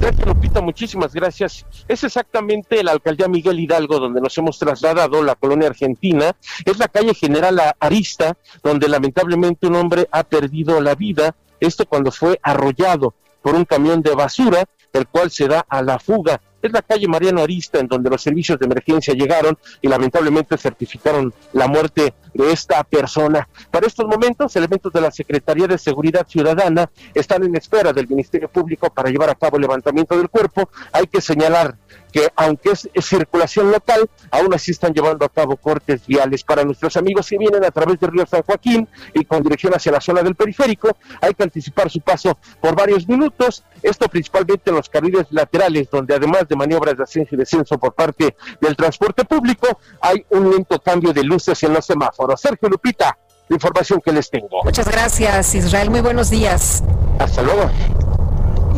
Gracias, 0.00 0.26
Lupita, 0.26 0.60
muchísimas 0.60 1.12
gracias. 1.12 1.66
Es 1.88 2.04
exactamente 2.04 2.84
la 2.84 2.92
alcaldía 2.92 3.26
Miguel 3.26 3.58
Hidalgo 3.58 3.98
donde 3.98 4.20
nos 4.20 4.38
hemos 4.38 4.56
trasladado, 4.56 5.24
la 5.24 5.34
colonia 5.34 5.66
argentina. 5.66 6.36
Es 6.64 6.78
la 6.78 6.86
calle 6.86 7.14
General 7.14 7.74
Arista, 7.80 8.36
donde 8.62 8.88
lamentablemente 8.88 9.66
un 9.66 9.74
hombre 9.74 10.08
ha 10.12 10.22
perdido 10.22 10.80
la 10.80 10.94
vida. 10.94 11.34
Esto 11.58 11.84
cuando 11.84 12.12
fue 12.12 12.38
arrollado 12.44 13.14
por 13.42 13.56
un 13.56 13.64
camión 13.64 14.00
de 14.00 14.14
basura, 14.14 14.64
el 14.92 15.08
cual 15.08 15.32
se 15.32 15.48
da 15.48 15.66
a 15.68 15.82
la 15.82 15.98
fuga. 15.98 16.40
Es 16.60 16.72
la 16.72 16.82
calle 16.82 17.06
Mariano 17.06 17.42
Arista 17.42 17.78
en 17.78 17.86
donde 17.86 18.10
los 18.10 18.22
servicios 18.22 18.58
de 18.58 18.66
emergencia 18.66 19.14
llegaron 19.14 19.56
y 19.80 19.88
lamentablemente 19.88 20.56
certificaron 20.58 21.32
la 21.52 21.68
muerte 21.68 22.14
de 22.34 22.52
esta 22.52 22.82
persona. 22.84 23.48
Para 23.70 23.86
estos 23.86 24.06
momentos, 24.06 24.54
elementos 24.56 24.92
de 24.92 25.00
la 25.00 25.10
Secretaría 25.10 25.66
de 25.66 25.78
Seguridad 25.78 26.26
Ciudadana 26.26 26.90
están 27.14 27.44
en 27.44 27.56
espera 27.56 27.92
del 27.92 28.08
Ministerio 28.08 28.48
Público 28.48 28.90
para 28.90 29.10
llevar 29.10 29.30
a 29.30 29.34
cabo 29.34 29.56
el 29.56 29.62
levantamiento 29.62 30.16
del 30.16 30.28
cuerpo. 30.28 30.68
Hay 30.92 31.06
que 31.06 31.20
señalar 31.20 31.76
que 32.12 32.28
aunque 32.36 32.70
es, 32.70 32.88
circulación 33.04 33.70
local, 33.70 34.08
aún 34.30 34.52
así 34.54 34.70
están 34.70 34.92
llevando 34.92 35.24
a 35.24 35.28
cabo 35.28 35.56
cortes 35.56 36.06
viales 36.06 36.42
para 36.44 36.64
nuestros 36.64 36.96
amigos 36.96 37.28
que 37.28 37.38
vienen 37.38 37.64
a 37.64 37.70
través 37.70 37.98
del 38.00 38.10
río 38.10 38.26
San 38.26 38.42
Joaquín 38.42 38.88
y 39.14 39.24
con 39.24 39.42
dirección 39.42 39.74
hacia 39.74 39.92
la 39.92 40.00
zona 40.00 40.22
del 40.22 40.34
periférico. 40.34 40.96
Hay 41.20 41.34
que 41.34 41.42
anticipar 41.42 41.90
su 41.90 42.00
paso 42.00 42.38
por 42.60 42.74
varios 42.74 43.08
minutos, 43.08 43.64
esto 43.82 44.08
principalmente 44.08 44.70
en 44.70 44.76
los 44.76 44.88
carriles 44.88 45.26
laterales, 45.30 45.88
donde 45.90 46.14
además 46.14 46.48
de 46.48 46.56
maniobras 46.56 46.96
de 46.96 47.02
ascenso 47.02 47.34
y 47.34 47.38
descenso 47.38 47.78
por 47.78 47.94
parte 47.94 48.36
del 48.60 48.76
transporte 48.76 49.24
público, 49.24 49.78
hay 50.00 50.24
un 50.30 50.50
lento 50.50 50.78
cambio 50.80 51.12
de 51.12 51.22
luces 51.22 51.62
en 51.62 51.72
los 51.72 51.84
semáforos. 51.84 52.40
Sergio 52.40 52.68
Lupita, 52.68 53.16
la 53.48 53.54
información 53.54 54.00
que 54.00 54.12
les 54.12 54.30
tengo. 54.30 54.62
Muchas 54.64 54.88
gracias, 54.88 55.54
Israel. 55.54 55.90
Muy 55.90 56.00
buenos 56.00 56.30
días. 56.30 56.82
Hasta 57.18 57.42
luego. 57.42 57.70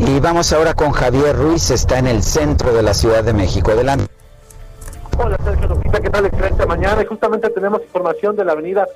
Y 0.03 0.19
vamos 0.19 0.51
ahora 0.51 0.73
con 0.73 0.91
Javier 0.93 1.35
Ruiz, 1.35 1.69
está 1.69 1.99
en 1.99 2.07
el 2.07 2.23
centro 2.23 2.73
de 2.73 2.81
la 2.81 2.91
Ciudad 2.91 3.23
de 3.23 3.33
México. 3.33 3.69
Adelante. 3.69 4.07
Hola 5.15 5.37
Sergio 5.43 5.67
Lupita, 5.67 6.01
¿qué 6.01 6.09
tal? 6.09 6.25
Excelente 6.25 6.65
mañana. 6.65 7.05
Justamente 7.07 7.51
tenemos 7.51 7.83
información 7.83 8.35
de 8.35 8.43
la 8.43 8.53
avenida 8.53 8.87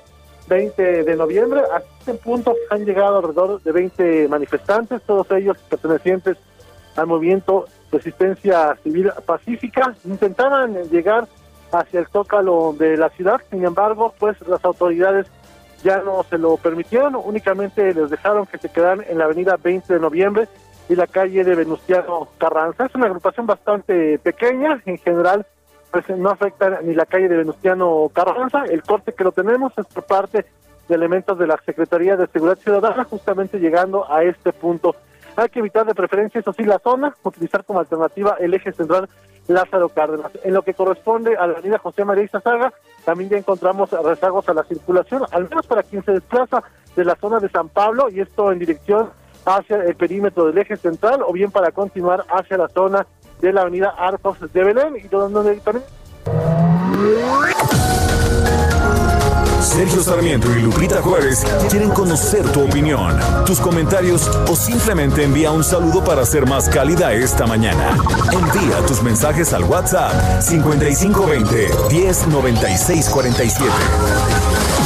20 0.48 1.04
de 1.04 1.16
noviembre. 1.16 1.60
A 1.72 1.80
este 2.00 2.14
punto 2.14 2.56
han 2.70 2.84
llegado 2.84 3.18
alrededor 3.18 3.62
de 3.62 3.70
20 3.70 4.26
manifestantes, 4.26 5.00
todos 5.02 5.30
ellos 5.30 5.56
pertenecientes 5.70 6.38
al 6.96 7.06
movimiento 7.06 7.66
Resistencia 7.92 8.76
Civil 8.82 9.12
Pacífica. 9.24 9.94
Intentaban 10.04 10.74
llegar 10.90 11.28
hacia 11.70 12.00
el 12.00 12.08
zócalo 12.08 12.74
de 12.76 12.96
la 12.96 13.10
ciudad, 13.10 13.40
sin 13.48 13.64
embargo, 13.64 14.12
pues 14.18 14.36
las 14.48 14.64
autoridades 14.64 15.28
ya 15.84 15.98
no 15.98 16.24
se 16.28 16.36
lo 16.36 16.56
permitieron, 16.56 17.14
únicamente 17.14 17.94
les 17.94 18.10
dejaron 18.10 18.46
que 18.46 18.58
se 18.58 18.68
quedaran 18.70 19.04
en 19.08 19.18
la 19.18 19.26
avenida 19.26 19.56
20 19.56 19.94
de 19.94 20.00
noviembre 20.00 20.48
y 20.88 20.94
la 20.94 21.06
calle 21.06 21.44
de 21.44 21.54
Venustiano 21.54 22.28
Carranza. 22.38 22.86
Es 22.86 22.94
una 22.94 23.06
agrupación 23.06 23.46
bastante 23.46 24.18
pequeña, 24.18 24.80
en 24.86 24.98
general 24.98 25.46
pues 25.90 26.08
no 26.10 26.30
afecta 26.30 26.80
ni 26.82 26.94
la 26.94 27.06
calle 27.06 27.28
de 27.28 27.36
Venustiano 27.38 28.10
Carranza. 28.12 28.64
El 28.64 28.82
corte 28.82 29.12
que 29.14 29.24
lo 29.24 29.32
tenemos 29.32 29.72
es 29.78 29.86
por 29.86 30.04
parte 30.04 30.44
de 30.88 30.94
elementos 30.94 31.38
de 31.38 31.46
la 31.46 31.58
Secretaría 31.64 32.16
de 32.16 32.26
Seguridad 32.26 32.58
Ciudadana, 32.58 33.04
justamente 33.04 33.58
llegando 33.58 34.10
a 34.10 34.22
este 34.22 34.52
punto. 34.52 34.94
Hay 35.36 35.48
que 35.48 35.58
evitar 35.58 35.86
de 35.86 35.94
preferencia, 35.94 36.40
eso 36.40 36.52
sí, 36.52 36.64
la 36.64 36.78
zona, 36.78 37.14
utilizar 37.22 37.64
como 37.64 37.80
alternativa 37.80 38.36
el 38.40 38.54
eje 38.54 38.72
central 38.72 39.08
Lázaro 39.48 39.88
Cárdenas. 39.88 40.32
En 40.44 40.54
lo 40.54 40.62
que 40.62 40.74
corresponde 40.74 41.36
a 41.36 41.46
la 41.46 41.54
avenida 41.54 41.78
José 41.78 42.04
María 42.04 42.24
Izazaga, 42.24 42.72
también 43.04 43.30
ya 43.30 43.38
encontramos 43.38 43.90
rezagos 43.90 44.48
a 44.48 44.54
la 44.54 44.64
circulación, 44.64 45.24
al 45.30 45.48
menos 45.48 45.66
para 45.66 45.82
quien 45.82 46.04
se 46.04 46.12
desplaza 46.12 46.62
de 46.94 47.04
la 47.04 47.14
zona 47.16 47.38
de 47.38 47.48
San 47.48 47.68
Pablo, 47.68 48.08
y 48.08 48.20
esto 48.20 48.50
en 48.50 48.58
dirección 48.58 49.10
hacia 49.46 49.76
el 49.76 49.94
perímetro 49.94 50.46
del 50.46 50.58
eje 50.58 50.76
central 50.76 51.22
o 51.26 51.32
bien 51.32 51.50
para 51.50 51.70
continuar 51.70 52.24
hacia 52.28 52.58
la 52.58 52.68
zona 52.68 53.06
de 53.40 53.52
la 53.52 53.62
avenida 53.62 53.94
Arcos 53.96 54.38
de 54.52 54.64
Belén 54.64 54.96
y 54.96 55.08
donde 55.08 55.54
también... 55.56 55.84
Sergio 59.60 60.00
Sarmiento 60.00 60.48
y 60.56 60.62
Lupita 60.62 61.02
Juárez 61.02 61.44
quieren 61.68 61.90
conocer 61.90 62.50
tu 62.52 62.64
opinión, 62.64 63.18
tus 63.44 63.60
comentarios 63.60 64.28
o 64.48 64.56
simplemente 64.56 65.24
envía 65.24 65.50
un 65.50 65.64
saludo 65.64 66.02
para 66.02 66.24
ser 66.24 66.46
más 66.46 66.68
cálida 66.68 67.12
esta 67.12 67.46
mañana. 67.46 67.90
Envía 68.32 68.86
tus 68.86 69.02
mensajes 69.02 69.52
al 69.52 69.64
WhatsApp 69.64 70.40
5520 70.40 71.68
109647. 71.90 74.85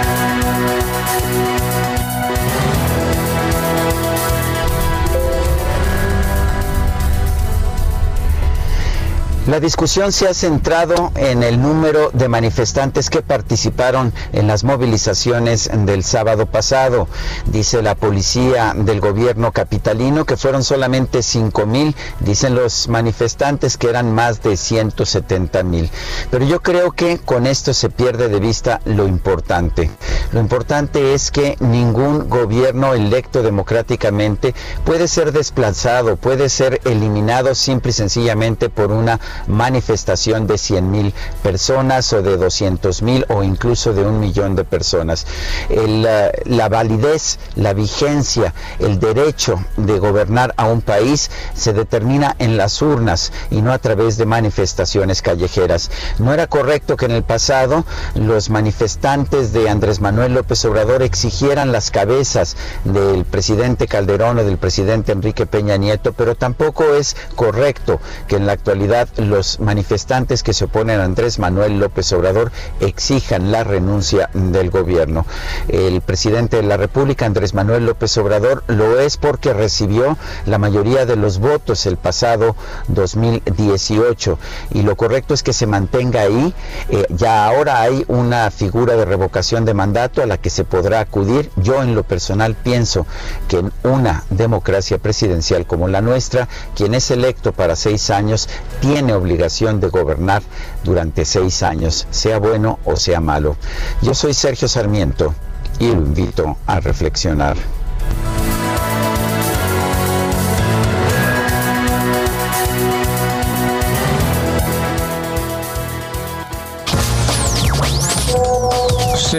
La 9.47 9.59
discusión 9.59 10.11
se 10.11 10.27
ha 10.27 10.35
centrado 10.35 11.11
en 11.15 11.41
el 11.41 11.59
número 11.59 12.11
de 12.13 12.27
manifestantes 12.27 13.09
que 13.09 13.23
participaron 13.23 14.13
en 14.33 14.45
las 14.45 14.63
movilizaciones 14.63 15.67
del 15.73 16.03
sábado 16.03 16.45
pasado. 16.45 17.07
Dice 17.47 17.81
la 17.81 17.95
policía 17.95 18.75
del 18.77 18.99
gobierno 18.99 19.51
capitalino 19.51 20.25
que 20.25 20.37
fueron 20.37 20.63
solamente 20.63 21.23
5 21.23 21.65
mil, 21.65 21.95
dicen 22.19 22.53
los 22.53 22.87
manifestantes 22.87 23.77
que 23.77 23.89
eran 23.89 24.13
más 24.13 24.43
de 24.43 24.55
170 24.55 25.63
mil. 25.63 25.89
Pero 26.29 26.45
yo 26.45 26.61
creo 26.61 26.91
que 26.91 27.17
con 27.17 27.47
esto 27.47 27.73
se 27.73 27.89
pierde 27.89 28.29
de 28.29 28.39
vista 28.39 28.79
lo 28.85 29.07
importante. 29.07 29.89
Lo 30.33 30.39
importante 30.39 31.15
es 31.15 31.31
que 31.31 31.57
ningún 31.59 32.29
gobierno 32.29 32.93
electo 32.93 33.41
democráticamente 33.41 34.53
puede 34.85 35.07
ser 35.07 35.31
desplazado, 35.31 36.15
puede 36.15 36.47
ser 36.47 36.79
eliminado 36.85 37.55
simple 37.55 37.89
y 37.89 37.93
sencillamente 37.93 38.69
por 38.69 38.91
una 38.91 39.19
manifestación 39.47 40.47
de 40.47 40.57
100 40.57 40.91
mil 40.91 41.13
personas 41.43 42.13
o 42.13 42.21
de 42.21 42.37
200 42.37 43.01
mil 43.01 43.25
o 43.29 43.43
incluso 43.43 43.93
de 43.93 44.03
un 44.03 44.19
millón 44.19 44.55
de 44.55 44.63
personas. 44.63 45.25
Eh, 45.69 46.31
la 46.45 46.69
validez, 46.69 47.39
la 47.55 47.73
vigencia, 47.73 48.53
el 48.79 48.99
derecho 48.99 49.63
de 49.77 49.99
gobernar 49.99 50.53
a 50.57 50.65
un 50.65 50.81
país 50.81 51.29
se 51.53 51.73
determina 51.73 52.35
en 52.39 52.57
las 52.57 52.81
urnas 52.81 53.31
y 53.49 53.61
no 53.61 53.71
a 53.71 53.79
través 53.79 54.17
de 54.17 54.25
manifestaciones 54.25 55.21
callejeras. 55.21 55.89
No 56.19 56.33
era 56.33 56.47
correcto 56.47 56.95
que 56.95 57.05
en 57.05 57.11
el 57.11 57.23
pasado 57.23 57.85
los 58.15 58.49
manifestantes 58.49 59.51
de 59.53 59.69
Andrés 59.69 59.99
Manuel 59.99 60.11
Manuel 60.11 60.33
López 60.33 60.65
Obrador 60.65 61.03
exigieran 61.03 61.71
las 61.71 61.89
cabezas 61.89 62.57
del 62.83 63.23
presidente 63.23 63.87
Calderón 63.87 64.39
o 64.39 64.43
del 64.43 64.57
presidente 64.57 65.13
Enrique 65.13 65.45
Peña 65.45 65.77
Nieto, 65.77 66.11
pero 66.11 66.35
tampoco 66.35 66.83
es 66.93 67.15
correcto 67.35 68.01
que 68.27 68.35
en 68.35 68.45
la 68.45 68.51
actualidad 68.51 69.07
los 69.29 69.59
manifestantes 69.59 70.43
que 70.43 70.53
se 70.53 70.65
oponen 70.65 70.99
a 70.99 71.03
Andrés 71.03 71.39
Manuel 71.39 71.79
López 71.79 72.11
Obrador 72.13 72.51
exijan 72.79 73.51
la 73.51 73.63
renuncia 73.63 74.29
del 74.33 74.69
gobierno. 74.69 75.25
El 75.67 76.01
presidente 76.01 76.57
de 76.57 76.63
la 76.63 76.77
República, 76.77 77.25
Andrés 77.25 77.53
Manuel 77.53 77.85
López 77.85 78.17
Obrador, 78.17 78.63
lo 78.67 78.99
es 78.99 79.17
porque 79.17 79.53
recibió 79.53 80.17
la 80.45 80.57
mayoría 80.57 81.05
de 81.05 81.15
los 81.15 81.39
votos 81.39 81.85
el 81.85 81.97
pasado 81.97 82.55
2018 82.87 84.39
y 84.71 84.81
lo 84.83 84.95
correcto 84.95 85.33
es 85.33 85.43
que 85.43 85.53
se 85.53 85.67
mantenga 85.67 86.21
ahí. 86.21 86.53
Eh, 86.89 87.05
ya 87.09 87.45
ahora 87.45 87.81
hay 87.81 88.05
una 88.07 88.51
figura 88.51 88.95
de 88.95 89.05
revocación 89.05 89.65
de 89.65 89.73
mandato 89.73 90.21
a 90.21 90.25
la 90.25 90.37
que 90.37 90.49
se 90.49 90.63
podrá 90.63 90.99
acudir. 90.99 91.51
Yo 91.55 91.81
en 91.81 91.95
lo 91.95 92.03
personal 92.03 92.55
pienso 92.55 93.05
que 93.47 93.59
en 93.59 93.71
una 93.83 94.23
democracia 94.29 94.97
presidencial 94.97 95.65
como 95.65 95.87
la 95.87 96.01
nuestra, 96.01 96.47
quien 96.75 96.93
es 96.93 97.11
electo 97.11 97.51
para 97.51 97.75
seis 97.75 98.09
años 98.09 98.49
tiene 98.79 99.10
obligación 99.17 99.79
de 99.79 99.89
gobernar 99.89 100.41
durante 100.83 101.25
seis 101.25 101.63
años, 101.63 102.07
sea 102.11 102.39
bueno 102.39 102.79
o 102.85 102.95
sea 102.95 103.19
malo. 103.19 103.55
Yo 104.01 104.13
soy 104.13 104.33
Sergio 104.33 104.67
Sarmiento 104.67 105.33
y 105.79 105.87
lo 105.87 105.93
invito 105.93 106.57
a 106.67 106.79
reflexionar. 106.79 107.57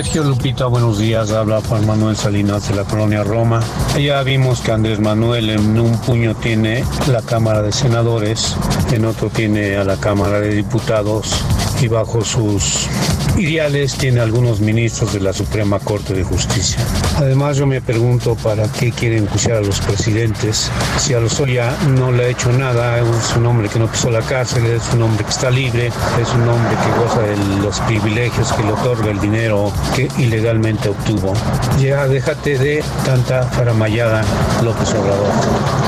Sergio 0.02 0.24
Lupita, 0.24 0.66
buenos 0.66 0.98
días. 0.98 1.30
Habla 1.30 1.60
Juan 1.60 1.86
Manuel 1.86 2.16
Salinas 2.16 2.68
de 2.68 2.74
la 2.74 2.82
colonia 2.82 3.22
Roma. 3.22 3.60
Ya 3.96 4.20
vimos 4.24 4.60
que 4.60 4.72
Andrés 4.72 4.98
Manuel 4.98 5.48
en 5.48 5.78
un 5.78 5.96
puño 6.00 6.34
tiene 6.34 6.84
la 7.06 7.22
Cámara 7.22 7.62
de 7.62 7.70
Senadores, 7.70 8.56
en 8.90 9.04
otro 9.04 9.30
tiene 9.30 9.76
a 9.76 9.84
la 9.84 9.96
Cámara 9.96 10.40
de 10.40 10.56
Diputados 10.56 11.44
y 11.80 11.86
bajo 11.86 12.24
sus 12.24 12.88
ideales 13.36 13.94
tiene 13.94 14.20
algunos 14.20 14.60
ministros 14.60 15.12
de 15.12 15.20
la 15.20 15.32
Suprema 15.32 15.78
Corte 15.78 16.14
de 16.14 16.24
Justicia. 16.24 16.78
Además 17.16 17.56
yo 17.56 17.66
me 17.66 17.80
pregunto 17.80 18.34
para 18.36 18.70
qué 18.72 18.92
quieren 18.92 19.24
enjuiciar 19.24 19.58
a 19.58 19.60
los 19.60 19.80
presidentes 19.80 20.70
si 20.98 21.14
a 21.14 21.20
Lozoya 21.20 21.74
no 21.96 22.12
le 22.12 22.24
ha 22.24 22.28
hecho 22.28 22.52
nada, 22.52 22.98
es 22.98 23.36
un 23.36 23.46
hombre 23.46 23.68
que 23.68 23.78
no 23.78 23.86
pisó 23.90 24.10
la 24.10 24.20
cárcel, 24.20 24.66
es 24.66 24.82
un 24.94 25.02
hombre 25.02 25.24
que 25.24 25.30
está 25.30 25.50
libre, 25.50 25.86
es 25.86 26.34
un 26.34 26.48
hombre 26.48 26.76
que 26.76 27.00
goza 27.00 27.22
de 27.22 27.62
los 27.62 27.80
privilegios 27.80 28.52
que 28.52 28.62
le 28.62 28.72
otorga 28.72 29.10
el 29.10 29.20
dinero 29.20 29.72
que 29.94 30.08
ilegalmente 30.18 30.88
obtuvo. 30.88 31.34
Ya 31.78 32.06
déjate 32.06 32.58
de 32.58 32.84
tanta 33.04 33.44
faramayada 33.44 34.22
López 34.62 34.94
Obrador. 34.94 35.30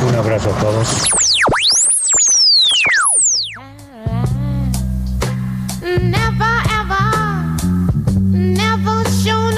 Un 0.09 0.15
abrazo 0.15 0.51
a 0.51 0.61
todos. 0.61 0.89
Shown 9.25 9.55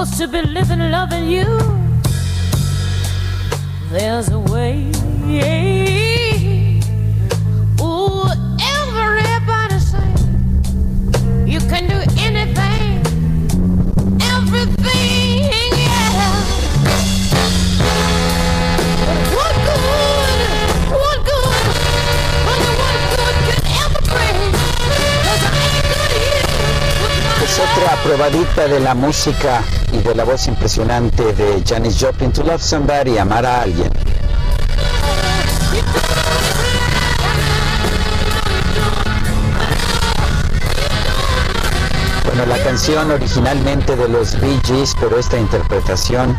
Wants 0.00 0.16
to 0.16 0.26
be 0.26 0.40
living, 0.40 0.78
loving 0.90 1.28
you. 1.28 1.44
There's 3.90 4.30
a 4.30 4.38
way. 4.38 6.09
Otra 27.60 28.02
probadita 28.02 28.68
de 28.68 28.80
la 28.80 28.94
música 28.94 29.62
y 29.92 29.98
de 29.98 30.14
la 30.14 30.24
voz 30.24 30.46
impresionante 30.46 31.32
de 31.34 31.62
Janis 31.66 31.98
Joplin, 32.00 32.32
To 32.32 32.42
Love 32.42 32.62
Somebody, 32.62 33.18
amar 33.18 33.44
a 33.44 33.62
alguien. 33.62 33.90
Bueno, 42.24 42.46
la 42.46 42.58
canción 42.64 43.10
originalmente 43.10 43.94
de 43.96 44.08
los 44.08 44.40
Bee 44.40 44.60
Gees, 44.64 44.94
pero 44.98 45.18
esta 45.18 45.36
interpretación, 45.36 46.38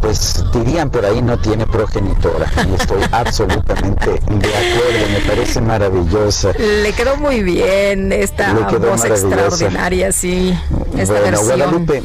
pues 0.00 0.44
dirían 0.52 0.90
por 0.90 1.04
ahí 1.04 1.22
no 1.22 1.38
tiene 1.38 1.66
progenitora. 1.66 2.50
Y 2.68 2.74
estoy 2.74 3.02
absolutamente 3.12 4.10
de 4.10 4.16
acuerdo, 4.16 5.08
me 5.12 5.20
parece 5.26 5.60
maravillosa. 5.60 6.52
Le 6.52 6.92
quedó 6.92 7.16
muy 7.16 7.42
bien 7.42 8.12
esta 8.12 8.52
voz 8.54 9.04
extraordinaria, 9.04 10.12
sí. 10.12 10.58
Esta 10.96 11.14
bueno, 11.14 11.38
versión. 11.38 11.46
Guadalupe, 11.46 12.02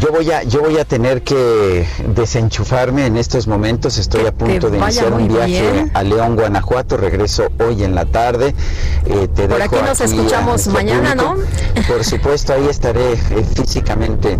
yo 0.00 0.12
voy 0.12 0.30
a 0.30 0.42
yo 0.42 0.60
voy 0.62 0.78
a 0.78 0.84
tener 0.84 1.22
que 1.22 1.86
desenchufarme 2.14 3.06
en 3.06 3.16
estos 3.16 3.46
momentos. 3.46 3.98
Estoy 3.98 4.26
a 4.26 4.32
punto 4.32 4.70
de 4.70 4.78
iniciar 4.78 5.12
un 5.12 5.28
viaje 5.28 5.72
bien. 5.72 5.90
a 5.94 6.02
León, 6.02 6.36
Guanajuato. 6.36 6.96
Regreso 6.96 7.48
hoy 7.60 7.84
en 7.84 7.94
la 7.94 8.04
tarde. 8.04 8.54
Eh, 9.06 9.28
te 9.34 9.48
Por 9.48 9.58
dejo 9.58 9.76
aquí 9.76 9.84
nos 9.84 10.00
escuchamos 10.00 10.66
mañana, 10.68 11.14
¿no? 11.14 11.36
Por 11.88 12.04
supuesto, 12.04 12.54
ahí 12.54 12.66
estaré 12.68 13.12
eh, 13.12 13.44
físicamente. 13.54 14.38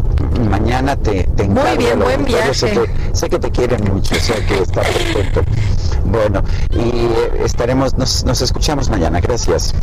Mañana 0.49 0.97
te, 0.97 1.25
te 1.37 1.45
Muy 1.49 1.77
bien, 1.77 1.99
buen 1.99 2.21
auditorio. 2.21 2.55
Sé 2.55 2.67
viaje. 2.67 2.87
que, 2.87 3.17
sé 3.17 3.29
que 3.29 3.39
te 3.39 3.51
quieren 3.51 3.85
mucho, 3.85 4.15
sea 4.15 4.45
que 4.47 4.59
está 4.63 4.83
perfecto. 4.83 5.43
Bueno, 6.05 6.43
y 6.71 6.79
eh, 6.79 7.43
estaremos, 7.45 7.97
nos, 7.97 8.25
nos 8.25 8.41
escuchamos 8.43 8.89
mañana. 8.89 9.21
Gracias. 9.21 9.75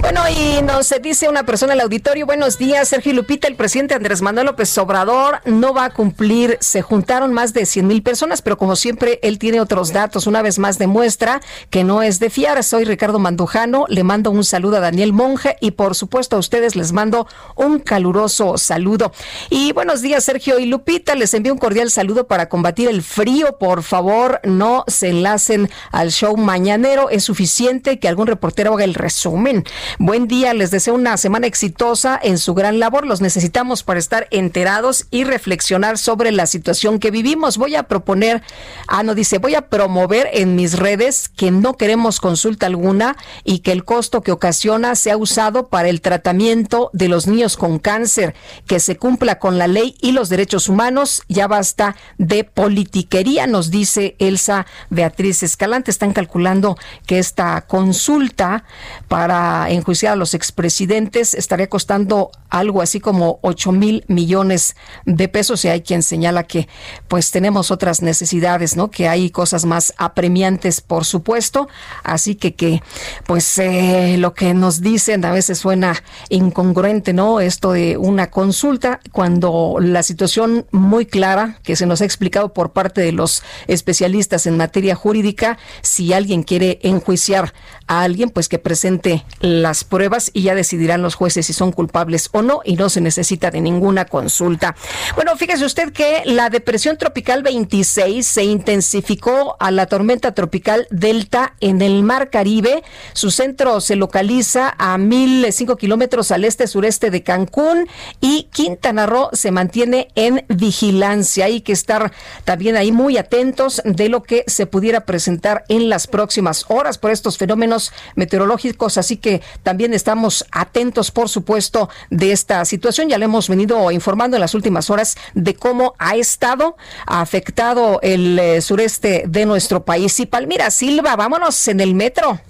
Bueno, 0.00 0.22
y 0.28 0.62
nos 0.62 0.94
dice 1.02 1.28
una 1.28 1.44
persona 1.44 1.72
en 1.72 1.80
el 1.80 1.84
auditorio, 1.84 2.24
buenos 2.24 2.56
días, 2.56 2.88
Sergio 2.88 3.12
Lupita, 3.12 3.48
el 3.48 3.56
presidente 3.56 3.94
Andrés 3.94 4.22
Manuel 4.22 4.46
López 4.46 4.78
Obrador 4.78 5.40
no 5.44 5.74
va 5.74 5.86
a 5.86 5.90
cumplir, 5.90 6.56
se 6.60 6.82
juntaron 6.82 7.32
más 7.32 7.52
de 7.52 7.66
100 7.66 7.86
mil 7.86 8.02
personas, 8.02 8.40
pero 8.40 8.56
como 8.56 8.76
siempre, 8.76 9.18
él 9.22 9.40
tiene 9.40 9.60
otros 9.60 9.92
datos, 9.92 10.28
una 10.28 10.40
vez 10.40 10.60
más 10.60 10.78
demuestra 10.78 11.40
que 11.70 11.82
no 11.82 12.02
es 12.02 12.20
de 12.20 12.30
fiar. 12.30 12.62
Soy 12.62 12.84
Ricardo 12.84 13.18
Mandujano, 13.18 13.86
le 13.88 14.04
mando 14.04 14.30
un 14.30 14.44
saludo 14.44 14.76
a 14.76 14.80
Daniel 14.80 15.12
Monge 15.12 15.56
y 15.60 15.72
por 15.72 15.96
supuesto 15.96 16.36
a 16.36 16.38
ustedes 16.38 16.76
les 16.76 16.92
mando 16.92 17.26
un 17.56 17.80
caluroso 17.80 18.56
saludo. 18.56 19.12
Y 19.50 19.72
buenos 19.72 20.00
días, 20.00 20.22
Sergio 20.22 20.60
y 20.60 20.66
Lupita, 20.66 21.16
les 21.16 21.34
envío 21.34 21.52
un 21.52 21.58
cordial 21.58 21.90
saludo 21.90 22.28
para 22.28 22.48
combatir 22.48 22.88
el 22.88 23.02
frío, 23.02 23.58
por 23.58 23.82
favor, 23.82 24.40
no 24.44 24.84
se 24.86 25.08
enlacen 25.08 25.68
al 25.90 26.12
show 26.12 26.36
mañanero, 26.36 27.10
es 27.10 27.24
suficiente 27.24 27.98
que 27.98 28.06
algún 28.06 28.28
reportero 28.28 28.74
haga 28.74 28.84
el 28.84 28.94
resumen. 28.94 29.64
Buen 29.98 30.28
día, 30.28 30.52
les 30.54 30.70
deseo 30.70 30.94
una 30.94 31.16
semana 31.16 31.46
exitosa 31.46 32.18
en 32.22 32.38
su 32.38 32.54
gran 32.54 32.78
labor. 32.78 33.06
Los 33.06 33.20
necesitamos 33.20 33.82
para 33.82 33.98
estar 33.98 34.28
enterados 34.30 35.06
y 35.10 35.24
reflexionar 35.24 35.98
sobre 35.98 36.30
la 36.30 36.46
situación 36.46 36.98
que 36.98 37.10
vivimos. 37.10 37.56
Voy 37.56 37.74
a 37.74 37.84
proponer, 37.84 38.42
ah, 38.86 39.02
no 39.02 39.14
dice, 39.14 39.38
voy 39.38 39.54
a 39.54 39.68
promover 39.68 40.28
en 40.32 40.56
mis 40.56 40.78
redes 40.78 41.28
que 41.28 41.50
no 41.50 41.74
queremos 41.74 42.20
consulta 42.20 42.66
alguna 42.66 43.16
y 43.44 43.60
que 43.60 43.72
el 43.72 43.84
costo 43.84 44.22
que 44.22 44.32
ocasiona 44.32 44.94
sea 44.94 45.16
usado 45.16 45.68
para 45.68 45.88
el 45.88 46.00
tratamiento 46.00 46.90
de 46.92 47.08
los 47.08 47.26
niños 47.26 47.56
con 47.56 47.78
cáncer, 47.78 48.34
que 48.66 48.80
se 48.80 48.96
cumpla 48.96 49.38
con 49.38 49.58
la 49.58 49.68
ley 49.68 49.96
y 50.00 50.12
los 50.12 50.28
derechos 50.28 50.68
humanos. 50.68 51.22
Ya 51.28 51.46
basta 51.46 51.96
de 52.18 52.44
politiquería, 52.44 53.46
nos 53.46 53.70
dice 53.70 54.16
Elsa 54.18 54.66
Beatriz 54.90 55.42
Escalante. 55.42 55.90
Están 55.90 56.12
calculando 56.12 56.76
que 57.06 57.18
esta 57.18 57.62
consulta 57.62 58.64
para 59.08 59.70
enjuiciar 59.78 60.12
a 60.12 60.16
los 60.16 60.34
expresidentes 60.34 61.34
estaría 61.34 61.68
costando 61.68 62.30
algo 62.50 62.82
así 62.82 63.00
como 63.00 63.38
8 63.42 63.72
mil 63.72 64.04
millones 64.08 64.76
de 65.04 65.28
pesos 65.28 65.64
y 65.64 65.68
hay 65.68 65.82
quien 65.82 66.02
señala 66.02 66.44
que 66.44 66.68
pues 67.08 67.30
tenemos 67.30 67.70
otras 67.70 68.02
necesidades, 68.02 68.76
¿no? 68.76 68.90
Que 68.90 69.08
hay 69.08 69.30
cosas 69.30 69.64
más 69.64 69.94
apremiantes, 69.96 70.80
por 70.80 71.04
supuesto. 71.04 71.68
Así 72.02 72.34
que 72.34 72.54
que 72.54 72.82
pues 73.26 73.58
eh, 73.58 74.16
lo 74.18 74.34
que 74.34 74.54
nos 74.54 74.80
dicen 74.80 75.24
a 75.24 75.32
veces 75.32 75.58
suena 75.58 76.02
incongruente, 76.28 77.12
¿no? 77.12 77.40
Esto 77.40 77.72
de 77.72 77.96
una 77.96 78.30
consulta 78.30 79.00
cuando 79.12 79.76
la 79.80 80.02
situación 80.02 80.66
muy 80.70 81.06
clara 81.06 81.58
que 81.62 81.76
se 81.76 81.86
nos 81.86 82.00
ha 82.00 82.04
explicado 82.04 82.52
por 82.52 82.72
parte 82.72 83.00
de 83.00 83.12
los 83.12 83.42
especialistas 83.66 84.46
en 84.46 84.56
materia 84.56 84.94
jurídica, 84.94 85.58
si 85.82 86.12
alguien 86.12 86.42
quiere 86.42 86.78
enjuiciar 86.82 87.54
a 87.86 88.02
alguien, 88.02 88.30
pues 88.30 88.48
que 88.48 88.58
presente 88.58 89.24
la 89.40 89.67
las 89.68 89.84
pruebas 89.84 90.30
y 90.32 90.44
ya 90.44 90.54
decidirán 90.54 91.02
los 91.02 91.14
jueces 91.14 91.44
si 91.44 91.52
son 91.52 91.72
culpables 91.72 92.30
o 92.32 92.40
no 92.40 92.62
y 92.64 92.76
no 92.76 92.88
se 92.88 93.02
necesita 93.02 93.50
de 93.50 93.60
ninguna 93.60 94.06
consulta. 94.06 94.74
Bueno, 95.14 95.36
fíjese 95.36 95.66
usted 95.66 95.92
que 95.92 96.22
la 96.24 96.48
depresión 96.48 96.96
tropical 96.96 97.42
26 97.42 98.26
se 98.26 98.44
intensificó 98.44 99.56
a 99.60 99.70
la 99.70 99.84
tormenta 99.84 100.32
tropical 100.32 100.86
Delta 100.90 101.54
en 101.60 101.82
el 101.82 102.02
Mar 102.02 102.30
Caribe. 102.30 102.82
Su 103.12 103.30
centro 103.30 103.82
se 103.82 103.94
localiza 103.96 104.74
a 104.78 104.96
1005 104.96 105.76
kilómetros 105.76 106.30
al 106.30 106.46
este-sureste 106.46 107.10
de 107.10 107.22
Cancún 107.22 107.88
y 108.22 108.44
Quintana 108.44 109.04
Roo 109.04 109.28
se 109.34 109.50
mantiene 109.50 110.08
en 110.14 110.46
vigilancia. 110.48 111.44
Hay 111.44 111.60
que 111.60 111.72
estar 111.72 112.10
también 112.44 112.76
ahí 112.76 112.90
muy 112.90 113.18
atentos 113.18 113.82
de 113.84 114.08
lo 114.08 114.22
que 114.22 114.44
se 114.46 114.64
pudiera 114.64 115.00
presentar 115.02 115.64
en 115.68 115.90
las 115.90 116.06
próximas 116.06 116.64
horas 116.68 116.96
por 116.96 117.10
estos 117.10 117.36
fenómenos 117.36 117.92
meteorológicos. 118.14 118.96
Así 118.96 119.18
que 119.18 119.42
también 119.62 119.94
estamos 119.94 120.44
atentos, 120.50 121.10
por 121.10 121.28
supuesto, 121.28 121.88
de 122.10 122.32
esta 122.32 122.64
situación. 122.64 123.08
Ya 123.08 123.18
le 123.18 123.26
hemos 123.26 123.48
venido 123.48 123.90
informando 123.90 124.36
en 124.36 124.40
las 124.40 124.54
últimas 124.54 124.90
horas 124.90 125.16
de 125.34 125.54
cómo 125.54 125.94
ha 125.98 126.16
estado 126.16 126.76
afectado 127.06 128.00
el 128.02 128.38
eh, 128.38 128.60
sureste 128.60 129.24
de 129.26 129.46
nuestro 129.46 129.84
país. 129.84 130.18
Y 130.20 130.26
Palmira 130.26 130.70
Silva, 130.70 131.16
vámonos 131.16 131.68
en 131.68 131.80
el 131.80 131.94
metro. 131.94 132.40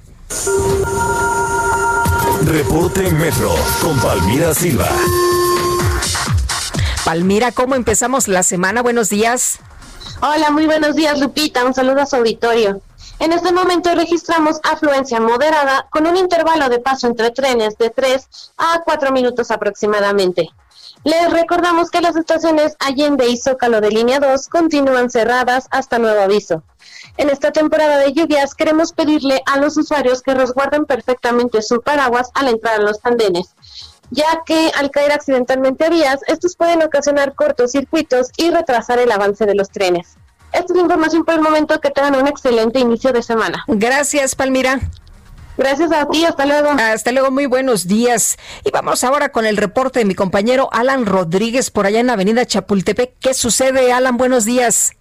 Reporte 2.44 3.10
Metro 3.10 3.54
con 3.82 3.98
Palmira 4.00 4.54
Silva. 4.54 4.88
Palmira, 7.04 7.52
¿cómo 7.52 7.74
empezamos 7.74 8.28
la 8.28 8.42
semana? 8.42 8.82
Buenos 8.82 9.08
días. 9.08 9.58
Hola, 10.20 10.50
muy 10.50 10.66
buenos 10.66 10.94
días, 10.94 11.18
Lupita. 11.18 11.64
Un 11.64 11.74
saludo 11.74 12.02
a 12.02 12.06
su 12.06 12.16
auditorio. 12.16 12.82
En 13.20 13.32
este 13.32 13.52
momento 13.52 13.92
registramos 13.96 14.60
afluencia 14.62 15.18
moderada 15.18 15.88
con 15.90 16.06
un 16.06 16.16
intervalo 16.16 16.68
de 16.68 16.78
paso 16.78 17.08
entre 17.08 17.32
trenes 17.32 17.76
de 17.76 17.90
3 17.90 18.28
a 18.58 18.82
4 18.84 19.10
minutos 19.10 19.50
aproximadamente. 19.50 20.48
Les 21.02 21.28
recordamos 21.32 21.90
que 21.90 22.00
las 22.00 22.14
estaciones 22.14 22.76
Allende 22.78 23.28
y 23.28 23.36
Zócalo 23.36 23.80
de 23.80 23.90
línea 23.90 24.20
2 24.20 24.46
continúan 24.46 25.10
cerradas 25.10 25.66
hasta 25.72 25.98
nuevo 25.98 26.20
aviso. 26.20 26.62
En 27.16 27.28
esta 27.28 27.50
temporada 27.50 27.98
de 27.98 28.12
lluvias 28.12 28.54
queremos 28.54 28.92
pedirle 28.92 29.42
a 29.46 29.58
los 29.58 29.76
usuarios 29.76 30.22
que 30.22 30.34
resguarden 30.34 30.84
perfectamente 30.84 31.60
su 31.60 31.80
paraguas 31.82 32.30
al 32.34 32.46
entrar 32.46 32.80
a 32.80 32.84
los 32.84 32.98
andenes, 33.02 33.56
ya 34.10 34.42
que 34.46 34.70
al 34.76 34.92
caer 34.92 35.10
accidentalmente 35.10 35.84
a 35.84 35.90
vías, 35.90 36.20
estos 36.28 36.54
pueden 36.54 36.84
ocasionar 36.84 37.34
cortocircuitos 37.34 38.28
y 38.36 38.50
retrasar 38.50 39.00
el 39.00 39.10
avance 39.10 39.44
de 39.44 39.56
los 39.56 39.70
trenes. 39.70 40.16
Esta 40.52 40.72
es 40.72 40.76
la 40.76 40.82
información 40.82 41.24
por 41.24 41.34
el 41.34 41.40
momento, 41.40 41.80
que 41.80 41.90
tengan 41.90 42.16
un 42.16 42.26
excelente 42.26 42.78
inicio 42.78 43.12
de 43.12 43.22
semana. 43.22 43.64
Gracias, 43.66 44.34
Palmira. 44.34 44.80
Gracias 45.56 45.90
a 45.90 46.08
ti, 46.08 46.24
hasta 46.24 46.46
luego. 46.46 46.70
Hasta 46.70 47.10
luego, 47.10 47.30
muy 47.32 47.46
buenos 47.46 47.88
días. 47.88 48.36
Y 48.64 48.70
vamos 48.70 49.02
ahora 49.02 49.30
con 49.30 49.44
el 49.44 49.56
reporte 49.56 49.98
de 49.98 50.04
mi 50.04 50.14
compañero 50.14 50.68
Alan 50.72 51.04
Rodríguez 51.04 51.70
por 51.70 51.84
allá 51.84 51.98
en 51.98 52.06
la 52.06 52.12
avenida 52.12 52.46
Chapultepec. 52.46 53.14
¿Qué 53.18 53.34
sucede, 53.34 53.92
Alan? 53.92 54.16
Buenos 54.16 54.44
días. 54.44 54.97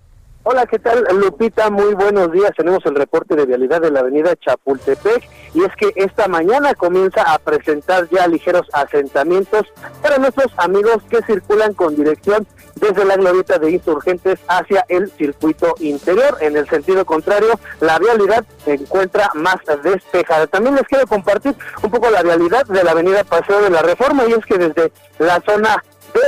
Hola, 0.50 0.66
¿qué 0.66 0.80
tal, 0.80 1.06
Lupita? 1.12 1.70
Muy 1.70 1.94
buenos 1.94 2.32
días. 2.32 2.52
Tenemos 2.56 2.80
el 2.86 2.96
reporte 2.96 3.36
de 3.36 3.46
vialidad 3.46 3.82
de 3.82 3.92
la 3.92 4.00
avenida 4.00 4.34
Chapultepec 4.38 5.28
y 5.54 5.66
es 5.66 5.76
que 5.76 5.92
esta 5.98 6.30
mañana 6.30 6.74
comienza 6.74 7.22
a 7.34 7.38
presentar 7.38 8.08
ya 8.10 8.30
ligeros 8.30 8.66
asentamientos 8.72 9.64
para 10.02 10.20
nuestros 10.20 10.48
amigos 10.56 11.00
que 11.10 11.22
circulan 11.24 11.74
con 11.74 11.98
dirección 11.98 12.48
desde 12.76 13.04
la 13.04 13.18
glorieta 13.18 13.60
de 13.60 13.72
insurgentes 13.72 14.40
hacia 14.48 14.86
el 14.88 15.12
circuito 15.18 15.76
interior. 15.82 16.38
En 16.40 16.56
el 16.56 16.66
sentido 16.70 17.04
contrario, 17.04 17.60
la 17.82 18.00
vialidad 18.00 18.46
se 18.64 18.76
encuentra 18.76 19.30
más 19.34 19.58
despejada. 19.84 20.48
También 20.48 20.76
les 20.76 20.88
quiero 20.88 21.08
compartir 21.08 21.56
un 21.84 21.92
poco 21.92 22.10
la 22.10 22.24
vialidad 22.24 22.66
de 22.68 22.86
la 22.86 22.92
avenida 22.92 23.26
Paseo 23.26 23.64
de 23.64 23.70
la 23.70 23.82
Reforma 23.82 24.24
y 24.26 24.32
es 24.32 24.46
que 24.46 24.58
desde 24.58 24.94
la 25.20 25.42
zona 25.42 25.84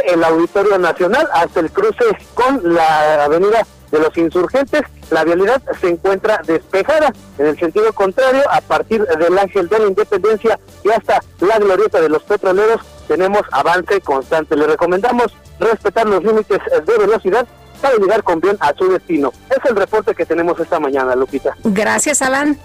del 0.05 0.21
Auditorio 0.25 0.77
Nacional 0.77 1.25
hasta 1.31 1.61
el 1.61 1.71
cruce 1.71 2.03
con 2.35 2.73
la 2.73 3.23
avenida 3.23 3.65
de 3.91 3.99
los 3.99 4.15
insurgentes, 4.17 4.81
la 5.09 5.23
vialidad 5.23 5.61
se 5.79 5.89
encuentra 5.89 6.41
despejada. 6.45 7.13
En 7.37 7.47
el 7.47 7.59
sentido 7.59 7.91
contrario, 7.93 8.43
a 8.51 8.61
partir 8.61 9.05
del 9.05 9.37
Ángel 9.37 9.67
de 9.67 9.79
la 9.79 9.87
Independencia 9.87 10.59
y 10.83 10.89
hasta 10.89 11.21
la 11.39 11.57
glorieta 11.57 11.99
de 12.01 12.09
los 12.09 12.23
petroleros, 12.23 12.81
tenemos 13.07 13.41
avance 13.51 14.01
constante. 14.01 14.55
Le 14.55 14.67
recomendamos 14.67 15.35
respetar 15.59 16.07
los 16.07 16.23
límites 16.23 16.59
de 16.85 16.97
velocidad 16.97 17.47
para 17.81 17.95
llegar 17.95 18.23
con 18.23 18.39
bien 18.39 18.57
a 18.59 18.73
su 18.75 18.91
destino. 18.91 19.31
Es 19.49 19.69
el 19.69 19.75
reporte 19.75 20.13
que 20.13 20.25
tenemos 20.25 20.59
esta 20.59 20.79
mañana, 20.79 21.15
Lupita. 21.15 21.55
Gracias, 21.63 22.21
Alan. 22.21 22.57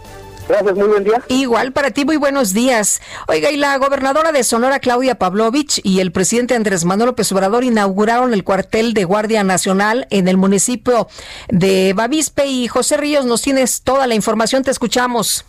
Gracias, 0.48 0.74
muy 0.76 0.88
buen 0.88 1.04
día. 1.04 1.22
Igual 1.28 1.72
para 1.72 1.90
ti, 1.90 2.04
muy 2.04 2.16
buenos 2.16 2.52
días. 2.52 3.00
Oiga, 3.28 3.50
y 3.50 3.56
la 3.56 3.76
gobernadora 3.78 4.32
de 4.32 4.44
Sonora, 4.44 4.78
Claudia 4.78 5.18
Pavlovich, 5.18 5.80
y 5.82 6.00
el 6.00 6.12
presidente 6.12 6.54
Andrés 6.54 6.84
Manuel 6.84 7.08
López 7.08 7.32
Obrador 7.32 7.64
inauguraron 7.64 8.34
el 8.34 8.44
cuartel 8.44 8.92
de 8.92 9.04
Guardia 9.04 9.42
Nacional 9.42 10.06
en 10.10 10.28
el 10.28 10.36
municipio 10.36 11.08
de 11.48 11.94
Bavispe. 11.94 12.46
Y 12.46 12.68
José 12.68 12.96
Ríos, 12.96 13.24
nos 13.24 13.42
tienes 13.42 13.82
toda 13.82 14.06
la 14.06 14.14
información, 14.14 14.62
te 14.62 14.70
escuchamos. 14.70 15.44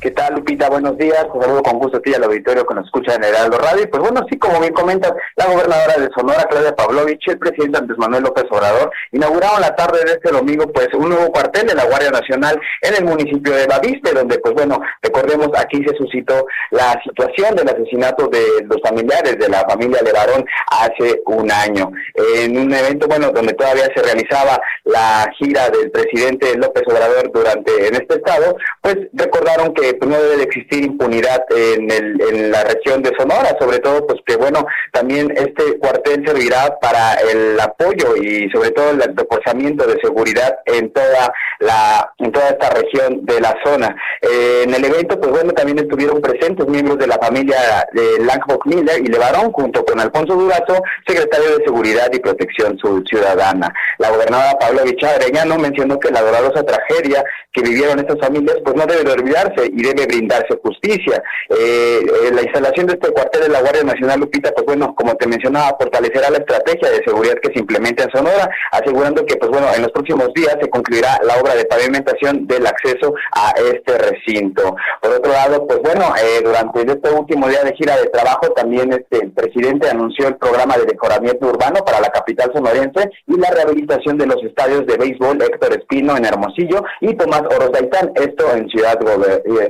¿Qué 0.00 0.12
tal, 0.12 0.34
Lupita? 0.34 0.70
Buenos 0.70 0.96
días. 0.96 1.26
Te 1.30 1.40
saludo 1.40 1.62
con 1.62 1.78
gusto 1.78 1.98
a 1.98 2.00
ti 2.00 2.14
al 2.14 2.24
auditorio 2.24 2.64
que 2.64 2.74
nos 2.74 2.86
escucha 2.86 3.16
en 3.16 3.24
Heraldo 3.24 3.58
Radio. 3.58 3.86
Pues 3.90 4.02
bueno, 4.02 4.24
sí, 4.30 4.38
como 4.38 4.58
bien 4.58 4.72
comentas, 4.72 5.12
la 5.36 5.44
gobernadora 5.44 5.98
de 5.98 6.08
Sonora, 6.16 6.46
Claudia 6.48 6.74
Pavlovich, 6.74 7.28
el 7.28 7.38
presidente 7.38 7.76
Andrés 7.76 7.98
Manuel 7.98 8.22
López 8.22 8.44
Obrador, 8.50 8.90
inauguraron 9.12 9.60
la 9.60 9.76
tarde 9.76 9.98
de 10.06 10.12
este 10.12 10.30
domingo 10.30 10.72
pues 10.72 10.88
un 10.94 11.10
nuevo 11.10 11.30
cuartel 11.30 11.66
de 11.66 11.74
la 11.74 11.84
Guardia 11.84 12.10
Nacional 12.10 12.58
en 12.80 12.94
el 12.94 13.04
municipio 13.04 13.52
de 13.52 13.66
Bavispe, 13.66 14.12
donde 14.14 14.38
pues 14.38 14.54
bueno, 14.54 14.80
recordemos, 15.02 15.48
aquí 15.58 15.84
se 15.86 15.94
suscitó 15.94 16.46
la 16.70 16.98
situación 17.04 17.54
del 17.56 17.68
asesinato 17.68 18.26
de 18.28 18.42
los 18.64 18.80
familiares 18.82 19.38
de 19.38 19.50
la 19.50 19.66
familia 19.68 20.00
Levarón 20.00 20.46
hace 20.70 21.20
un 21.26 21.52
año. 21.52 21.92
En 22.38 22.56
un 22.56 22.72
evento, 22.72 23.06
bueno, 23.06 23.32
donde 23.32 23.52
todavía 23.52 23.84
se 23.94 24.02
realizaba 24.02 24.58
la 24.84 25.30
gira 25.36 25.68
del 25.68 25.90
presidente 25.90 26.56
López 26.56 26.84
Obrador 26.86 27.30
durante 27.30 27.88
en 27.88 27.96
este 27.96 28.14
estado, 28.14 28.56
pues 28.80 28.96
recordaron 29.12 29.74
que 29.74 29.89
pues, 29.94 30.10
no 30.10 30.20
debe 30.20 30.36
de 30.38 30.42
existir 30.44 30.84
impunidad 30.84 31.44
en, 31.50 31.90
el, 31.90 32.20
en 32.20 32.50
la 32.50 32.64
región 32.64 33.02
de 33.02 33.12
Sonora, 33.18 33.56
sobre 33.58 33.78
todo 33.78 34.06
pues 34.06 34.20
que 34.26 34.36
bueno, 34.36 34.66
también 34.92 35.30
este 35.36 35.78
cuartel 35.78 36.24
servirá 36.26 36.78
para 36.80 37.14
el 37.14 37.58
apoyo 37.58 38.16
y 38.16 38.50
sobre 38.50 38.70
todo 38.70 38.90
el 38.90 39.00
reforzamiento 39.16 39.86
de 39.86 40.00
seguridad 40.00 40.58
en 40.66 40.92
toda 40.92 41.32
la 41.58 42.12
en 42.18 42.32
toda 42.32 42.48
esta 42.50 42.70
región 42.70 43.24
de 43.24 43.40
la 43.40 43.54
zona. 43.64 43.96
Eh, 44.22 44.64
en 44.64 44.74
el 44.74 44.84
evento 44.84 45.18
pues 45.20 45.30
bueno, 45.30 45.52
también 45.52 45.78
estuvieron 45.78 46.20
presentes 46.20 46.66
miembros 46.68 46.98
de 46.98 47.06
la 47.06 47.18
familia 47.18 47.86
de 47.92 48.18
Langbach 48.24 48.64
Miller 48.64 49.00
y 49.00 49.06
Levarón 49.06 49.52
junto 49.52 49.84
con 49.84 50.00
Alfonso 50.00 50.34
Durazo, 50.34 50.82
secretario 51.06 51.58
de 51.58 51.64
Seguridad 51.64 52.08
y 52.12 52.18
Protección 52.18 52.78
Ciudadana. 53.08 53.72
La 53.98 54.10
gobernadora 54.10 54.58
Pablo 54.58 54.80
Arellano 54.80 55.58
mencionó 55.58 55.98
que 55.98 56.10
la 56.10 56.22
dolorosa 56.22 56.62
tragedia 56.62 57.24
que 57.52 57.62
vivieron 57.62 57.98
estas 57.98 58.18
familias 58.20 58.56
pues 58.64 58.76
no 58.76 58.86
debe 58.86 59.04
de 59.04 59.12
olvidarse 59.12 59.70
y 59.72 59.79
debe 59.82 60.06
brindarse 60.06 60.58
justicia. 60.62 61.22
Eh, 61.48 62.00
eh, 62.00 62.30
la 62.32 62.42
instalación 62.42 62.86
de 62.86 62.94
este 62.94 63.12
cuartel 63.12 63.42
de 63.42 63.48
la 63.48 63.60
Guardia 63.60 63.84
Nacional 63.84 64.20
Lupita, 64.20 64.52
pues 64.52 64.66
bueno, 64.66 64.94
como 64.94 65.14
te 65.14 65.26
mencionaba, 65.26 65.76
fortalecerá 65.78 66.30
la 66.30 66.38
estrategia 66.38 66.90
de 66.90 67.04
seguridad 67.04 67.34
que 67.42 67.52
se 67.52 67.60
implementa 67.60 68.04
en 68.04 68.10
Sonora, 68.10 68.48
asegurando 68.72 69.24
que 69.24 69.36
pues 69.36 69.50
bueno, 69.50 69.66
en 69.74 69.82
los 69.82 69.92
próximos 69.92 70.32
días 70.34 70.56
se 70.60 70.68
concluirá 70.68 71.18
la 71.22 71.36
obra 71.38 71.54
de 71.54 71.64
pavimentación 71.64 72.46
del 72.46 72.66
acceso 72.66 73.14
a 73.32 73.52
este 73.72 73.98
recinto. 73.98 74.74
Por 75.00 75.12
otro 75.12 75.32
lado, 75.32 75.66
pues 75.66 75.80
bueno, 75.82 76.12
eh, 76.22 76.40
durante 76.44 76.80
este 76.80 77.10
último 77.10 77.48
día 77.48 77.62
de 77.64 77.74
gira 77.74 77.96
de 77.96 78.08
trabajo 78.08 78.50
también 78.52 78.92
este 78.92 79.20
el 79.20 79.32
presidente 79.32 79.88
anunció 79.88 80.28
el 80.28 80.36
programa 80.36 80.76
de 80.76 80.86
decoramiento 80.86 81.46
urbano 81.46 81.84
para 81.84 82.00
la 82.00 82.08
capital 82.08 82.50
sonorense 82.54 83.10
y 83.26 83.36
la 83.38 83.50
rehabilitación 83.50 84.16
de 84.16 84.26
los 84.26 84.42
estadios 84.42 84.86
de 84.86 84.96
béisbol 84.96 85.42
Héctor 85.42 85.72
Espino 85.74 86.16
en 86.16 86.24
Hermosillo 86.24 86.82
y 87.00 87.14
Tomás 87.14 87.42
Orozaitán, 87.42 88.12
esto 88.14 88.54
en 88.54 88.68
Ciudad 88.68 88.98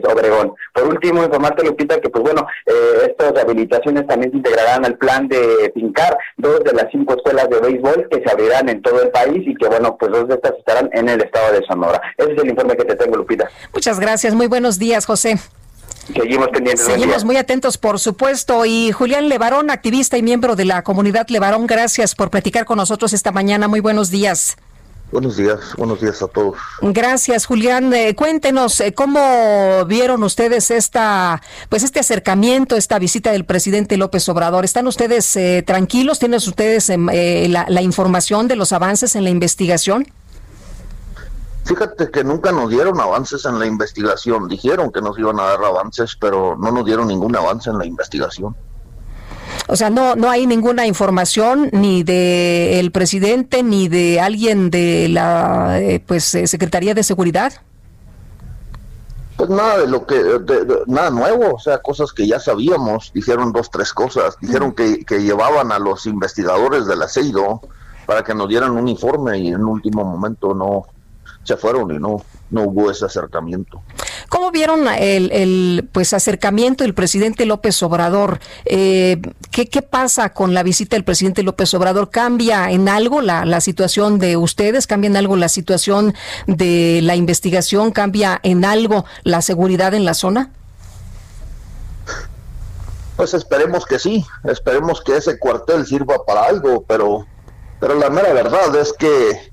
Obregón. 0.09 0.55
Por 0.73 0.89
último, 0.89 1.23
informarte, 1.23 1.65
Lupita, 1.65 2.01
que 2.01 2.09
pues 2.09 2.23
bueno, 2.23 2.47
eh, 2.67 3.09
estas 3.09 3.33
rehabilitaciones 3.33 4.07
también 4.07 4.31
se 4.31 4.39
integrarán 4.39 4.85
al 4.85 4.97
plan 4.97 5.29
de 5.29 5.71
fincar 5.75 6.17
dos 6.37 6.63
de 6.65 6.73
las 6.73 6.87
cinco 6.91 7.15
escuelas 7.17 7.49
de 7.49 7.61
béisbol 7.61 8.09
que 8.11 8.23
se 8.23 8.31
abrirán 8.31 8.69
en 8.69 8.83
todo 8.83 9.03
el 9.03 9.11
país 9.11 9.43
y 9.47 9.55
que 9.55 9.69
bueno, 9.69 9.97
pues 9.99 10.13
dos 10.13 10.29
de 10.29 10.35
estas 10.35 10.57
estarán 10.59 10.91
en 10.93 11.09
el 11.09 11.23
estado 11.23 11.53
de 11.53 11.65
Sonora. 11.67 12.01
Ese 12.17 12.33
es 12.33 12.43
el 12.43 12.51
informe 12.51 12.77
que 12.77 12.85
te 12.85 12.97
tengo, 12.97 13.17
Lupita. 13.17 13.49
Muchas 13.73 14.01
gracias, 14.01 14.35
muy 14.35 14.47
buenos 14.47 14.79
días, 14.79 15.07
José. 15.07 15.39
Seguimos 16.15 16.49
pendientes. 16.49 16.85
Seguimos 16.85 17.25
muy 17.25 17.37
atentos, 17.37 17.79
por 17.79 17.99
supuesto. 17.99 18.65
Y 18.65 18.91
Julián 18.91 19.29
Levarón, 19.29 19.71
activista 19.71 20.19
y 20.19 20.23
miembro 20.23 20.57
de 20.57 20.65
la 20.65 20.83
comunidad 20.83 21.29
Levarón, 21.29 21.67
gracias 21.67 22.15
por 22.15 22.31
platicar 22.31 22.65
con 22.65 22.79
nosotros 22.79 23.13
esta 23.13 23.31
mañana. 23.33 23.69
Muy 23.69 23.81
buenos 23.81 24.11
días. 24.11 24.57
Buenos 25.12 25.37
días, 25.37 25.74
buenos 25.77 26.01
días 26.01 26.23
a 26.23 26.28
todos. 26.28 26.57
Gracias, 26.82 27.47
Julián. 27.47 27.93
Eh, 27.93 28.15
cuéntenos 28.15 28.81
eh, 28.81 28.95
cómo 28.95 29.19
vieron 29.87 30.23
ustedes 30.23 30.70
esta, 30.70 31.43
pues 31.69 31.82
este 31.82 31.99
acercamiento, 31.99 32.77
esta 32.77 32.99
visita 33.01 33.32
del 33.32 33.45
presidente 33.45 33.97
López 33.97 34.28
Obrador. 34.28 34.65
¿Están 34.65 34.87
ustedes 34.87 35.35
eh, 35.35 35.65
tranquilos? 35.66 36.20
¿Tienen 36.20 36.37
ustedes 36.37 36.91
em, 36.91 37.09
eh, 37.11 37.49
la, 37.49 37.66
la 37.69 37.82
información 37.82 38.47
de 38.47 38.55
los 38.55 38.73
avances 38.73 39.16
en 39.16 39.24
la 39.24 39.31
investigación? 39.31 40.07
Fíjate 41.65 42.11
que 42.11 42.23
nunca 42.23 42.53
nos 42.53 42.70
dieron 42.70 43.01
avances 43.01 43.45
en 43.45 43.59
la 43.59 43.66
investigación. 43.66 44.47
Dijeron 44.47 44.93
que 44.93 45.03
nos 45.03 45.19
iban 45.19 45.41
a 45.41 45.45
dar 45.45 45.65
avances, 45.65 46.16
pero 46.20 46.57
no 46.57 46.70
nos 46.70 46.85
dieron 46.85 47.09
ningún 47.09 47.35
avance 47.35 47.69
en 47.69 47.78
la 47.78 47.87
investigación. 47.87 48.55
O 49.71 49.77
sea, 49.77 49.89
no, 49.89 50.17
no 50.17 50.29
hay 50.29 50.47
ninguna 50.47 50.87
información 50.87 51.69
ni 51.73 52.03
de 52.03 52.81
el 52.81 52.91
presidente 52.91 53.63
ni 53.63 53.89
de 53.89 54.21
alguien 54.21 54.71
de 54.71 55.09
la 55.09 55.81
eh, 55.81 56.03
pues 56.05 56.35
eh, 56.35 56.47
Secretaría 56.47 56.93
de 56.95 57.03
Seguridad. 57.05 57.53
Pues 59.37 59.49
nada 59.49 59.79
de 59.79 59.87
lo 59.87 60.07
que, 60.07 60.17
de- 60.17 60.65
de- 60.65 60.83
nada 60.87 61.11
nuevo, 61.11 61.55
o 61.55 61.59
sea, 61.59 61.79
cosas 61.79 62.13
que 62.13 62.27
ya 62.27 62.39
sabíamos. 62.41 63.11
Dijeron 63.15 63.53
dos, 63.53 63.71
tres 63.71 63.93
cosas. 63.93 64.37
Dijeron 64.41 64.73
que, 64.73 65.05
que 65.05 65.23
llevaban 65.23 65.73
a 65.73 65.79
los 65.79 66.05
investigadores 66.07 66.87
del 66.87 67.01
aceido 67.03 67.61
para 68.07 68.23
que 68.25 68.35
nos 68.35 68.49
dieran 68.49 68.73
un 68.73 68.89
informe 68.89 69.39
y 69.39 69.49
en 69.49 69.65
último 69.65 70.05
momento 70.05 70.53
no 70.53 70.85
se 71.45 71.57
fueron 71.57 71.91
y 71.95 71.99
no, 71.99 72.23
no 72.51 72.63
hubo 72.65 72.91
ese 72.91 73.05
acercamiento. 73.05 73.83
¿Cómo 74.29 74.51
vieron 74.51 74.87
el, 74.89 75.33
el, 75.33 75.89
pues 75.93 76.13
acercamiento 76.13 76.85
del 76.85 76.95
presidente 76.95 77.47
López 77.47 77.83
Obrador? 77.83 78.41
Eh, 78.65 79.21
¿qué, 79.51 79.69
¿Qué 79.69 79.83
pasa 79.83 80.33
con 80.33 80.55
la 80.55 80.63
visita 80.63 80.97
del 80.97 81.05
presidente 81.05 81.43
López 81.43 81.73
Obrador? 81.75 82.11
¿Cambia 82.11 82.71
en 82.71 82.89
algo 82.89 83.23
la, 83.23 83.45
la 83.45 83.61
situación 83.61 84.19
de 84.19 84.37
ustedes? 84.37 84.87
¿Cambia 84.87 85.09
en 85.09 85.17
algo 85.17 85.37
la 85.37 85.49
situación 85.49 86.15
de 86.47 87.01
la 87.03 87.17
investigación? 87.17 87.91
¿Cambia 87.91 88.41
en 88.43 88.65
algo 88.65 89.05
la 89.25 89.43
seguridad 89.43 89.95
en 89.95 90.05
la 90.05 90.15
zona? 90.15 90.51
Pues 93.17 93.35
esperemos 93.35 93.85
que 93.85 93.99
sí, 93.99 94.25
esperemos 94.45 95.03
que 95.03 95.17
ese 95.17 95.39
cuartel 95.39 95.87
sirva 95.87 96.25
para 96.25 96.45
algo, 96.45 96.85
pero, 96.89 97.27
pero 97.79 97.95
la 97.95 98.09
mera 98.09 98.33
verdad 98.33 98.75
es 98.77 98.95
que 98.95 99.50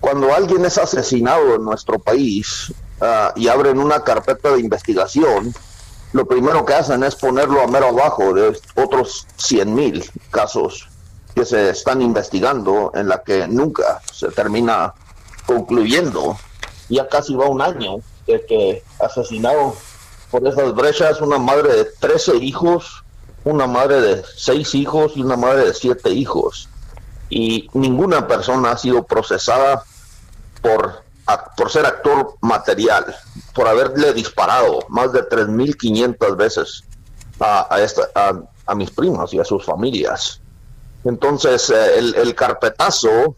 cuando 0.00 0.34
alguien 0.34 0.64
es 0.64 0.78
asesinado 0.78 1.56
en 1.56 1.64
nuestro 1.64 1.98
país 1.98 2.72
ah, 3.00 3.32
y 3.36 3.48
abren 3.48 3.78
una 3.78 4.04
carpeta 4.04 4.52
de 4.52 4.60
investigación, 4.60 5.54
lo 6.12 6.26
primero 6.26 6.64
que 6.64 6.74
hacen 6.74 7.02
es 7.02 7.14
ponerlo 7.16 7.60
a 7.60 7.66
mero 7.66 7.88
abajo 7.88 8.32
de 8.32 8.58
otros 8.76 9.26
100 9.36 9.74
mil 9.74 10.04
casos 10.30 10.88
que 11.34 11.44
se 11.44 11.70
están 11.70 12.00
investigando 12.00 12.90
en 12.94 13.08
la 13.08 13.22
que 13.22 13.46
nunca 13.46 14.00
se 14.10 14.28
termina 14.28 14.94
concluyendo. 15.44 16.38
Ya 16.88 17.08
casi 17.08 17.34
va 17.34 17.46
un 17.46 17.60
año 17.60 17.96
de 18.26 18.44
que 18.46 18.82
asesinaron 19.00 19.72
por 20.30 20.46
esas 20.46 20.74
brechas 20.74 21.20
una 21.20 21.38
madre 21.38 21.74
de 21.74 21.84
13 21.84 22.36
hijos, 22.36 23.04
una 23.44 23.66
madre 23.66 24.00
de 24.00 24.24
6 24.36 24.74
hijos 24.74 25.12
y 25.16 25.22
una 25.22 25.36
madre 25.36 25.66
de 25.66 25.74
7 25.74 26.10
hijos. 26.10 26.68
Y 27.28 27.68
ninguna 27.72 28.26
persona 28.26 28.72
ha 28.72 28.78
sido 28.78 29.04
procesada 29.04 29.82
por, 30.62 31.02
por 31.56 31.70
ser 31.70 31.86
actor 31.86 32.36
material, 32.40 33.14
por 33.54 33.66
haberle 33.66 34.12
disparado 34.12 34.80
más 34.88 35.12
de 35.12 35.28
3.500 35.28 36.36
veces 36.36 36.84
a, 37.40 37.74
a, 37.74 37.80
esta, 37.80 38.02
a, 38.14 38.40
a 38.66 38.74
mis 38.74 38.90
primas 38.90 39.32
y 39.34 39.40
a 39.40 39.44
sus 39.44 39.64
familias. 39.64 40.40
Entonces, 41.04 41.70
eh, 41.70 41.98
el, 41.98 42.14
el 42.14 42.34
carpetazo 42.34 43.36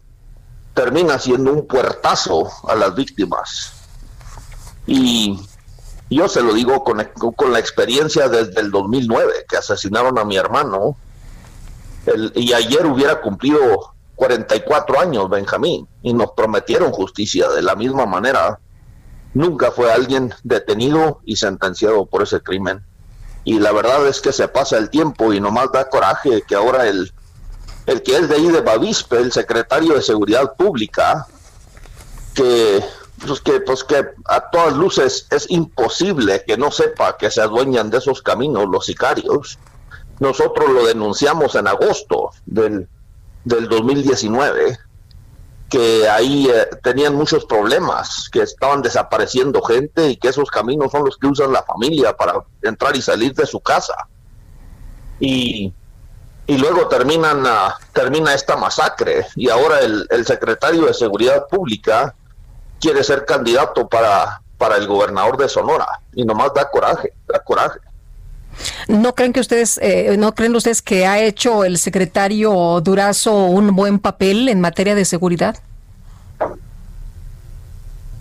termina 0.73 1.19
siendo 1.19 1.51
un 1.51 1.67
puertazo 1.67 2.49
a 2.67 2.75
las 2.75 2.95
víctimas. 2.95 3.73
Y 4.87 5.39
yo 6.09 6.27
se 6.27 6.41
lo 6.41 6.53
digo 6.53 6.83
con, 6.83 7.03
con 7.35 7.53
la 7.53 7.59
experiencia 7.59 8.27
desde 8.27 8.59
el 8.61 8.71
2009, 8.71 9.45
que 9.47 9.57
asesinaron 9.57 10.17
a 10.17 10.25
mi 10.25 10.37
hermano, 10.37 10.97
el- 12.05 12.31
y 12.35 12.53
ayer 12.53 12.85
hubiera 12.85 13.21
cumplido 13.21 13.93
44 14.15 14.99
años 14.99 15.29
Benjamín, 15.29 15.87
y 16.01 16.13
nos 16.13 16.31
prometieron 16.31 16.91
justicia 16.91 17.49
de 17.49 17.61
la 17.61 17.75
misma 17.75 18.05
manera. 18.05 18.59
Nunca 19.33 19.71
fue 19.71 19.91
alguien 19.91 20.33
detenido 20.43 21.21
y 21.23 21.35
sentenciado 21.35 22.05
por 22.05 22.23
ese 22.23 22.41
crimen. 22.41 22.83
Y 23.45 23.59
la 23.59 23.71
verdad 23.71 24.05
es 24.07 24.19
que 24.19 24.33
se 24.33 24.47
pasa 24.47 24.77
el 24.77 24.89
tiempo 24.89 25.31
y 25.33 25.39
nomás 25.39 25.71
da 25.71 25.87
coraje 25.89 26.41
que 26.47 26.55
ahora 26.55 26.87
el, 26.87 27.11
el 27.85 28.03
que 28.03 28.17
es 28.17 28.27
de 28.27 28.35
ahí 28.35 28.47
de 28.49 28.61
Bavispe, 28.61 29.17
el 29.17 29.31
secretario 29.31 29.93
de 29.93 30.01
Seguridad 30.01 30.55
Pública, 30.57 31.27
que 32.33 32.83
pues 33.25 33.41
que 33.41 33.59
pues 33.61 33.83
que 33.83 34.05
a 34.25 34.49
todas 34.49 34.73
luces 34.75 35.27
es 35.29 35.49
imposible 35.49 36.43
que 36.47 36.57
no 36.57 36.71
sepa 36.71 37.17
que 37.17 37.29
se 37.31 37.41
adueñan 37.41 37.89
de 37.89 37.97
esos 37.97 38.21
caminos 38.21 38.67
los 38.69 38.85
sicarios. 38.85 39.57
Nosotros 40.19 40.69
lo 40.69 40.85
denunciamos 40.85 41.55
en 41.55 41.67
agosto 41.67 42.31
del, 42.45 42.87
del 43.45 43.69
2019, 43.69 44.77
que 45.69 46.09
ahí 46.09 46.49
eh, 46.49 46.67
tenían 46.83 47.15
muchos 47.15 47.45
problemas, 47.45 48.29
que 48.31 48.41
estaban 48.41 48.81
desapareciendo 48.81 49.61
gente 49.61 50.09
y 50.09 50.17
que 50.17 50.29
esos 50.29 50.49
caminos 50.49 50.91
son 50.91 51.05
los 51.05 51.17
que 51.17 51.27
usan 51.27 51.53
la 51.53 51.63
familia 51.63 52.15
para 52.17 52.43
entrar 52.61 52.95
y 52.97 53.01
salir 53.01 53.33
de 53.33 53.45
su 53.45 53.59
casa. 53.59 54.07
Y, 55.19 55.73
y 56.47 56.57
luego 56.57 56.87
terminan, 56.87 57.43
ah, 57.45 57.75
termina 57.93 58.33
esta 58.33 58.57
masacre 58.57 59.27
y 59.35 59.49
ahora 59.49 59.81
el, 59.81 60.07
el 60.09 60.25
secretario 60.25 60.85
de 60.85 60.93
Seguridad 60.93 61.47
Pública 61.47 62.15
quiere 62.79 63.03
ser 63.03 63.25
candidato 63.25 63.87
para, 63.87 64.41
para 64.57 64.77
el 64.77 64.87
gobernador 64.87 65.37
de 65.37 65.47
Sonora 65.47 66.01
y 66.13 66.25
nomás 66.25 66.53
da 66.53 66.69
coraje, 66.69 67.13
da 67.27 67.39
coraje. 67.39 67.79
¿No 68.87 69.15
creen 69.15 69.33
que 69.33 69.39
ustedes, 69.39 69.79
eh, 69.81 70.15
no 70.17 70.33
creen 70.33 70.55
ustedes 70.55 70.81
que 70.81 71.05
ha 71.05 71.19
hecho 71.21 71.63
el 71.63 71.77
secretario 71.77 72.81
Durazo 72.81 73.45
un 73.45 73.75
buen 73.75 73.99
papel 73.99 74.49
en 74.49 74.61
materia 74.61 74.95
de 74.95 75.05
seguridad? 75.05 75.57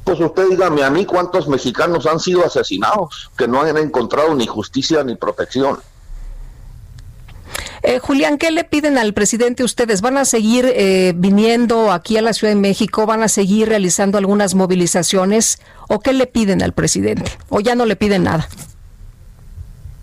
Pues 0.04 0.20
usted 0.20 0.48
dígame 0.48 0.82
a 0.82 0.90
mí 0.90 1.04
cuántos 1.04 1.48
mexicanos 1.48 2.06
han 2.06 2.18
sido 2.18 2.44
asesinados, 2.44 3.30
que 3.36 3.46
no 3.46 3.60
han 3.60 3.76
encontrado 3.76 4.34
ni 4.34 4.46
justicia 4.46 5.04
ni 5.04 5.16
protección. 5.16 5.78
Eh, 7.82 7.98
Julián, 8.00 8.38
¿qué 8.38 8.50
le 8.50 8.64
piden 8.64 8.98
al 8.98 9.14
presidente 9.14 9.62
ustedes? 9.62 10.00
¿Van 10.00 10.18
a 10.18 10.24
seguir 10.24 10.66
eh, 10.66 11.12
viniendo 11.16 11.92
aquí 11.92 12.16
a 12.16 12.22
la 12.22 12.32
Ciudad 12.32 12.52
de 12.52 12.60
México? 12.60 13.06
¿Van 13.06 13.22
a 13.22 13.28
seguir 13.28 13.68
realizando 13.68 14.18
algunas 14.18 14.54
movilizaciones? 14.54 15.60
¿O 15.88 16.00
qué 16.00 16.12
le 16.12 16.26
piden 16.26 16.62
al 16.62 16.72
presidente? 16.72 17.30
¿O 17.48 17.60
ya 17.60 17.74
no 17.74 17.84
le 17.84 17.96
piden 17.96 18.24
nada? 18.24 18.48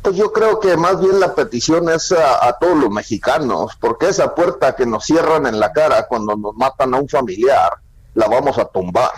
Pues 0.05 0.17
yo 0.17 0.31
creo 0.31 0.59
que 0.59 0.77
más 0.77 1.01
bien 1.01 1.19
la 1.19 1.33
petición 1.33 1.89
es 1.89 2.11
a, 2.11 2.47
a 2.47 2.59
todos 2.59 2.77
los 2.77 2.91
mexicanos, 2.91 3.71
porque 3.79 4.09
esa 4.09 4.35
puerta 4.35 4.75
que 4.75 4.85
nos 4.85 5.03
cierran 5.03 5.47
en 5.47 5.59
la 5.59 5.73
cara 5.73 6.05
cuando 6.07 6.35
nos 6.35 6.55
matan 6.55 6.93
a 6.93 6.99
un 6.99 7.09
familiar, 7.09 7.71
la 8.13 8.27
vamos 8.27 8.55
a 8.59 8.65
tumbar. 8.65 9.09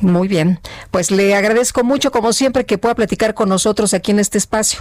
Muy 0.00 0.26
bien. 0.26 0.58
Pues 0.90 1.12
le 1.12 1.36
agradezco 1.36 1.84
mucho, 1.84 2.10
como 2.10 2.32
siempre, 2.32 2.66
que 2.66 2.76
pueda 2.76 2.96
platicar 2.96 3.34
con 3.34 3.48
nosotros 3.48 3.94
aquí 3.94 4.10
en 4.10 4.18
este 4.18 4.36
espacio. 4.36 4.80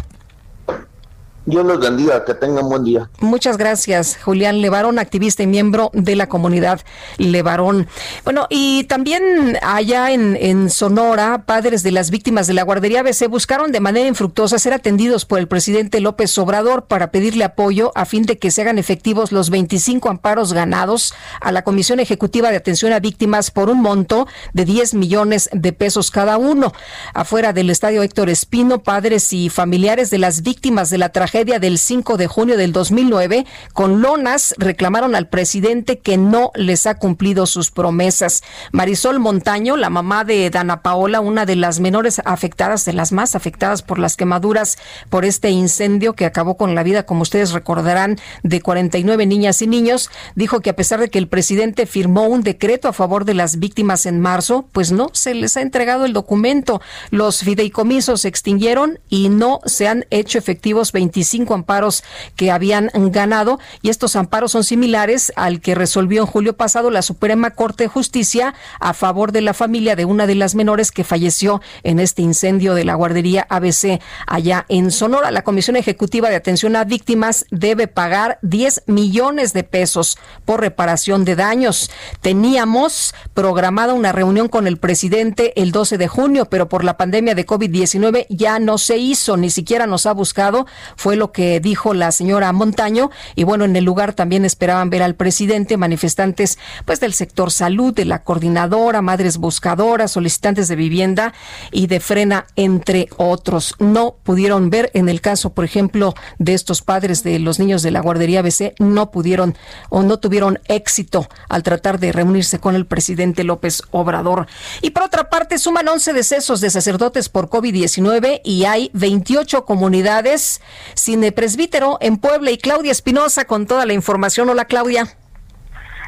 Dios 1.47 1.65
los 1.65 1.79
bendiga, 1.79 2.25
que 2.25 2.33
tengan 2.33 2.67
buen 2.67 2.83
día. 2.83 3.09
Muchas 3.21 3.55
gracias, 3.55 4.17
Julián 4.21 4.59
Levarón, 4.59 4.99
activista 4.99 5.43
y 5.43 5.47
miembro 5.47 5.91
de 5.93 6.17
la 6.17 6.27
comunidad 6.27 6.81
Levarón. 7.17 7.87
Bueno, 8.25 8.47
y 8.49 8.83
también 8.83 9.57
allá 9.61 10.11
en, 10.11 10.69
Sonora, 10.69 11.45
padres 11.45 11.83
de 11.83 11.91
las 11.91 12.11
víctimas 12.11 12.47
de 12.47 12.53
la 12.53 12.63
guardería 12.63 12.99
ABC 12.99 13.29
buscaron 13.29 13.71
de 13.71 13.79
manera 13.79 14.09
infructuosa 14.09 14.59
ser 14.59 14.73
atendidos 14.73 15.23
por 15.23 15.39
el 15.39 15.47
presidente 15.47 16.01
López 16.01 16.37
Obrador 16.37 16.87
para 16.87 17.11
pedirle 17.11 17.45
apoyo 17.45 17.93
a 17.95 18.03
fin 18.03 18.23
de 18.23 18.37
que 18.37 18.51
se 18.51 18.63
hagan 18.63 18.77
efectivos 18.77 19.31
los 19.31 19.49
25 19.49 20.09
amparos 20.09 20.51
ganados 20.51 21.13
a 21.39 21.53
la 21.53 21.61
Comisión 21.61 22.01
Ejecutiva 22.01 22.51
de 22.51 22.57
Atención 22.57 22.91
a 22.91 22.99
Víctimas 22.99 23.51
por 23.51 23.69
un 23.69 23.81
monto 23.81 24.27
de 24.51 24.65
10 24.65 24.95
millones 24.95 25.49
de 25.53 25.71
pesos 25.71 26.11
cada 26.11 26.37
uno. 26.37 26.73
Afuera 27.13 27.53
del 27.53 27.69
estadio 27.69 28.03
Héctor 28.03 28.29
Espino, 28.29 28.79
padres 28.83 29.31
y 29.31 29.47
familiares 29.47 30.09
de 30.09 30.17
las 30.17 30.41
víctimas 30.41 30.89
de 30.89 30.97
la 30.97 31.07
tragedia 31.07 31.36
del 31.45 31.77
5 31.77 32.17
de 32.17 32.25
junio 32.25 32.57
del 32.57 32.71
2009, 32.71 33.45
con 33.73 34.01
lonas 34.01 34.55
reclamaron 34.57 35.13
al 35.13 35.27
presidente 35.27 35.99
que 35.99 36.17
no 36.17 36.49
les 36.55 36.87
ha 36.87 36.95
cumplido 36.95 37.45
sus 37.45 37.69
promesas. 37.69 38.41
Marisol 38.71 39.19
Montaño, 39.19 39.77
la 39.77 39.91
mamá 39.91 40.23
de 40.23 40.49
Dana 40.49 40.81
Paola, 40.81 41.19
una 41.19 41.45
de 41.45 41.55
las 41.55 41.79
menores 41.79 42.21
afectadas, 42.25 42.85
de 42.85 42.93
las 42.93 43.11
más 43.11 43.35
afectadas 43.35 43.83
por 43.83 43.99
las 43.99 44.17
quemaduras 44.17 44.79
por 45.11 45.25
este 45.25 45.51
incendio 45.51 46.13
que 46.13 46.25
acabó 46.25 46.57
con 46.57 46.73
la 46.73 46.81
vida, 46.81 47.05
como 47.05 47.21
ustedes 47.21 47.51
recordarán, 47.51 48.17
de 48.41 48.59
49 48.59 49.27
niñas 49.27 49.61
y 49.61 49.67
niños, 49.67 50.09
dijo 50.33 50.61
que 50.61 50.71
a 50.71 50.75
pesar 50.75 50.99
de 50.99 51.09
que 51.09 51.19
el 51.19 51.27
presidente 51.27 51.85
firmó 51.85 52.23
un 52.23 52.41
decreto 52.41 52.87
a 52.87 52.93
favor 52.93 53.25
de 53.25 53.35
las 53.35 53.59
víctimas 53.59 54.07
en 54.07 54.19
marzo, 54.19 54.65
pues 54.71 54.91
no 54.91 55.09
se 55.13 55.35
les 55.35 55.55
ha 55.55 55.61
entregado 55.61 56.05
el 56.05 56.13
documento. 56.13 56.81
Los 57.11 57.41
fideicomisos 57.41 58.21
se 58.21 58.27
extinguieron 58.27 58.97
y 59.07 59.29
no 59.29 59.59
se 59.65 59.87
han 59.87 60.05
hecho 60.09 60.39
efectivos 60.39 60.91
25 60.91 61.26
25 61.27 61.53
amparos 61.53 62.03
que 62.35 62.51
habían 62.51 62.89
ganado 62.93 63.59
y 63.81 63.89
estos 63.89 64.15
amparos 64.15 64.53
son 64.53 64.63
similares 64.63 65.33
al 65.35 65.59
que 65.59 65.75
resolvió 65.75 66.21
en 66.21 66.27
julio 66.27 66.55
pasado 66.55 66.89
la 66.89 67.01
Suprema 67.01 67.51
Corte 67.51 67.83
de 67.83 67.87
Justicia 67.89 68.55
a 68.79 68.93
favor 68.93 69.31
de 69.31 69.41
la 69.41 69.53
familia 69.53 69.95
de 69.95 70.05
una 70.05 70.25
de 70.25 70.35
las 70.35 70.55
menores 70.55 70.91
que 70.91 71.03
falleció 71.03 71.61
en 71.83 71.99
este 71.99 72.21
incendio 72.21 72.73
de 72.73 72.85
la 72.85 72.95
guardería 72.95 73.45
ABC 73.49 74.01
allá 74.25 74.65
en 74.69 74.91
Sonora. 74.91 75.31
La 75.31 75.43
Comisión 75.43 75.75
Ejecutiva 75.75 76.29
de 76.29 76.37
Atención 76.37 76.75
a 76.75 76.85
Víctimas 76.85 77.45
debe 77.51 77.87
pagar 77.87 78.39
10 78.41 78.83
millones 78.87 79.51
de 79.53 79.63
pesos 79.63 80.17
por 80.45 80.61
reparación 80.61 81.25
de 81.25 81.35
daños. 81.35 81.91
Teníamos 82.21 83.13
programada 83.33 83.93
una 83.93 84.13
reunión 84.13 84.47
con 84.47 84.65
el 84.65 84.77
presidente 84.77 85.53
el 85.61 85.71
12 85.71 85.97
de 85.97 86.07
junio, 86.07 86.45
pero 86.45 86.69
por 86.69 86.85
la 86.85 86.95
pandemia 86.95 87.35
de 87.35 87.45
COVID-19 87.45 88.27
ya 88.29 88.59
no 88.59 88.77
se 88.77 88.97
hizo, 88.97 89.35
ni 89.35 89.49
siquiera 89.49 89.87
nos 89.87 90.05
ha 90.05 90.13
buscado, 90.13 90.67
fue 90.95 91.16
lo 91.17 91.31
que 91.31 91.59
dijo 91.59 91.93
la 91.93 92.11
señora 92.11 92.51
Montaño. 92.53 93.11
Y 93.35 93.43
bueno, 93.43 93.65
en 93.65 93.75
el 93.75 93.83
lugar 93.83 94.13
también 94.13 94.45
esperaban 94.45 94.89
ver 94.89 95.03
al 95.03 95.15
presidente, 95.15 95.77
manifestantes 95.77 96.57
pues 96.85 96.99
del 96.99 97.13
sector 97.13 97.51
salud, 97.51 97.93
de 97.93 98.05
la 98.05 98.23
coordinadora, 98.23 99.01
madres 99.01 99.37
buscadoras, 99.37 100.11
solicitantes 100.11 100.67
de 100.67 100.75
vivienda 100.75 101.33
y 101.71 101.87
de 101.87 101.99
frena, 101.99 102.47
entre 102.55 103.09
otros. 103.17 103.75
No 103.79 104.15
pudieron 104.23 104.69
ver 104.69 104.91
en 104.93 105.09
el 105.09 105.21
caso, 105.21 105.53
por 105.53 105.65
ejemplo, 105.65 106.13
de 106.39 106.53
estos 106.53 106.81
padres 106.81 107.23
de 107.23 107.39
los 107.39 107.59
niños 107.59 107.81
de 107.81 107.91
la 107.91 108.01
guardería 108.01 108.41
BC, 108.41 108.75
no 108.79 109.11
pudieron 109.11 109.55
o 109.89 110.03
no 110.03 110.17
tuvieron 110.17 110.59
éxito 110.67 111.27
al 111.49 111.63
tratar 111.63 111.99
de 111.99 112.11
reunirse 112.11 112.59
con 112.59 112.75
el 112.75 112.85
presidente 112.85 113.43
López 113.43 113.83
Obrador. 113.91 114.47
Y 114.81 114.91
por 114.91 115.03
otra 115.03 115.29
parte, 115.29 115.59
suman 115.59 115.87
11 115.87 116.13
decesos 116.13 116.61
de 116.61 116.69
sacerdotes 116.69 117.29
por 117.29 117.49
COVID-19 117.49 118.41
y 118.43 118.65
hay 118.65 118.89
28 118.93 119.65
comunidades 119.65 120.61
sin 121.07 121.21
presbítero 121.31 121.97
en 122.01 122.17
Puebla. 122.17 122.51
Y 122.51 122.57
Claudia 122.57 122.91
Espinosa 122.91 123.45
con 123.45 123.65
toda 123.65 123.85
la 123.85 123.93
información. 123.93 124.49
Hola, 124.49 124.65
Claudia. 124.65 125.07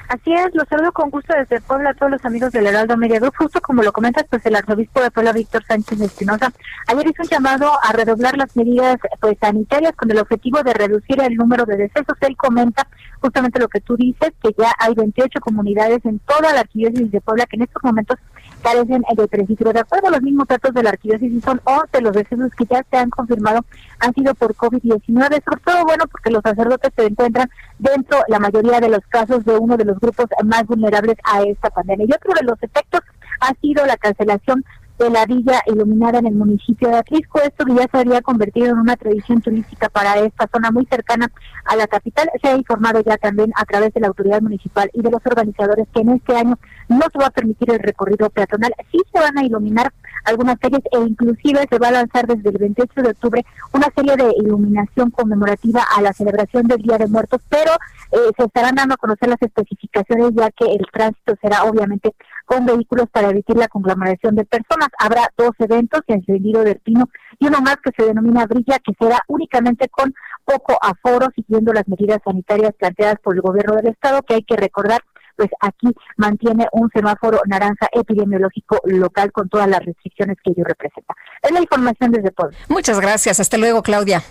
Así 0.10 0.34
es, 0.34 0.54
los 0.54 0.68
saludo 0.68 0.92
con 0.92 1.10
gusto 1.10 1.34
desde 1.38 1.62
Puebla 1.62 1.92
a 1.92 1.94
todos 1.94 2.12
los 2.12 2.26
amigos 2.26 2.52
del 2.52 2.68
Heraldo 2.68 2.98
Media 2.98 3.20
Group. 3.20 3.36
Justo 3.38 3.62
como 3.62 3.82
lo 3.82 3.94
comentas, 3.94 4.26
pues 4.30 4.46
el 4.46 4.56
arzobispo 4.58 5.02
de 5.02 5.10
Puebla, 5.10 5.32
Víctor 5.32 5.64
Sánchez 5.64 6.02
Espinosa, 6.02 6.52
ayer 6.88 7.08
hizo 7.08 7.22
un 7.22 7.30
llamado 7.30 7.72
a 7.82 7.94
redoblar 7.94 8.36
las 8.36 8.54
medidas 8.58 8.98
pues 9.22 9.38
sanitarias 9.40 9.96
con 9.96 10.12
el 10.12 10.18
objetivo 10.18 10.64
de 10.64 10.74
reducir 10.74 11.22
el 11.22 11.36
número 11.36 11.64
de 11.64 11.78
decesos. 11.78 12.18
Él 12.20 12.36
comenta 12.36 12.86
justamente 13.22 13.60
lo 13.60 13.70
que 13.70 13.80
tú 13.80 13.96
dices, 13.96 14.34
que 14.44 14.50
ya 14.58 14.74
hay 14.80 14.96
28 14.96 15.40
comunidades 15.40 16.04
en 16.04 16.20
toda 16.20 16.52
la 16.52 16.62
arquidiócesis 16.62 17.12
de 17.12 17.22
Puebla 17.22 17.46
que 17.46 17.56
en 17.56 17.62
estos 17.62 17.84
momentos 17.84 18.18
carecen 18.62 19.04
de 19.16 19.28
presbítero. 19.28 19.74
De 19.74 19.80
acuerdo 19.80 20.08
a 20.08 20.12
los 20.12 20.22
mismos 20.22 20.48
datos 20.48 20.74
de 20.74 20.84
la 20.84 20.92
arquidiócesis, 20.92 21.44
son 21.44 21.62
11 21.64 22.02
los 22.02 22.14
decesos 22.14 22.52
que 22.58 22.66
ya 22.66 22.86
se 22.90 22.98
han 22.98 23.10
confirmado 23.10 23.66
han 24.00 24.14
sido 24.14 24.34
por 24.36 24.56
COVID-19. 24.56 25.44
Sobre 25.44 25.62
todo, 25.64 25.84
bueno, 25.86 26.06
porque 26.12 26.32
los 26.32 26.42
sacerdotes 26.42 26.92
se 26.96 27.06
encuentran 27.06 27.50
dentro, 27.78 28.20
la 28.28 28.40
mayoría 28.40 28.80
de 28.80 28.90
los 28.90 29.06
casos, 29.10 29.46
de 29.46 29.58
uno 29.58 29.78
de 29.78 29.86
los 29.86 30.00
grupos 30.00 30.28
más 30.44 30.66
vulnerables 30.66 31.18
a 31.24 31.42
esta 31.44 31.70
pandemia. 31.70 32.08
Y 32.10 32.14
otro 32.14 32.34
de 32.34 32.46
los 32.46 32.62
efectos 32.62 33.02
ha 33.42 33.54
sido 33.62 33.86
la 33.86 33.98
cancelación 33.98 34.64
de 35.00 35.10
la 35.10 35.26
villa 35.26 35.62
iluminada 35.66 36.20
en 36.20 36.28
el 36.28 36.36
municipio 36.36 36.90
de 36.90 36.98
Atlisco. 36.98 37.40
Esto 37.42 37.66
que 37.66 37.74
ya 37.74 37.88
se 37.90 37.98
había 37.98 38.22
convertido 38.22 38.68
en 38.68 38.80
una 38.80 38.98
tradición 38.98 39.42
turística 39.42 39.88
para 39.90 40.20
esta 40.20 40.48
zona 40.54 40.72
muy 40.72 40.86
cercana 40.86 41.32
a 41.66 41.76
la 41.78 41.88
capital. 41.88 42.30
Se 42.42 42.50
ha 42.50 42.58
informado 42.58 43.02
ya 43.02 43.18
también 43.18 43.52
a 43.56 43.64
través 43.66 43.94
de 43.94 44.02
la 44.02 44.08
autoridad 44.08 44.42
municipal 44.42 44.90
y 44.94 45.02
de 45.02 45.10
los 45.10 45.26
organizadores 45.26 45.88
que 45.94 46.02
en 46.02 46.10
este 46.10 46.36
año 46.36 46.60
no 46.90 47.06
se 47.12 47.18
va 47.18 47.28
a 47.28 47.32
permitir 47.32 47.72
el 47.72 47.80
recorrido 47.80 48.30
peatonal. 48.30 48.74
Sí 48.92 49.00
se 49.12 49.20
van 49.20 49.38
a 49.38 49.46
iluminar 49.46 49.94
algunas 50.26 50.60
calles 50.60 50.82
e 50.92 51.00
inclusive 51.00 51.66
se 51.70 51.80
va 51.80 51.88
a 51.88 51.92
lanzar 51.92 52.28
desde 52.28 52.50
el 52.50 52.58
28 52.58 53.02
de 53.02 53.10
octubre 53.10 53.46
una 53.74 53.88
serie 53.96 54.18
de 54.18 54.34
iluminación 54.38 55.12
conmemorativa 55.12 55.82
a 55.96 56.02
la 56.02 56.12
celebración 56.12 56.68
del 56.68 56.82
Día 56.82 56.98
de 56.98 57.08
Muertos, 57.08 57.42
pero 57.50 57.72
eh, 58.12 58.18
se 58.38 58.44
estarán 58.44 58.76
dando 58.76 58.96
a 58.96 58.98
conocer 58.98 59.30
las 59.30 59.42
especificaciones 59.42 60.32
ya 60.34 60.52
que 60.52 60.66
el 60.66 60.86
tránsito 60.92 61.36
será 61.42 61.64
obviamente 61.64 62.14
con 62.50 62.66
vehículos 62.66 63.06
para 63.12 63.30
evitar 63.30 63.56
la 63.58 63.68
conglomeración 63.68 64.36
de 64.36 64.44
personas. 64.44 64.90
Habrá 64.98 65.30
dos 65.38 65.52
eventos, 65.60 66.02
el 66.08 66.16
encendido 66.16 66.64
del 66.64 66.80
pino 66.80 67.08
y 67.38 67.46
uno 67.46 67.62
más 67.62 67.78
que 67.78 67.92
se 67.96 68.08
denomina 68.08 68.48
Brilla, 68.48 68.80
que 68.80 68.94
será 69.00 69.20
únicamente 69.28 69.88
con 69.88 70.12
poco 70.46 70.76
aforo, 70.82 71.28
siguiendo 71.36 71.72
las 71.74 71.88
medidas 71.88 72.18
sanitarias 72.26 72.74
planteadas 72.74 73.18
por 73.24 73.36
el 73.36 73.42
gobierno 73.42 73.76
del 73.76 73.90
estado, 73.90 74.24
que 74.24 74.34
hay 74.34 74.44
que 74.44 74.56
recordar 74.56 75.02
pues 75.36 75.52
aquí 75.62 75.88
mantiene 76.18 76.68
un 76.74 76.90
semáforo 76.94 77.40
naranja 77.46 77.88
epidemiológico 77.94 78.82
local 78.84 79.32
con 79.32 79.48
todas 79.48 79.70
las 79.70 79.80
restricciones 79.86 80.36
que 80.44 80.52
ello 80.52 80.66
representa. 80.66 81.14
Es 81.42 81.52
la 81.52 81.62
información 81.62 82.12
desde 82.12 82.32
Puebla. 82.32 82.58
Muchas 82.68 83.00
gracias. 83.00 83.40
Hasta 83.40 83.58
luego, 83.58 83.82
Claudia. 83.82 84.22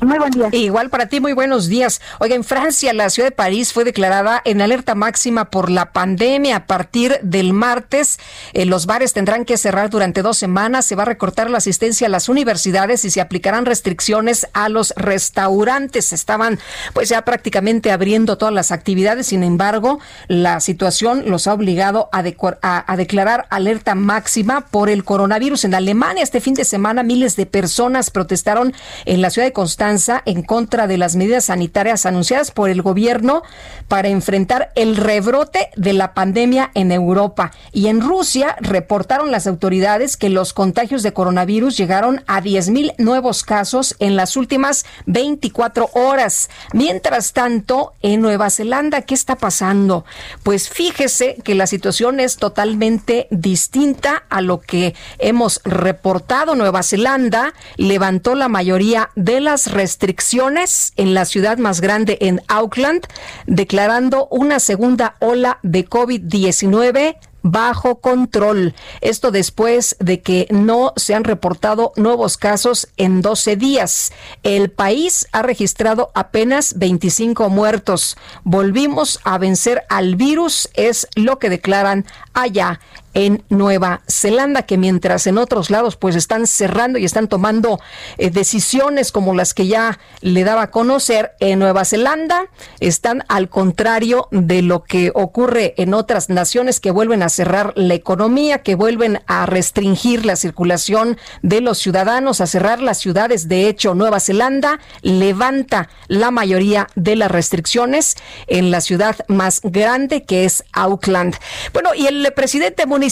Muy 0.00 0.18
buen 0.18 0.30
día. 0.30 0.48
Igual 0.52 0.90
para 0.90 1.06
ti, 1.06 1.20
muy 1.20 1.32
buenos 1.32 1.68
días. 1.68 2.00
Oiga, 2.18 2.34
en 2.34 2.44
Francia, 2.44 2.92
la 2.92 3.08
ciudad 3.08 3.28
de 3.28 3.34
París 3.34 3.72
fue 3.72 3.84
declarada 3.84 4.42
en 4.44 4.60
alerta 4.60 4.94
máxima 4.94 5.46
por 5.46 5.70
la 5.70 5.92
pandemia. 5.92 6.56
A 6.56 6.66
partir 6.66 7.18
del 7.22 7.52
martes, 7.52 8.18
eh, 8.52 8.66
los 8.66 8.86
bares 8.86 9.12
tendrán 9.12 9.44
que 9.44 9.56
cerrar 9.56 9.88
durante 9.90 10.22
dos 10.22 10.36
semanas. 10.36 10.84
Se 10.84 10.96
va 10.96 11.04
a 11.04 11.06
recortar 11.06 11.50
la 11.50 11.58
asistencia 11.58 12.06
a 12.06 12.10
las 12.10 12.28
universidades 12.28 13.04
y 13.04 13.10
se 13.10 13.20
aplicarán 13.20 13.64
restricciones 13.64 14.46
a 14.52 14.68
los 14.68 14.92
restaurantes. 14.96 16.12
Estaban, 16.12 16.58
pues, 16.92 17.08
ya 17.08 17.22
prácticamente 17.22 17.90
abriendo 17.90 18.36
todas 18.36 18.54
las 18.54 18.72
actividades. 18.72 19.28
Sin 19.28 19.42
embargo, 19.42 19.98
la 20.28 20.60
situación 20.60 21.24
los 21.26 21.46
ha 21.46 21.54
obligado 21.54 22.10
a, 22.12 22.22
a, 22.62 22.92
a 22.92 22.96
declarar 22.96 23.46
alerta 23.50 23.94
máxima 23.94 24.60
por 24.60 24.90
el 24.90 25.04
coronavirus. 25.04 25.64
En 25.64 25.74
Alemania, 25.74 26.22
este 26.22 26.40
fin 26.40 26.54
de 26.54 26.64
semana, 26.64 27.02
miles 27.02 27.36
de 27.36 27.46
personas 27.46 28.10
protestaron 28.10 28.74
en 29.04 29.22
la 29.22 29.30
ciudad 29.30 29.46
de 29.46 29.52
Constanza 29.52 29.85
en 29.86 30.42
contra 30.42 30.88
de 30.88 30.98
las 30.98 31.14
medidas 31.14 31.44
sanitarias 31.44 32.06
anunciadas 32.06 32.50
por 32.50 32.70
el 32.70 32.82
gobierno 32.82 33.42
para 33.86 34.08
enfrentar 34.08 34.72
el 34.74 34.96
rebrote 34.96 35.70
de 35.76 35.92
la 35.92 36.12
pandemia 36.12 36.72
en 36.74 36.90
Europa. 36.90 37.52
Y 37.72 37.86
en 37.86 38.00
Rusia 38.00 38.56
reportaron 38.60 39.30
las 39.30 39.46
autoridades 39.46 40.16
que 40.16 40.28
los 40.28 40.52
contagios 40.52 41.04
de 41.04 41.12
coronavirus 41.12 41.76
llegaron 41.76 42.24
a 42.26 42.40
10 42.40 42.70
mil 42.70 42.92
nuevos 42.98 43.44
casos 43.44 43.94
en 44.00 44.16
las 44.16 44.36
últimas 44.36 44.86
24 45.06 45.90
horas. 45.92 46.50
Mientras 46.72 47.32
tanto, 47.32 47.92
en 48.02 48.20
Nueva 48.20 48.50
Zelanda, 48.50 49.02
¿qué 49.02 49.14
está 49.14 49.36
pasando? 49.36 50.04
Pues 50.42 50.68
fíjese 50.68 51.36
que 51.44 51.54
la 51.54 51.68
situación 51.68 52.18
es 52.18 52.38
totalmente 52.38 53.28
distinta 53.30 54.24
a 54.30 54.40
lo 54.40 54.60
que 54.60 54.96
hemos 55.18 55.60
reportado. 55.64 56.56
Nueva 56.56 56.82
Zelanda 56.82 57.54
levantó 57.76 58.34
la 58.34 58.48
mayoría 58.48 59.10
de 59.14 59.40
las 59.40 59.75
restricciones 59.76 60.94
en 60.96 61.12
la 61.12 61.26
ciudad 61.26 61.58
más 61.58 61.82
grande 61.82 62.16
en 62.22 62.40
Auckland, 62.48 63.06
declarando 63.46 64.26
una 64.30 64.58
segunda 64.58 65.16
ola 65.20 65.58
de 65.62 65.86
COVID-19 65.86 67.18
bajo 67.42 68.00
control. 68.00 68.74
Esto 69.02 69.30
después 69.30 69.96
de 70.00 70.20
que 70.20 70.48
no 70.50 70.92
se 70.96 71.14
han 71.14 71.24
reportado 71.24 71.92
nuevos 71.96 72.38
casos 72.38 72.88
en 72.96 73.22
12 73.22 73.56
días. 73.56 74.12
El 74.42 74.70
país 74.70 75.28
ha 75.30 75.42
registrado 75.42 76.10
apenas 76.14 76.78
25 76.78 77.48
muertos. 77.48 78.16
Volvimos 78.42 79.20
a 79.24 79.38
vencer 79.38 79.84
al 79.88 80.16
virus, 80.16 80.70
es 80.74 81.06
lo 81.14 81.38
que 81.38 81.50
declaran 81.50 82.04
allá 82.34 82.80
en 83.16 83.42
Nueva 83.48 84.02
Zelanda, 84.08 84.62
que 84.62 84.76
mientras 84.76 85.26
en 85.26 85.38
otros 85.38 85.70
lados 85.70 85.96
pues 85.96 86.16
están 86.16 86.46
cerrando 86.46 86.98
y 86.98 87.06
están 87.06 87.28
tomando 87.28 87.80
eh, 88.18 88.28
decisiones 88.28 89.10
como 89.10 89.34
las 89.34 89.54
que 89.54 89.66
ya 89.66 89.98
le 90.20 90.44
daba 90.44 90.64
a 90.64 90.70
conocer, 90.70 91.32
en 91.40 91.58
Nueva 91.58 91.86
Zelanda 91.86 92.48
están 92.78 93.24
al 93.28 93.48
contrario 93.48 94.28
de 94.32 94.60
lo 94.60 94.84
que 94.84 95.12
ocurre 95.14 95.72
en 95.78 95.94
otras 95.94 96.28
naciones 96.28 96.78
que 96.78 96.90
vuelven 96.90 97.22
a 97.22 97.30
cerrar 97.30 97.72
la 97.74 97.94
economía, 97.94 98.58
que 98.58 98.74
vuelven 98.74 99.22
a 99.26 99.46
restringir 99.46 100.26
la 100.26 100.36
circulación 100.36 101.16
de 101.40 101.62
los 101.62 101.78
ciudadanos, 101.78 102.42
a 102.42 102.46
cerrar 102.46 102.82
las 102.82 102.98
ciudades. 102.98 103.48
De 103.48 103.66
hecho, 103.66 103.94
Nueva 103.94 104.20
Zelanda 104.20 104.78
levanta 105.00 105.88
la 106.06 106.30
mayoría 106.30 106.88
de 106.96 107.16
las 107.16 107.30
restricciones 107.30 108.16
en 108.46 108.70
la 108.70 108.82
ciudad 108.82 109.16
más 109.26 109.62
grande 109.62 110.24
que 110.24 110.44
es 110.44 110.64
Auckland. 110.74 111.34
Bueno, 111.72 111.94
y 111.94 112.08
el 112.08 112.30
presidente 112.34 112.84
municipal 112.84 113.05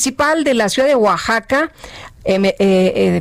de 0.45 0.55
la 0.55 0.69
ciudad 0.69 0.89
de 0.89 0.95
Oaxaca 0.95 1.71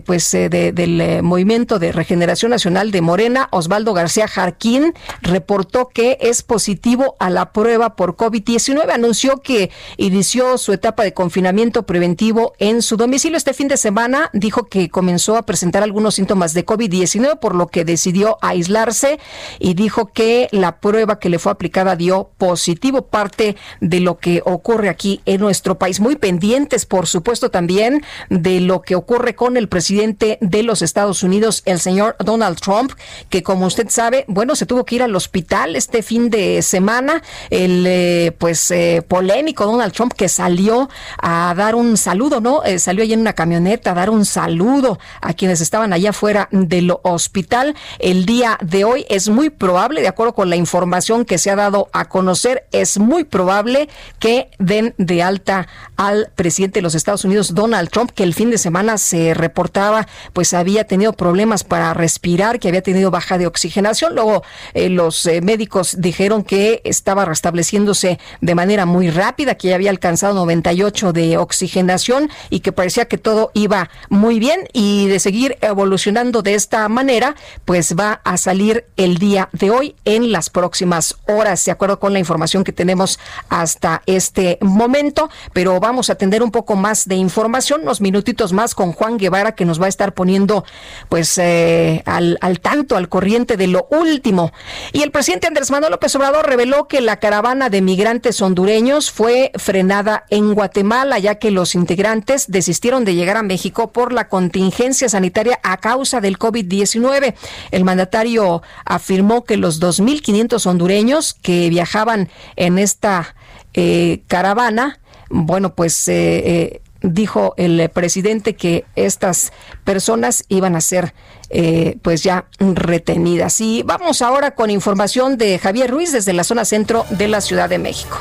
pues 0.06 0.34
eh, 0.34 0.50
de, 0.50 0.72
del 0.72 1.02
eh, 1.02 1.22
Movimiento 1.22 1.78
de 1.78 1.92
Regeneración 1.92 2.52
Nacional 2.52 2.92
de 2.92 3.02
Morena, 3.02 3.50
Osvaldo 3.52 3.94
García 3.94 4.28
Jarquín, 4.28 4.94
reportó 5.22 5.90
que 5.90 6.18
es 6.22 6.42
positivo 6.42 7.16
a 7.20 7.30
la 7.30 7.52
prueba 7.52 7.96
por 7.96 8.16
COVID-19. 8.16 8.90
Anunció 8.92 9.42
que 9.42 9.72
inició 9.98 10.58
su 10.58 10.72
etapa 10.72 11.04
de 11.04 11.14
confinamiento 11.14 11.84
preventivo 11.84 12.54
en 12.60 12.82
su 12.82 12.96
domicilio 12.96 13.38
este 13.38 13.54
fin 13.54 13.68
de 13.68 13.78
semana. 13.78 14.30
Dijo 14.34 14.68
que 14.68 14.90
comenzó 14.90 15.36
a 15.36 15.46
presentar 15.46 15.84
algunos 15.84 16.16
síntomas 16.16 16.54
de 16.54 16.66
COVID-19, 16.66 17.40
por 17.40 17.56
lo 17.56 17.68
que 17.68 17.84
decidió 17.84 18.38
aislarse 18.42 19.20
y 19.60 19.74
dijo 19.74 20.08
que 20.08 20.48
la 20.52 20.80
prueba 20.80 21.20
que 21.20 21.30
le 21.30 21.40
fue 21.40 21.52
aplicada 21.52 21.96
dio 21.96 22.30
positivo, 22.38 23.08
parte 23.08 23.58
de 23.82 24.00
lo 24.00 24.18
que 24.18 24.42
ocurre 24.46 24.90
aquí 24.90 25.22
en 25.26 25.42
nuestro 25.42 25.78
país. 25.78 26.00
Muy 26.00 26.16
pendientes, 26.16 26.86
por 26.86 27.08
supuesto, 27.08 27.52
también 27.52 28.04
de 28.30 28.62
lo 28.62 28.82
que 28.82 28.93
ocurre 28.96 29.36
con 29.36 29.58
el 29.58 29.68
presidente 29.68 30.38
de 30.42 30.64
los 30.64 30.82
Estados 30.82 31.24
Unidos, 31.24 31.62
el 31.66 31.80
señor 31.80 32.16
Donald 32.20 32.60
Trump, 32.60 32.92
que 33.30 33.44
como 33.44 33.66
usted 33.66 33.90
sabe, 33.90 34.26
bueno, 34.28 34.56
se 34.56 34.66
tuvo 34.66 34.86
que 34.86 34.96
ir 34.96 35.04
al 35.04 35.16
hospital 35.16 35.76
este 35.76 36.04
fin 36.04 36.30
de 36.30 36.62
semana. 36.62 37.22
El, 37.50 37.86
eh, 37.88 38.32
pues, 38.38 38.72
eh, 38.72 39.04
polémico 39.08 39.66
Donald 39.66 39.94
Trump 39.94 40.14
que 40.14 40.30
salió 40.30 40.90
a 41.22 41.54
dar 41.56 41.76
un 41.76 41.98
saludo, 41.98 42.42
¿no? 42.42 42.64
Eh, 42.64 42.80
salió 42.80 43.04
ahí 43.04 43.14
en 43.14 43.22
una 43.22 43.34
camioneta 43.34 43.92
a 43.92 43.94
dar 43.94 44.10
un 44.10 44.26
saludo 44.26 45.00
a 45.22 45.34
quienes 45.34 45.62
estaban 45.62 45.94
allá 45.94 46.12
afuera 46.12 46.50
del 46.52 46.94
hospital. 47.04 47.76
El 48.00 48.26
día 48.26 48.58
de 48.62 48.84
hoy 48.84 49.06
es 49.10 49.30
muy 49.30 49.50
probable, 49.50 50.02
de 50.02 50.08
acuerdo 50.08 50.34
con 50.34 50.50
la 50.50 50.56
información 50.56 51.26
que 51.26 51.38
se 51.38 51.50
ha 51.50 51.56
dado 51.56 51.90
a 51.94 52.06
conocer, 52.10 52.68
es 52.72 52.98
muy 53.00 53.24
probable 53.24 53.90
que 54.20 54.50
den 54.60 54.94
de 54.98 55.24
alta 55.24 55.68
al 55.96 56.32
presidente 56.36 56.80
de 56.80 56.84
los 56.84 56.96
Estados 56.96 57.24
Unidos, 57.24 57.54
Donald 57.54 57.90
Trump, 57.90 58.12
que 58.12 58.24
el 58.24 58.34
fin 58.34 58.50
de 58.50 58.58
semana 58.58 58.83
se 58.98 59.34
reportaba, 59.34 60.08
pues 60.34 60.54
había 60.54 60.86
tenido 60.86 61.14
problemas 61.14 61.64
para 61.64 61.94
respirar, 61.94 62.60
que 62.60 62.68
había 62.68 62.82
tenido 62.82 63.12
baja 63.12 63.38
de 63.38 63.48
oxigenación. 63.48 64.16
Luego 64.16 64.44
eh, 64.74 64.90
los 64.90 65.26
eh, 65.26 65.42
médicos 65.42 65.96
dijeron 66.00 66.44
que 66.44 66.82
estaba 66.84 67.26
restableciéndose 67.26 68.20
de 68.42 68.56
manera 68.56 68.86
muy 68.86 69.10
rápida, 69.10 69.56
que 69.56 69.70
ya 69.70 69.76
había 69.76 69.90
alcanzado 69.90 70.34
98 70.34 71.14
de 71.14 71.38
oxigenación 71.38 72.30
y 72.50 72.60
que 72.60 72.72
parecía 72.72 73.06
que 73.06 73.18
todo 73.18 73.52
iba 73.54 73.90
muy 74.10 74.40
bien 74.40 74.68
y 74.74 75.08
de 75.08 75.20
seguir 75.20 75.58
evolucionando 75.62 76.42
de 76.42 76.56
esta 76.56 76.88
manera, 76.90 77.36
pues 77.66 77.96
va 77.98 78.22
a 78.24 78.38
salir 78.38 78.86
el 78.98 79.18
día 79.18 79.50
de 79.52 79.72
hoy 79.72 79.96
en 80.06 80.32
las 80.32 80.50
próximas 80.50 81.18
horas, 81.28 81.64
de 81.66 81.72
acuerdo 81.72 82.00
con 82.00 82.14
la 82.14 82.20
información 82.20 82.64
que 82.64 82.72
tenemos 82.72 83.20
hasta 83.50 84.02
este 84.06 84.58
momento. 84.62 85.30
Pero 85.54 85.80
vamos 85.80 86.10
a 86.10 86.14
atender 86.14 86.44
un 86.44 86.52
poco 86.52 86.76
más 86.76 87.08
de 87.08 87.16
información, 87.16 87.82
unos 87.82 88.02
minutitos 88.02 88.54
más 88.54 88.73
con 88.74 88.92
Juan 88.92 89.18
Guevara, 89.18 89.54
que 89.54 89.66
nos 89.66 89.82
va 89.82 89.86
a 89.86 89.90
estar 89.90 90.14
poniendo 90.14 90.66
pues 91.10 91.38
eh, 91.38 92.04
al, 92.06 92.38
al 92.42 92.60
tanto, 92.60 92.96
al 92.98 93.10
corriente 93.10 93.58
de 93.58 93.68
lo 93.68 93.88
último. 93.90 94.52
Y 94.92 95.02
el 95.02 95.12
presidente 95.12 95.48
Andrés 95.48 95.72
Manuel 95.72 95.92
López 95.92 96.16
Obrador 96.16 96.48
reveló 96.48 96.88
que 96.88 97.02
la 97.02 97.18
caravana 97.18 97.70
de 97.70 97.82
migrantes 97.82 98.42
hondureños 98.42 99.12
fue 99.12 99.52
frenada 99.56 100.26
en 100.30 100.54
Guatemala, 100.54 101.20
ya 101.20 101.36
que 101.36 101.52
los 101.52 101.76
integrantes 101.76 102.46
desistieron 102.48 103.06
de 103.06 103.16
llegar 103.16 103.38
a 103.38 103.44
México 103.44 103.92
por 103.92 104.14
la 104.14 104.28
contingencia 104.28 105.10
sanitaria 105.10 105.60
a 105.64 105.78
causa 105.78 106.22
del 106.22 106.38
COVID-19. 106.38 107.36
El 107.72 107.84
mandatario 107.84 108.62
afirmó 108.86 109.44
que 109.44 109.58
los 109.58 109.82
2.500 109.82 110.66
hondureños 110.66 111.34
que 111.34 111.70
viajaban 111.70 112.30
en 112.56 112.80
esta 112.80 113.36
eh, 113.74 114.22
caravana, 114.28 115.00
bueno, 115.30 115.74
pues 115.74 116.08
eh, 116.08 116.14
eh, 116.14 116.82
dijo 117.04 117.54
el 117.58 117.90
presidente 117.90 118.56
que 118.56 118.86
estas 118.96 119.54
personas 119.84 120.46
iban 120.48 120.76
a 120.76 120.82
ser 120.82 121.14
eh, 121.50 121.98
pues 122.02 122.24
ya 122.24 122.46
retenidas. 122.60 123.62
Y 123.62 123.84
vamos 123.84 124.24
ahora 124.24 124.56
con 124.56 124.72
información 124.72 125.38
de 125.38 125.60
Javier 125.60 125.92
Ruiz 125.92 126.12
desde 126.12 126.34
la 126.34 126.44
zona 126.44 126.66
centro 126.66 127.06
de 127.12 127.28
la 127.28 127.42
Ciudad 127.42 127.70
de 127.70 127.78
México. 127.78 128.18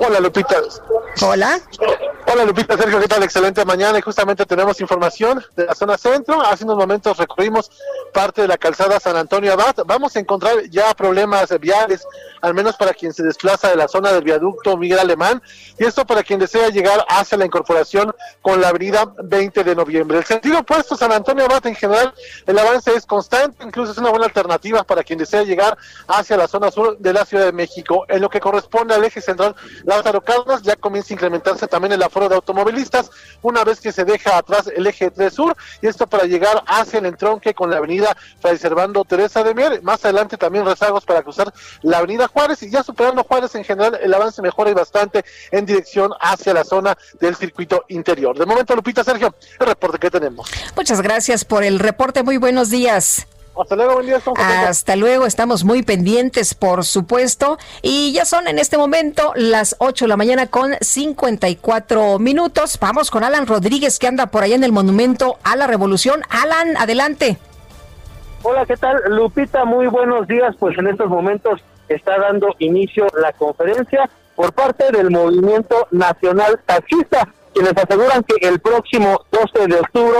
Hola 0.00 0.18
Lupita. 0.18 0.56
Hola. 1.22 1.60
Hola 2.28 2.44
Lupita, 2.44 2.76
Sergio, 2.76 3.00
¿qué 3.00 3.06
tal? 3.06 3.22
Excelente 3.22 3.64
mañana 3.64 3.98
y 3.98 4.02
justamente 4.02 4.44
tenemos 4.44 4.80
información 4.80 5.42
de 5.54 5.64
la 5.64 5.74
zona 5.74 5.96
centro. 5.96 6.42
Hace 6.42 6.64
unos 6.64 6.76
momentos 6.76 7.16
recorrimos 7.16 7.70
parte 8.12 8.42
de 8.42 8.48
la 8.48 8.58
calzada 8.58 8.98
San 9.00 9.16
Antonio 9.16 9.52
Abad. 9.52 9.76
Vamos 9.86 10.16
a 10.16 10.18
encontrar 10.18 10.68
ya 10.68 10.92
problemas 10.94 11.58
viales, 11.60 12.04
al 12.42 12.52
menos 12.52 12.76
para 12.76 12.92
quien 12.92 13.14
se 13.14 13.22
desplaza 13.22 13.70
de 13.70 13.76
la 13.76 13.86
zona 13.86 14.12
del 14.12 14.24
viaducto 14.24 14.76
Miguel 14.76 14.98
Alemán 14.98 15.40
y 15.78 15.84
esto 15.84 16.04
para 16.04 16.22
quien 16.22 16.40
desea 16.40 16.68
llegar 16.68 17.06
hacia 17.08 17.38
la 17.38 17.46
incorporación 17.46 18.12
con 18.42 18.60
la 18.60 18.68
avenida 18.68 19.10
20 19.22 19.62
de 19.62 19.74
noviembre. 19.76 20.18
El 20.18 20.24
sentido 20.24 20.58
opuesto 20.58 20.96
San 20.96 21.12
Antonio 21.12 21.44
Abad 21.44 21.64
en 21.66 21.76
general, 21.76 22.12
el 22.46 22.58
avance 22.58 22.92
es 22.92 23.06
constante, 23.06 23.64
incluso 23.64 23.92
es 23.92 23.98
una 23.98 24.10
buena 24.10 24.26
alternativa 24.26 24.82
para 24.82 25.04
quien 25.04 25.18
desea 25.18 25.44
llegar 25.44 25.78
hacia 26.08 26.36
la 26.36 26.48
zona 26.48 26.72
sur 26.72 26.98
de 26.98 27.12
la 27.12 27.24
Ciudad 27.24 27.44
de 27.44 27.52
México. 27.52 28.04
En 28.08 28.20
lo 28.20 28.28
que 28.28 28.40
corresponde 28.40 28.94
al 28.94 29.04
eje 29.04 29.20
central 29.20 29.54
Lázaro 29.84 30.20
Cárdenas, 30.20 30.62
ya 30.62 30.74
comienza 30.74 31.05
incrementarse 31.10 31.66
también 31.66 31.92
el 31.92 32.02
aforo 32.02 32.28
de 32.28 32.34
automovilistas 32.34 33.10
una 33.42 33.64
vez 33.64 33.80
que 33.80 33.92
se 33.92 34.04
deja 34.04 34.36
atrás 34.36 34.70
el 34.74 34.86
eje 34.86 35.10
3 35.10 35.32
sur 35.32 35.56
y 35.82 35.86
esto 35.86 36.06
para 36.06 36.24
llegar 36.24 36.62
hacia 36.66 36.98
el 36.98 37.06
entronque 37.06 37.54
con 37.54 37.70
la 37.70 37.78
avenida 37.78 38.16
Fray 38.40 38.58
Servando 38.58 39.04
Teresa 39.04 39.42
de 39.42 39.54
Mier. 39.54 39.82
Más 39.82 40.04
adelante 40.04 40.36
también 40.36 40.64
rezagos 40.64 41.04
para 41.04 41.22
cruzar 41.22 41.52
la 41.82 41.98
avenida 41.98 42.28
Juárez 42.28 42.62
y 42.62 42.70
ya 42.70 42.82
superando 42.82 43.24
Juárez 43.24 43.54
en 43.54 43.64
general 43.64 43.98
el 44.00 44.12
avance 44.12 44.42
mejora 44.42 44.70
y 44.70 44.74
bastante 44.74 45.24
en 45.50 45.66
dirección 45.66 46.12
hacia 46.20 46.54
la 46.54 46.64
zona 46.64 46.96
del 47.20 47.36
circuito 47.36 47.84
interior. 47.88 48.36
De 48.38 48.46
momento, 48.46 48.74
Lupita, 48.74 49.04
Sergio, 49.04 49.34
el 49.58 49.66
reporte 49.66 49.98
que 49.98 50.10
tenemos. 50.10 50.50
Muchas 50.76 51.00
gracias 51.00 51.44
por 51.44 51.64
el 51.64 51.78
reporte. 51.78 52.22
Muy 52.22 52.36
buenos 52.36 52.70
días. 52.70 53.26
Hasta 53.58 53.74
luego, 53.74 53.94
buen 53.94 54.06
día. 54.06 54.20
Hasta 54.68 54.96
luego, 54.96 55.24
estamos 55.26 55.64
muy 55.64 55.82
pendientes, 55.82 56.54
por 56.54 56.84
supuesto. 56.84 57.58
Y 57.80 58.12
ya 58.12 58.24
son 58.24 58.48
en 58.48 58.58
este 58.58 58.76
momento 58.76 59.32
las 59.34 59.76
8 59.78 60.04
de 60.04 60.08
la 60.08 60.16
mañana 60.16 60.48
con 60.48 60.74
54 60.80 62.18
minutos. 62.18 62.78
Vamos 62.78 63.10
con 63.10 63.24
Alan 63.24 63.46
Rodríguez, 63.46 63.98
que 63.98 64.08
anda 64.08 64.26
por 64.26 64.42
allá 64.42 64.56
en 64.56 64.64
el 64.64 64.72
Monumento 64.72 65.38
a 65.42 65.56
la 65.56 65.66
Revolución. 65.66 66.22
Alan, 66.28 66.76
adelante. 66.76 67.38
Hola, 68.42 68.66
¿qué 68.66 68.76
tal? 68.76 69.02
Lupita, 69.08 69.64
muy 69.64 69.86
buenos 69.86 70.26
días. 70.26 70.54
Pues 70.58 70.76
en 70.78 70.88
estos 70.88 71.08
momentos 71.08 71.64
está 71.88 72.18
dando 72.18 72.54
inicio 72.58 73.06
la 73.20 73.32
conferencia 73.32 74.08
por 74.34 74.52
parte 74.52 74.92
del 74.92 75.10
Movimiento 75.10 75.88
Nacional 75.90 76.60
Taxista, 76.66 77.26
quienes 77.56 77.72
aseguran 77.74 78.22
que 78.24 78.46
el 78.46 78.60
próximo 78.60 79.18
12 79.32 79.66
de 79.66 79.80
octubre, 79.80 80.18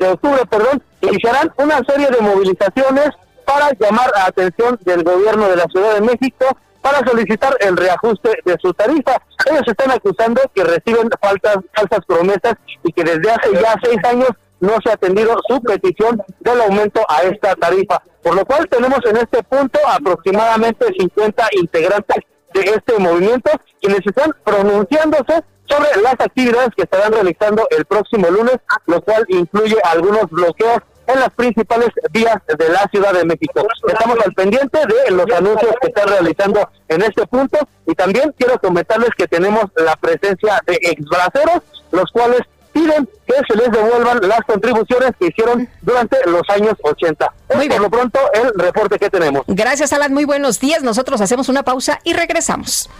de 0.00 0.08
octubre 0.08 0.40
perdón, 0.50 0.82
iniciarán 1.00 1.52
una 1.58 1.80
serie 1.86 2.08
de 2.08 2.20
movilizaciones 2.20 3.10
para 3.44 3.70
llamar 3.78 4.10
la 4.12 4.26
atención 4.26 4.76
del 4.82 5.04
gobierno 5.04 5.48
de 5.48 5.56
la 5.56 5.66
Ciudad 5.66 5.94
de 5.94 6.00
México 6.00 6.44
para 6.82 7.06
solicitar 7.06 7.56
el 7.60 7.76
reajuste 7.76 8.30
de 8.44 8.56
su 8.60 8.74
tarifa. 8.74 9.12
Ellos 9.48 9.62
están 9.64 9.92
acusando 9.92 10.42
que 10.52 10.64
reciben 10.64 11.08
faltas, 11.20 11.58
falsas 11.72 12.00
promesas 12.04 12.54
y 12.82 12.92
que 12.92 13.04
desde 13.04 13.30
hace 13.30 13.52
ya 13.52 13.76
seis 13.84 13.98
años 14.04 14.30
no 14.58 14.74
se 14.82 14.90
ha 14.90 14.94
atendido 14.94 15.36
su 15.48 15.62
petición 15.62 16.20
del 16.40 16.60
aumento 16.62 17.00
a 17.08 17.22
esta 17.22 17.54
tarifa. 17.54 18.02
Por 18.24 18.34
lo 18.34 18.44
cual 18.44 18.66
tenemos 18.68 18.98
en 19.04 19.18
este 19.18 19.40
punto 19.44 19.78
aproximadamente 19.88 20.86
50 20.98 21.46
integrantes 21.60 22.24
de 22.54 22.60
este 22.62 22.98
movimiento 22.98 23.52
quienes 23.80 24.00
están 24.04 24.34
pronunciándose 24.44 25.44
sobre 25.68 26.00
las 26.02 26.14
actividades 26.14 26.70
que 26.76 26.82
estarán 26.82 27.12
realizando 27.12 27.66
el 27.76 27.84
próximo 27.84 28.28
lunes, 28.30 28.56
lo 28.86 29.00
cual 29.02 29.24
incluye 29.28 29.76
algunos 29.84 30.30
bloqueos 30.30 30.80
en 31.06 31.20
las 31.20 31.30
principales 31.30 31.90
vías 32.10 32.36
de 32.46 32.68
la 32.68 32.88
Ciudad 32.90 33.12
de 33.12 33.24
México. 33.24 33.66
Estamos 33.86 34.18
al 34.24 34.32
pendiente 34.34 34.78
de 34.78 35.10
los 35.12 35.26
anuncios 35.30 35.74
que 35.80 35.88
están 35.88 36.08
realizando 36.08 36.68
en 36.88 37.02
este 37.02 37.26
punto 37.26 37.58
y 37.86 37.94
también 37.94 38.34
quiero 38.36 38.58
comentarles 38.58 39.10
que 39.16 39.28
tenemos 39.28 39.64
la 39.76 39.96
presencia 39.96 40.60
de 40.66 40.78
exbraceros, 40.82 41.62
los 41.92 42.10
cuales 42.10 42.40
piden 42.72 43.08
que 43.26 43.34
se 43.48 43.56
les 43.56 43.70
devuelvan 43.70 44.20
las 44.28 44.40
contribuciones 44.46 45.12
que 45.18 45.28
hicieron 45.28 45.68
durante 45.80 46.18
los 46.28 46.42
años 46.50 46.74
80. 46.82 47.32
Es 47.48 47.68
por 47.68 47.80
lo 47.80 47.90
pronto 47.90 48.20
el 48.34 48.52
reporte 48.54 48.98
que 48.98 49.08
tenemos. 49.08 49.44
Gracias, 49.46 49.92
Alan. 49.94 50.12
Muy 50.12 50.26
buenos 50.26 50.60
días. 50.60 50.82
Nosotros 50.82 51.20
hacemos 51.20 51.48
una 51.48 51.62
pausa 51.62 52.00
y 52.04 52.12
regresamos. 52.12 52.90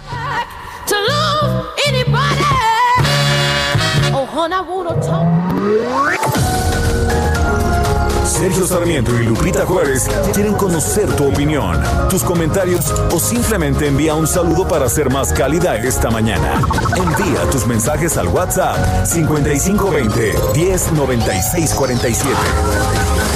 To 0.87 0.95
love 0.95 1.75
anybody. 1.87 2.43
Oh, 4.15 4.27
honey, 4.27 5.87
I. 5.87 6.17
Sergio 8.27 8.67
Sarmiento 8.67 9.19
y 9.19 9.25
Lupita 9.25 9.65
Juárez 9.65 10.07
quieren 10.35 10.53
conocer 10.55 11.09
tu 11.17 11.29
opinión, 11.29 11.81
tus 12.11 12.23
comentarios 12.23 12.91
o 13.11 13.19
simplemente 13.19 13.87
envía 13.87 14.15
un 14.15 14.27
saludo 14.27 14.69
para 14.69 14.89
ser 14.89 15.11
más 15.11 15.33
cálida 15.33 15.77
esta 15.77 16.11
mañana. 16.11 16.61
Envía 16.97 17.49
tus 17.51 17.67
mensajes 17.67 18.19
al 18.19 18.29
WhatsApp 18.29 19.07
5520 19.07 20.35
109647. 20.55 23.36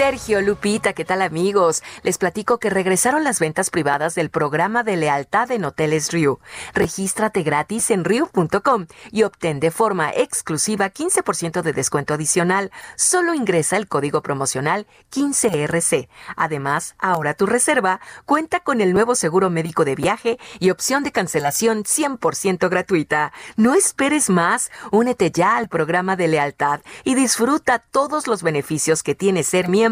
Sergio, 0.00 0.40
Lupita, 0.40 0.94
¿qué 0.94 1.04
tal 1.04 1.20
amigos? 1.20 1.82
Les 2.02 2.16
platico 2.16 2.56
que 2.56 2.70
regresaron 2.70 3.22
las 3.22 3.38
ventas 3.38 3.68
privadas 3.68 4.14
del 4.14 4.30
programa 4.30 4.82
de 4.82 4.96
lealtad 4.96 5.50
en 5.50 5.66
Hoteles 5.66 6.10
Riu. 6.10 6.38
Regístrate 6.72 7.42
gratis 7.42 7.90
en 7.90 8.04
riu.com 8.04 8.86
y 9.12 9.24
obtén 9.24 9.60
de 9.60 9.70
forma 9.70 10.10
exclusiva 10.10 10.88
15% 10.88 11.60
de 11.60 11.74
descuento 11.74 12.14
adicional. 12.14 12.72
Solo 12.96 13.34
ingresa 13.34 13.76
el 13.76 13.88
código 13.88 14.22
promocional 14.22 14.86
15RC. 15.12 16.08
Además, 16.34 16.94
ahora 16.98 17.34
tu 17.34 17.44
reserva 17.44 18.00
cuenta 18.24 18.60
con 18.60 18.80
el 18.80 18.94
nuevo 18.94 19.14
seguro 19.14 19.50
médico 19.50 19.84
de 19.84 19.96
viaje 19.96 20.38
y 20.60 20.70
opción 20.70 21.02
de 21.04 21.12
cancelación 21.12 21.84
100% 21.84 22.70
gratuita. 22.70 23.34
No 23.56 23.74
esperes 23.74 24.30
más, 24.30 24.70
únete 24.92 25.30
ya 25.30 25.58
al 25.58 25.68
programa 25.68 26.16
de 26.16 26.28
lealtad 26.28 26.80
y 27.04 27.16
disfruta 27.16 27.80
todos 27.80 28.26
los 28.28 28.42
beneficios 28.42 29.02
que 29.02 29.14
tiene 29.14 29.42
ser 29.42 29.68
miembro 29.68 29.89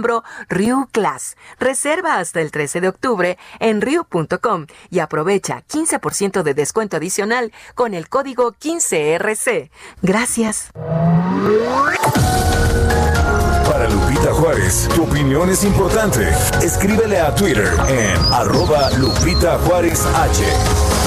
Ryu 0.48 0.88
Class. 0.92 1.36
Reserva 1.58 2.18
hasta 2.18 2.40
el 2.40 2.50
13 2.50 2.80
de 2.80 2.88
octubre 2.88 3.38
en 3.60 3.80
ryu.com 3.80 4.66
y 4.90 4.98
aprovecha 5.00 5.62
15% 5.68 6.42
de 6.42 6.54
descuento 6.54 6.96
adicional 6.96 7.52
con 7.74 7.94
el 7.94 8.08
código 8.08 8.52
15RC. 8.52 9.70
Gracias. 10.02 10.70
Para 13.66 13.88
Lupita 13.88 14.32
Juárez, 14.32 14.88
tu 14.94 15.04
opinión 15.04 15.50
es 15.50 15.64
importante. 15.64 16.28
Escríbele 16.62 17.20
a 17.20 17.34
Twitter 17.34 17.72
en 17.88 18.16
arroba 18.32 18.90
Lupita 18.98 19.58
Juárez 19.58 20.04
H. 20.06 20.97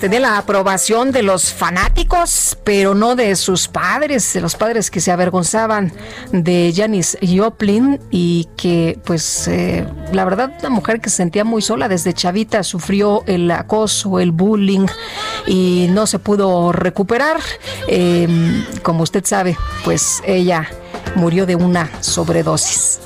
Pues 0.00 0.20
la 0.20 0.38
aprobación 0.38 1.12
de 1.12 1.22
los 1.22 1.52
fanáticos, 1.52 2.58
pero 2.64 2.96
no 2.96 3.14
de 3.14 3.36
sus 3.36 3.68
padres, 3.68 4.32
de 4.32 4.40
los 4.40 4.56
padres 4.56 4.90
que 4.90 5.00
se 5.00 5.12
avergonzaban 5.12 5.92
de 6.32 6.72
Janis 6.74 7.16
Joplin 7.22 8.00
y 8.10 8.48
que, 8.56 8.98
pues, 9.04 9.46
eh, 9.46 9.86
la 10.12 10.24
verdad, 10.24 10.52
una 10.58 10.70
mujer 10.70 11.00
que 11.00 11.10
se 11.10 11.18
sentía 11.18 11.44
muy 11.44 11.62
sola 11.62 11.86
desde 11.86 12.12
chavita, 12.12 12.64
sufrió 12.64 13.22
el 13.26 13.48
acoso, 13.52 14.18
el 14.18 14.32
bullying 14.32 14.86
y 15.46 15.86
no 15.90 16.08
se 16.08 16.18
pudo 16.18 16.72
recuperar. 16.72 17.36
Eh, 17.86 18.66
como 18.82 19.04
usted 19.04 19.24
sabe, 19.24 19.56
pues 19.84 20.22
ella 20.26 20.68
murió 21.14 21.46
de 21.46 21.54
una 21.54 21.88
sobredosis. 22.00 22.98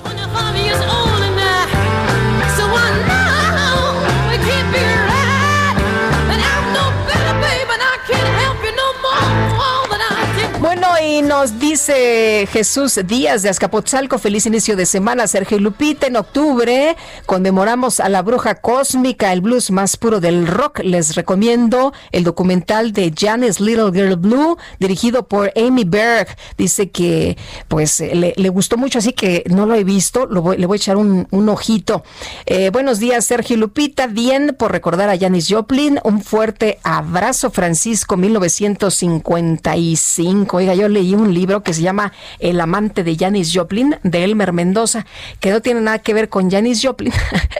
Nos 11.22 11.58
dice 11.58 12.46
Jesús 12.52 13.00
Díaz 13.06 13.42
de 13.42 13.48
Azcapotzalco, 13.48 14.18
feliz 14.18 14.46
inicio 14.46 14.76
de 14.76 14.86
semana, 14.86 15.26
Sergio 15.26 15.58
Lupita. 15.58 16.06
En 16.06 16.16
octubre 16.16 16.96
conmemoramos 17.26 18.00
a 18.00 18.08
la 18.08 18.22
bruja 18.22 18.56
cósmica, 18.56 19.32
el 19.32 19.40
blues 19.40 19.70
más 19.70 19.96
puro 19.96 20.20
del 20.20 20.46
rock. 20.46 20.80
Les 20.84 21.14
recomiendo 21.16 21.92
el 22.12 22.24
documental 22.24 22.92
de 22.92 23.12
Janis 23.16 23.60
Little 23.60 23.90
Girl 23.92 24.16
Blue, 24.16 24.56
dirigido 24.78 25.26
por 25.26 25.52
Amy 25.56 25.84
Berg. 25.84 26.28
Dice 26.56 26.90
que 26.90 27.36
pues 27.68 28.00
le, 28.00 28.48
gustó 28.50 28.76
mucho, 28.76 28.98
así 28.98 29.12
que 29.12 29.44
no 29.48 29.66
lo 29.66 29.74
he 29.74 29.84
visto, 29.84 30.26
lo 30.26 30.42
voy- 30.42 30.58
le 30.58 30.66
voy 30.66 30.76
a 30.76 30.78
echar 30.78 30.96
un, 30.96 31.26
ojito. 31.48 32.02
Eh, 32.46 32.70
buenos 32.70 32.98
días, 32.98 33.24
Sergio 33.24 33.56
Lupita. 33.56 34.06
Bien 34.06 34.54
por 34.58 34.72
recordar 34.72 35.08
a 35.08 35.18
Janis 35.18 35.46
Joplin. 35.48 35.98
Un 36.04 36.22
fuerte 36.22 36.78
abrazo, 36.82 37.50
Francisco, 37.50 38.16
1955. 38.16 40.56
Oiga, 40.56 40.74
yo 40.74 40.88
leí 40.88 41.07
un 41.14 41.34
libro 41.34 41.62
que 41.62 41.74
se 41.74 41.82
llama 41.82 42.12
El 42.38 42.60
amante 42.60 43.04
de 43.04 43.16
Janis 43.16 43.52
Joplin, 43.54 43.96
de 44.02 44.24
Elmer 44.24 44.52
Mendoza, 44.52 45.06
que 45.40 45.50
no 45.50 45.60
tiene 45.60 45.80
nada 45.80 45.98
que 45.98 46.14
ver 46.14 46.28
con 46.28 46.50
Janis 46.50 46.80
Joplin, 46.82 47.12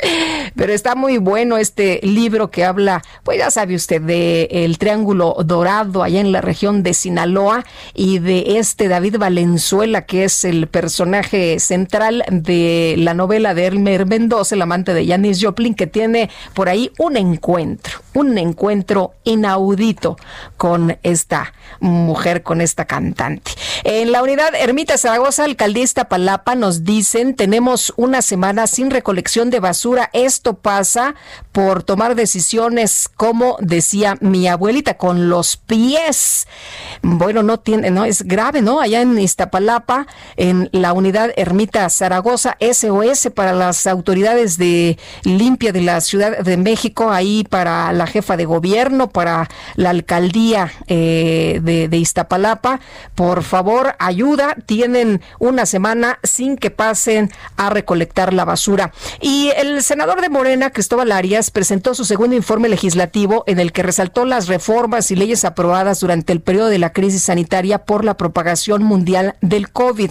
pero 0.57 0.73
está 0.73 0.95
muy 0.95 1.19
bueno 1.19 1.57
este 1.57 2.01
libro 2.03 2.51
que 2.51 2.65
habla, 2.65 3.03
pues 3.23 3.39
ya 3.39 3.51
sabe 3.51 3.75
usted, 3.75 4.03
de 4.03 4.49
el 4.51 4.79
Triángulo 4.79 5.37
Dorado 5.45 6.03
allá 6.03 6.21
en 6.21 6.33
la 6.33 6.41
región 6.41 6.83
de 6.83 6.95
Sinaloa 6.95 7.65
y 7.95 8.19
de 8.19 8.59
este 8.59 8.89
David 8.89 9.19
Valenzuela, 9.19 10.07
que 10.07 10.25
es 10.25 10.45
el 10.45 10.67
personaje 10.67 11.59
central 11.59 12.25
de 12.31 12.95
la 12.99 13.15
novela 13.15 13.55
de 13.55 13.67
Elmer 13.67 14.07
Mendoza, 14.07 14.55
el 14.55 14.63
amante 14.63 14.95
de 14.95 15.07
Janis 15.07 15.43
Joplin, 15.43 15.75
que 15.75 15.87
tiene 15.87 16.31
por 16.55 16.69
ahí 16.69 16.91
un 16.99 17.17
encuentro, 17.17 18.01
un 18.15 18.39
encuentro 18.39 19.13
inaudito 19.25 20.17
con 20.57 20.97
esta 21.03 21.53
mujer, 21.81 22.43
con 22.43 22.61
esta 22.61 22.85
cantante. 22.85 23.38
work 23.39 23.68
En 23.85 24.11
la 24.11 24.23
unidad 24.23 24.55
Ermita 24.55 24.99
Zaragoza, 24.99 25.45
alcaldista 25.45 26.09
Palapa, 26.09 26.55
nos 26.55 26.85
dicen, 26.85 27.37
tenemos 27.37 27.93
una 27.97 28.23
semana 28.23 28.67
sin 28.67 28.91
recolección 28.91 29.51
de 29.51 29.61
basura. 29.61 30.11
Esto 30.13 30.55
pasa 30.55 31.15
por 31.53 31.85
tomar 31.85 32.15
decisiones, 32.17 33.09
como 33.17 33.57
decía 33.61 34.17
mi 34.21 34.49
abuelita, 34.49 34.97
con 34.97 35.29
los 35.29 35.57
pies. 35.57 36.49
Bueno, 37.03 37.43
no 37.43 37.61
tiene, 37.61 37.91
no, 37.91 38.05
es 38.05 38.23
grave, 38.23 38.63
¿no? 38.63 38.81
Allá 38.81 39.01
en 39.01 39.17
Iztapalapa, 39.19 40.07
en 40.37 40.69
la 40.73 40.93
unidad 40.93 41.31
Ermita 41.37 41.89
Zaragoza, 41.89 42.57
SOS 42.61 43.31
para 43.35 43.53
las 43.53 43.87
autoridades 43.87 44.59
de 44.59 44.99
limpia 45.23 45.73
de 45.73 45.83
la 45.83 46.01
Ciudad 46.01 46.39
de 46.39 46.57
México, 46.57 47.11
ahí 47.11 47.45
para 47.49 47.93
la 47.93 48.07
jefa 48.07 48.37
de 48.37 48.45
gobierno, 48.45 49.09
para 49.09 49.49
la 49.77 49.91
alcaldía 49.91 50.73
eh, 50.89 51.61
de, 51.63 51.89
de 51.89 51.97
Iztapalapa. 51.97 52.81
Por 53.15 53.43
favor, 53.43 53.68
ayuda. 53.99 54.57
Tienen 54.67 55.21
una 55.39 55.67
semana 55.67 56.19
sin 56.23 56.57
que 56.57 56.71
pasen 56.71 57.31
a 57.57 57.71
recolectar 57.71 58.33
la 58.33 58.45
basura. 58.45 58.93
Y 59.21 59.51
el 59.57 59.83
senador 59.83 60.21
de 60.21 60.29
Morena, 60.29 60.71
Cristóbal 60.71 61.13
Arias, 61.13 61.51
presentó 61.51 61.95
su 61.95 62.05
segundo 62.05 62.37
informe 62.37 62.69
legislativo 62.69 63.45
en 63.47 63.61
el 63.61 63.73
que 63.73 63.83
resaltó 63.83 64.25
las 64.25 64.49
reformas 64.49 65.11
y 65.11 65.17
leyes 65.17 65.45
aprobadas 65.45 66.01
durante 66.01 66.33
el 66.33 66.41
periodo 66.41 66.69
de 66.69 66.79
la 66.79 66.93
crisis 66.93 67.23
sanitaria 67.23 67.79
por 67.79 68.05
la 68.05 68.17
propagación 68.17 68.83
mundial 68.83 69.37
del 69.41 69.71
COVID. 69.71 70.11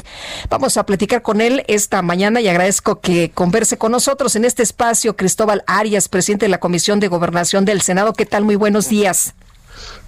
Vamos 0.49 0.77
a 0.77 0.85
platicar 0.85 1.21
con 1.21 1.41
él 1.41 1.63
esta 1.67 2.01
mañana 2.01 2.41
y 2.41 2.47
agradezco 2.47 2.99
que 2.99 3.31
converse 3.31 3.77
con 3.77 3.91
nosotros 3.91 4.35
en 4.35 4.45
este 4.45 4.63
espacio 4.63 5.15
Cristóbal 5.15 5.63
Arias, 5.67 6.09
presidente 6.09 6.45
de 6.45 6.49
la 6.49 6.59
Comisión 6.59 6.99
de 6.99 7.07
Gobernación 7.07 7.65
del 7.65 7.81
Senado. 7.81 8.13
¿Qué 8.13 8.25
tal? 8.25 8.43
Muy 8.43 8.55
buenos 8.55 8.89
días. 8.89 9.33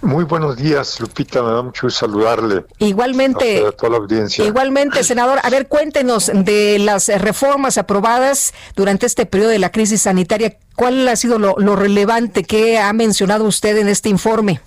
Muy 0.02 0.24
buenos 0.24 0.56
días, 0.56 0.98
Lupita. 1.00 1.42
Me 1.42 1.50
da 1.52 1.62
mucho 1.62 1.86
gusto 1.86 2.06
saludarle. 2.06 2.64
Igualmente. 2.78 3.66
A 3.66 3.72
toda 3.72 3.90
la 3.90 3.96
audiencia. 3.98 4.44
Igualmente, 4.44 5.04
senador, 5.04 5.38
a 5.42 5.50
ver, 5.50 5.68
cuéntenos 5.68 6.30
de 6.32 6.78
las 6.78 7.08
reformas 7.20 7.78
aprobadas 7.78 8.54
durante 8.76 9.06
este 9.06 9.26
periodo 9.26 9.50
de 9.50 9.58
la 9.58 9.70
crisis 9.70 10.02
sanitaria. 10.02 10.56
¿Cuál 10.74 11.06
ha 11.08 11.16
sido 11.16 11.38
lo, 11.38 11.56
lo 11.58 11.76
relevante 11.76 12.44
que 12.44 12.78
ha 12.78 12.92
mencionado 12.92 13.44
usted 13.44 13.76
en 13.76 13.88
este 13.88 14.08
informe? 14.08 14.60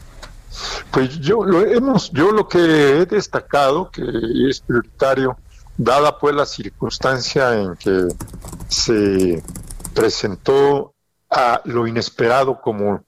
Pues 0.91 1.19
yo 1.19 1.43
lo 1.43 1.65
hemos, 1.65 2.11
yo 2.11 2.31
lo 2.31 2.47
que 2.47 2.59
he 2.59 3.05
destacado 3.05 3.89
que 3.89 4.03
es 4.47 4.61
prioritario, 4.61 5.37
dada 5.77 6.19
pues 6.19 6.35
la 6.35 6.45
circunstancia 6.45 7.59
en 7.59 7.75
que 7.75 8.07
se 8.67 9.43
presentó 9.93 10.93
a 11.29 11.61
lo 11.65 11.87
inesperado 11.87 12.61
como 12.61 13.03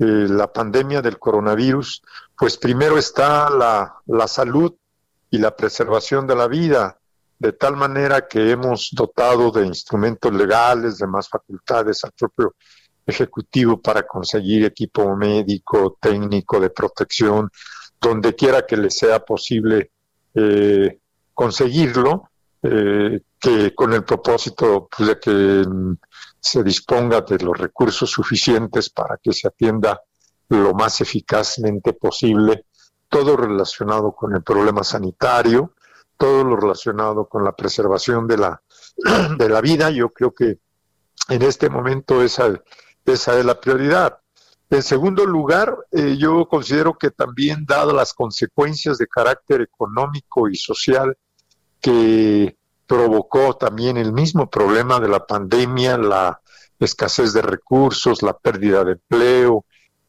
eh, 0.00 0.26
la 0.30 0.50
pandemia 0.50 1.02
del 1.02 1.18
coronavirus, 1.18 2.02
pues 2.34 2.56
primero 2.56 2.96
está 2.96 3.50
la, 3.50 4.26
salud 4.26 4.74
y 5.30 5.36
la 5.36 5.54
preservación 5.54 6.26
de 6.26 6.34
la 6.34 6.48
vida, 6.48 6.98
de 7.38 7.52
tal 7.52 7.76
manera 7.76 8.26
que 8.26 8.50
hemos 8.50 8.88
dotado 8.92 9.50
de 9.50 9.66
instrumentos 9.66 10.32
legales, 10.32 10.96
de 10.96 11.06
más 11.06 11.28
facultades 11.28 12.02
al 12.04 12.12
propio 12.12 12.54
Ejecutivo 13.06 13.80
para 13.80 14.06
conseguir 14.06 14.64
equipo 14.64 15.16
médico, 15.16 15.98
técnico, 16.00 16.60
de 16.60 16.70
protección, 16.70 17.50
donde 18.00 18.34
quiera 18.34 18.64
que 18.64 18.76
le 18.76 18.90
sea 18.90 19.18
posible 19.22 19.90
eh, 20.34 20.98
conseguirlo. 21.34 22.30
eh, 22.62 23.20
que 23.40 23.74
con 23.74 23.92
el 23.94 24.04
propósito 24.04 24.88
pues, 24.94 25.08
de 25.08 25.18
que 25.18 25.64
se 26.40 26.62
disponga 26.62 27.20
de 27.20 27.38
los 27.38 27.56
recursos 27.56 28.10
suficientes 28.10 28.90
para 28.90 29.18
que 29.22 29.32
se 29.32 29.48
atienda 29.48 30.00
lo 30.48 30.74
más 30.74 31.00
eficazmente 31.00 31.92
posible 31.92 32.64
todo 33.10 33.36
relacionado 33.36 34.12
con 34.12 34.34
el 34.34 34.42
problema 34.42 34.82
sanitario, 34.84 35.74
todo 36.16 36.44
lo 36.44 36.56
relacionado 36.56 37.28
con 37.28 37.44
la 37.44 37.54
preservación 37.54 38.26
de 38.26 38.38
la, 38.38 38.62
de 39.38 39.48
la 39.48 39.60
vida. 39.60 39.90
Yo 39.90 40.08
creo 40.10 40.32
que 40.32 40.60
en 41.28 41.42
este 41.42 41.68
momento 41.68 42.22
esa, 42.22 42.48
esa 43.04 43.38
es 43.38 43.44
la 43.44 43.60
prioridad. 43.60 44.18
En 44.70 44.84
segundo 44.84 45.26
lugar, 45.26 45.76
eh, 45.90 46.16
yo 46.16 46.46
considero 46.46 46.96
que 46.96 47.10
también, 47.10 47.66
dadas 47.66 47.92
las 47.92 48.14
consecuencias 48.14 48.98
de 48.98 49.08
carácter 49.08 49.60
económico 49.62 50.48
y 50.48 50.54
social 50.54 51.18
que 51.80 52.56
provocó 52.90 53.54
también 53.54 53.96
el 53.96 54.12
mismo 54.12 54.50
problema 54.50 54.98
de 54.98 55.06
la 55.06 55.24
pandemia, 55.24 55.96
la 55.96 56.40
escasez 56.80 57.32
de 57.32 57.40
recursos, 57.40 58.20
la 58.20 58.36
pérdida 58.36 58.82
de 58.82 58.92
empleo, 58.92 59.64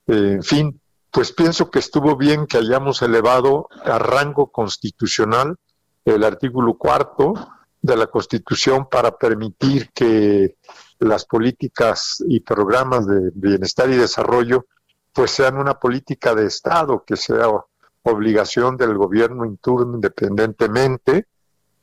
eh, 0.08 0.32
en 0.38 0.42
fin, 0.42 0.82
pues 1.12 1.32
pienso 1.32 1.70
que 1.70 1.78
estuvo 1.78 2.18
bien 2.18 2.48
que 2.48 2.58
hayamos 2.58 3.04
elevado 3.04 3.70
a 3.86 4.00
rango 4.00 4.52
constitucional 4.52 5.58
el 6.06 6.24
artículo 6.24 6.74
cuarto 6.74 7.36
de 7.80 7.96
la 7.96 8.08
Constitución 8.08 8.88
para 8.90 9.16
permitir 9.16 9.92
que 9.94 10.56
las 10.98 11.26
políticas 11.26 12.24
y 12.28 12.40
programas 12.40 13.06
de 13.06 13.30
bienestar 13.36 13.92
y 13.92 13.96
desarrollo 13.96 14.66
pues 15.14 15.30
sean 15.30 15.60
una 15.60 15.76
política 15.76 16.34
de 16.34 16.48
Estado, 16.48 17.04
que 17.06 17.16
sea 17.16 17.48
obligación 18.02 18.76
del 18.76 18.98
gobierno 18.98 19.46
en 19.46 19.58
turno 19.58 19.94
independientemente 19.94 21.28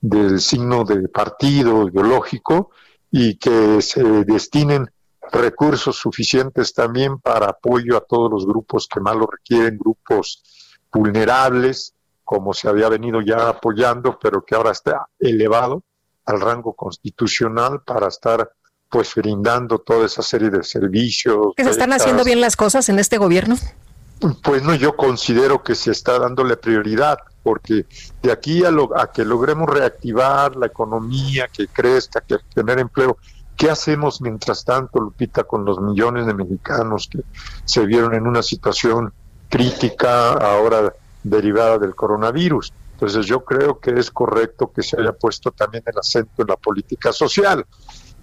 del 0.01 0.41
signo 0.41 0.85
de 0.85 1.09
partido 1.09 1.89
ideológico 1.89 2.71
y 3.11 3.37
que 3.37 3.81
se 3.83 4.03
destinen 4.25 4.91
recursos 5.33 5.97
suficientes 5.97 6.73
también 6.73 7.19
para 7.19 7.47
apoyo 7.47 7.97
a 7.97 8.01
todos 8.01 8.31
los 8.31 8.47
grupos 8.47 8.89
que 8.89 9.01
más 9.01 9.17
lo 9.17 9.27
requieren, 9.27 9.79
grupos 9.79 10.43
vulnerables, 10.93 11.95
como 12.25 12.55
se 12.55 12.69
había 12.69 12.89
venido 12.89 13.21
ya 13.21 13.49
apoyando, 13.49 14.19
pero 14.21 14.45
que 14.45 14.55
ahora 14.55 14.73
está 14.73 15.07
elevado 15.19 15.83
al 16.27 16.41
rango 16.41 16.75
constitucional 16.75 17.83
para 17.85 18.09
estar 18.09 18.51
pues 18.91 19.15
brindando 19.15 19.79
toda 19.79 20.07
esa 20.07 20.23
serie 20.23 20.51
de 20.51 20.63
servicios. 20.63 21.55
¿Que 21.57 21.65
se 21.65 21.71
están 21.71 21.93
haciendo 21.93 22.25
bien 22.25 22.41
las 22.41 22.57
cosas 22.57 22.89
en 22.89 22.99
este 22.99 23.19
gobierno? 23.19 23.57
Pues 24.43 24.63
no, 24.63 24.75
yo 24.75 24.97
considero 24.97 25.63
que 25.63 25.75
se 25.75 25.93
está 25.93 26.19
dándole 26.19 26.57
prioridad, 26.57 27.19
porque 27.43 27.87
de 28.23 28.33
aquí 28.33 28.65
a, 28.65 28.71
lo, 28.71 28.99
a 28.99 29.13
que 29.13 29.25
logremos 29.25 29.69
reactivar 29.71 30.57
la 30.57 30.67
economía, 30.67 31.49
que 31.49 31.69
crezca, 31.69 32.21
que 32.21 32.37
tener 32.55 32.79
empleo, 32.79 33.17
¿Qué 33.59 33.69
hacemos 33.69 34.21
mientras 34.21 34.65
tanto, 34.65 35.01
Lupita, 35.01 35.43
con 35.43 35.65
los 35.65 35.81
millones 35.81 36.27
de 36.27 36.33
mexicanos 36.33 37.09
que 37.11 37.25
se 37.65 37.85
vieron 37.87 38.15
en 38.15 38.25
una 38.25 38.41
situación 38.41 39.13
crítica 39.49 40.35
ahora 40.35 40.93
derivada 41.25 41.77
del 41.77 41.97
coronavirus? 41.97 42.73
Entonces 42.93 43.27
yo 43.27 43.45
creo 43.45 43.81
que 43.81 43.99
es 43.99 44.13
correcto 44.13 44.71
que 44.73 44.85
se 44.85 45.01
haya 45.01 45.13
puesto 45.13 45.51
también 45.51 45.83
el 45.87 45.99
acento 45.99 46.43
en 46.43 46.47
la 46.47 46.57
política 46.57 47.13
social. 47.13 47.67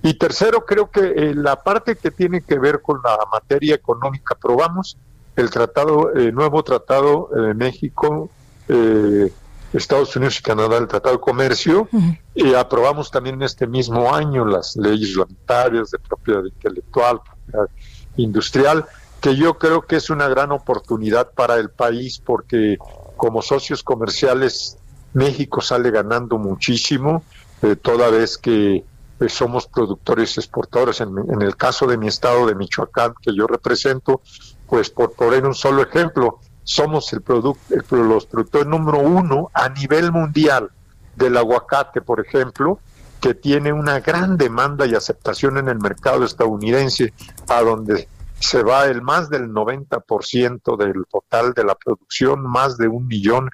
Y 0.01 0.13
tercero, 0.13 0.65
creo 0.65 0.89
que 0.89 1.01
eh, 1.01 1.35
la 1.35 1.61
parte 1.61 1.97
que 1.97 2.11
tiene 2.11 2.39
que 2.39 2.57
ver 2.57 2.81
con 2.81 3.01
la 3.03 3.17
materia 3.29 3.75
económica, 3.75 4.35
aprobamos 4.35 4.97
el 5.35 5.49
tratado, 5.49 6.13
el 6.13 6.33
nuevo 6.33 6.63
tratado 6.63 7.29
de 7.33 7.53
México 7.53 8.29
eh, 8.67 9.31
Estados 9.73 10.15
Unidos 10.15 10.39
y 10.39 10.43
Canadá 10.43 10.77
el 10.77 10.87
Tratado 10.87 11.15
de 11.15 11.21
Comercio 11.21 11.89
y 12.33 12.53
aprobamos 12.53 13.11
también 13.11 13.35
en 13.35 13.43
este 13.43 13.67
mismo 13.67 14.13
año 14.13 14.45
las 14.45 14.75
leyes 14.75 15.09
reglamentarias 15.09 15.91
de 15.91 15.99
propiedad 15.99 16.43
intelectual, 16.45 17.19
propiedad 17.21 17.69
industrial, 18.15 18.85
que 19.19 19.35
yo 19.35 19.57
creo 19.57 19.81
que 19.81 19.97
es 19.97 20.09
una 20.09 20.27
gran 20.29 20.51
oportunidad 20.51 21.31
para 21.31 21.55
el 21.55 21.69
país 21.69 22.21
porque 22.23 22.77
como 23.17 23.41
socios 23.41 23.83
comerciales 23.83 24.77
México 25.13 25.61
sale 25.61 25.91
ganando 25.91 26.37
muchísimo, 26.37 27.23
eh, 27.61 27.75
toda 27.75 28.09
vez 28.09 28.37
que 28.37 28.83
eh, 29.19 29.29
somos 29.29 29.67
productores 29.67 30.37
exportadores. 30.37 31.01
En, 31.01 31.17
en, 31.17 31.41
el 31.41 31.55
caso 31.55 31.87
de 31.87 31.97
mi 31.97 32.07
estado 32.07 32.45
de 32.45 32.55
Michoacán, 32.55 33.13
que 33.21 33.33
yo 33.33 33.47
represento, 33.47 34.21
pues 34.67 34.89
por 34.89 35.13
poner 35.13 35.45
un 35.45 35.53
solo 35.53 35.83
ejemplo, 35.83 36.39
somos 36.63 37.11
el 37.13 37.21
producto, 37.21 37.95
los 37.95 38.25
productores 38.25 38.67
número 38.67 38.99
uno 38.99 39.49
a 39.53 39.69
nivel 39.69 40.11
mundial 40.11 40.71
del 41.15 41.37
aguacate, 41.37 42.01
por 42.01 42.19
ejemplo, 42.19 42.79
que 43.21 43.33
tiene 43.33 43.71
una 43.71 43.99
gran 43.99 44.37
demanda 44.37 44.85
y 44.85 44.95
aceptación 44.95 45.57
en 45.57 45.69
el 45.69 45.79
mercado 45.79 46.25
estadounidense, 46.25 47.13
a 47.47 47.61
donde 47.61 48.07
se 48.39 48.63
va 48.63 48.85
el 48.85 49.01
más 49.01 49.29
del 49.29 49.49
90% 49.49 50.77
del 50.77 51.05
total 51.09 51.53
de 51.53 51.63
la 51.63 51.75
producción, 51.75 52.43
más 52.43 52.77
de 52.77 52.87
un 52.87 53.07
millón 53.07 53.49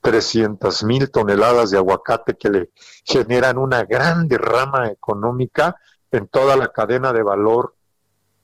trescientas 0.00 0.82
mil 0.82 1.10
toneladas 1.10 1.70
de 1.70 1.78
aguacate 1.78 2.36
que 2.36 2.48
le 2.48 2.70
generan 3.04 3.58
una 3.58 3.84
gran 3.84 4.28
derrama 4.28 4.88
económica 4.88 5.76
en 6.10 6.26
toda 6.28 6.56
la 6.56 6.68
cadena 6.68 7.12
de 7.12 7.22
valor 7.22 7.74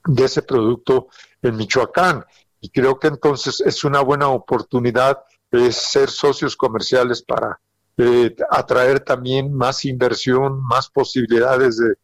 de 0.05 0.25
ese 0.25 0.43
producto 0.43 1.09
en 1.47 1.57
Michoacán. 1.57 2.25
Y 2.61 2.71
creo 2.71 2.99
que 2.99 3.09
entonces 3.09 3.61
es 3.61 3.85
una 3.85 4.01
buena 4.01 4.29
oportunidad 4.29 5.19
es 5.51 5.77
ser 5.77 6.11
socios 6.11 6.57
comerciales 6.57 7.23
para 7.23 7.61
eh, 7.97 8.35
atraer 8.51 9.01
también 9.01 9.53
más 9.53 9.85
inversión, 9.85 10.63
más 10.63 10.91
posibilidades 10.91 11.79
de, 11.79 11.95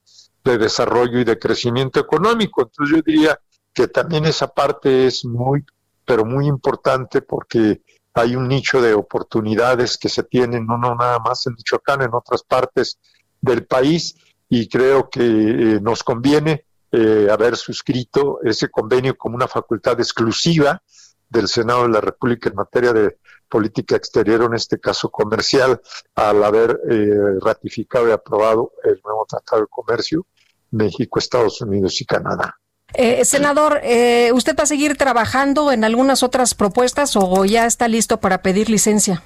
de, 0.44 0.58
desarrollo 0.58 1.18
y 1.20 1.24
de 1.24 1.38
crecimiento 1.38 2.00
económico. 2.00 2.62
Entonces 2.62 2.96
yo 2.96 3.02
diría 3.02 3.38
que 3.72 3.88
también 3.88 4.24
esa 4.24 4.48
parte 4.48 5.06
es 5.06 5.24
muy, 5.24 5.64
pero 6.04 6.24
muy 6.24 6.46
importante 6.46 7.22
porque 7.22 7.82
hay 8.14 8.36
un 8.36 8.48
nicho 8.48 8.80
de 8.80 8.94
oportunidades 8.94 9.96
que 9.96 10.08
se 10.08 10.22
tienen, 10.22 10.66
no, 10.66 10.76
no 10.78 10.94
nada 10.94 11.18
más 11.18 11.46
en 11.46 11.54
Michoacán, 11.54 12.02
en 12.02 12.14
otras 12.14 12.42
partes 12.42 12.98
del 13.40 13.66
país, 13.66 14.14
y 14.48 14.68
creo 14.68 15.08
que 15.08 15.22
eh, 15.22 15.80
nos 15.80 16.02
conviene 16.04 16.66
eh, 16.92 17.28
haber 17.30 17.56
suscrito 17.56 18.40
ese 18.44 18.68
convenio 18.68 19.16
como 19.16 19.34
una 19.34 19.48
facultad 19.48 19.98
exclusiva 19.98 20.82
del 21.28 21.48
Senado 21.48 21.82
de 21.82 21.88
la 21.88 22.00
República 22.00 22.50
en 22.50 22.54
materia 22.54 22.92
de 22.92 23.18
política 23.48 23.96
exterior, 23.96 24.42
en 24.42 24.54
este 24.54 24.78
caso 24.78 25.10
comercial, 25.10 25.80
al 26.14 26.44
haber 26.44 26.80
eh, 26.90 27.38
ratificado 27.40 28.08
y 28.08 28.12
aprobado 28.12 28.72
el 28.84 29.00
nuevo 29.04 29.26
Tratado 29.28 29.62
de 29.62 29.68
Comercio 29.68 30.26
México, 30.70 31.18
Estados 31.18 31.60
Unidos 31.60 32.00
y 32.00 32.06
Canadá. 32.06 32.58
Eh, 32.94 33.24
senador, 33.24 33.80
eh, 33.82 34.32
¿usted 34.34 34.56
va 34.58 34.64
a 34.64 34.66
seguir 34.66 34.96
trabajando 34.96 35.72
en 35.72 35.84
algunas 35.84 36.22
otras 36.22 36.54
propuestas 36.54 37.16
o 37.16 37.44
ya 37.44 37.66
está 37.66 37.88
listo 37.88 38.18
para 38.20 38.42
pedir 38.42 38.68
licencia? 38.68 39.22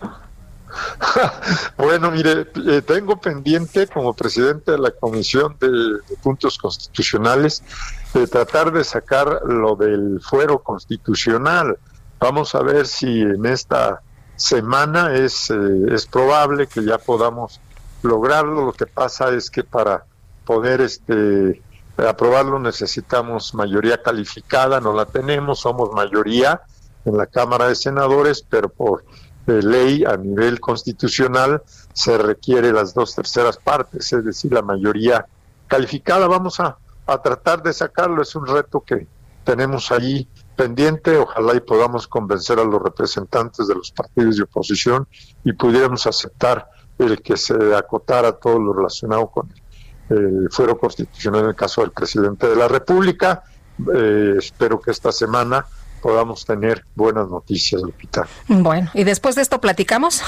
bueno, 1.76 2.10
mire, 2.10 2.47
eh, 2.66 2.82
tengo 2.82 3.20
pendiente 3.20 3.86
como 3.86 4.14
presidente 4.14 4.72
de 4.72 4.78
la 4.78 4.90
Comisión 4.90 5.56
de, 5.60 5.68
Puntos 6.22 6.59
Constitucionales 6.59 7.62
de 8.12 8.26
tratar 8.26 8.72
de 8.72 8.84
sacar 8.84 9.43
lo 9.44 9.76
del 9.76 10.20
fuero 10.20 10.59
constitucional. 10.62 11.78
Vamos 12.18 12.55
a 12.55 12.62
ver 12.62 12.86
si 12.86 13.20
en 13.20 13.47
esta 13.47 14.01
semana 14.36 15.14
es, 15.14 15.51
eh, 15.51 15.55
es 15.90 16.06
probable 16.06 16.66
que 16.66 16.84
ya 16.84 16.98
podamos 16.98 17.60
lograrlo. 18.02 18.66
Lo 18.66 18.72
que 18.72 18.86
pasa 18.86 19.30
es 19.30 19.51
que 19.51 19.64
para 19.64 20.05
poder 20.44 20.80
este 20.80 21.62
aprobarlo 21.97 22.59
necesitamos 22.59 23.55
mayoría 23.55 24.02
calificada, 24.02 24.80
no 24.80 24.93
la 24.93 25.06
tenemos, 25.06 25.60
somos 25.60 25.93
mayoría 25.93 26.60
en 27.06 27.16
la 27.16 27.26
Cámara 27.26 27.68
de 27.68 27.74
Senadores, 27.74 28.44
pero 28.48 28.68
por 28.68 29.05
de 29.47 29.62
ley 29.62 30.05
a 30.05 30.16
nivel 30.16 30.60
constitucional 30.60 31.62
se 31.93 32.18
requiere 32.18 32.73
las 32.73 32.93
dos 32.94 33.14
terceras 33.14 33.56
partes, 33.56 34.12
es 34.12 34.24
decir, 34.24 34.52
la 34.52 34.62
mayoría 34.62 35.27
calificada. 35.68 36.27
Vamos 36.27 36.60
a, 36.60 36.77
a 37.06 37.23
tratar 37.23 37.62
de 37.62 37.73
sacarlo, 37.73 38.23
es 38.23 38.35
un 38.35 38.47
reto 38.47 38.81
que 38.81 39.06
tenemos 39.44 39.93
ahí 39.93 40.28
pendiente, 40.56 41.16
ojalá 41.16 41.55
y 41.55 41.60
podamos 41.60 42.09
convencer 42.09 42.59
a 42.59 42.64
los 42.64 42.82
representantes 42.82 43.68
de 43.68 43.74
los 43.74 43.93
partidos 43.93 44.36
de 44.36 44.43
oposición 44.43 45.06
y 45.44 45.52
pudiéramos 45.52 46.06
aceptar 46.06 46.68
el 46.98 47.23
que 47.23 47.36
se 47.36 47.74
acotara 47.74 48.32
todo 48.32 48.59
lo 48.59 48.73
relacionado 48.73 49.28
con 49.28 49.52
el 50.09 50.48
fuero 50.51 50.78
constitucional 50.78 51.43
en 51.43 51.48
el 51.51 51.55
caso 51.55 51.82
del 51.82 51.93
presidente 51.93 52.48
de 52.48 52.56
la 52.56 52.68
República. 52.68 53.44
Eh, 53.94 54.35
espero 54.39 54.81
que 54.81 54.90
esta 54.90 55.12
semana 55.12 55.66
podamos 56.07 56.47
tener 56.47 56.85
buenas 56.95 57.28
noticias, 57.28 57.83
Lupita. 57.83 58.28
Bueno, 58.47 58.89
¿y 58.95 59.03
después 59.03 59.35
de 59.35 59.43
esto 59.43 59.61
platicamos? 59.61 60.23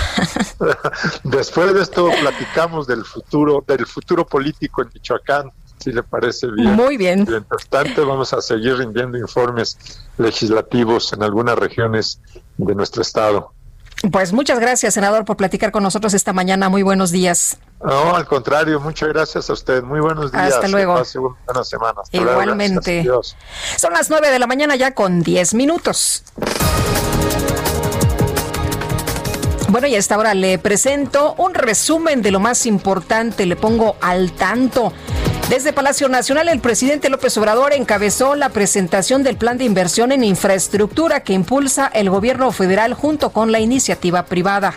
después 1.23 1.73
de 1.73 1.83
esto 1.83 2.11
platicamos 2.21 2.89
del 2.89 3.05
futuro, 3.05 3.63
del 3.65 3.87
futuro 3.87 4.27
político 4.27 4.83
en 4.83 4.89
Michoacán, 4.93 5.53
si 5.79 5.93
le 5.93 6.03
parece 6.03 6.49
bien. 6.51 6.73
Muy 6.73 6.97
bien. 6.97 7.25
Mientras 7.29 7.69
tanto, 7.69 8.05
vamos 8.09 8.33
a 8.33 8.43
seguir 8.43 8.77
rindiendo 8.77 9.19
informes 9.19 9.79
legislativos 10.17 11.13
en 11.13 11.23
algunas 11.23 11.57
regiones 11.57 12.21
de 12.57 12.75
nuestro 12.75 13.03
estado. 13.03 13.53
Pues 14.11 14.33
muchas 14.33 14.59
gracias, 14.59 14.95
senador, 14.95 15.25
por 15.25 15.37
platicar 15.37 15.71
con 15.71 15.85
nosotros 15.85 16.13
esta 16.13 16.33
mañana. 16.33 16.69
Muy 16.69 16.83
buenos 16.83 17.13
días. 17.13 17.57
No, 17.83 18.17
al 18.17 18.27
contrario, 18.27 18.81
muchas 18.81 19.09
gracias 19.11 19.49
a 19.51 19.53
usted. 19.53 19.83
Muy 19.83 20.01
buenos 20.01 20.33
días. 20.33 20.55
Hasta 20.55 20.69
luego. 20.69 20.95
Que 20.95 21.01
pase 21.01 21.19
buena 21.19 21.65
semana. 21.65 22.01
Hasta 22.03 22.19
luego, 22.19 22.33
Igualmente. 22.43 23.09
Son 23.77 23.93
las 23.93 24.11
9 24.11 24.31
de 24.31 24.39
la 24.39 24.47
mañana 24.47 24.75
ya 24.75 24.95
con 24.95 25.23
10 25.23 25.55
minutos. 25.55 26.25
Bueno, 29.69 29.87
y 29.87 29.95
a 29.95 29.99
esta 29.99 30.17
hora 30.17 30.35
le 30.35 30.59
presento 30.59 31.35
un 31.37 31.55
resumen 31.55 32.23
de 32.23 32.31
lo 32.31 32.41
más 32.41 32.65
importante, 32.65 33.45
le 33.45 33.55
pongo 33.55 33.97
al 34.01 34.33
tanto. 34.33 34.93
Desde 35.51 35.73
Palacio 35.73 36.09
Nacional, 36.09 36.49
el 36.49 36.61
presidente 36.61 37.11
López 37.11 37.37
Obrador 37.39 37.75
encabezó 37.75 38.35
la 38.35 38.49
presentación 38.49 39.23
del 39.23 39.37
plan 39.37 39.57
de 39.57 39.65
inversión 39.65 40.11
en 40.11 40.25
infraestructura 40.25 41.21
que 41.21 41.33
impulsa 41.33 41.87
el 41.87 42.11
gobierno 42.11 42.51
federal 42.51 42.95
junto 42.95 43.31
con 43.31 43.53
la 43.53 43.61
iniciativa 43.61 44.25
privada. 44.25 44.75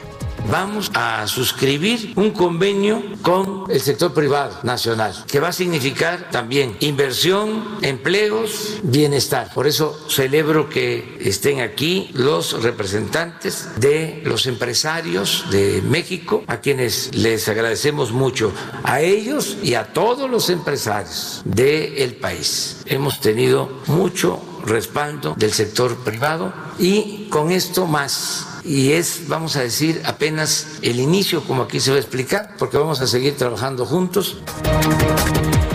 Vamos 0.50 0.92
a 0.94 1.28
suscribir 1.28 2.14
un 2.16 2.32
convenio 2.32 3.02
con 3.22 3.66
el 3.70 3.80
sector 3.80 4.14
privado 4.14 4.58
nacional, 4.64 5.14
que 5.28 5.40
va 5.40 5.50
a 5.50 5.54
significar 5.54 6.30
también 6.30 6.76
inversión, 6.80 7.78
empleos, 7.82 8.80
bienestar. 8.84 9.54
Por 9.54 9.68
eso 9.68 9.98
celebro 10.10 10.70
que 10.70 11.18
estén 11.22 11.62
aquí 11.62 12.10
los 12.14 12.62
representantes 12.64 13.70
de 13.78 14.22
los 14.26 14.46
empresarios 14.46 15.46
de 15.52 15.82
México, 15.84 16.44
a 16.48 16.58
quienes 16.58 17.16
les 17.16 17.48
agradecemos 17.48 18.12
mucho, 18.12 18.52
a 18.84 19.02
ellos 19.02 19.58
y 19.64 19.76
a 19.76 19.94
todos 19.94 20.30
los 20.30 20.50
empresarios 20.50 21.42
del 21.46 22.16
país. 22.16 22.84
Hemos 22.86 23.22
tenido 23.22 23.70
mucho 23.88 24.42
respaldo 24.66 25.34
del 25.38 25.54
sector 25.54 25.96
privado 25.98 26.54
y 26.78 27.28
con 27.30 27.52
esto 27.52 27.88
más 27.88 28.48
y 28.64 28.92
es, 28.94 29.28
vamos 29.28 29.56
a 29.56 29.62
decir, 29.62 30.02
apenas 30.06 30.68
el 30.82 31.00
inicio, 31.00 31.44
como 31.44 31.64
aquí 31.64 31.80
se 31.80 31.92
va 31.92 31.98
a 31.98 32.00
explicar, 32.00 32.56
porque 32.58 32.78
vamos 32.78 33.02
a 33.02 33.08
seguir 33.08 33.36
trabajando 33.36 33.86
juntos. 33.86 34.38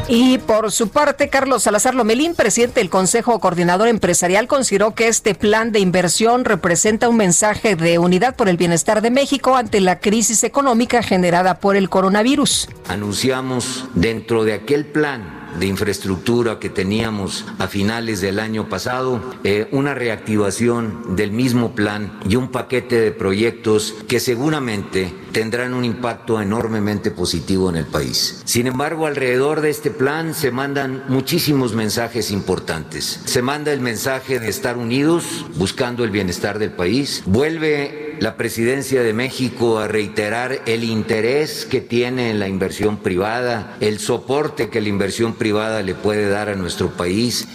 Y 0.09 0.39
por 0.39 0.71
su 0.71 0.89
parte, 0.89 1.29
Carlos 1.29 1.65
Salazar 1.65 1.95
Lomelín, 1.97 2.37
presidente 2.37 2.79
del 2.79 2.91
Consejo 2.91 3.41
Coordinador 3.41 3.89
Empresarial, 3.89 4.47
consideró 4.47 4.95
que 4.95 5.09
este 5.09 5.35
plan 5.35 5.73
de 5.73 5.81
inversión 5.81 6.45
representa 6.45 7.09
un 7.09 7.17
mensaje 7.17 7.75
de 7.75 7.99
unidad 7.99 8.37
por 8.37 8.49
el 8.49 8.57
bienestar 8.57 9.03
de 9.03 9.11
México 9.11 9.57
ante 9.57 9.81
la 9.81 9.99
crisis 9.99 10.45
económica 10.45 11.03
generada 11.03 11.59
por 11.59 11.75
el 11.75 11.89
coronavirus. 11.89 12.69
Anunciamos 12.87 13.87
dentro 13.95 14.45
de 14.45 14.55
aquel 14.55 14.87
plan 14.87 15.46
de 15.59 15.67
infraestructura 15.67 16.59
que 16.59 16.69
teníamos 16.69 17.45
a 17.59 17.67
finales 17.67 18.21
del 18.21 18.39
año 18.39 18.69
pasado, 18.69 19.21
eh, 19.45 19.69
una 19.73 19.95
reactivación 19.95 21.17
del 21.17 21.33
mismo 21.33 21.75
plan 21.75 22.19
y 22.29 22.37
un 22.37 22.49
paquete 22.49 23.01
de 23.01 23.13
proyectos 23.13 23.95
que 24.09 24.21
seguramente 24.21 25.13
tendrán 25.33 25.75
un 25.75 25.85
impacto 25.85 26.41
enormemente 26.41 27.11
positivo 27.11 27.69
en 27.69 27.77
el 27.77 27.87
país. 27.87 28.43
Sin 28.45 28.67
embargo, 28.67 29.07
alrededor 29.07 29.61
de 29.61 29.71
este 29.71 29.91
plan 29.91 30.35
se 30.35 30.51
mandan 30.51 31.05
muchísimos 31.09 31.75
mensajes 31.75 32.31
importantes. 32.31 33.21
Se 33.25 33.43
manda 33.43 33.73
el 33.73 33.81
mensaje 33.81 34.41
de 34.41 34.49
estar 34.49 34.79
unidos 34.79 35.45
buscando 35.57 36.05
el 36.05 36.11
bienestar 36.11 36.59
del 36.59 36.73
país. 36.73 37.23
Vuelve 37.27 38.17
la 38.21 38.37
presidencia 38.37 39.03
de 39.03 39.13
México 39.13 39.79
a 39.79 39.89
reiterar 39.89 40.63
el 40.67 40.85
interés 40.85 41.67
que 41.67 41.81
tiene 41.81 42.31
en 42.31 42.39
la 42.39 42.49
inversión 42.49 42.99
privada, 42.99 43.77
el 43.81 43.99
soporte 43.99 44.71
que 44.71 44.81
la 44.81 44.89
inversión 44.89 45.35
privada 45.35 45.46
le 45.53 45.95
puede 45.95 46.29
dar 46.29 46.49
a 46.49 46.55
nuestro 46.55 46.91
país. 46.91 47.47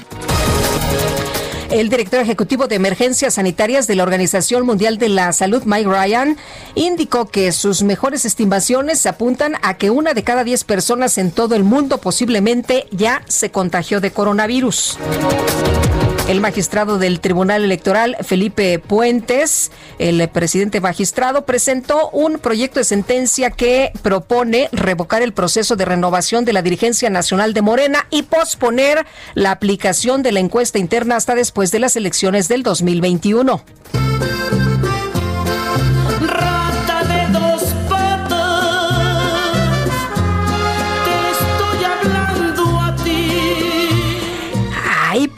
El 1.69 1.89
director 1.89 2.19
ejecutivo 2.19 2.67
de 2.67 2.75
emergencias 2.75 3.35
sanitarias 3.35 3.87
de 3.87 3.95
la 3.95 4.03
Organización 4.03 4.65
Mundial 4.65 4.97
de 4.97 5.09
la 5.09 5.31
Salud, 5.33 5.63
Mike 5.65 5.89
Ryan, 5.89 6.37
indicó 6.75 7.27
que 7.27 7.51
sus 7.51 7.83
mejores 7.83 8.25
estimaciones 8.25 9.05
apuntan 9.05 9.55
a 9.61 9.77
que 9.77 9.89
una 9.89 10.13
de 10.13 10.23
cada 10.23 10.43
diez 10.43 10.63
personas 10.63 11.17
en 11.17 11.31
todo 11.31 11.55
el 11.55 11.63
mundo 11.63 11.97
posiblemente 11.99 12.87
ya 12.91 13.23
se 13.27 13.51
contagió 13.51 14.01
de 14.01 14.11
coronavirus. 14.11 14.97
El 16.27 16.39
magistrado 16.39 16.97
del 16.97 17.19
Tribunal 17.19 17.63
Electoral, 17.63 18.15
Felipe 18.21 18.79
Puentes, 18.79 19.71
el 19.99 20.27
presidente 20.29 20.79
magistrado, 20.79 21.45
presentó 21.45 22.09
un 22.11 22.39
proyecto 22.39 22.79
de 22.79 22.85
sentencia 22.85 23.51
que 23.51 23.91
propone 24.01 24.69
revocar 24.71 25.23
el 25.23 25.33
proceso 25.33 25.75
de 25.75 25.85
renovación 25.85 26.45
de 26.45 26.53
la 26.53 26.61
dirigencia 26.61 27.09
nacional 27.09 27.53
de 27.53 27.61
Morena 27.61 28.07
y 28.11 28.23
posponer 28.23 29.05
la 29.33 29.51
aplicación 29.51 30.23
de 30.23 30.31
la 30.31 30.39
encuesta 30.39 30.79
interna 30.79 31.17
hasta 31.17 31.35
después 31.35 31.71
de 31.71 31.79
las 31.79 31.95
elecciones 31.95 32.47
del 32.47 32.63
2021. 32.63 33.61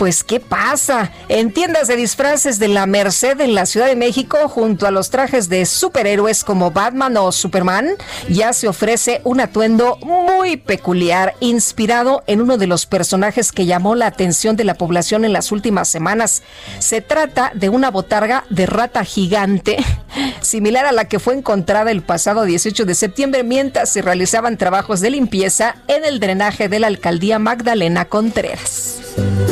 Pues, 0.03 0.25
¿qué 0.25 0.41
pasa? 0.41 1.13
En 1.29 1.53
tiendas 1.53 1.87
de 1.87 1.95
disfraces 1.95 2.59
de 2.59 2.67
la 2.67 2.85
Merced 2.85 3.39
en 3.39 3.55
la 3.55 3.65
Ciudad 3.65 3.87
de 3.87 3.95
México, 3.95 4.49
junto 4.49 4.85
a 4.85 4.91
los 4.91 5.09
trajes 5.09 5.47
de 5.47 5.65
superhéroes 5.65 6.43
como 6.43 6.71
Batman 6.71 7.15
o 7.15 7.31
Superman, 7.31 7.87
ya 8.27 8.51
se 8.51 8.67
ofrece 8.67 9.21
un 9.23 9.39
atuendo 9.39 9.97
muy 10.01 10.57
peculiar, 10.57 11.35
inspirado 11.39 12.21
en 12.27 12.41
uno 12.41 12.57
de 12.57 12.67
los 12.67 12.85
personajes 12.85 13.53
que 13.53 13.65
llamó 13.65 13.95
la 13.95 14.07
atención 14.07 14.57
de 14.57 14.65
la 14.65 14.73
población 14.73 15.23
en 15.23 15.31
las 15.31 15.53
últimas 15.53 15.87
semanas. 15.87 16.43
Se 16.79 16.99
trata 16.99 17.53
de 17.55 17.69
una 17.69 17.89
botarga 17.89 18.43
de 18.49 18.65
rata 18.65 19.05
gigante, 19.05 19.77
similar 20.41 20.85
a 20.85 20.91
la 20.91 21.07
que 21.07 21.19
fue 21.19 21.33
encontrada 21.33 21.91
el 21.91 22.01
pasado 22.01 22.43
18 22.43 22.83
de 22.83 22.95
septiembre 22.95 23.43
mientras 23.43 23.89
se 23.89 24.01
realizaban 24.01 24.57
trabajos 24.57 24.99
de 24.99 25.11
limpieza 25.11 25.77
en 25.87 26.03
el 26.03 26.19
drenaje 26.19 26.67
de 26.67 26.81
la 26.81 26.87
alcaldía 26.87 27.39
Magdalena 27.39 28.03
Contreras. 28.03 29.02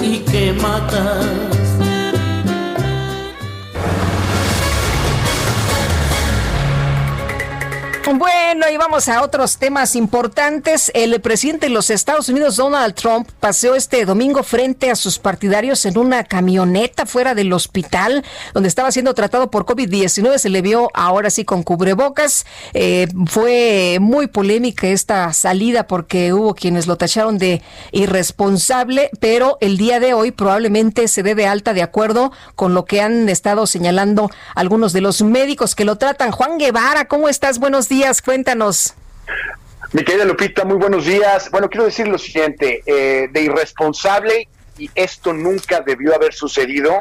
Y 0.01 0.19
que 0.19 0.53
matas. 0.53 1.70
Bueno, 8.13 8.65
y 8.69 8.75
vamos 8.75 9.07
a 9.07 9.21
otros 9.21 9.57
temas 9.57 9.95
importantes. 9.95 10.91
El 10.93 11.21
presidente 11.21 11.67
de 11.67 11.71
los 11.71 11.89
Estados 11.89 12.27
Unidos, 12.27 12.57
Donald 12.57 12.93
Trump, 12.93 13.29
paseó 13.39 13.73
este 13.73 14.03
domingo 14.03 14.43
frente 14.43 14.91
a 14.91 14.97
sus 14.97 15.17
partidarios 15.17 15.85
en 15.85 15.97
una 15.97 16.25
camioneta 16.25 17.05
fuera 17.05 17.35
del 17.35 17.53
hospital 17.53 18.25
donde 18.53 18.67
estaba 18.67 18.91
siendo 18.91 19.13
tratado 19.13 19.49
por 19.49 19.65
COVID-19. 19.65 20.39
Se 20.39 20.49
le 20.49 20.61
vio 20.61 20.89
ahora 20.93 21.29
sí 21.29 21.45
con 21.45 21.63
cubrebocas. 21.63 22.45
Eh, 22.73 23.07
fue 23.27 23.99
muy 24.01 24.27
polémica 24.27 24.87
esta 24.87 25.31
salida 25.31 25.87
porque 25.87 26.33
hubo 26.33 26.53
quienes 26.53 26.87
lo 26.87 26.97
tacharon 26.97 27.37
de 27.37 27.61
irresponsable, 27.93 29.09
pero 29.21 29.57
el 29.61 29.77
día 29.77 30.01
de 30.01 30.13
hoy 30.13 30.31
probablemente 30.31 31.07
se 31.07 31.23
dé 31.23 31.33
de 31.33 31.47
alta 31.47 31.73
de 31.73 31.81
acuerdo 31.81 32.33
con 32.55 32.73
lo 32.73 32.83
que 32.83 32.99
han 32.99 33.29
estado 33.29 33.67
señalando 33.67 34.29
algunos 34.53 34.91
de 34.91 34.99
los 34.99 35.21
médicos 35.21 35.75
que 35.75 35.85
lo 35.85 35.97
tratan. 35.97 36.31
Juan 36.31 36.57
Guevara, 36.57 37.07
¿cómo 37.07 37.29
estás? 37.29 37.57
Buenos 37.57 37.87
días, 37.87 38.00
cuéntanos. 38.23 38.95
Mi 39.91 40.03
querida 40.03 40.25
Lupita, 40.25 40.65
muy 40.65 40.77
buenos 40.77 41.05
días. 41.05 41.51
Bueno, 41.51 41.69
quiero 41.69 41.85
decir 41.85 42.07
lo 42.07 42.17
siguiente, 42.17 42.81
eh, 42.85 43.27
de 43.31 43.41
irresponsable, 43.41 44.47
y 44.77 44.89
esto 44.95 45.33
nunca 45.33 45.81
debió 45.81 46.15
haber 46.15 46.33
sucedido, 46.33 46.99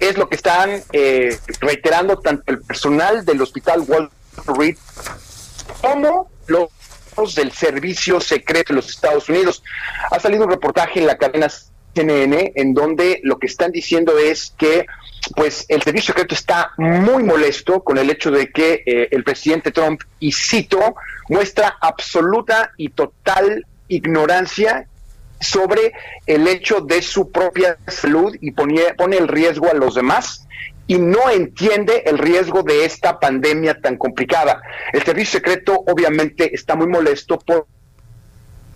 es 0.00 0.18
lo 0.18 0.28
que 0.28 0.36
están 0.36 0.82
eh, 0.92 1.38
reiterando 1.60 2.18
tanto 2.18 2.42
el 2.46 2.60
personal 2.60 3.24
del 3.24 3.40
hospital 3.40 3.84
Walter 3.88 4.12
Reed 4.46 4.76
como 5.80 6.30
los 6.46 7.34
del 7.34 7.50
servicio 7.52 8.20
secreto 8.20 8.74
de 8.74 8.76
los 8.76 8.90
Estados 8.90 9.28
Unidos. 9.30 9.62
Ha 10.10 10.20
salido 10.20 10.44
un 10.44 10.50
reportaje 10.50 11.00
en 11.00 11.06
la 11.06 11.16
cadena 11.16 11.48
CNN 11.94 12.52
en 12.54 12.74
donde 12.74 13.20
lo 13.24 13.38
que 13.38 13.46
están 13.46 13.72
diciendo 13.72 14.18
es 14.18 14.54
que 14.56 14.86
pues 15.34 15.66
el 15.68 15.82
servicio 15.82 16.14
secreto 16.14 16.34
está 16.34 16.72
muy 16.78 17.22
molesto 17.22 17.82
con 17.82 17.98
el 17.98 18.10
hecho 18.10 18.30
de 18.30 18.50
que 18.50 18.82
eh, 18.86 19.08
el 19.10 19.24
presidente 19.24 19.72
Trump, 19.72 20.00
y 20.20 20.32
cito, 20.32 20.94
muestra 21.28 21.76
absoluta 21.80 22.72
y 22.76 22.90
total 22.90 23.66
ignorancia 23.88 24.86
sobre 25.40 25.92
el 26.26 26.46
hecho 26.48 26.80
de 26.80 27.02
su 27.02 27.30
propia 27.30 27.78
salud 27.86 28.34
y 28.40 28.52
pone, 28.52 28.94
pone 28.96 29.16
el 29.16 29.28
riesgo 29.28 29.70
a 29.70 29.74
los 29.74 29.94
demás 29.94 30.46
y 30.86 30.98
no 30.98 31.30
entiende 31.30 32.02
el 32.06 32.18
riesgo 32.18 32.62
de 32.62 32.84
esta 32.84 33.20
pandemia 33.20 33.80
tan 33.80 33.96
complicada. 33.96 34.62
El 34.92 35.02
servicio 35.02 35.38
secreto 35.38 35.84
obviamente 35.86 36.54
está 36.54 36.74
muy 36.74 36.86
molesto 36.86 37.38
por, 37.38 37.66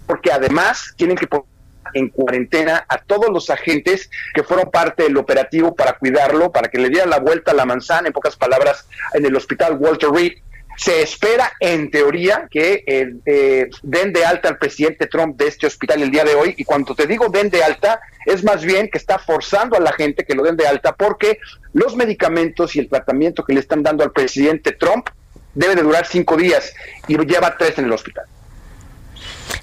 porque 0.06 0.30
además 0.30 0.92
tienen 0.96 1.16
que 1.16 1.26
poner 1.26 1.51
en 1.94 2.08
cuarentena 2.08 2.84
a 2.88 2.98
todos 2.98 3.30
los 3.30 3.50
agentes 3.50 4.10
que 4.34 4.42
fueron 4.42 4.70
parte 4.70 5.04
del 5.04 5.16
operativo 5.16 5.74
para 5.74 5.98
cuidarlo, 5.98 6.52
para 6.52 6.68
que 6.68 6.78
le 6.78 6.88
diera 6.88 7.06
la 7.06 7.20
vuelta 7.20 7.52
a 7.52 7.54
la 7.54 7.64
manzana, 7.64 8.08
en 8.08 8.12
pocas 8.12 8.36
palabras, 8.36 8.86
en 9.14 9.24
el 9.24 9.34
hospital 9.36 9.76
Walter 9.78 10.10
Reed. 10.10 10.32
Se 10.76 11.02
espera, 11.02 11.52
en 11.60 11.90
teoría, 11.90 12.48
que 12.50 12.82
eh, 12.86 13.14
eh, 13.26 13.68
den 13.82 14.12
de 14.12 14.24
alta 14.24 14.48
al 14.48 14.58
presidente 14.58 15.06
Trump 15.06 15.36
de 15.36 15.48
este 15.48 15.66
hospital 15.66 16.02
el 16.02 16.10
día 16.10 16.24
de 16.24 16.34
hoy. 16.34 16.54
Y 16.56 16.64
cuando 16.64 16.94
te 16.94 17.06
digo 17.06 17.28
den 17.28 17.50
de 17.50 17.62
alta, 17.62 18.00
es 18.24 18.42
más 18.42 18.64
bien 18.64 18.88
que 18.90 18.96
está 18.96 19.18
forzando 19.18 19.76
a 19.76 19.80
la 19.80 19.92
gente 19.92 20.24
que 20.24 20.34
lo 20.34 20.42
den 20.42 20.56
de 20.56 20.66
alta 20.66 20.94
porque 20.94 21.38
los 21.74 21.94
medicamentos 21.94 22.74
y 22.74 22.78
el 22.78 22.88
tratamiento 22.88 23.44
que 23.44 23.52
le 23.52 23.60
están 23.60 23.82
dando 23.82 24.02
al 24.02 24.12
presidente 24.12 24.72
Trump 24.72 25.08
debe 25.54 25.74
de 25.74 25.82
durar 25.82 26.06
cinco 26.06 26.36
días 26.36 26.74
y 27.06 27.16
lleva 27.18 27.56
tres 27.58 27.78
en 27.78 27.84
el 27.84 27.92
hospital. 27.92 28.24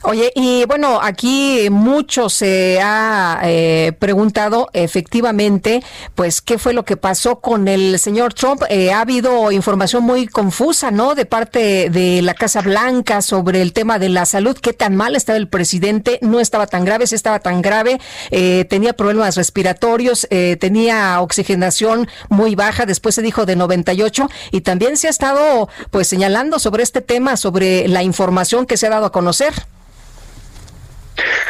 Oye, 0.04 0.32
y 0.34 0.64
bueno, 0.66 1.00
aquí 1.02 1.68
mucho 1.70 2.30
se 2.30 2.80
ha 2.82 3.42
eh, 3.44 3.92
preguntado 4.00 4.70
efectivamente, 4.72 5.84
pues, 6.16 6.42
qué 6.42 6.58
fue 6.58 6.74
lo 6.74 6.86
que 6.86 6.96
pasó 6.96 7.42
con 7.42 7.68
el 7.68 8.00
señor 8.00 8.34
Trump. 8.34 8.64
Eh, 8.70 8.94
ha 8.94 9.02
habido 9.02 9.52
información 9.52 10.04
muy 10.04 10.26
confusa, 10.28 10.90
¿no? 10.90 11.16
De 11.16 11.26
parte 11.26 11.90
de 11.90 12.22
la 12.22 12.34
Casa 12.34 12.62
Blanca 12.62 13.22
sobre 13.22 13.62
el 13.62 13.74
tema 13.74 14.00
de 14.00 14.08
la 14.08 14.26
salud, 14.26 14.58
qué 14.58 14.72
tan 14.72 14.96
mal 14.96 15.18
estaba 15.18 15.38
el 15.38 15.50
presidente, 15.50 16.18
no 16.22 16.40
estaba 16.40 16.66
tan 16.68 16.86
grave, 16.86 17.06
sí 17.06 17.16
estaba 17.16 17.40
tan 17.40 17.62
grave, 17.62 18.00
eh, 18.32 18.66
tenía 18.70 18.94
problemas 18.94 19.36
respiratorios, 19.36 20.28
tenía 20.60 21.20
oxigenación 21.22 22.08
muy 22.30 22.56
baja, 22.56 22.86
después 22.86 23.16
se 23.16 23.22
dijo 23.22 23.46
de 23.46 23.56
98, 23.56 24.30
y 24.52 24.62
también 24.62 24.96
se 24.98 25.08
ha 25.08 25.10
estado, 25.10 25.68
pues, 25.92 26.08
señalando 26.08 26.58
sobre 26.58 26.84
este 26.84 27.02
tema, 27.02 27.36
sobre 27.36 27.88
la 27.88 28.04
información 28.04 28.66
que 28.66 28.78
se 28.78 28.88
ha 28.88 28.92
dado 28.92 29.08
a 29.08 29.12
conocer. 29.12 29.54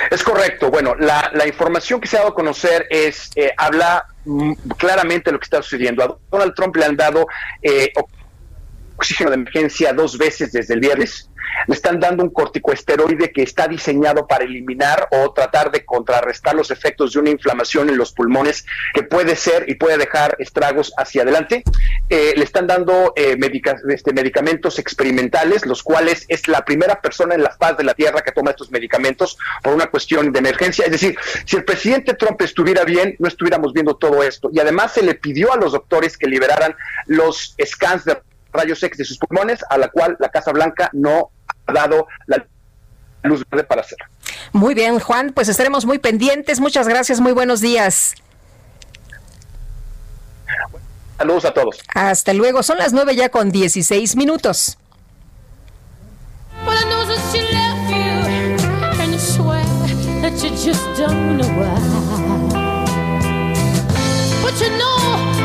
Es 0.10 0.24
correcto. 0.24 0.70
Bueno, 0.70 0.96
la, 0.96 1.32
información 1.48 2.00
que 2.00 2.08
se 2.08 2.18
ha 2.18 2.20
dado 2.20 2.32
a 2.32 2.36
conocer 2.36 2.88
es, 2.90 3.32
eh, 3.36 3.54
habla 3.58 4.06
mm, 4.26 4.54
claramente 4.78 5.32
lo 5.32 5.40
que 5.40 5.46
está 5.46 5.62
sucediendo. 5.62 6.04
A 6.04 6.18
Donald 6.32 6.54
Trump 6.56 6.76
le 6.76 6.86
han 6.86 6.96
dado 6.96 7.28
eh, 7.62 7.92
oxígeno 9.00 9.30
de 9.30 9.38
emergencia 9.38 9.94
dos 9.94 10.18
veces 10.18 10.52
desde 10.52 10.74
el 10.74 10.82
viernes. 10.82 11.30
Le 11.68 11.74
están 11.74 12.00
dando 12.00 12.24
un 12.24 12.30
corticoesteroide 12.30 13.32
que 13.32 13.44
está 13.44 13.68
diseñado 13.68 14.28
para 14.28 14.44
eliminar 14.44 15.08
o 15.12 15.32
tratar 15.32 15.72
de 15.72 15.86
contrarrestar 15.86 16.54
los 16.54 16.70
efectos 16.70 17.14
de 17.14 17.20
una 17.20 17.30
inflamación 17.30 17.90
en 17.90 17.98
los 17.98 18.12
pulmones 18.12 18.66
que 18.94 19.04
puede 19.04 19.36
ser 19.36 19.66
y 19.68 19.76
puede 19.76 19.98
dejar 19.98 20.36
estragos 20.40 20.94
hacia 20.98 21.24
adelante. 21.24 21.64
Eh, 22.10 22.34
le 22.36 22.44
están 22.44 22.68
dando 22.68 23.14
eh, 23.16 23.38
este, 23.90 24.14
medicamentos 24.14 24.80
experimentales, 24.80 25.66
los 25.66 25.82
cuales 25.82 26.26
es 26.28 26.48
la 26.48 26.66
primera 26.66 27.02
persona 27.02 27.36
en 27.36 27.44
la 27.44 27.52
faz 27.52 27.78
de 27.78 27.84
la 27.84 27.94
Tierra 27.94 28.22
que 28.22 28.32
toma 28.32 28.52
estos 28.52 28.72
medicamentos 28.72 29.38
por 29.64 29.74
una 29.74 29.88
cuestión 29.88 30.32
de 30.32 30.40
emergencia. 30.40 30.86
Es 30.86 30.92
decir, 30.92 31.18
si 31.46 31.56
el 31.56 31.64
presidente 31.64 32.14
Trump 32.16 32.42
estuviera 32.42 32.84
bien, 32.84 33.16
no 33.20 33.28
estuviéramos 33.28 33.74
viendo 33.74 33.96
todo 33.96 34.24
esto. 34.24 34.50
Y 34.52 34.60
además 34.60 34.94
se 34.94 35.04
le 35.04 35.16
pidió 35.16 35.54
a 35.54 35.58
los 35.58 35.72
doctores 35.72 36.18
que 36.18 36.28
liberaran 36.28 36.76
los 37.08 37.56
scans 37.66 38.06
de 38.06 38.18
rayos 38.52 38.82
X 38.82 38.98
de 38.98 39.06
sus 39.06 39.18
pulmones, 39.18 39.60
a 39.70 39.78
la 39.78 39.90
cual 39.90 40.18
la 40.20 40.30
Casa 40.30 40.52
Blanca 40.52 40.90
no 40.94 41.32
ha 41.66 41.74
dado 41.74 42.08
la 42.28 42.46
luz 43.24 43.44
verde 43.50 43.64
para 43.66 43.82
hacerlo. 43.82 44.06
Muy 44.52 44.74
bien, 44.74 45.00
Juan, 45.00 45.32
pues 45.34 45.48
estaremos 45.50 45.86
muy 45.86 46.00
pendientes. 46.00 46.60
Muchas 46.60 46.88
gracias, 46.88 47.20
muy 47.20 47.32
buenos 47.32 47.62
días. 47.62 48.16
Saludos 51.18 51.46
a 51.46 51.54
todos. 51.54 51.80
Hasta 51.94 52.34
luego, 52.34 52.64
son 52.64 52.78
las 52.78 52.94
nueve 52.94 53.16
ya 53.16 53.30
con 53.30 53.52
16 53.52 54.16
minutos. 54.16 54.78
Well, 56.66 56.78
I 64.62 64.78
know 64.78 65.39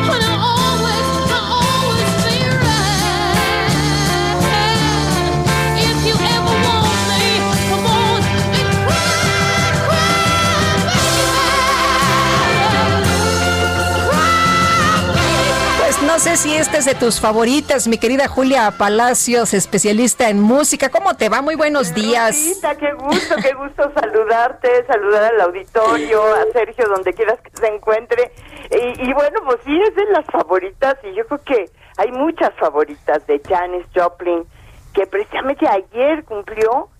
no 16.14 16.20
sé 16.20 16.36
si 16.36 16.54
esta 16.54 16.78
es 16.78 16.84
de 16.84 16.94
tus 16.94 17.20
favoritas, 17.20 17.88
mi 17.88 17.98
querida 17.98 18.28
Julia 18.28 18.72
Palacios, 18.78 19.52
especialista 19.52 20.28
en 20.28 20.40
música. 20.40 20.88
¿Cómo 20.88 21.16
te 21.16 21.28
va? 21.28 21.42
Muy 21.42 21.56
buenos 21.56 21.92
días. 21.92 22.36
Qué 22.78 22.92
gusto, 22.92 23.34
qué 23.42 23.52
gusto 23.54 23.90
saludarte, 23.92 24.86
saludar 24.86 25.24
al 25.24 25.40
auditorio, 25.40 26.22
a 26.22 26.52
Sergio, 26.52 26.86
donde 26.86 27.12
quieras 27.14 27.40
que 27.40 27.50
se 27.56 27.66
encuentre. 27.66 28.30
Y, 28.70 29.08
y 29.08 29.12
bueno, 29.12 29.40
pues 29.44 29.58
sí, 29.64 29.76
es 29.88 29.92
de 29.96 30.04
las 30.12 30.24
favoritas, 30.26 30.94
y 31.02 31.16
yo 31.16 31.26
creo 31.26 31.42
que 31.42 31.70
hay 31.96 32.12
muchas 32.12 32.54
favoritas 32.60 33.26
de 33.26 33.42
Janis 33.48 33.84
Joplin, 33.92 34.44
que 34.92 35.08
precisamente 35.08 35.66
ayer 35.66 36.22
cumplió 36.22 36.90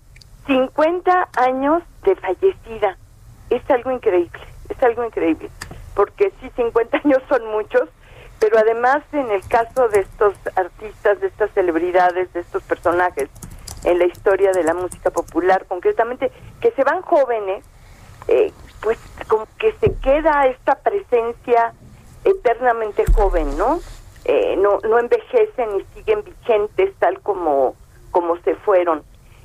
50 0.45 1.29
años 1.37 1.83
de 2.03 2.17
fallecida. 2.17 2.97
Es 3.49 3.61
algo 3.69 3.91
increíble, 3.91 4.41
es 4.67 4.83
algo 4.83 5.05
increíble, 5.05 5.49
porque 5.95 6.33
sí, 6.41 6.51
50 6.57 6.97
años 6.97 7.23
son 7.29 7.49
muchos, 7.51 7.87
pero 8.39 8.57
además 8.57 9.03
en 9.11 9.31
el 9.31 9.45
caso 9.47 9.87
de 9.89 10.01
estos 10.01 10.33
artistas, 10.55 11.19
de 11.19 11.27
estas 11.27 11.51
celebridades, 11.51 12.31
de 12.33 12.41
estos 12.41 12.63
personajes 12.63 13.29
en 13.83 13.99
la 13.99 14.05
historia 14.05 14.51
de 14.51 14.63
la 14.63 14.73
música 14.73 15.11
popular, 15.11 15.65
concretamente, 15.67 16.31
que 16.59 16.71
se 16.71 16.83
van 16.83 17.01
jóvenes, 17.01 17.63
eh, 18.27 18.51
pues 18.81 18.97
como 19.27 19.47
que 19.59 19.73
se 19.79 19.93
queda 19.99 20.47
esta 20.47 20.75
presencia 20.75 21.73
eternamente 22.23 23.05
joven, 23.13 23.57
¿no? 23.57 23.79
Eh, 24.25 24.55
no, 24.57 24.79
no 24.79 24.97
envejecen 24.97 25.79
y 25.79 25.85
siguen 25.93 26.23
vigentes 26.23 26.95
tal 26.97 27.19
como, 27.21 27.75
como 28.11 28.37
se 28.37 28.55
fueron. 28.55 29.03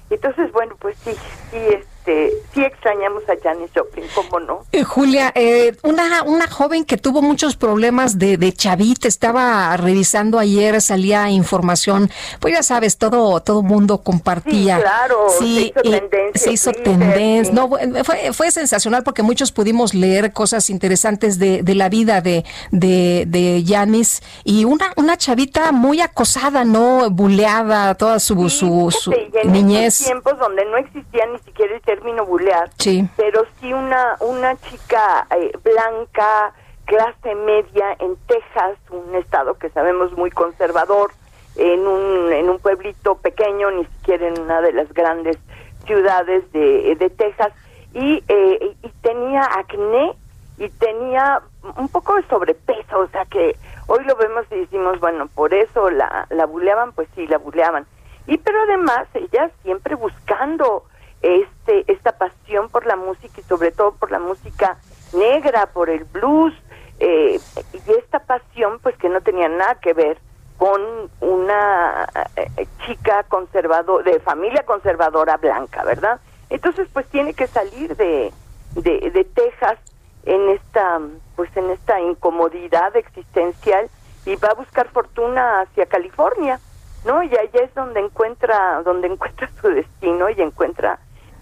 Entonces, 0.08 0.50
bueno, 0.52 0.74
pues 0.80 0.96
sí, 0.98 1.14
sí, 1.50 1.58
este, 2.00 2.32
sí 2.54 2.64
extrañamos 2.64 3.22
a 3.28 3.34
Janis 3.42 3.70
Joplin, 3.74 4.04
¿cómo 4.14 4.40
no? 4.40 4.60
Eh, 4.72 4.84
Julia, 4.84 5.32
eh, 5.34 5.76
una, 5.82 6.22
una 6.22 6.46
joven 6.48 6.84
que 6.84 6.96
tuvo 6.96 7.20
muchos 7.22 7.56
problemas 7.56 8.18
de, 8.18 8.36
de 8.38 8.52
chavita, 8.52 9.06
estaba 9.06 9.76
revisando 9.76 10.38
ayer, 10.38 10.80
salía 10.80 11.28
información, 11.30 12.10
pues 12.40 12.54
ya 12.54 12.62
sabes, 12.62 12.96
todo 12.96 13.40
todo 13.40 13.62
mundo 13.62 13.98
compartía. 13.98 14.76
Sí, 14.76 14.82
claro, 14.82 15.16
se 15.38 15.44
hizo 15.44 15.80
y 15.82 15.90
tendencia, 15.90 16.32
se 16.42 16.52
hizo 16.52 16.72
Twitter, 16.72 16.92
tendencia. 16.98 17.52
sí. 17.52 17.52
No, 17.52 18.04
fue- 18.04 18.32
fue, 18.32 18.50
sensacional 18.50 19.02
porque 19.02 19.22
muchos 19.22 19.52
pudimos 19.52 19.94
leer 19.94 20.32
cosas 20.32 20.70
interesantes 20.70 21.38
de, 21.38 21.62
de 21.62 21.74
la 21.74 21.88
vida 21.88 22.20
de, 22.20 22.44
de, 22.70 23.24
de 23.28 23.62
Janis 23.66 24.22
y 24.44 24.64
una, 24.64 24.92
una 24.96 25.16
chavita 25.16 25.70
muy 25.72 26.00
acosada, 26.00 26.64
¿no? 26.64 27.10
Buleada, 27.10 27.94
toda 27.94 28.18
su, 28.18 28.48
su, 28.48 28.90
su 28.90 29.10
Sí, 29.12 29.16
y 29.32 29.38
en 29.46 29.52
niñez. 29.52 29.98
tiempos 30.04 30.38
donde 30.38 30.64
no 30.66 30.78
existía 30.78 31.26
ni 31.32 31.38
siquiera 31.40 31.74
el 31.74 31.82
término 31.90 32.24
bulear, 32.24 32.70
Sí. 32.78 33.08
pero 33.16 33.44
sí 33.58 33.72
una, 33.72 34.16
una 34.20 34.54
chica 34.56 35.26
eh, 35.36 35.50
blanca, 35.64 36.52
clase 36.84 37.34
media 37.34 37.96
en 37.98 38.16
Texas, 38.28 38.78
un 38.90 39.12
estado 39.16 39.54
que 39.58 39.70
sabemos 39.70 40.12
muy 40.12 40.30
conservador, 40.30 41.10
en 41.56 41.84
un, 41.86 42.32
en 42.32 42.48
un 42.48 42.58
pueblito 42.60 43.16
pequeño, 43.16 43.72
ni 43.72 43.84
siquiera 43.86 44.28
en 44.28 44.38
una 44.40 44.60
de 44.60 44.72
las 44.72 44.92
grandes 44.94 45.36
ciudades 45.84 46.50
de, 46.52 46.94
de 46.94 47.10
Texas, 47.10 47.52
y, 47.92 48.22
eh, 48.28 48.76
y 48.82 48.88
tenía 49.02 49.42
acné 49.58 50.14
y 50.58 50.68
tenía 50.68 51.40
un 51.76 51.88
poco 51.88 52.14
de 52.14 52.22
sobrepeso, 52.28 53.00
o 53.00 53.08
sea 53.08 53.24
que 53.24 53.56
hoy 53.88 54.04
lo 54.04 54.14
vemos 54.14 54.44
y 54.52 54.60
decimos, 54.60 55.00
bueno, 55.00 55.26
por 55.34 55.52
eso 55.54 55.90
la, 55.90 56.26
la 56.30 56.46
buleaban, 56.46 56.92
pues 56.92 57.08
sí, 57.16 57.26
la 57.26 57.38
buleaban. 57.38 57.84
Y 58.28 58.38
pero 58.38 58.60
además 58.62 59.08
ella 59.14 59.50
siempre 59.64 59.96
buscando 59.96 60.84
este 61.22 61.90
esta 61.92 62.12
pasión 62.12 62.68
por 62.68 62.86
la 62.86 62.96
música 62.96 63.40
y 63.40 63.44
sobre 63.44 63.72
todo 63.72 63.92
por 63.92 64.10
la 64.10 64.18
música 64.18 64.78
negra, 65.12 65.66
por 65.66 65.90
el 65.90 66.04
blues, 66.04 66.54
eh, 66.98 67.40
y 67.72 67.90
esta 67.92 68.20
pasión 68.20 68.78
pues 68.80 68.96
que 68.96 69.08
no 69.08 69.20
tenía 69.20 69.48
nada 69.48 69.76
que 69.76 69.92
ver 69.92 70.18
con 70.58 70.80
una 71.20 72.06
eh, 72.36 72.66
chica 72.84 73.24
conservador 73.24 74.04
de 74.04 74.20
familia 74.20 74.62
conservadora 74.64 75.38
blanca, 75.38 75.82
¿verdad? 75.84 76.20
Entonces 76.50 76.88
pues 76.92 77.06
tiene 77.06 77.32
que 77.32 77.46
salir 77.46 77.96
de, 77.96 78.32
de, 78.74 79.10
de 79.10 79.24
Texas 79.24 79.78
en 80.24 80.50
esta 80.50 81.00
pues 81.36 81.56
en 81.56 81.70
esta 81.70 82.00
incomodidad 82.00 82.94
existencial 82.96 83.88
y 84.26 84.36
va 84.36 84.48
a 84.48 84.54
buscar 84.54 84.88
fortuna 84.88 85.62
hacia 85.62 85.86
California, 85.86 86.60
¿no? 87.06 87.22
Y 87.22 87.34
allá 87.34 87.62
es 87.62 87.74
donde 87.74 88.00
encuentra 88.00 88.82
donde 88.82 89.08
encuentra 89.12 89.50
su 89.60 89.68
destino 89.68 90.28
y 90.28 90.40
encuentra 90.42 90.98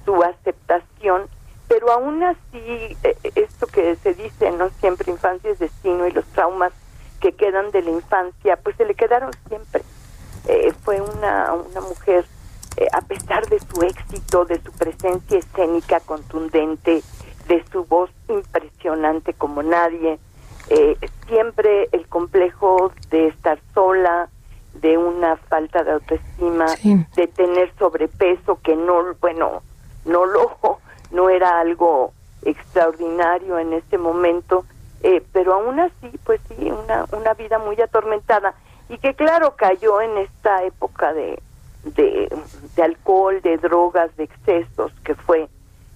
su 0.08 0.22
aceptación, 0.22 1.28
pero 1.68 1.92
aún 1.92 2.22
así 2.22 2.96
eh, 3.02 3.16
esto 3.34 3.66
que 3.66 3.94
se 3.96 4.14
dice, 4.14 4.50
no 4.52 4.70
siempre 4.80 5.12
infancia 5.12 5.50
es 5.50 5.58
destino 5.58 6.06
y 6.06 6.12
los 6.12 6.24
traumas 6.28 6.72
que 7.20 7.32
quedan 7.32 7.70
de 7.72 7.82
la 7.82 7.90
infancia, 7.90 8.56
pues 8.56 8.74
se 8.76 8.86
le 8.86 8.94
quedaron 8.94 9.30
siempre. 9.48 9.82
Eh, 10.46 10.72
fue 10.82 11.02
una 11.02 11.52
una 11.52 11.82
mujer 11.82 12.24
eh, 12.78 12.88
a 12.92 13.02
pesar 13.02 13.46
de 13.48 13.58
su 13.58 13.82
éxito, 13.82 14.46
de 14.46 14.62
su 14.62 14.72
presencia 14.72 15.38
escénica 15.38 16.00
contundente, 16.00 17.02
de 17.48 17.64
su 17.70 17.84
voz 17.84 18.08
impresionante 18.28 19.34
como 19.34 19.62
nadie, 19.62 20.18
eh, 20.70 20.96
siempre 21.26 21.90
el 21.92 22.06
complejo 22.08 22.92
de 23.10 23.26
estar 23.26 23.58
sola, 23.74 24.30
de 24.74 24.96
una 24.96 25.36
falta 25.36 25.84
de 25.84 25.90
autoestima, 25.90 26.66
de 27.16 27.26
tener 27.26 27.72
sobrepeso 27.78 28.58
que 28.62 28.74
no, 28.74 29.14
bueno, 29.20 29.62
no 30.08 30.26
lo, 30.26 30.56
no 31.10 31.30
era 31.30 31.60
algo 31.60 32.12
extraordinario 32.42 33.58
en 33.58 33.72
este 33.72 33.98
momento, 33.98 34.64
eh, 35.02 35.22
pero 35.32 35.54
aún 35.54 35.78
así, 35.80 36.10
pues 36.24 36.40
sí, 36.48 36.70
una, 36.70 37.06
una 37.12 37.34
vida 37.34 37.58
muy 37.58 37.80
atormentada 37.80 38.54
y 38.88 38.98
que 38.98 39.14
claro 39.14 39.54
cayó 39.56 40.00
en 40.00 40.18
esta 40.18 40.64
época 40.64 41.12
de, 41.12 41.40
de, 41.84 42.28
alcohol, 42.82 43.40
de 43.42 43.58
drogas, 43.58 44.14
de 44.16 44.24
excesos, 44.24 44.92
que 45.04 45.14
fue 45.14 45.48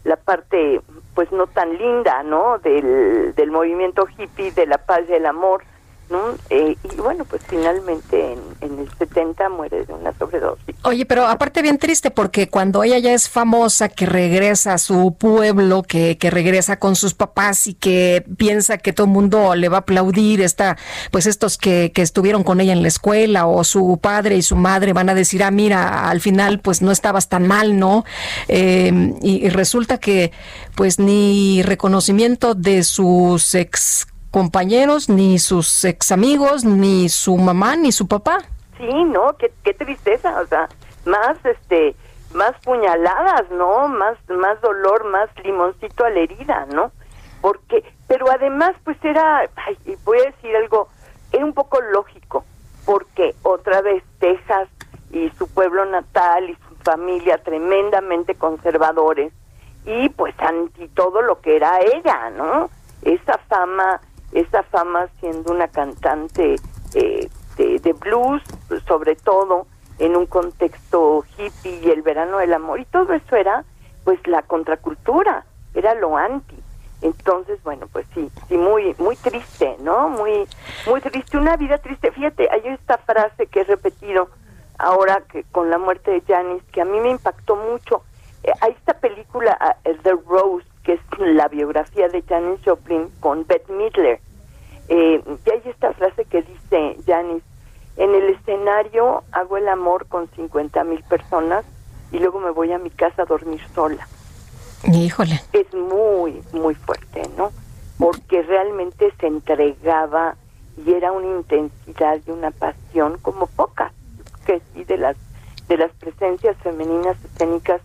la 0.05 0.17
parte 0.17 0.81
pues 1.15 1.31
no 1.33 1.47
tan 1.47 1.77
linda, 1.77 2.23
¿no? 2.23 2.59
Del, 2.59 3.35
del 3.35 3.51
movimiento 3.51 4.07
hippie, 4.17 4.53
de 4.53 4.67
la 4.67 4.79
paz 4.79 5.03
y 5.09 5.15
el 5.15 5.27
amor, 5.27 5.65
¿no? 6.11 6.35
Eh, 6.51 6.77
y 6.83 6.97
bueno, 6.97 7.25
pues 7.25 7.43
finalmente 7.49 8.37
en, 8.61 8.79
el 8.79 8.89
70 8.99 9.49
muere 9.49 9.85
de 9.87 9.93
una 9.93 10.17
sobredosis. 10.19 10.77
Oye, 10.85 11.07
pero 11.07 11.27
aparte 11.27 11.63
bien 11.63 11.79
triste 11.79 12.11
porque 12.11 12.49
cuando 12.49 12.83
ella 12.83 12.99
ya 12.99 13.13
es 13.13 13.29
famosa, 13.29 13.89
que 13.89 14.07
regresa 14.07 14.75
a 14.75 14.79
su 14.79 15.17
pueblo, 15.19 15.83
que, 15.83 16.19
que 16.19 16.31
regresa 16.31 16.79
con 16.79 16.97
sus 16.97 17.15
papás 17.15 17.67
y 17.67 17.75
que 17.75 18.25
piensa 18.37 18.79
que 18.79 18.93
todo 18.93 19.07
el 19.07 19.13
mundo 19.13 19.55
le 19.55 19.69
va 19.69 19.79
a 19.79 19.81
aplaudir, 19.81 20.41
está, 20.41 20.77
pues 21.11 21.27
estos 21.27 21.59
que, 21.59 21.93
que 21.95 22.03
estuvieron 22.03 22.45
con 22.45 22.61
ella 22.61 22.73
en 22.73 22.83
la 22.83 22.89
escuela 22.89 23.47
o 23.47 23.65
su 23.65 23.99
padre 24.01 24.37
y 24.37 24.43
su 24.43 24.57
madre 24.57 24.93
van 24.93 25.09
a 25.09 25.15
decir, 25.15 25.43
ah, 25.43 25.51
mira, 25.51 26.09
al 26.09 26.21
final 26.21 26.61
pues 26.61 26.83
no 26.83 26.91
estabas 26.91 27.29
tan 27.29 27.47
mal, 27.47 27.79
¿no? 27.79 28.05
Eh, 28.49 29.15
y, 29.23 29.47
y 29.47 29.49
resulta 29.49 29.99
que 29.99 30.33
pues 30.75 30.99
ni 30.99 31.63
reconocimiento 31.63 32.55
de 32.55 32.83
sus 32.85 33.55
ex 33.55 34.07
compañeros, 34.33 35.09
ni 35.09 35.39
sus 35.39 35.85
ex 35.85 36.11
amigos, 36.11 36.65
ni 36.65 37.09
su 37.09 37.37
mamá, 37.37 37.77
ni 37.77 37.93
su 37.93 38.09
papá. 38.09 38.39
Sí, 38.79 39.05
no, 39.05 39.37
qué, 39.37 39.53
qué 39.63 39.75
tristeza, 39.75 40.41
o 40.41 40.47
sea, 40.47 40.69
más 41.05 41.37
este 41.45 41.95
más 42.35 42.53
puñaladas, 42.65 43.51
¿no? 43.51 43.87
Más 43.89 44.17
más 44.31 44.61
dolor, 44.63 45.05
más 45.05 45.29
limoncito 45.45 46.05
a 46.05 46.11
la 46.11 46.21
herida, 46.21 46.67
¿no? 46.73 46.91
Porque 47.41 47.85
pero 48.09 48.31
además 48.31 48.75
pues 48.85 48.97
era 49.05 49.43
ay, 49.67 49.77
voy 50.05 50.19
a 50.19 50.31
decir 50.31 50.57
algo, 50.57 50.89
era 51.31 51.45
un 51.45 51.53
poco 51.53 51.81
lógico, 51.81 52.45
porque 52.87 53.35
otra 53.43 53.83
vez 53.83 54.03
Texas 54.19 54.69
y 55.13 55.31
su 55.39 55.47
pueblo 55.47 55.85
natal 55.85 56.49
y 56.49 56.55
su 56.55 56.75
familia 56.83 57.37
tremendamente 57.39 58.35
conservadores 58.35 59.31
y 59.85 60.09
pues 60.11 60.35
anti 60.39 60.89
todo 60.89 61.23
lo 61.23 61.41
que 61.41 61.57
era 61.57 61.81
ella, 61.81 62.31
¿no? 62.31 62.71
Esa 63.03 63.39
fama, 63.49 64.01
esa 64.33 64.63
fama 64.65 65.09
siendo 65.21 65.53
una 65.53 65.69
cantante 65.69 66.57
eh, 66.95 67.29
de, 67.57 67.93
blues, 67.93 68.43
sobre 68.87 69.15
todo 69.15 69.67
en 69.99 70.17
un 70.17 70.27
contexto 70.27 71.25
hippie 71.37 71.81
y 71.83 71.91
el 71.91 72.03
verano 72.03 72.39
del 72.39 72.55
amor 72.55 72.81
y 72.81 72.85
todo 72.87 73.13
eso 73.13 73.37
era 73.37 73.65
pues 74.05 74.19
la 74.27 74.43
contracultura, 74.43 75.45
era 75.75 75.95
lo 75.95 76.17
anti. 76.17 76.57
Entonces, 77.03 77.63
bueno, 77.63 77.89
pues 77.93 78.07
sí, 78.15 78.31
sí 78.49 78.57
muy 78.57 78.95
muy 78.99 79.17
triste, 79.17 79.77
¿no? 79.81 80.09
Muy 80.09 80.47
muy 80.87 81.01
triste, 81.01 81.37
una 81.37 81.57
vida 81.57 81.79
triste. 81.79 82.11
Fíjate, 82.11 82.49
hay 82.51 82.67
esta 82.69 82.99
frase 82.99 83.47
que 83.47 83.61
he 83.61 83.65
repetido 83.65 84.29
ahora 84.79 85.23
que 85.31 85.45
con 85.45 85.71
la 85.71 85.79
muerte 85.79 86.11
de 86.11 86.23
Janis 86.23 86.63
que 86.73 86.81
a 86.81 86.85
mí 86.85 86.99
me 87.01 87.11
impactó 87.11 87.57
mucho. 87.57 88.03
Eh, 88.43 88.53
hay 88.61 88.73
esta 88.73 88.95
película 88.95 89.77
eh, 89.85 89.97
The 90.03 90.15
Rose, 90.27 90.67
que 90.83 90.95
es 90.95 91.01
la 91.19 91.49
biografía 91.49 92.09
de 92.09 92.23
Janis 92.23 92.61
Joplin 92.65 93.09
con 93.21 93.47
Bette 93.47 93.71
Midler. 93.73 94.21
Eh, 94.89 95.23
y 95.47 95.51
hay 95.51 95.63
esta 95.65 95.93
frase 95.93 96.25
que 96.25 96.43
dice 96.43 96.97
Janis, 97.07 97.43
en 97.97 98.15
el 98.15 98.31
escenario 98.31 99.23
hago 99.33 99.57
el 99.57 99.69
amor 99.69 100.07
con 100.07 100.29
50 100.31 100.83
mil 100.85 101.03
personas 101.05 101.65
y 102.11 102.19
luego 102.19 102.41
me 102.41 102.51
voy 102.51 102.73
a 102.73 102.79
mi 102.79 102.91
casa 102.91 103.23
a 103.23 103.27
dormir 103.27 103.61
sola. 103.75 104.07
Híjole. 104.85 105.41
Es 105.53 105.73
muy, 105.75 106.43
muy 106.53 106.75
fuerte, 106.75 107.23
¿no? 107.37 107.53
Porque 107.99 108.43
realmente 108.43 109.13
se 109.21 109.27
entregaba 109.27 110.35
y 110.85 110.93
era 110.93 111.13
una 111.13 111.39
intensidad 111.39 112.19
y 112.27 112.31
una 112.31 112.51
pasión 112.51 113.19
como 113.23 113.47
pocas, 113.47 113.93
que 114.45 114.61
sí, 114.73 114.85
de 114.85 114.99
las, 114.99 115.17
de 115.69 115.77
las 115.77 115.93
presencias 115.93 116.57
femeninas 116.59 117.17
escénicas 117.25 117.81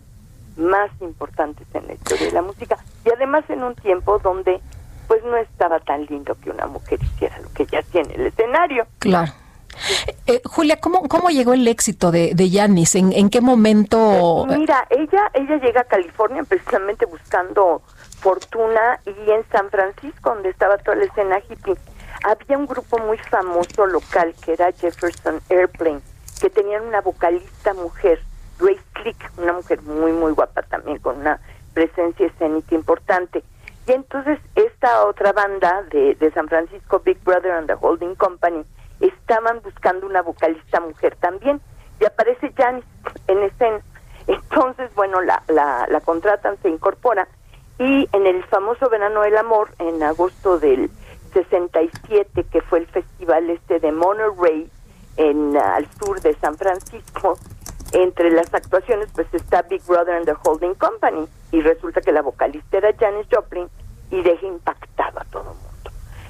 más 0.57 0.89
importantes 1.01 1.67
en 1.73 1.87
la 1.87 1.93
historia 1.93 2.27
de 2.27 2.33
la 2.33 2.41
música. 2.41 2.77
Y 3.05 3.09
además 3.09 3.43
en 3.49 3.63
un 3.63 3.75
tiempo 3.75 4.19
donde 4.19 4.59
pues 5.07 5.23
no 5.23 5.37
estaba 5.37 5.79
tan 5.79 6.05
lindo 6.05 6.35
que 6.43 6.49
una 6.49 6.67
mujer 6.67 7.01
hiciera 7.01 7.39
lo 7.39 7.51
que 7.53 7.63
ella 7.63 7.81
tiene 7.91 8.13
en 8.15 8.21
el 8.21 8.27
escenario. 8.27 8.85
Claro. 8.99 9.31
Eh, 10.25 10.41
Julia, 10.43 10.77
¿cómo, 10.79 11.07
¿cómo 11.07 11.29
llegó 11.29 11.53
el 11.53 11.67
éxito 11.67 12.11
de, 12.11 12.33
de 12.33 12.49
Janis? 12.49 12.95
¿En, 12.95 13.13
¿En 13.13 13.29
qué 13.29 13.41
momento? 13.41 14.45
Mira, 14.47 14.87
ella 14.89 15.29
ella 15.33 15.57
llega 15.57 15.81
a 15.81 15.83
California 15.83 16.43
precisamente 16.43 17.05
buscando 17.05 17.81
fortuna 18.19 18.99
y 19.05 19.31
en 19.31 19.45
San 19.51 19.69
Francisco, 19.69 20.31
donde 20.31 20.49
estaba 20.49 20.77
toda 20.79 20.97
la 20.97 21.05
escena 21.05 21.39
hippie, 21.47 21.77
había 22.23 22.57
un 22.57 22.65
grupo 22.65 22.97
muy 22.99 23.17
famoso 23.17 23.85
local 23.85 24.33
que 24.43 24.53
era 24.53 24.71
Jefferson 24.71 25.39
Airplane, 25.49 26.01
que 26.41 26.49
tenían 26.49 26.83
una 26.83 27.01
vocalista 27.01 27.73
mujer, 27.73 28.19
Grace 28.59 28.81
Click, 28.93 29.31
una 29.37 29.53
mujer 29.53 29.81
muy, 29.83 30.11
muy 30.11 30.31
guapa 30.33 30.61
también, 30.63 30.99
con 30.99 31.19
una 31.19 31.39
presencia 31.73 32.27
escénica 32.27 32.75
importante. 32.75 33.43
Y 33.87 33.91
entonces 33.91 34.39
esta 34.55 35.05
otra 35.05 35.31
banda 35.33 35.83
de, 35.91 36.31
San 36.33 36.47
Francisco, 36.47 37.01
Big 37.05 37.23
Brother 37.23 37.51
and 37.51 37.67
the 37.67 37.75
Holding 37.79 38.15
Company, 38.15 38.65
estaban 38.99 39.61
buscando 39.61 40.07
una 40.07 40.21
vocalista 40.21 40.79
mujer 40.79 41.15
también 41.19 41.61
y 41.99 42.05
aparece 42.05 42.51
Janis 42.55 42.83
en 43.27 43.43
escena. 43.43 43.79
Entonces, 44.27 44.93
bueno, 44.95 45.21
la, 45.21 45.41
la, 45.47 45.87
la 45.89 46.01
contratan, 46.01 46.57
se 46.61 46.69
incorpora 46.69 47.27
y 47.79 48.09
en 48.11 48.25
el 48.25 48.43
famoso 48.45 48.89
Verano 48.89 49.21
del 49.21 49.37
Amor, 49.37 49.69
en 49.79 50.01
agosto 50.01 50.57
del 50.57 50.89
67, 51.33 52.45
que 52.51 52.61
fue 52.61 52.79
el 52.79 52.87
festival 52.87 53.49
este 53.49 53.79
de 53.79 53.91
Monterey, 53.91 54.69
en, 55.17 55.55
al 55.57 55.87
sur 55.99 56.19
de 56.21 56.33
San 56.35 56.57
Francisco, 56.57 57.37
entre 57.93 58.31
las 58.31 58.53
actuaciones 58.53 59.09
pues 59.13 59.27
está 59.33 59.61
Big 59.63 59.81
Brother 59.85 60.15
and 60.15 60.25
the 60.25 60.35
Holding 60.43 60.73
Company 60.75 61.27
y 61.51 61.61
resulta 61.61 62.01
que 62.01 62.11
la 62.11 62.21
vocalista 62.21 62.77
era 62.77 62.93
Janis 62.97 63.27
Joplin 63.31 63.67
y 64.11 64.21
deja 64.21 64.45
impactado 64.45 65.19
a 65.19 65.23
todo 65.25 65.43
el 65.43 65.57
mundo. 65.57 65.67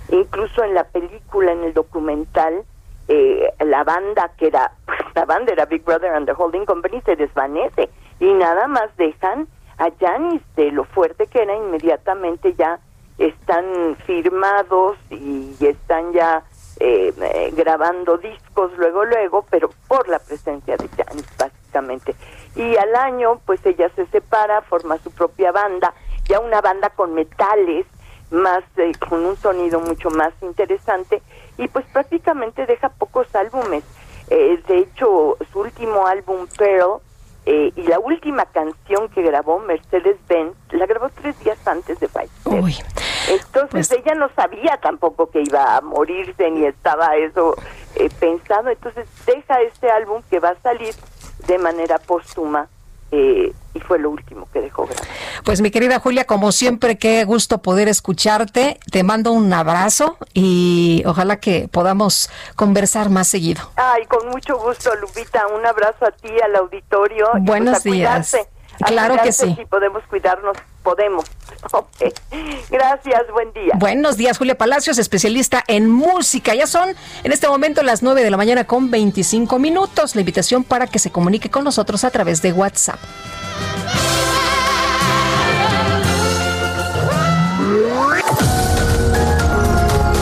Incluso 0.10 0.64
en 0.64 0.74
la 0.74 0.86
película, 0.86 1.52
en 1.52 1.64
el 1.64 1.74
documental, 1.74 2.64
eh, 3.08 3.54
la 3.60 3.84
banda 3.84 4.32
que 4.38 4.48
era, 4.48 4.72
la 5.16 5.26
banda 5.26 5.54
era 5.54 5.66
Big 5.66 5.84
Brother 5.84 6.14
and 6.14 6.28
the 6.28 6.34
Holding 6.34 6.66
Company 6.66 7.02
se 7.02 7.16
desvanece 7.16 7.90
y 8.20 8.34
nada 8.34 8.68
más 8.68 8.96
dejan 8.98 9.48
a 9.78 9.90
Janis 10.00 10.42
de 10.56 10.72
lo 10.72 10.84
fuerte 10.86 11.28
que 11.28 11.42
era 11.42 11.56
inmediatamente 11.56 12.54
ya 12.56 12.80
están 13.18 13.96
firmados 14.06 14.98
y 15.10 15.56
están 15.60 16.14
ya 16.14 16.44
eh, 16.80 17.14
eh, 17.20 17.54
grabando 17.56 18.18
discos 18.18 18.72
luego 18.78 19.06
luego 19.06 19.46
pero 19.50 19.70
por 19.88 20.08
la 20.08 20.20
presencia 20.20 20.78
de 20.78 20.88
Janis 20.90 21.26
básicamente. 21.38 22.16
Y 22.56 22.76
al 22.78 22.96
año 22.96 23.40
pues 23.46 23.66
ella 23.66 23.90
se 23.96 24.06
separa 24.08 24.62
forma 24.62 24.98
su 25.00 25.12
propia 25.12 25.52
banda 25.52 25.94
ya 26.28 26.40
una 26.40 26.62
banda 26.62 26.90
con 26.90 27.14
metales 27.14 27.86
más 28.30 28.64
eh, 28.76 28.92
con 29.08 29.26
un 29.26 29.38
sonido 29.38 29.80
mucho 29.80 30.10
más 30.10 30.34
interesante 30.42 31.22
y 31.58 31.68
pues 31.68 31.86
prácticamente 31.86 32.66
deja 32.66 32.90
pocos 32.90 33.34
álbumes. 33.36 33.84
Eh, 34.30 34.62
de 34.68 34.80
hecho 34.80 35.38
su 35.52 35.60
último 35.60 36.06
álbum 36.06 36.48
Pearl 36.58 37.00
eh, 37.50 37.72
y 37.78 37.84
la 37.84 37.98
última 37.98 38.46
canción 38.46 39.08
que 39.08 39.22
grabó 39.22 39.60
Mercedes 39.60 40.18
Benz 40.28 40.54
la 40.72 40.86
grabó 40.86 41.08
tres 41.08 41.40
días 41.40 41.58
antes 41.66 41.98
de 41.98 42.10
fallecer. 42.10 42.86
Entonces 43.30 43.90
ella 43.92 44.16
no 44.16 44.30
sabía 44.36 44.78
tampoco 44.82 45.30
que 45.32 45.44
iba 45.44 45.78
a 45.78 45.82
morirse 45.82 46.52
ni 46.52 46.66
estaba 46.66 47.16
eso 47.16 47.56
eh, 47.96 48.10
pensado. 48.20 48.70
Entonces 48.70 49.08
deja 49.26 49.62
este 49.62 49.90
álbum 49.90 50.22
que 50.30 50.42
va 50.42 50.50
a 50.50 50.60
salir 50.60 50.94
de 51.48 51.58
manera 51.58 52.00
póstuma 52.00 52.68
eh, 53.12 53.54
y 53.74 53.80
fue 53.80 54.00
lo 54.00 54.10
último 54.10 54.48
que 54.52 54.60
dejó 54.60 54.86
grabado 54.86 55.08
Pues 55.46 55.62
mi 55.62 55.72
querida 55.72 56.00
Julia, 56.00 56.26
como 56.26 56.52
siempre, 56.52 56.98
qué 56.98 57.24
gusto 57.24 57.60
poder 57.60 57.88
escucharte. 57.88 58.80
Te 58.92 59.04
mando 59.04 59.32
un 59.32 59.52
abrazo 59.54 60.18
y 60.34 61.04
ojalá 61.06 61.38
que 61.38 61.70
podamos 61.72 62.30
conversar 62.56 63.10
más 63.10 63.28
seguido. 63.28 63.62
Ay, 63.76 64.06
con 64.06 64.28
mucho 64.30 64.58
gusto, 64.58 64.94
Lupita. 64.96 65.48
Un 65.48 65.66
abrazo 65.66 66.06
a 66.06 66.12
ti, 66.12 66.30
al 66.44 66.56
auditorio. 66.56 67.28
y, 67.38 67.42
Buenos 67.42 67.82
pues, 67.84 67.86
a 67.86 67.90
días. 67.90 68.32
cuidarse, 68.32 68.50
a 68.82 68.86
Claro 68.88 69.18
que 69.24 69.32
sí. 69.32 69.56
Si 69.58 69.66
podemos 69.66 70.04
cuidarnos, 70.10 70.58
podemos. 70.84 71.26
Ok. 71.72 72.14
Gracias, 72.70 73.22
buen 73.32 73.52
día. 73.54 73.74
Buenos 73.76 74.18
días, 74.18 74.38
Julia 74.38 74.58
Palacios, 74.58 74.98
especialista 74.98 75.64
en 75.68 75.90
música. 75.90 76.56
Ya 76.56 76.68
son 76.68 76.96
en 77.24 77.32
este 77.32 77.48
momento 77.48 77.84
las 77.84 78.04
9 78.04 78.24
de 78.24 78.32
la 78.32 78.38
mañana 78.38 78.66
con 78.66 78.90
25 78.92 79.60
minutos. 79.60 80.16
La 80.16 80.22
invitación 80.22 80.64
para 80.64 80.88
que 80.88 81.00
se 81.00 81.12
comunique 81.12 81.50
con 81.50 81.64
nosotros 81.64 82.04
a 82.04 82.12
través 82.12 82.42
de 82.42 82.54
WhatsApp. 82.54 83.00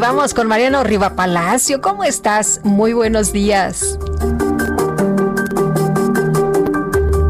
Vamos 0.00 0.32
con 0.32 0.46
Mariano 0.46 0.84
Riva 0.84 1.16
Palacio. 1.16 1.80
¿Cómo 1.80 2.04
estás? 2.04 2.60
Muy 2.62 2.92
buenos 2.92 3.32
días. 3.32 3.98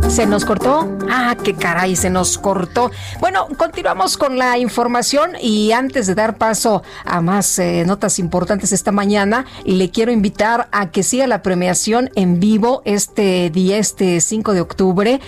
¿Se 0.09 0.27
nos 0.27 0.45
cortó? 0.45 0.87
Ah, 1.09 1.35
qué 1.43 1.55
caray, 1.55 1.97
se 1.97 2.11
nos 2.11 2.37
cortó. 2.37 2.91
Bueno, 3.21 3.47
continuamos 3.57 4.19
con 4.19 4.37
la 4.37 4.59
información 4.59 5.33
y 5.41 5.73
antes 5.73 6.07
de 6.07 6.15
dar 6.15 6.37
paso 6.37 6.83
a 7.05 7.23
más 7.23 7.59
eh, 7.59 7.85
notas 7.87 8.19
importantes 8.19 8.73
esta 8.73 8.93
mañana, 8.93 9.47
le 9.65 9.91
quiero 9.91 10.13
invitar 10.13 10.69
a 10.71 10.91
que 10.91 11.03
siga 11.03 11.27
la 11.27 11.43
premiación 11.43 12.11
en 12.17 12.39
vivo 12.39 12.83
este 12.85 13.49
día, 13.51 13.79
este 13.79 14.21
5 14.21 14.53
de 14.53 14.61
octubre. 14.61 15.21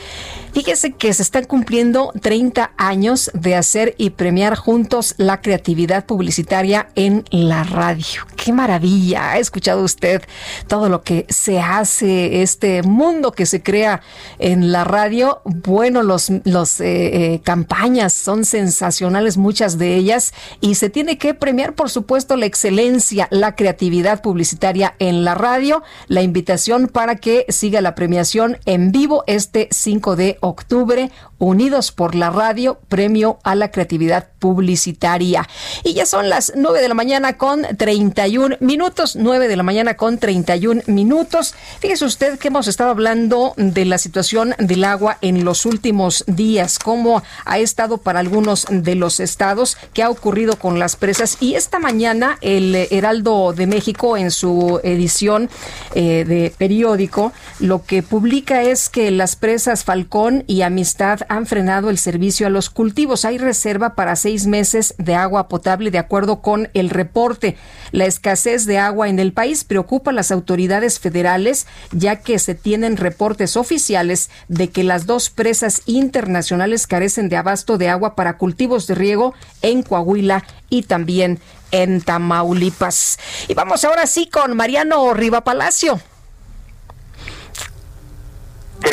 Fíjese 0.52 0.92
que 0.92 1.14
se 1.14 1.22
están 1.22 1.44
cumpliendo 1.44 2.12
30 2.20 2.72
años 2.76 3.30
de 3.34 3.54
hacer 3.54 3.94
y 3.98 4.10
premiar 4.10 4.56
juntos 4.56 5.14
la 5.16 5.40
creatividad 5.40 6.06
publicitaria 6.06 6.88
en 6.96 7.24
la 7.30 7.62
radio. 7.62 8.26
¡Qué 8.36 8.52
maravilla! 8.52 9.32
¿Ha 9.32 9.38
escuchado 9.38 9.84
usted 9.84 10.22
todo 10.66 10.88
lo 10.88 11.02
que 11.02 11.24
se 11.28 11.60
hace, 11.60 12.42
este 12.42 12.82
mundo 12.82 13.30
que 13.30 13.46
se 13.46 13.62
crea 13.62 14.02
en 14.38 14.72
la 14.72 14.82
radio? 14.82 15.40
Bueno, 15.44 16.02
los, 16.02 16.30
los 16.44 16.80
eh, 16.80 17.34
eh, 17.34 17.40
campañas 17.44 18.12
son 18.12 18.44
sensacionales, 18.44 19.36
muchas 19.36 19.78
de 19.78 19.94
ellas, 19.94 20.34
y 20.60 20.74
se 20.74 20.90
tiene 20.90 21.16
que 21.16 21.34
premiar, 21.34 21.74
por 21.74 21.90
supuesto, 21.90 22.36
la 22.36 22.46
excelencia, 22.46 23.28
la 23.30 23.54
creatividad 23.54 24.20
publicitaria 24.20 24.94
en 24.98 25.24
la 25.24 25.34
radio. 25.34 25.82
La 26.08 26.22
invitación 26.22 26.88
para 26.88 27.16
que 27.16 27.46
siga 27.50 27.80
la 27.80 27.94
premiación 27.94 28.58
en 28.64 28.90
vivo 28.90 29.22
este 29.26 29.68
5 29.70 30.16
de 30.16 30.38
octubre, 30.40 31.10
Unidos 31.38 31.90
por 31.90 32.14
la 32.14 32.28
Radio, 32.28 32.78
premio 32.88 33.38
a 33.44 33.54
la 33.54 33.70
creatividad 33.70 34.28
publicitaria. 34.38 35.48
Y 35.84 35.94
ya 35.94 36.04
son 36.04 36.28
las 36.28 36.52
9 36.54 36.82
de 36.82 36.88
la 36.88 36.94
mañana 36.94 37.38
con 37.38 37.62
31 37.62 38.58
minutos, 38.60 39.16
9 39.16 39.48
de 39.48 39.56
la 39.56 39.62
mañana 39.62 39.94
con 39.94 40.18
31 40.18 40.82
minutos. 40.86 41.54
Fíjese 41.78 42.04
usted 42.04 42.38
que 42.38 42.48
hemos 42.48 42.68
estado 42.68 42.90
hablando 42.90 43.54
de 43.56 43.86
la 43.86 43.96
situación 43.96 44.54
del 44.58 44.84
agua 44.84 45.16
en 45.22 45.42
los 45.44 45.64
últimos 45.64 46.24
días, 46.26 46.78
cómo 46.78 47.22
ha 47.46 47.58
estado 47.58 47.96
para 47.96 48.20
algunos 48.20 48.66
de 48.68 48.94
los 48.94 49.18
estados, 49.18 49.78
qué 49.94 50.02
ha 50.02 50.10
ocurrido 50.10 50.58
con 50.58 50.78
las 50.78 50.96
presas. 50.96 51.38
Y 51.40 51.54
esta 51.54 51.78
mañana 51.78 52.36
el 52.42 52.74
Heraldo 52.74 53.54
de 53.54 53.66
México 53.66 54.18
en 54.18 54.30
su 54.30 54.78
edición 54.84 55.48
eh, 55.94 56.24
de 56.26 56.52
periódico 56.56 57.32
lo 57.58 57.84
que 57.84 58.02
publica 58.02 58.62
es 58.62 58.88
que 58.88 59.10
las 59.10 59.36
presas 59.36 59.84
Falcón 59.84 60.29
y 60.46 60.62
Amistad 60.62 61.20
han 61.28 61.46
frenado 61.46 61.90
el 61.90 61.98
servicio 61.98 62.46
a 62.46 62.50
los 62.50 62.70
cultivos. 62.70 63.24
Hay 63.24 63.38
reserva 63.38 63.94
para 63.94 64.16
seis 64.16 64.46
meses 64.46 64.94
de 64.98 65.14
agua 65.14 65.48
potable 65.48 65.90
de 65.90 65.98
acuerdo 65.98 66.40
con 66.40 66.68
el 66.74 66.90
reporte. 66.90 67.56
La 67.92 68.06
escasez 68.06 68.66
de 68.66 68.78
agua 68.78 69.08
en 69.08 69.18
el 69.18 69.32
país 69.32 69.64
preocupa 69.64 70.10
a 70.10 70.14
las 70.14 70.30
autoridades 70.30 70.98
federales 70.98 71.66
ya 71.92 72.16
que 72.16 72.38
se 72.38 72.54
tienen 72.54 72.96
reportes 72.96 73.56
oficiales 73.56 74.30
de 74.48 74.70
que 74.70 74.84
las 74.84 75.06
dos 75.06 75.30
presas 75.30 75.82
internacionales 75.86 76.86
carecen 76.86 77.28
de 77.28 77.36
abasto 77.36 77.78
de 77.78 77.88
agua 77.88 78.14
para 78.14 78.36
cultivos 78.36 78.86
de 78.86 78.94
riego 78.94 79.34
en 79.62 79.82
Coahuila 79.82 80.44
y 80.68 80.82
también 80.82 81.40
en 81.72 82.00
Tamaulipas. 82.00 83.18
Y 83.48 83.54
vamos 83.54 83.84
ahora 83.84 84.06
sí 84.06 84.28
con 84.28 84.56
Mariano 84.56 85.12
Riva 85.14 85.42
Palacio. 85.42 86.00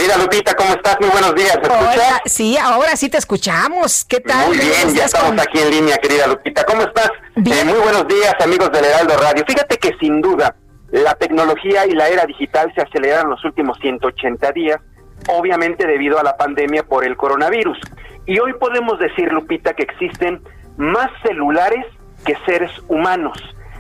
Querida 0.08 0.24
Lupita, 0.24 0.54
¿cómo 0.56 0.70
estás? 0.74 0.98
Muy 1.02 1.10
buenos 1.10 1.36
días. 1.36 1.58
¿Me 1.58 1.64
escuchas? 1.64 1.96
Hola, 1.98 2.22
sí, 2.24 2.58
ahora 2.58 2.96
sí 2.96 3.10
te 3.10 3.18
escuchamos. 3.18 4.06
¿Qué 4.06 4.22
tal? 4.22 4.48
Muy 4.48 4.58
bien, 4.58 4.72
¿Cómo 4.84 4.94
ya 4.96 5.04
estamos 5.04 5.30
con- 5.32 5.40
aquí 5.42 5.60
en 5.60 5.70
línea, 5.70 5.98
querida 5.98 6.28
Lupita. 6.28 6.64
¿Cómo 6.64 6.84
estás? 6.84 7.12
Eh, 7.36 7.64
muy 7.66 7.78
buenos 7.80 8.08
días, 8.08 8.34
amigos 8.40 8.72
del 8.72 8.86
Heraldo 8.86 9.18
Radio. 9.18 9.44
Fíjate 9.46 9.78
que 9.78 9.92
sin 10.00 10.22
duda 10.22 10.56
la 10.92 11.14
tecnología 11.16 11.86
y 11.88 11.92
la 11.92 12.08
era 12.08 12.26
digital 12.26 12.72
se 12.74 12.84
aceleran 12.84 13.30
los 13.30 13.44
últimos 13.44 13.78
180 13.82 14.54
días, 14.54 14.80
obviamente 15.28 15.86
debido 15.86 16.18
a 16.18 16.24
la 16.24 16.38
pandemia 16.38 16.84
por 16.84 17.04
el 17.04 17.18
coronavirus. 17.18 17.78
Y 18.26 18.40
hoy 18.40 18.54
podemos 18.54 18.98
decir, 19.00 19.30
Lupita, 19.34 19.74
que 19.74 19.84
existen 19.84 20.42
más 20.78 21.10
celulares 21.22 21.86
que 22.26 22.38
seres 22.46 22.72
humanos. 22.88 23.38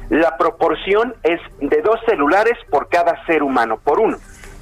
La 0.09 0.35
proporción 0.35 1.15
es 1.23 1.39
de 1.61 1.81
dos 1.81 2.01
celulares 2.05 2.57
por 2.69 2.89
cada 2.89 3.25
ser 3.27 3.43
humano, 3.43 3.79
por 3.81 4.01
uno. 4.01 4.17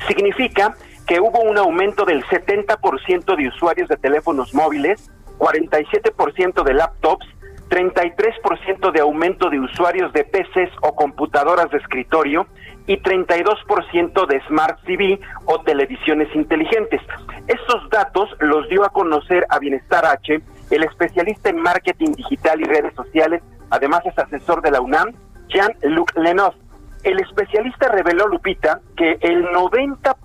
Significa 0.08 0.76
que 1.06 1.20
hubo 1.20 1.42
un 1.42 1.58
aumento 1.58 2.06
del 2.06 2.24
70% 2.26 3.36
de 3.36 3.48
usuarios 3.48 3.88
de 3.90 3.98
teléfonos 3.98 4.54
móviles, 4.54 5.12
47% 5.38 6.64
de 6.64 6.74
laptops, 6.74 7.28
33% 7.70 8.92
de 8.92 9.02
aumento 9.02 9.50
de 9.50 9.60
usuarios 9.60 10.14
de 10.14 10.24
PCs 10.24 10.72
o 10.82 10.96
computadoras 10.96 11.70
de 11.72 11.78
escritorio 11.78 12.48
y 12.88 12.98
32% 12.98 14.28
de 14.28 14.42
Smart 14.48 14.80
TV 14.86 15.20
o 15.46 15.60
televisiones 15.62 16.34
inteligentes. 16.36 17.02
Estos 17.48 17.90
datos 17.90 18.30
los 18.40 18.70
dio 18.70 18.84
a 18.86 18.90
conocer 18.90 19.46
a 19.50 19.60
Bienestar 19.60 20.06
H, 20.06 20.42
el 20.70 20.84
especialista 20.84 21.50
en 21.50 21.62
marketing 21.62 22.12
digital 22.14 22.62
y 22.62 22.66
redes 22.66 22.94
sociales, 22.96 23.42
además 23.70 24.02
es 24.06 24.18
asesor 24.18 24.62
de 24.62 24.72
la 24.72 24.82
UNAM, 24.82 25.14
Jean-Luc 25.48 26.16
Lenoff. 26.18 26.56
El 27.06 27.20
especialista 27.20 27.88
reveló, 27.88 28.28
Lupita, 28.28 28.82
que 28.98 29.20
el 29.22 29.46
90%, 29.50 30.16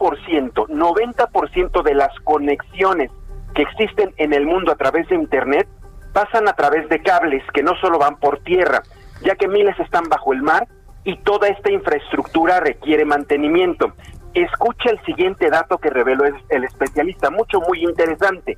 90% 0.67 1.83
de 1.83 1.95
las 1.95 2.19
conexiones 2.25 3.11
que 3.55 3.63
existen 3.63 4.15
en 4.17 4.33
el 4.33 4.47
mundo 4.47 4.73
a 4.73 4.77
través 4.77 5.07
de 5.11 5.15
Internet 5.15 5.69
pasan 6.15 6.49
a 6.49 6.55
través 6.55 6.89
de 6.89 7.03
cables 7.03 7.43
que 7.53 7.63
no 7.63 7.77
solo 7.83 7.99
van 7.99 8.17
por 8.17 8.39
tierra, 8.39 8.83
ya 9.23 9.37
que 9.37 9.47
miles 9.47 9.79
están 9.79 10.05
bajo 10.09 10.33
el 10.33 10.41
mar 10.41 10.69
y 11.05 11.19
toda 11.19 11.49
esta 11.49 11.71
infraestructura 11.71 12.61
requiere 12.61 13.05
mantenimiento. 13.05 13.93
Escucha 14.33 14.89
el 14.89 15.05
siguiente 15.05 15.51
dato 15.51 15.77
que 15.77 15.91
reveló 15.91 16.25
el, 16.49 16.65
especialista, 16.65 17.31
mucho, 17.31 17.61
muy 17.61 17.85
interesante. 17.85 18.57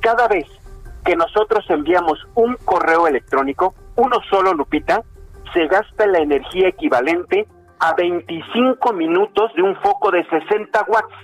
Cada 0.00 0.28
vez 0.28 0.46
que 1.04 1.14
nosotros 1.14 1.66
enviamos 1.68 2.26
un 2.34 2.56
correo 2.64 3.06
electrónico, 3.06 3.74
uno 3.96 4.16
solo, 4.30 4.54
Lupita, 4.54 5.02
se 5.52 5.66
gasta 5.66 6.06
la 6.06 6.18
energía 6.18 6.68
equivalente 6.68 7.46
a 7.78 7.94
25 7.94 8.92
minutos 8.92 9.52
de 9.54 9.62
un 9.62 9.74
foco 9.76 10.10
de 10.10 10.24
60 10.28 10.84
watts, 10.88 11.14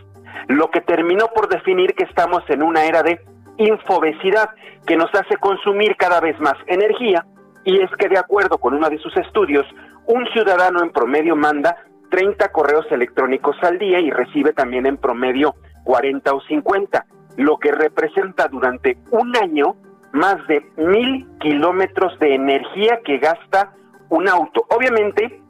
lo 0.48 0.70
que 0.70 0.80
terminó 0.80 1.26
por 1.28 1.48
definir 1.48 1.94
que 1.94 2.04
estamos 2.04 2.42
en 2.48 2.62
una 2.62 2.84
era 2.84 3.02
de 3.02 3.20
infobesidad 3.58 4.50
que 4.86 4.96
nos 4.96 5.12
hace 5.14 5.36
consumir 5.36 5.96
cada 5.96 6.20
vez 6.20 6.38
más 6.40 6.54
energía 6.66 7.24
y 7.66 7.82
es 7.82 7.90
que 7.98 8.08
de 8.08 8.18
acuerdo 8.18 8.58
con 8.58 8.74
uno 8.74 8.88
de 8.88 8.98
sus 8.98 9.14
estudios, 9.16 9.66
un 10.06 10.24
ciudadano 10.32 10.82
en 10.82 10.92
promedio 10.92 11.34
manda 11.34 11.76
30 12.10 12.52
correos 12.52 12.86
electrónicos 12.90 13.56
al 13.62 13.78
día 13.78 13.98
y 13.98 14.10
recibe 14.10 14.52
también 14.52 14.86
en 14.86 14.96
promedio 14.96 15.56
40 15.84 16.32
o 16.32 16.40
50, 16.42 17.04
lo 17.36 17.58
que 17.58 17.72
representa 17.72 18.46
durante 18.46 18.96
un 19.10 19.36
año 19.36 19.74
más 20.12 20.36
de 20.46 20.64
mil 20.76 21.26
kilómetros 21.40 22.16
de 22.20 22.36
energía 22.36 23.00
que 23.04 23.18
gasta 23.18 23.72
un 24.08 24.28
auto. 24.28 24.64
Obviamente, 24.70 25.40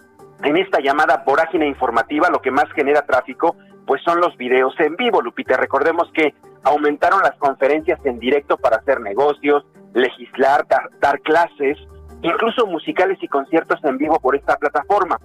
en 0.43 0.57
esta 0.57 0.81
llamada 0.81 1.23
vorágine 1.27 1.67
informativa, 1.67 2.29
lo 2.31 2.41
que 2.41 2.51
más 2.51 2.67
genera 2.75 3.03
tráfico, 3.03 3.57
pues 3.87 4.03
son 4.03 4.21
los 4.21 4.37
videos 4.37 4.75
en 4.81 4.97
vivo, 4.97 5.23
Lupita. 5.23 5.57
Recordemos 5.57 6.11
que 6.13 6.35
aumentaron 6.65 7.21
las 7.23 7.37
conferencias 7.39 8.05
en 8.05 8.19
directo 8.19 8.57
para 8.57 8.77
hacer 8.77 9.01
negocios, 9.01 9.65
legislar, 9.95 10.67
dar, 10.69 10.91
dar 11.01 11.21
clases, 11.21 11.79
incluso 12.23 12.67
musicales 12.67 13.19
y 13.23 13.29
conciertos 13.29 13.83
en 13.85 13.97
vivo 13.97 14.19
por 14.21 14.37
esta 14.37 14.57
plataforma. 14.57 15.19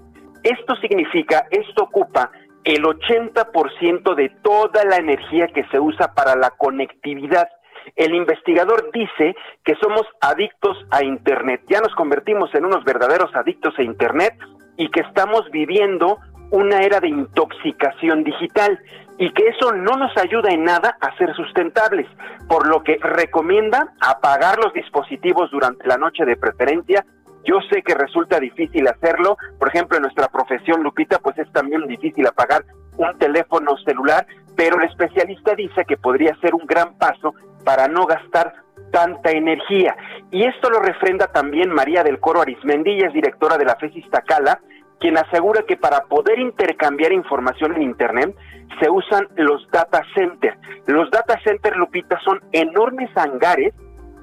Esto 0.44 0.76
significa, 0.76 1.48
esto 1.50 1.84
ocupa 1.84 2.32
el 2.64 2.84
80% 2.84 4.16
de 4.16 4.30
toda 4.44 4.84
la 4.86 4.98
energía 4.98 5.48
que 5.48 5.66
se 5.66 5.80
usa 5.80 6.14
para 6.14 6.36
la 6.36 6.52
conectividad. 6.52 7.48
El 7.96 8.16
investigador 8.16 8.92
dice 8.92 9.36
que 9.64 9.76
somos 9.76 10.04
adictos 10.22 10.78
a 10.92 11.04
Internet. 11.04 11.62
Ya 11.68 11.82
nos 11.82 11.94
convertimos 11.96 12.54
en 12.56 12.66
unos 12.66 12.84
verdaderos 12.84 13.36
adictos 13.36 13.74
a 13.78 13.84
Internet 13.84 14.34
y 14.78 14.90
que 14.90 15.02
estamos 15.02 15.50
viviendo 15.52 16.18
una 16.52 16.82
era 16.82 17.00
de 17.00 17.08
intoxicación 17.08 18.24
digital 18.24 18.80
y 19.18 19.32
que 19.32 19.48
eso 19.48 19.72
no 19.72 19.98
nos 19.98 20.16
ayuda 20.18 20.52
en 20.52 20.64
nada 20.64 20.98
a 21.00 21.16
ser 21.18 21.34
sustentables, 21.36 22.08
por 22.48 22.68
lo 22.68 22.84
que 22.84 22.98
recomienda 22.98 23.94
apagar 24.02 24.58
los 24.58 24.74
dispositivos 24.74 25.50
durante 25.52 25.88
la 25.88 25.98
noche 25.98 26.26
de 26.26 26.36
preferencia. 26.36 27.06
Yo 27.44 27.60
sé 27.72 27.82
que 27.82 27.96
resulta 27.96 28.40
difícil 28.40 28.88
hacerlo, 28.88 29.38
por 29.58 29.70
ejemplo, 29.70 29.98
en 29.98 30.04
nuestra 30.04 30.28
profesión, 30.28 30.84
Lupita, 30.84 31.20
pues 31.20 31.38
es 31.38 31.52
también 31.52 31.88
difícil 31.88 32.28
apagar 32.28 32.66
un 32.98 33.18
teléfono 33.18 33.78
celular, 33.86 34.26
pero 34.56 34.78
el 34.78 34.90
especialista 34.90 35.56
dice 35.56 35.86
que 35.86 35.98
podría 35.98 36.36
ser 36.42 36.54
un 36.54 36.66
gran 36.66 36.98
paso 36.98 37.34
para 37.64 37.88
no 37.88 38.06
gastar 38.06 38.54
tanta 38.92 39.32
energía. 39.32 39.96
Y 40.32 40.44
esto 40.44 40.70
lo 40.70 40.80
refrenda 40.80 41.28
también 41.28 41.74
María 41.74 42.04
del 42.04 42.20
Coro 42.20 42.42
Arismendi, 42.42 43.00
es 43.00 43.14
directora 43.14 43.58
de 43.58 43.66
la 43.66 43.76
FESIS 43.76 44.10
Tacala, 44.10 44.60
quien 45.00 45.18
asegura 45.18 45.64
que 45.64 45.78
para 45.78 46.04
poder 46.06 46.40
intercambiar 46.40 47.12
información 47.12 47.76
en 47.76 47.82
Internet 47.82 48.36
se 48.80 48.90
usan 48.90 49.28
los 49.36 49.68
data 49.72 50.04
centers. 50.16 50.58
Los 50.86 51.10
data 51.10 51.40
centers, 51.44 51.76
Lupita, 51.76 52.20
son 52.24 52.40
enormes 52.52 53.10
hangares 53.16 53.74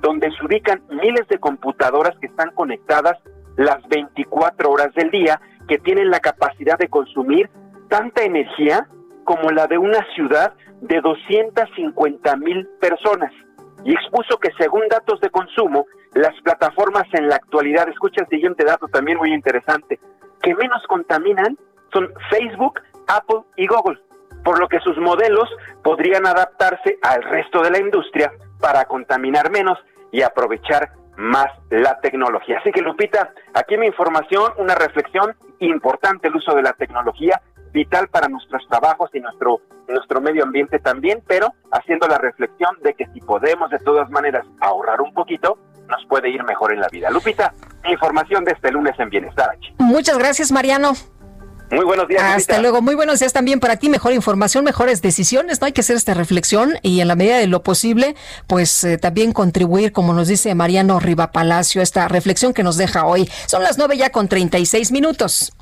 donde 0.00 0.30
se 0.30 0.46
ubican 0.46 0.82
miles 0.90 1.26
de 1.28 1.38
computadoras 1.38 2.16
que 2.20 2.28
están 2.28 2.50
conectadas 2.54 3.16
las 3.56 3.86
24 3.88 4.70
horas 4.70 4.94
del 4.94 5.10
día, 5.10 5.40
que 5.66 5.78
tienen 5.78 6.10
la 6.10 6.20
capacidad 6.20 6.78
de 6.78 6.88
consumir 6.88 7.50
tanta 7.88 8.22
energía 8.22 8.86
como 9.24 9.50
la 9.50 9.66
de 9.66 9.78
una 9.78 10.06
ciudad 10.14 10.54
de 10.80 11.00
250 11.00 12.36
mil 12.36 12.66
personas. 12.80 13.32
Y 13.84 13.92
expuso 13.92 14.38
que 14.38 14.50
según 14.58 14.82
datos 14.88 15.20
de 15.20 15.30
consumo, 15.30 15.86
las 16.14 16.34
plataformas 16.42 17.04
en 17.12 17.28
la 17.28 17.36
actualidad, 17.36 17.88
escucha 17.88 18.22
el 18.22 18.28
siguiente 18.28 18.64
dato 18.64 18.88
también 18.88 19.18
muy 19.18 19.32
interesante, 19.32 20.00
que 20.42 20.54
menos 20.54 20.82
contaminan 20.88 21.56
son 21.92 22.12
Facebook, 22.30 22.80
Apple 23.06 23.42
y 23.56 23.66
Google, 23.66 23.98
por 24.44 24.58
lo 24.58 24.68
que 24.68 24.80
sus 24.80 24.96
modelos 24.98 25.48
podrían 25.82 26.26
adaptarse 26.26 26.98
al 27.02 27.22
resto 27.22 27.62
de 27.62 27.70
la 27.70 27.78
industria 27.78 28.32
para 28.60 28.84
contaminar 28.84 29.50
menos 29.50 29.78
y 30.10 30.22
aprovechar 30.22 30.90
más 31.16 31.46
la 31.70 31.98
tecnología. 32.00 32.58
Así 32.58 32.70
que 32.70 32.80
Lupita, 32.80 33.32
aquí 33.54 33.76
mi 33.76 33.86
información, 33.86 34.52
una 34.58 34.74
reflexión 34.74 35.34
importante 35.58 36.28
el 36.28 36.36
uso 36.36 36.54
de 36.54 36.62
la 36.62 36.72
tecnología, 36.72 37.40
vital 37.72 38.08
para 38.08 38.28
nuestros 38.28 38.66
trabajos 38.68 39.10
y 39.14 39.20
nuestro, 39.20 39.60
nuestro 39.88 40.20
medio 40.20 40.44
ambiente 40.44 40.78
también, 40.78 41.22
pero 41.26 41.54
haciendo 41.70 42.06
la 42.08 42.18
reflexión 42.18 42.70
de 42.82 42.94
que 42.94 43.06
si 43.12 43.20
podemos 43.20 43.70
de 43.70 43.78
todas 43.78 44.10
maneras 44.10 44.46
ahorrar 44.60 45.00
un 45.00 45.12
poquito, 45.12 45.58
nos 45.88 46.04
puede 46.06 46.30
ir 46.30 46.44
mejor 46.44 46.72
en 46.72 46.80
la 46.80 46.88
vida. 46.88 47.10
Lupita, 47.10 47.54
información 47.84 48.44
de 48.44 48.52
este 48.52 48.70
lunes 48.70 48.94
en 48.98 49.08
Bienestar 49.08 49.50
H. 49.50 49.74
Muchas 49.78 50.18
gracias, 50.18 50.52
Mariano. 50.52 50.92
Muy 51.70 51.84
buenos 51.84 52.08
días. 52.08 52.22
Hasta 52.22 52.58
luego. 52.60 52.80
Muy 52.80 52.94
buenos 52.94 53.18
días 53.20 53.32
también 53.32 53.60
para 53.60 53.76
ti. 53.76 53.90
Mejor 53.90 54.12
información, 54.12 54.64
mejores 54.64 55.02
decisiones. 55.02 55.60
No 55.60 55.66
hay 55.66 55.72
que 55.72 55.82
hacer 55.82 55.96
esta 55.96 56.14
reflexión 56.14 56.78
y 56.82 57.00
en 57.00 57.08
la 57.08 57.14
medida 57.14 57.36
de 57.36 57.46
lo 57.46 57.62
posible, 57.62 58.16
pues 58.46 58.84
eh, 58.84 58.96
también 58.96 59.32
contribuir, 59.32 59.92
como 59.92 60.14
nos 60.14 60.28
dice 60.28 60.54
Mariano 60.54 60.98
Riva 60.98 61.30
Palacio, 61.30 61.82
esta 61.82 62.08
reflexión 62.08 62.54
que 62.54 62.62
nos 62.62 62.76
deja 62.76 63.04
hoy. 63.04 63.28
Son 63.46 63.62
las 63.62 63.76
nueve 63.76 63.98
ya 63.98 64.10
con 64.10 64.28
36 64.28 64.92
minutos. 64.92 65.52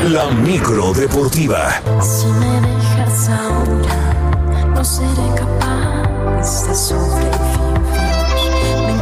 La 0.06 0.32
micro 0.32 0.92
deportiva. 0.94 1.80
Si 2.02 2.26
me 2.26 2.62
dejas 2.62 3.30
ahora, 3.30 4.14
no 4.74 4.84
seré 4.84 5.36
capaz 5.36 6.68
de 6.68 6.74
sobrevivir. 6.76 7.80
Me 8.88 8.94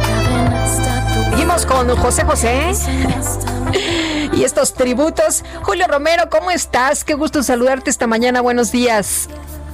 Seguimos 1.30 1.64
con 1.64 1.88
José 1.96 2.24
José. 2.24 2.72
Y 4.32 4.44
estos 4.44 4.74
tributos. 4.74 5.44
Julio 5.62 5.86
Romero, 5.88 6.24
¿cómo 6.30 6.50
estás? 6.50 7.04
Qué 7.04 7.14
gusto 7.14 7.42
saludarte 7.42 7.90
esta 7.90 8.06
mañana. 8.06 8.40
Buenos 8.40 8.72
días. 8.72 9.28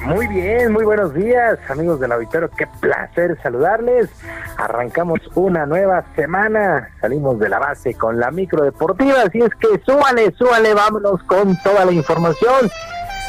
Muy 0.05 0.26
bien, 0.26 0.70
muy 0.70 0.85
buenos 0.85 1.14
días, 1.14 1.59
amigos 1.70 1.98
del 1.98 2.12
auditorio. 2.12 2.51
Qué 2.51 2.66
placer 2.81 3.39
saludarles. 3.43 4.10
Arrancamos 4.59 5.18
una 5.35 5.64
nueva 5.64 6.05
semana. 6.14 6.90
Salimos 7.01 7.39
de 7.39 7.48
la 7.48 7.59
base 7.59 7.94
con 7.94 8.20
la 8.20 8.31
micro 8.31 8.64
deportiva. 8.64 9.22
Así 9.26 9.39
es 9.39 9.51
que 9.59 9.81
súbale, 9.85 10.35
súbale, 10.36 10.74
vámonos 10.74 11.22
con 11.22 11.56
toda 11.62 11.86
la 11.86 11.93
información. 11.93 12.70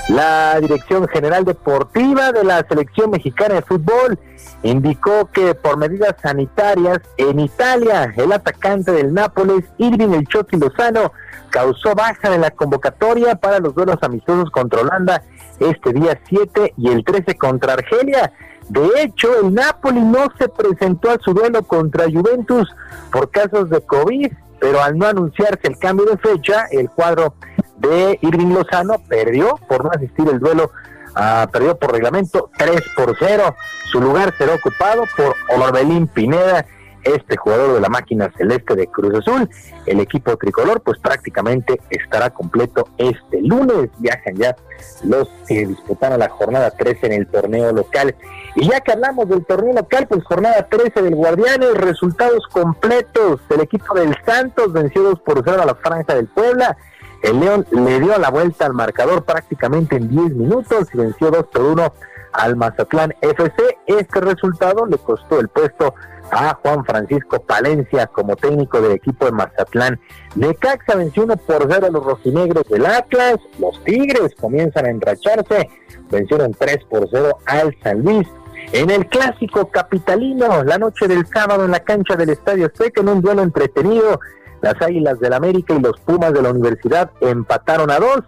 La 0.10 0.60
Dirección 0.60 1.07
General 1.07 1.44
Deportiva 1.44 2.32
de 2.32 2.44
la 2.44 2.64
Selección 2.68 3.10
Mexicana 3.10 3.56
de 3.56 3.61
Fútbol 3.64 4.19
indicó 4.61 5.32
que 5.32 5.56
por 5.56 5.77
medidas 5.77 6.15
sanitarias 6.22 6.99
en 7.18 7.40
Italia, 7.40 8.14
el 8.15 8.32
atacante 8.32 8.91
del 8.91 9.15
Nápoles, 9.15 9.65
Irving 9.80 10.14
El 10.14 10.27
Chucky 10.27 10.57
Lozano, 10.57 11.11
causó 11.49 11.95
baja 11.95 12.36
en 12.36 12.41
la 12.41 12.52
convocatoria 12.52 13.36
para 13.36 13.60
los 13.60 13.73
duelos 13.73 13.98
amistosos 14.02 14.52
contra 14.52 14.82
Holanda 14.82 15.23
este 15.60 15.91
día 15.94 16.19
7 16.30 16.76
y 16.77 16.90
el 16.90 17.03
13 17.03 17.36
contra 17.36 17.73
Argelia. 17.73 18.32
De 18.69 18.88
hecho, 19.02 19.40
el 19.41 19.56
Napoli 19.56 20.02
no 20.02 20.27
se 20.38 20.49
presentó 20.49 21.10
a 21.11 21.19
su 21.19 21.34
duelo 21.34 21.64
contra 21.64 22.06
Juventus 22.06 22.69
por 23.11 23.32
casos 23.32 23.72
de 23.72 23.82
COVID, 23.82 24.32
pero 24.60 24.84
al 24.84 24.98
no 24.98 25.07
anunciarse 25.07 25.68
el 25.68 25.80
cambio 25.80 26.06
de 26.06 26.18
fecha, 26.18 26.65
el 26.72 26.90
cuadro 26.90 27.34
de 27.77 28.19
Irving 28.22 28.53
Lozano 28.53 28.95
perdió 29.07 29.60
por 29.68 29.84
no 29.84 29.91
asistir 29.91 30.27
el 30.30 30.39
duelo, 30.39 30.72
ah, 31.15 31.47
perdió 31.52 31.77
por 31.77 31.91
reglamento 31.91 32.49
3 32.57 32.81
por 32.95 33.15
0. 33.18 33.56
Su 33.91 34.02
lugar 34.02 34.34
será 34.38 34.56
ocupado 34.56 35.03
por 35.15 35.35
Orbelín 35.49 36.07
Pineda, 36.07 36.65
este 37.06 37.38
jugador 37.38 37.76
de 37.76 37.81
la 37.81 37.89
máquina 37.89 38.31
celeste 38.35 38.76
de 38.76 38.88
Cruz 38.88 39.15
Azul. 39.15 39.49
El 39.85 39.99
equipo 39.99 40.35
tricolor 40.38 40.81
pues 40.81 40.97
prácticamente 40.99 41.80
estará 41.89 42.31
completo 42.31 42.89
este 42.97 43.41
lunes. 43.41 43.89
Viajan 43.99 44.35
ya 44.35 44.56
los 45.03 45.30
que 45.47 45.68
disputaron 45.68 46.19
la 46.19 46.30
jornada 46.30 46.72
13 46.72 47.06
en 47.06 47.14
el 47.14 47.27
torneo 47.27 47.72
local. 47.72 48.15
Y 48.56 48.69
ya 48.69 48.81
que 48.81 48.91
hablamos 48.91 49.30
del 49.30 49.45
torneo 49.45 49.73
local, 49.73 50.07
pues 50.07 50.23
jornada 50.23 50.68
13 50.68 51.03
del 51.03 51.15
Guardianes, 51.15 51.76
resultados 51.76 52.47
completos. 52.47 53.39
El 53.49 53.61
equipo 53.61 53.93
del 53.93 54.15
Santos 54.26 54.73
venció 54.73 55.03
2 55.03 55.19
por 55.19 55.43
0 55.45 55.61
a 55.61 55.65
la 55.65 55.76
Franja 55.76 56.15
del 56.15 56.27
Puebla. 56.27 56.76
El 57.21 57.39
León 57.39 57.65
le 57.71 57.99
dio 57.99 58.17
la 58.17 58.29
vuelta 58.29 58.65
al 58.65 58.73
marcador 58.73 59.23
prácticamente 59.23 59.95
en 59.95 60.09
10 60.09 60.35
minutos 60.35 60.87
y 60.93 60.97
venció 60.97 61.31
2 61.31 61.45
por 61.47 61.61
1 61.63 61.93
al 62.33 62.55
Mazatlán 62.55 63.13
FC. 63.21 63.77
Este 63.87 64.21
resultado 64.21 64.85
le 64.85 64.97
costó 64.97 65.39
el 65.39 65.47
puesto 65.47 65.95
a 66.31 66.55
Juan 66.55 66.83
Francisco 66.85 67.39
Palencia 67.41 68.07
como 68.07 68.35
técnico 68.35 68.81
del 68.81 68.93
equipo 68.93 69.25
de 69.25 69.31
Mazatlán. 69.31 69.99
Necaxa 70.35 70.95
venció 70.95 71.23
1 71.23 71.37
por 71.37 71.67
0 71.69 71.87
a 71.87 71.89
los 71.89 72.03
rojinegros 72.03 72.67
del 72.67 72.85
Atlas. 72.85 73.37
Los 73.59 73.83
Tigres 73.83 74.35
comienzan 74.39 74.85
a 74.85 74.89
enracharse. 74.89 75.69
Vencieron 76.09 76.53
3 76.53 76.77
por 76.89 77.07
0 77.09 77.37
al 77.45 77.75
San 77.81 78.03
Luis. 78.03 78.27
En 78.71 78.89
el 78.89 79.07
clásico 79.07 79.69
capitalino, 79.69 80.63
la 80.63 80.77
noche 80.77 81.07
del 81.07 81.25
sábado 81.27 81.65
en 81.65 81.71
la 81.71 81.81
cancha 81.81 82.15
del 82.15 82.29
Estadio 82.29 82.65
Azteca, 82.65 83.01
en 83.01 83.09
un 83.09 83.21
duelo 83.21 83.43
entretenido, 83.43 84.19
las 84.65 84.81
Águilas 84.81 85.19
del 85.19 85.33
América 85.33 85.75
y 85.75 85.79
los 85.79 85.99
Pumas 85.99 86.33
de 86.33 86.41
la 86.41 86.49
Universidad 86.49 87.11
empataron 87.21 87.91
a 87.91 87.99
dos. 87.99 88.21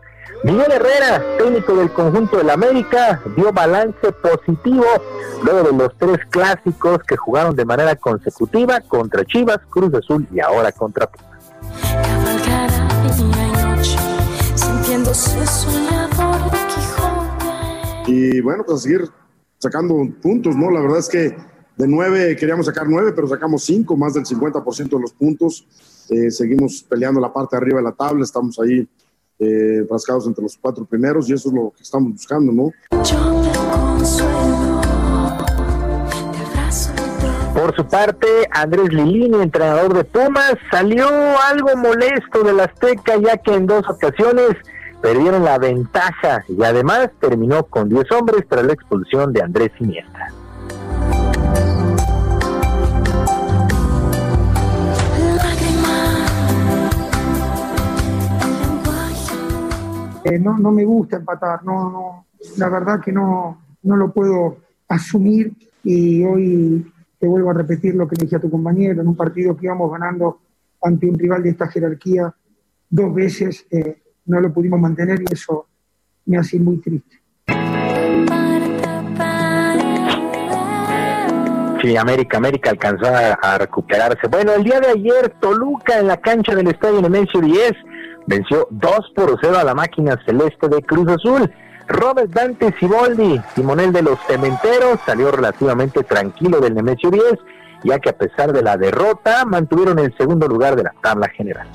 Miguel 0.44 0.72
Herrera, 0.72 1.24
técnico 1.40 1.74
del 1.74 1.92
conjunto 1.92 2.38
del 2.38 2.52
América, 2.52 3.20
dio 3.36 3.52
balance 3.52 4.12
positivo 4.12 4.86
luego 5.44 5.72
de 5.72 5.76
los 5.76 5.98
tres 5.98 6.20
clásicos 6.30 7.00
que 7.08 7.18
jugaron 7.18 7.56
de 7.56 7.66
manera 7.66 7.96
consecutiva 7.96 8.82
contra 8.82 9.26
Chivas, 9.26 9.58
Cruz 9.68 9.92
Azul 9.96 10.28
y 10.32 10.40
ahora 10.40 10.72
contra 10.72 11.08
Pumas. 11.08 11.40
Y 18.06 18.42
bueno, 18.42 18.64
pues 18.64 18.84
seguir 18.84 19.10
sacando 19.58 19.96
puntos, 20.22 20.56
¿no? 20.56 20.70
La 20.70 20.82
verdad 20.82 21.00
es 21.00 21.10
que 21.10 21.36
de 21.78 21.88
nueve 21.88 22.36
queríamos 22.36 22.66
sacar 22.66 22.88
nueve, 22.90 23.14
pero 23.14 23.28
sacamos 23.28 23.64
cinco, 23.64 23.96
más 23.96 24.14
del 24.14 24.26
50% 24.26 24.90
de 24.90 25.00
los 25.00 25.14
puntos. 25.14 25.66
Eh, 26.10 26.32
seguimos 26.32 26.84
peleando 26.84 27.20
la 27.20 27.32
parte 27.32 27.56
de 27.56 27.62
arriba 27.62 27.78
de 27.78 27.84
la 27.84 27.92
tabla, 27.92 28.24
estamos 28.24 28.60
ahí 28.60 28.88
eh, 29.40 29.86
rascados 29.90 30.26
entre 30.26 30.42
los 30.42 30.58
cuatro 30.58 30.86
primeros 30.86 31.30
y 31.30 31.34
eso 31.34 31.50
es 31.50 31.56
lo 31.56 31.72
que 31.76 31.84
estamos 31.84 32.12
buscando, 32.12 32.52
¿no? 32.52 32.72
Por 37.54 37.76
su 37.76 37.86
parte, 37.86 38.28
Andrés 38.52 38.94
Lilini, 38.94 39.42
entrenador 39.42 39.94
de 39.94 40.04
Pumas, 40.04 40.56
salió 40.72 41.08
algo 41.50 41.76
molesto 41.76 42.44
del 42.44 42.60
Azteca 42.60 43.18
ya 43.18 43.38
que 43.38 43.54
en 43.54 43.68
dos 43.68 43.84
ocasiones 43.90 44.56
perdieron 45.02 45.44
la 45.44 45.58
ventaja 45.58 46.44
y 46.48 46.64
además 46.64 47.10
terminó 47.20 47.64
con 47.64 47.90
10 47.90 48.12
hombres 48.14 48.46
tras 48.48 48.66
la 48.66 48.74
expulsión 48.74 49.34
de 49.34 49.42
Andrés 49.42 49.72
Iniesta. 49.80 50.37
No, 60.40 60.58
no 60.58 60.72
me 60.72 60.84
gusta 60.84 61.18
empatar, 61.18 61.64
no, 61.64 61.90
no, 61.90 62.26
la 62.58 62.70
verdad 62.70 63.00
que 63.00 63.12
no, 63.12 63.62
no 63.84 63.96
lo 63.96 64.12
puedo 64.12 64.58
asumir 64.90 65.54
y 65.84 66.24
hoy 66.26 66.92
te 67.18 67.28
vuelvo 67.28 67.50
a 67.50 67.54
repetir 67.54 67.96
lo 67.96 68.08
que 68.08 68.18
le 68.18 68.26
dije 68.26 68.36
a 68.36 68.40
tu 68.40 68.52
compañero, 68.52 69.02
en 69.02 69.08
un 69.08 69.16
partido 69.16 69.56
que 69.56 69.66
íbamos 69.66 69.92
ganando 69.92 70.40
ante 70.82 71.10
un 71.10 71.18
rival 71.18 71.44
de 71.44 71.50
esta 71.50 71.68
jerarquía 71.68 72.34
dos 72.90 73.14
veces, 73.14 73.66
eh, 73.72 74.02
no 74.26 74.42
lo 74.42 74.54
pudimos 74.54 74.80
mantener 74.80 75.22
y 75.22 75.34
eso 75.34 75.68
me 76.26 76.38
hace 76.38 76.60
muy 76.60 76.78
triste. 76.78 77.22
Sí, 81.82 81.96
América, 81.96 82.38
América 82.38 82.72
alcanzó 82.72 83.06
a, 83.06 83.34
a 83.34 83.58
recuperarse. 83.60 84.28
Bueno, 84.28 84.54
el 84.54 84.64
día 84.64 84.80
de 84.80 84.88
ayer, 84.88 85.30
Toluca 85.40 86.00
en 86.00 86.08
la 86.08 86.18
cancha 86.18 86.54
del 86.54 86.68
estadio 86.68 87.02
Nemesio 87.02 87.40
10 87.40 87.74
venció 88.28 88.68
2 88.70 88.92
por 89.16 89.38
0 89.42 89.58
a 89.58 89.64
la 89.64 89.74
máquina 89.74 90.20
celeste 90.26 90.68
de 90.68 90.84
Cruz 90.84 91.08
Azul. 91.10 91.52
Robert 91.88 92.30
Dante 92.30 92.74
Siboldi, 92.78 93.42
timonel 93.56 93.94
de 93.94 94.02
los 94.02 94.20
cementeros, 94.28 95.00
salió 95.06 95.32
relativamente 95.32 96.04
tranquilo 96.04 96.60
del 96.60 96.76
Nemesio 96.76 97.10
10, 97.10 97.24
ya 97.86 98.00
que 98.00 98.10
a 98.10 98.18
pesar 98.18 98.52
de 98.52 98.62
la 98.62 98.76
derrota, 98.76 99.46
mantuvieron 99.46 99.98
el 100.00 100.16
segundo 100.18 100.48
lugar 100.48 100.76
de 100.76 100.84
la 100.84 100.94
tabla 101.02 101.30
general. 101.30 101.68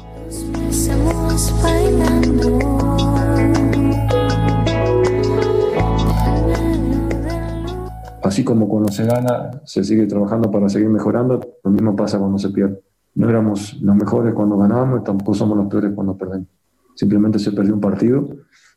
Así 8.22 8.44
como 8.44 8.68
cuando 8.68 8.92
se 8.92 9.04
gana, 9.04 9.50
se 9.64 9.82
sigue 9.82 10.06
trabajando 10.06 10.50
para 10.50 10.68
seguir 10.68 10.88
mejorando, 10.88 11.40
lo 11.64 11.70
mismo 11.70 11.96
pasa 11.96 12.18
cuando 12.18 12.38
se 12.38 12.50
pierde. 12.50 12.80
No 13.14 13.28
éramos 13.28 13.74
los 13.82 13.94
mejores 13.94 14.34
cuando 14.34 14.56
ganábamos 14.56 15.04
tampoco 15.04 15.34
somos 15.34 15.56
los 15.56 15.66
peores 15.66 15.92
cuando 15.94 16.16
perdemos. 16.16 16.48
Simplemente 16.94 17.38
se 17.38 17.52
perdió 17.52 17.74
un 17.74 17.80
partido 17.80 18.26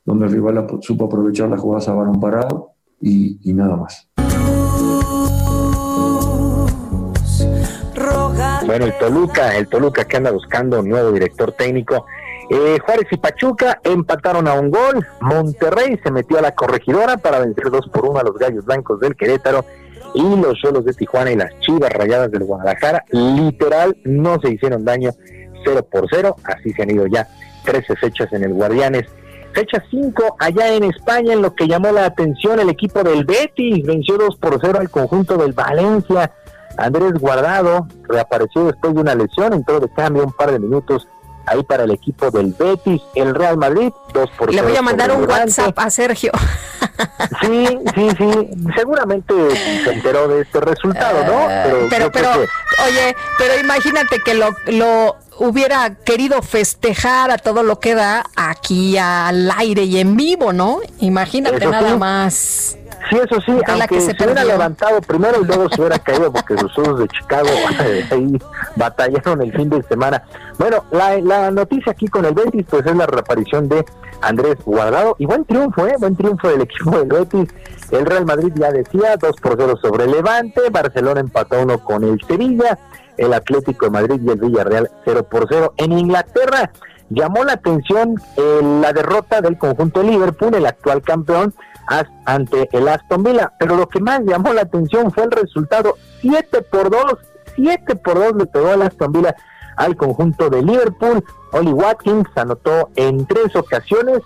donde 0.04 0.26
el 0.26 0.32
rival 0.32 0.68
supo 0.82 1.06
aprovechar 1.06 1.50
las 1.50 1.60
jugadas 1.60 1.88
a 1.88 2.20
parado 2.20 2.72
y, 3.02 3.54
nada 3.54 3.76
más. 3.76 4.10
Bueno, 8.66 8.86
el 8.86 8.98
Toluca, 8.98 9.58
el 9.58 9.68
Toluca 9.68 10.06
que 10.06 10.18
anda 10.18 10.32
buscando 10.32 10.80
un 10.80 10.90
nuevo 10.90 11.12
director 11.12 11.52
técnico. 11.52 12.06
Eh, 12.50 12.78
Juárez 12.86 13.08
y 13.12 13.18
Pachuca 13.18 13.80
empataron 13.84 14.48
a 14.48 14.54
un 14.54 14.70
gol. 14.70 15.06
Monterrey 15.22 16.00
se 16.04 16.12
metió 16.12 16.38
a 16.38 16.42
la 16.42 16.54
corregidora 16.54 17.18
para 17.18 17.40
vencer 17.40 17.70
dos 17.72 17.88
por 17.90 18.06
uno 18.06 18.20
a 18.20 18.24
los 18.24 18.38
Gallos 18.38 18.66
Blancos 18.66 19.00
del 19.00 19.16
Querétaro. 19.16 19.66
Y 20.16 20.42
los 20.42 20.58
Cholos 20.60 20.86
de 20.86 20.94
Tijuana 20.94 21.32
y 21.32 21.36
las 21.36 21.52
Chivas 21.60 21.92
Rayadas 21.92 22.32
del 22.32 22.46
Guadalajara, 22.46 23.04
literal, 23.12 23.96
no 24.04 24.40
se 24.40 24.52
hicieron 24.52 24.86
daño 24.86 25.12
0 25.66 25.88
por 25.92 26.08
0. 26.10 26.36
Así 26.46 26.72
se 26.74 26.84
han 26.84 26.92
ido 26.92 27.06
ya 27.08 27.28
13 27.66 27.96
fechas 27.96 28.32
en 28.34 28.44
el 28.44 28.54
Guardianes. 28.54 29.06
Fecha 29.54 29.82
5 29.90 30.36
allá 30.40 30.74
en 30.74 30.84
España, 30.84 31.34
en 31.34 31.42
lo 31.42 31.56
que 31.56 31.68
llamó 31.68 31.92
la 31.92 32.06
atención 32.06 32.60
el 32.60 32.70
equipo 32.70 33.04
del 33.04 33.24
Betis, 33.24 33.86
venció 33.86 34.18
2 34.18 34.36
por 34.36 34.60
0 34.60 34.80
al 34.80 34.90
conjunto 34.90 35.38
del 35.38 35.54
Valencia. 35.54 36.32
Andrés 36.78 37.14
Guardado 37.14 37.88
reapareció 38.04 38.66
después 38.66 38.94
de 38.94 39.00
una 39.00 39.16
lesión, 39.16 39.54
entró 39.54 39.80
de 39.80 39.90
cambio 39.90 40.26
un 40.26 40.34
par 40.34 40.52
de 40.52 40.60
minutos 40.60 41.08
ahí 41.48 41.64
para 41.64 41.84
el 41.84 41.92
equipo 41.92 42.32
del 42.32 42.54
Betis. 42.58 43.02
El 43.16 43.34
Real 43.36 43.58
Madrid, 43.58 43.92
2 44.14 44.30
por 44.38 44.50
0. 44.50 44.52
Le 44.52 44.62
voy 44.62 44.76
a 44.78 44.82
mandar 44.82 45.12
un. 45.12 45.30
WhatsApp 45.30 45.78
a 45.80 45.90
Sergio. 45.90 46.32
Sí, 47.42 47.68
sí, 47.96 48.08
sí. 48.18 48.50
Seguramente 48.76 49.34
se 49.84 49.92
enteró 49.92 50.28
de 50.28 50.42
este 50.42 50.60
resultado, 50.62 51.24
¿no? 51.26 51.48
Pero, 51.48 51.78
Eh, 51.82 51.88
Pero, 51.90 52.12
pero, 52.12 52.32
que- 52.34 52.84
oye, 52.88 53.16
pero 53.38 53.60
imagínate 53.60 54.20
que 54.24 54.34
lo, 54.34 54.50
lo 54.68 55.16
hubiera 55.38 55.96
querido 55.96 56.42
festejar 56.42 57.32
a 57.32 57.38
todo 57.38 57.64
lo 57.64 57.80
que 57.80 57.96
da 57.96 58.24
aquí 58.36 58.98
al 58.98 59.52
aire 59.58 59.84
y 59.84 60.00
en 60.00 60.16
vivo, 60.16 60.54
¿no? 60.54 60.80
Imagínate 61.00 61.58
Eso 61.58 61.70
nada 61.72 61.90
sí. 61.92 61.98
más. 61.98 62.78
Sí, 63.10 63.18
eso 63.18 63.40
sí, 63.42 63.52
aunque 63.68 63.88
que 63.88 64.02
se, 64.02 64.16
se 64.16 64.24
hubiera 64.24 64.44
levantado 64.44 65.00
primero 65.02 65.42
y 65.42 65.46
luego 65.46 65.70
se 65.70 65.80
hubiera 65.80 66.00
caído 66.00 66.32
porque 66.32 66.58
sus 66.58 66.78
ojos 66.80 67.00
de 67.00 67.08
Chicago 67.10 67.50
ahí 68.12 68.38
batallaron 68.76 69.42
el 69.42 69.54
fin 69.54 69.70
de 69.70 69.84
semana. 69.84 70.24
Bueno, 70.58 70.84
la, 70.92 71.18
la 71.20 71.52
noticia 71.52 71.92
aquí 71.92 72.08
con 72.08 72.26
el 72.26 72.34
Betis 72.34 72.66
pues 72.70 72.86
es 72.86 72.96
la 72.96 73.06
reaparición 73.06 73.70
de 73.70 73.86
Andrés 74.22 74.58
Guardado 74.66 75.16
y 75.20 75.26
buen 75.26 75.46
triunfo, 75.46 75.86
¿eh? 75.86 75.96
Buen 76.00 76.16
triunfo 76.16 76.50
del 76.50 76.62
equipo 76.62 76.98
del 76.98 77.08
Betis. 77.08 77.50
El 77.92 78.06
Real 78.06 78.26
Madrid 78.26 78.52
ya 78.56 78.72
decía 78.72 79.18
2 79.18 79.36
por 79.42 79.56
0 79.58 79.78
sobre 79.82 80.08
Levante, 80.08 80.62
Barcelona 80.72 81.20
empató 81.20 81.62
uno 81.62 81.78
con 81.80 82.04
el 82.04 82.20
Sevilla, 82.26 82.80
el 83.18 83.34
Atlético 83.34 83.86
de 83.86 83.92
Madrid 83.92 84.22
y 84.26 84.30
el 84.30 84.40
Villarreal 84.40 84.90
0 85.06 85.28
por 85.30 85.46
0. 85.48 85.74
En 85.78 85.92
Inglaterra 85.92 86.72
llamó 87.10 87.44
la 87.44 87.54
atención 87.54 88.16
eh, 88.38 88.60
la 88.82 88.92
derrota 88.94 89.42
del 89.42 89.58
conjunto 89.58 90.02
de 90.02 90.08
Liverpool, 90.08 90.56
el 90.56 90.66
actual 90.66 91.02
campeón, 91.04 91.54
ante 92.26 92.70
el 92.72 92.88
Aston 92.88 93.24
Villa. 93.24 93.54
Pero 93.60 93.76
lo 93.76 93.88
que 93.88 94.00
más 94.00 94.22
llamó 94.22 94.54
la 94.54 94.62
atención 94.62 95.12
fue 95.12 95.26
el 95.26 95.32
resultado 95.32 95.96
7 96.22 96.62
por 96.64 96.90
2. 96.90 97.18
7 97.56 97.96
por 97.96 98.16
2 98.16 98.36
le 98.38 98.46
pegó 98.48 98.74
el 98.74 98.82
Aston 98.82 99.12
Villa 99.12 99.36
al 99.78 99.96
conjunto 99.96 100.50
de 100.50 100.62
Liverpool. 100.62 101.24
Oli 101.52 101.72
Watkins 101.72 102.28
anotó 102.36 102.90
en 102.96 103.26
tres 103.26 103.56
ocasiones. 103.56 104.20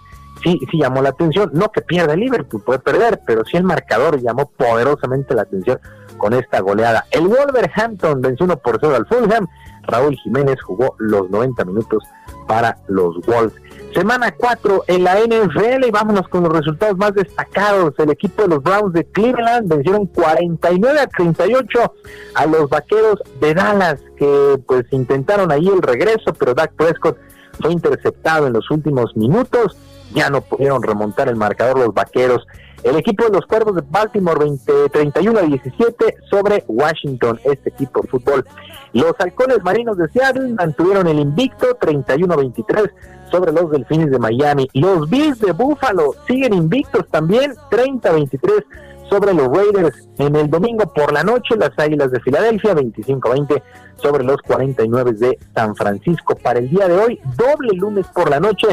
Sí, 0.44 0.58
sí 0.72 0.80
llamó 0.80 1.02
la 1.02 1.10
atención. 1.10 1.50
No 1.54 1.70
que 1.72 1.82
pierda 1.82 2.16
Liverpool, 2.16 2.64
puede 2.64 2.80
perder, 2.80 3.22
pero 3.26 3.44
sí 3.46 3.58
el 3.58 3.64
marcador 3.64 4.22
llamó 4.22 4.50
poderosamente 4.50 5.34
la 5.34 5.42
atención 5.44 5.80
con 6.18 6.34
esta 6.34 6.60
goleada. 6.62 7.06
El 7.12 7.28
Wolverhampton 7.28 8.22
venció 8.22 8.46
1 8.46 8.58
por 8.58 8.78
0 8.80 8.96
al 8.96 9.08
Fulham. 9.08 9.48
Raúl 9.84 10.16
Jiménez 10.18 10.62
jugó 10.62 10.96
los 11.00 11.30
90 11.30 11.66
minutos 11.66 12.04
para 12.50 12.80
los 12.88 13.16
Wolves. 13.28 13.54
Semana 13.94 14.34
4 14.36 14.86
en 14.88 15.04
la 15.04 15.20
NFL 15.20 15.86
y 15.88 15.92
vámonos 15.92 16.28
con 16.30 16.44
los 16.44 16.52
resultados 16.52 16.98
más 16.98 17.14
destacados. 17.14 17.94
El 18.00 18.10
equipo 18.10 18.42
de 18.42 18.48
los 18.48 18.64
Browns 18.64 18.92
de 18.94 19.06
Cleveland 19.06 19.72
vencieron 19.72 20.08
49 20.08 21.00
a 21.00 21.06
38 21.06 21.94
a 22.34 22.46
los 22.48 22.68
Vaqueros 22.68 23.22
de 23.40 23.54
Dallas 23.54 24.02
que 24.18 24.60
pues 24.66 24.86
intentaron 24.90 25.52
ahí 25.52 25.68
el 25.68 25.84
regreso, 25.84 26.34
pero 26.40 26.56
Dak 26.56 26.74
Prescott 26.74 27.20
fue 27.62 27.72
interceptado 27.72 28.48
en 28.48 28.54
los 28.54 28.72
últimos 28.72 29.16
minutos. 29.16 29.78
Ya 30.16 30.32
no 30.32 30.42
pudieron 30.42 30.82
remontar 30.82 31.30
el 31.30 31.36
marcador 31.36 31.78
los 31.78 31.94
Vaqueros. 31.94 32.48
El 32.84 32.96
equipo 32.96 33.26
de 33.26 33.32
los 33.32 33.46
Cuervos 33.46 33.76
de 33.76 33.84
Baltimore 33.90 34.40
20, 34.40 34.90
31 34.90 35.40
a 35.40 35.42
17 35.44 36.18
sobre 36.30 36.64
Washington, 36.68 37.40
este 37.44 37.70
equipo 37.70 38.02
de 38.02 38.08
fútbol. 38.08 38.46
Los 38.94 39.14
Halcones 39.20 39.62
Marinos 39.64 39.98
de 39.98 40.08
Seattle 40.10 40.54
mantuvieron 40.54 41.08
el 41.08 41.20
invicto 41.20 41.76
31 41.76 42.34
a 42.34 42.38
23 42.38 42.86
sobre 43.32 43.52
los 43.52 43.70
Delfines 43.70 44.12
de 44.12 44.18
Miami. 44.18 44.70
Los 44.74 45.10
Bills 45.10 45.40
de 45.40 45.52
Buffalo 45.52 46.16
siguen 46.26 46.54
invictos 46.54 47.06
también 47.10 47.54
30 47.70 48.10
a 48.10 48.14
23 48.14 48.64
sobre 49.10 49.34
los 49.34 49.50
Raiders. 49.50 50.08
En 50.18 50.36
el 50.36 50.50
domingo 50.50 50.86
por 50.94 51.12
la 51.12 51.24
noche, 51.24 51.56
las 51.58 51.78
Águilas 51.78 52.12
de 52.12 52.20
Filadelfia 52.22 52.74
25 52.74 53.28
a 53.28 53.34
20 53.34 53.64
sobre 53.98 54.24
los 54.24 54.38
49 54.42 55.14
de 55.14 55.38
San 55.54 55.76
Francisco. 55.76 56.36
Para 56.36 56.60
el 56.60 56.70
día 56.70 56.88
de 56.88 56.98
hoy, 56.98 57.20
doble 57.36 57.72
lunes 57.74 58.08
por 58.14 58.30
la 58.30 58.40
noche. 58.40 58.68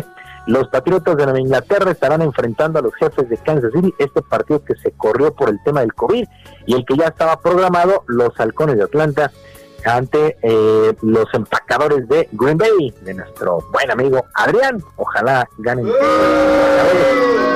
Los 0.46 0.68
Patriotas 0.68 1.16
de 1.16 1.24
Nueva 1.24 1.40
Inglaterra 1.40 1.90
estarán 1.90 2.22
enfrentando 2.22 2.78
a 2.78 2.82
los 2.82 2.94
jefes 2.94 3.28
de 3.28 3.36
Kansas 3.36 3.72
City, 3.74 3.92
este 3.98 4.22
partido 4.22 4.62
que 4.64 4.74
se 4.76 4.92
corrió 4.92 5.34
por 5.34 5.48
el 5.48 5.62
tema 5.64 5.80
del 5.80 5.92
COVID 5.94 6.24
y 6.66 6.74
el 6.74 6.84
que 6.84 6.96
ya 6.96 7.06
estaba 7.06 7.40
programado, 7.40 8.04
los 8.06 8.38
Halcones 8.38 8.76
de 8.76 8.84
Atlanta 8.84 9.32
ante 9.84 10.36
eh, 10.42 10.96
los 11.02 11.32
empacadores 11.32 12.08
de 12.08 12.28
Green 12.32 12.58
Bay, 12.58 12.92
de 13.02 13.14
nuestro 13.14 13.58
buen 13.72 13.90
amigo 13.90 14.24
Adrián. 14.34 14.82
Ojalá 14.96 15.48
ganen 15.58 15.86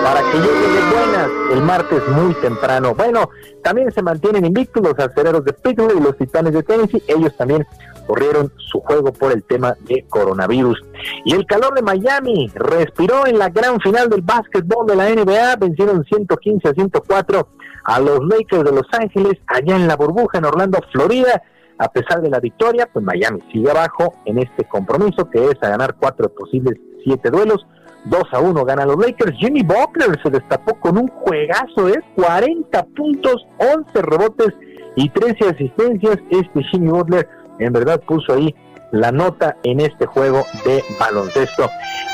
para 0.02 0.20
que 0.23 0.39
lleguen 0.39 0.75
de 0.75 0.97
buenas 0.97 1.31
el 1.52 1.62
martes 1.62 2.09
muy 2.09 2.35
temprano. 2.35 2.94
Bueno, 2.94 3.28
también 3.62 3.91
se 3.93 4.02
mantienen 4.02 4.44
invictos 4.44 4.83
los 4.83 4.99
aceleros 4.99 5.44
de 5.44 5.52
Pittsburgh 5.52 5.97
y 5.97 6.01
los 6.01 6.17
Titanes 6.17 6.52
de 6.52 6.62
Tennessee. 6.62 7.02
Ellos 7.09 7.36
también 7.36 7.67
corrieron 8.11 8.53
su 8.57 8.81
juego 8.81 9.13
por 9.13 9.31
el 9.31 9.45
tema 9.45 9.77
de 9.83 10.05
coronavirus. 10.09 10.83
Y 11.25 11.33
el 11.33 11.47
calor 11.47 11.75
de 11.75 11.83
Miami 11.83 12.51
respiró 12.55 13.25
en 13.25 13.39
la 13.39 13.51
gran 13.51 13.79
final 13.79 14.09
del 14.09 14.23
básquetbol 14.23 14.85
de 14.85 14.97
la 14.97 15.09
NBA, 15.11 15.55
vencieron 15.61 16.05
115 16.05 16.69
a 16.69 16.73
104 16.73 17.49
a 17.85 18.01
los 18.01 18.19
Lakers 18.27 18.65
de 18.65 18.73
Los 18.73 18.87
Ángeles, 18.91 19.35
allá 19.47 19.77
en 19.77 19.87
la 19.87 19.95
burbuja 19.95 20.39
en 20.39 20.45
Orlando, 20.47 20.81
Florida. 20.91 21.41
A 21.79 21.89
pesar 21.89 22.21
de 22.21 22.31
la 22.31 22.41
victoria, 22.41 22.89
pues 22.93 23.05
Miami 23.05 23.43
sigue 23.53 23.71
abajo 23.71 24.15
en 24.25 24.39
este 24.39 24.65
compromiso 24.65 25.31
que 25.31 25.45
es 25.45 25.63
a 25.63 25.69
ganar 25.69 25.95
cuatro 25.95 26.29
posibles 26.35 26.81
siete 27.05 27.31
duelos. 27.31 27.65
2 28.07 28.23
a 28.33 28.41
1 28.41 28.65
ganan 28.65 28.89
los 28.89 28.97
Lakers. 28.97 29.37
Jimmy 29.37 29.63
Butler 29.63 30.21
se 30.23 30.31
destapó 30.31 30.75
con 30.81 30.99
un 30.99 31.07
juegazo 31.07 31.85
de 31.87 32.01
40 32.17 32.83
puntos, 32.97 33.47
11 33.59 34.03
rebotes 34.03 34.55
y 34.97 35.09
13 35.11 35.51
asistencias. 35.51 36.17
Este 36.31 36.63
Jimmy 36.71 36.89
Butler 36.89 37.29
en 37.61 37.73
verdad 37.73 38.01
puso 38.01 38.35
ahí 38.35 38.55
la 38.93 39.13
nota 39.13 39.57
en 39.63 39.81
este 39.81 40.07
juego 40.07 40.45
de 40.65 40.83
baloncesto. 40.99 41.69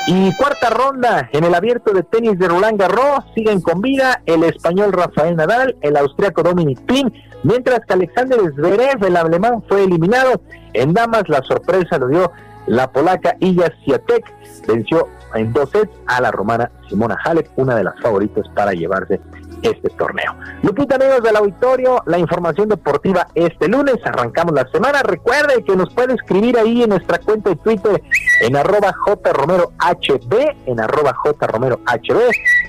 Y 0.07 0.33
cuarta 0.37 0.69
ronda 0.69 1.29
en 1.33 1.43
el 1.43 1.53
abierto 1.53 1.91
de 1.91 2.03
tenis 2.03 2.39
de 2.39 2.47
Roland 2.47 2.79
Garros 2.79 3.25
siguen 3.35 3.61
con 3.61 3.81
vida 3.81 4.21
el 4.25 4.43
español 4.43 4.93
Rafael 4.93 5.35
Nadal, 5.35 5.75
el 5.81 5.97
austriaco 5.97 6.43
Dominic 6.43 6.79
Thiem, 6.85 7.11
mientras 7.43 7.81
que 7.85 7.93
Alexander 7.93 8.39
Zverev, 8.55 9.03
el 9.03 9.17
alemán, 9.17 9.63
fue 9.67 9.83
eliminado. 9.83 10.41
En 10.73 10.93
damas 10.93 11.27
la 11.27 11.41
sorpresa 11.43 11.97
lo 11.97 12.07
dio 12.07 12.31
la 12.67 12.91
polaca 12.91 13.35
Illa 13.39 13.73
Siatek, 13.83 14.33
venció 14.67 15.07
en 15.33 15.51
dos 15.51 15.69
sets 15.71 15.91
a 16.05 16.21
la 16.21 16.31
romana 16.31 16.71
Simona 16.87 17.17
Halep, 17.23 17.47
una 17.55 17.75
de 17.75 17.83
las 17.83 17.99
favoritas 18.01 18.45
para 18.55 18.73
llevarse 18.73 19.19
este 19.61 19.89
torneo. 19.89 20.35
Lupita, 20.61 20.95
amigos 20.95 21.23
del 21.23 21.35
auditorio, 21.35 22.01
la 22.05 22.17
información 22.17 22.69
deportiva 22.69 23.27
este 23.35 23.67
lunes, 23.67 23.95
arrancamos 24.05 24.53
la 24.53 24.67
semana. 24.69 25.03
Recuerde 25.03 25.63
que 25.63 25.75
nos 25.75 25.93
puede 25.93 26.13
escribir 26.13 26.57
ahí 26.57 26.83
en 26.83 26.89
nuestra 26.89 27.19
cuenta 27.19 27.49
de 27.49 27.55
Twitter 27.57 28.01
en 28.41 28.55
arroba 28.55 28.93
jromerohb, 28.93 30.55
en 30.65 30.79
arroba 30.79 31.13
jromerohb, 31.13 31.81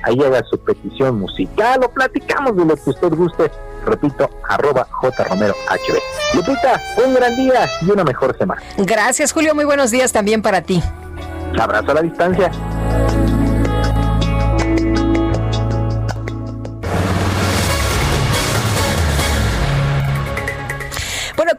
ahí 0.02 0.22
haga 0.24 0.42
su 0.50 0.58
petición 0.58 1.20
musical 1.20 1.80
o 1.84 1.90
platicamos 1.90 2.56
de 2.56 2.64
lo 2.64 2.76
que 2.76 2.90
usted 2.90 3.10
guste, 3.10 3.50
repito, 3.84 4.28
arroba 4.48 4.86
jromerohb. 4.90 5.56
Lupita, 6.34 6.80
un 7.04 7.14
gran 7.14 7.36
día 7.36 7.68
y 7.82 7.90
una 7.90 8.04
mejor 8.04 8.36
semana. 8.36 8.62
Gracias, 8.76 9.32
Julio. 9.32 9.54
Muy 9.54 9.64
buenos 9.64 9.90
días 9.90 10.12
también 10.12 10.42
para 10.42 10.62
ti. 10.62 10.82
Abrazo 11.58 11.92
a 11.92 11.94
la 11.94 12.02
distancia. 12.02 12.50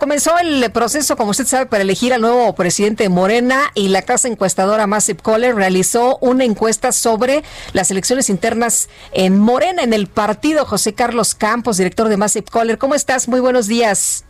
Comenzó 0.10 0.40
el 0.40 0.72
proceso, 0.72 1.16
como 1.16 1.30
usted 1.30 1.46
sabe, 1.46 1.68
para 1.68 1.84
elegir 1.84 2.16
al 2.16 2.22
nuevo 2.22 2.56
presidente 2.56 3.04
de 3.04 3.10
Morena 3.10 3.66
y 3.76 3.90
la 3.90 4.02
casa 4.02 4.28
encuestadora 4.28 4.88
Massive 4.88 5.20
Caller 5.22 5.54
realizó 5.54 6.18
una 6.20 6.46
encuesta 6.46 6.92
sobre 6.92 7.44
las 7.74 7.92
elecciones 7.92 8.28
internas 8.32 8.90
en 9.12 9.38
Morena, 9.38 9.84
en 9.84 9.94
el 9.94 10.08
partido. 10.08 10.66
José 10.66 10.96
Carlos 10.96 11.36
Campos, 11.36 11.78
director 11.78 12.10
de 12.10 12.18
Massive 12.18 12.48
Caller. 12.52 12.80
¿Cómo 12.80 12.96
estás? 12.96 13.28
Muy 13.28 13.40
buenos 13.40 13.68
días. 13.68 14.26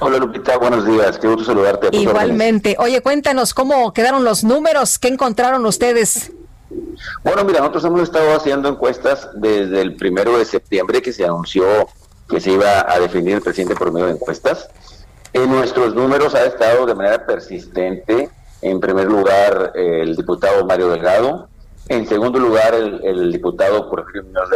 Hola 0.00 0.18
Lupita, 0.18 0.58
buenos 0.58 0.84
días, 0.84 1.16
qué 1.16 1.28
gusto 1.28 1.46
saludarte. 1.46 1.88
Igualmente. 1.92 2.76
Oye, 2.78 3.00
cuéntanos 3.00 3.54
cómo 3.54 3.94
quedaron 3.94 4.24
los 4.24 4.44
números, 4.44 4.98
qué 4.98 5.08
encontraron 5.08 5.64
ustedes. 5.64 6.30
Bueno, 7.24 7.42
mira, 7.44 7.60
nosotros 7.60 7.86
hemos 7.86 8.02
estado 8.02 8.36
haciendo 8.36 8.68
encuestas 8.68 9.30
desde 9.36 9.80
el 9.80 9.96
primero 9.96 10.36
de 10.36 10.44
septiembre 10.44 11.00
que 11.00 11.10
se 11.10 11.24
anunció 11.24 11.88
que 12.28 12.38
se 12.38 12.50
iba 12.50 12.90
a 12.90 12.98
definir 12.98 13.36
el 13.36 13.42
presidente 13.42 13.74
por 13.74 13.92
medio 13.92 14.06
de 14.06 14.12
encuestas. 14.12 14.68
En 15.32 15.50
nuestros 15.50 15.94
números 15.94 16.34
ha 16.34 16.44
estado 16.44 16.84
de 16.86 16.94
manera 16.94 17.24
persistente, 17.24 18.28
en 18.60 18.80
primer 18.80 19.06
lugar, 19.06 19.72
el 19.74 20.14
diputado 20.14 20.64
Mario 20.66 20.90
Delgado, 20.90 21.48
en 21.88 22.06
segundo 22.06 22.38
lugar, 22.38 22.74
el, 22.74 23.32
diputado 23.32 23.88
Porfirio 23.90 24.24
Muñoz 24.24 24.48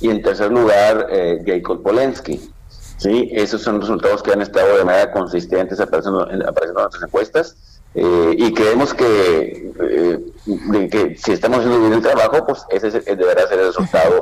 y 0.00 0.08
en 0.10 0.22
tercer 0.22 0.50
lugar, 0.50 1.06
eh, 1.10 1.42
Jacob 1.46 1.82
Polensky. 1.82 2.50
Sí, 2.96 3.28
esos 3.32 3.60
son 3.62 3.80
resultados 3.80 4.22
que 4.22 4.32
han 4.32 4.40
estado 4.40 4.78
de 4.78 4.84
manera 4.84 5.12
consistente 5.12 5.74
apareciendo, 5.80 6.28
en- 6.30 6.42
apareciendo 6.42 6.80
en 6.80 6.84
nuestras 6.84 7.02
encuestas. 7.04 7.56
eh, 7.96 8.34
y 8.36 8.52
creemos 8.52 8.92
que, 8.92 9.70
eh, 9.80 10.88
que 10.90 11.16
si 11.16 11.30
estamos 11.30 11.58
haciendo 11.58 11.78
bien 11.78 11.92
el 11.92 12.02
trabajo, 12.02 12.44
pues 12.44 12.64
ese 12.70 12.88
es- 12.88 13.04
deberá 13.04 13.46
ser 13.46 13.60
el 13.60 13.66
resultado 13.68 14.20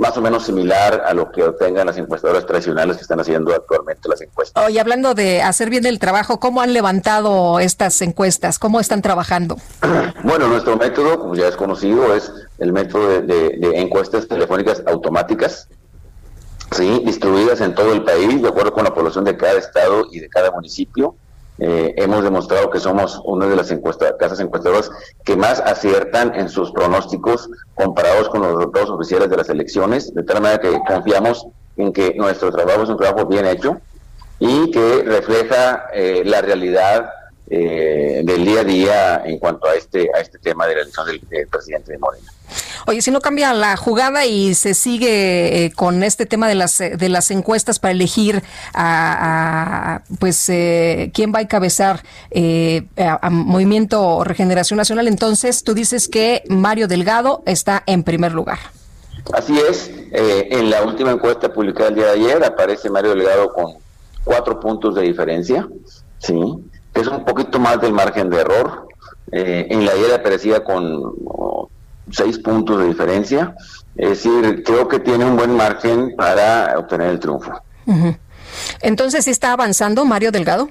más 0.00 0.16
o 0.16 0.22
menos 0.22 0.44
similar 0.46 1.02
a 1.06 1.12
lo 1.14 1.30
que 1.30 1.42
obtengan 1.44 1.86
las 1.86 1.96
encuestadoras 1.98 2.46
tradicionales 2.46 2.96
que 2.96 3.02
están 3.02 3.20
haciendo 3.20 3.54
actualmente 3.54 4.08
las 4.08 4.20
encuestas. 4.22 4.64
Oye, 4.66 4.80
hablando 4.80 5.12
de 5.14 5.42
hacer 5.42 5.68
bien 5.70 5.84
el 5.84 5.98
trabajo, 5.98 6.40
¿cómo 6.40 6.62
han 6.62 6.72
levantado 6.72 7.60
estas 7.60 8.00
encuestas? 8.00 8.58
¿Cómo 8.58 8.80
están 8.80 9.02
trabajando? 9.02 9.56
Bueno, 10.24 10.48
nuestro 10.48 10.76
método, 10.76 11.18
como 11.18 11.34
ya 11.34 11.48
es 11.48 11.56
conocido, 11.56 12.14
es 12.14 12.32
el 12.58 12.72
método 12.72 13.08
de, 13.08 13.20
de- 13.22 13.56
de 13.58 13.78
encuestas 13.80 14.26
telefónicas 14.28 14.82
automáticas, 14.86 15.68
sí, 16.72 17.02
distribuidas 17.04 17.60
en 17.60 17.74
todo 17.74 17.92
el 17.92 18.02
país, 18.04 18.40
de 18.42 18.48
acuerdo 18.48 18.72
con 18.72 18.84
la 18.84 18.94
población 18.94 19.24
de 19.24 19.36
cada 19.36 19.58
estado 19.58 20.06
y 20.10 20.20
de 20.20 20.28
cada 20.28 20.50
municipio. 20.50 21.14
Eh, 21.60 21.94
hemos 21.98 22.24
demostrado 22.24 22.70
que 22.70 22.80
somos 22.80 23.20
una 23.24 23.46
de 23.46 23.54
las 23.54 23.70
encuesta- 23.70 24.16
casas 24.16 24.40
encuestadoras 24.40 24.90
que 25.24 25.36
más 25.36 25.60
aciertan 25.60 26.34
en 26.34 26.48
sus 26.48 26.72
pronósticos 26.72 27.50
comparados 27.74 28.30
con 28.30 28.40
los 28.40 28.54
resultados 28.56 28.90
oficiales 28.90 29.28
de 29.28 29.36
las 29.36 29.48
elecciones, 29.50 30.14
de 30.14 30.22
tal 30.22 30.40
manera 30.40 30.60
que 30.60 30.80
confiamos 30.86 31.46
en 31.76 31.92
que 31.92 32.14
nuestro 32.16 32.50
trabajo 32.50 32.82
es 32.84 32.88
un 32.88 32.96
trabajo 32.96 33.26
bien 33.26 33.46
hecho 33.46 33.78
y 34.38 34.70
que 34.70 35.02
refleja 35.04 35.84
eh, 35.92 36.22
la 36.24 36.40
realidad 36.40 37.10
eh, 37.50 38.22
del 38.24 38.44
día 38.44 38.60
a 38.60 38.64
día 38.64 39.22
en 39.24 39.38
cuanto 39.38 39.66
a 39.68 39.74
este 39.74 40.08
a 40.14 40.20
este 40.20 40.38
tema 40.38 40.66
de 40.66 40.76
la 40.76 40.82
elección 40.82 41.06
del, 41.06 41.20
del 41.28 41.48
presidente 41.48 41.92
de 41.92 41.98
Morena. 41.98 42.32
Oye, 42.86 43.02
si 43.02 43.10
no 43.10 43.20
cambia 43.20 43.52
la 43.52 43.76
jugada 43.76 44.24
y 44.24 44.54
se 44.54 44.74
sigue 44.74 45.64
eh, 45.64 45.72
con 45.72 46.02
este 46.02 46.26
tema 46.26 46.48
de 46.48 46.54
las 46.54 46.78
de 46.78 47.08
las 47.08 47.30
encuestas 47.30 47.78
para 47.78 47.92
elegir 47.92 48.42
a, 48.72 49.96
a, 49.96 50.02
pues 50.18 50.48
eh, 50.48 51.10
quién 51.12 51.32
va 51.34 51.40
a 51.40 51.42
encabezar 51.42 52.02
eh, 52.30 52.84
a, 52.96 53.26
a 53.26 53.30
Movimiento 53.30 54.24
Regeneración 54.24 54.78
Nacional, 54.78 55.08
entonces 55.08 55.62
tú 55.62 55.74
dices 55.74 56.08
que 56.08 56.42
Mario 56.48 56.88
Delgado 56.88 57.42
está 57.46 57.82
en 57.86 58.02
primer 58.02 58.32
lugar. 58.32 58.58
Así 59.34 59.58
es, 59.58 59.90
eh, 60.12 60.48
en 60.50 60.70
la 60.70 60.82
última 60.82 61.10
encuesta 61.10 61.52
publicada 61.52 61.90
el 61.90 61.94
día 61.96 62.06
de 62.06 62.12
ayer 62.12 62.44
aparece 62.44 62.88
Mario 62.88 63.10
Delgado 63.10 63.52
con 63.52 63.74
cuatro 64.24 64.58
puntos 64.58 64.94
de 64.94 65.02
diferencia, 65.02 65.68
sí, 66.18 66.34
es 66.94 67.06
un 67.06 67.24
poquito 67.24 67.58
más 67.58 67.80
del 67.80 67.92
margen 67.92 68.30
de 68.30 68.40
error. 68.40 68.88
Eh, 69.32 69.66
en 69.70 69.84
la 69.84 69.92
ayer 69.92 70.12
aparecía 70.12 70.64
con 70.64 71.14
oh, 71.26 71.68
seis 72.10 72.38
puntos 72.38 72.78
de 72.78 72.88
diferencia, 72.88 73.54
es 73.96 74.08
decir, 74.10 74.62
creo 74.64 74.88
que 74.88 74.98
tiene 74.98 75.24
un 75.24 75.36
buen 75.36 75.54
margen 75.54 76.14
para 76.16 76.74
obtener 76.78 77.10
el 77.10 77.20
triunfo. 77.20 77.52
Entonces, 78.80 79.24
¿sí 79.24 79.30
está 79.30 79.52
avanzando 79.52 80.04
Mario 80.04 80.32
Delgado? 80.32 80.68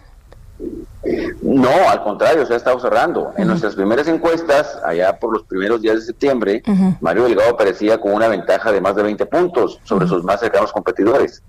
No, 1.42 1.90
al 1.90 2.04
contrario, 2.04 2.46
se 2.46 2.54
ha 2.54 2.58
estado 2.58 2.80
cerrando. 2.80 3.34
En 3.38 3.48
nuestras 3.48 3.76
primeras 3.76 4.08
encuestas, 4.08 4.78
allá 4.84 5.18
por 5.18 5.34
los 5.34 5.44
primeros 5.44 5.82
días 5.82 5.96
de 5.96 6.02
septiembre. 6.02 6.62
Mario 7.00 7.24
Delgado 7.24 7.52
aparecía 7.52 8.00
con 8.00 8.14
una 8.14 8.28
ventaja 8.28 8.72
de 8.72 8.82
más 8.82 8.96
de 8.96 9.04
20 9.04 9.26
puntos 9.26 9.80
sobre 9.84 10.08
sus 10.08 10.24
más 10.24 10.40
cercanos 10.40 10.72
competidores. 10.72 11.42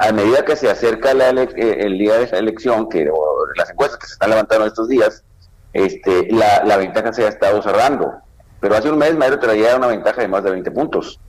A 0.00 0.12
medida 0.12 0.44
que 0.44 0.56
se 0.56 0.70
acerca 0.70 1.12
la 1.14 1.30
eh, 1.30 1.48
el 1.56 1.98
día 1.98 2.18
de 2.18 2.28
la 2.28 2.38
elección, 2.38 2.88
que 2.88 3.08
o 3.10 3.46
las 3.56 3.70
encuestas 3.70 3.98
que 3.98 4.06
se 4.06 4.12
están 4.12 4.30
levantando 4.30 4.66
estos 4.66 4.88
días, 4.88 5.24
este, 5.72 6.28
la, 6.30 6.64
la 6.64 6.76
ventaja 6.76 7.12
se 7.12 7.24
ha 7.24 7.28
estado 7.28 7.62
cerrando. 7.62 8.12
Pero 8.60 8.76
hace 8.76 8.90
un 8.90 8.98
mes 8.98 9.16
Mario 9.16 9.38
traía 9.38 9.76
una 9.76 9.88
ventaja 9.88 10.20
de 10.20 10.28
más 10.28 10.42
de 10.44 10.50
20 10.50 10.70
puntos. 10.70 11.20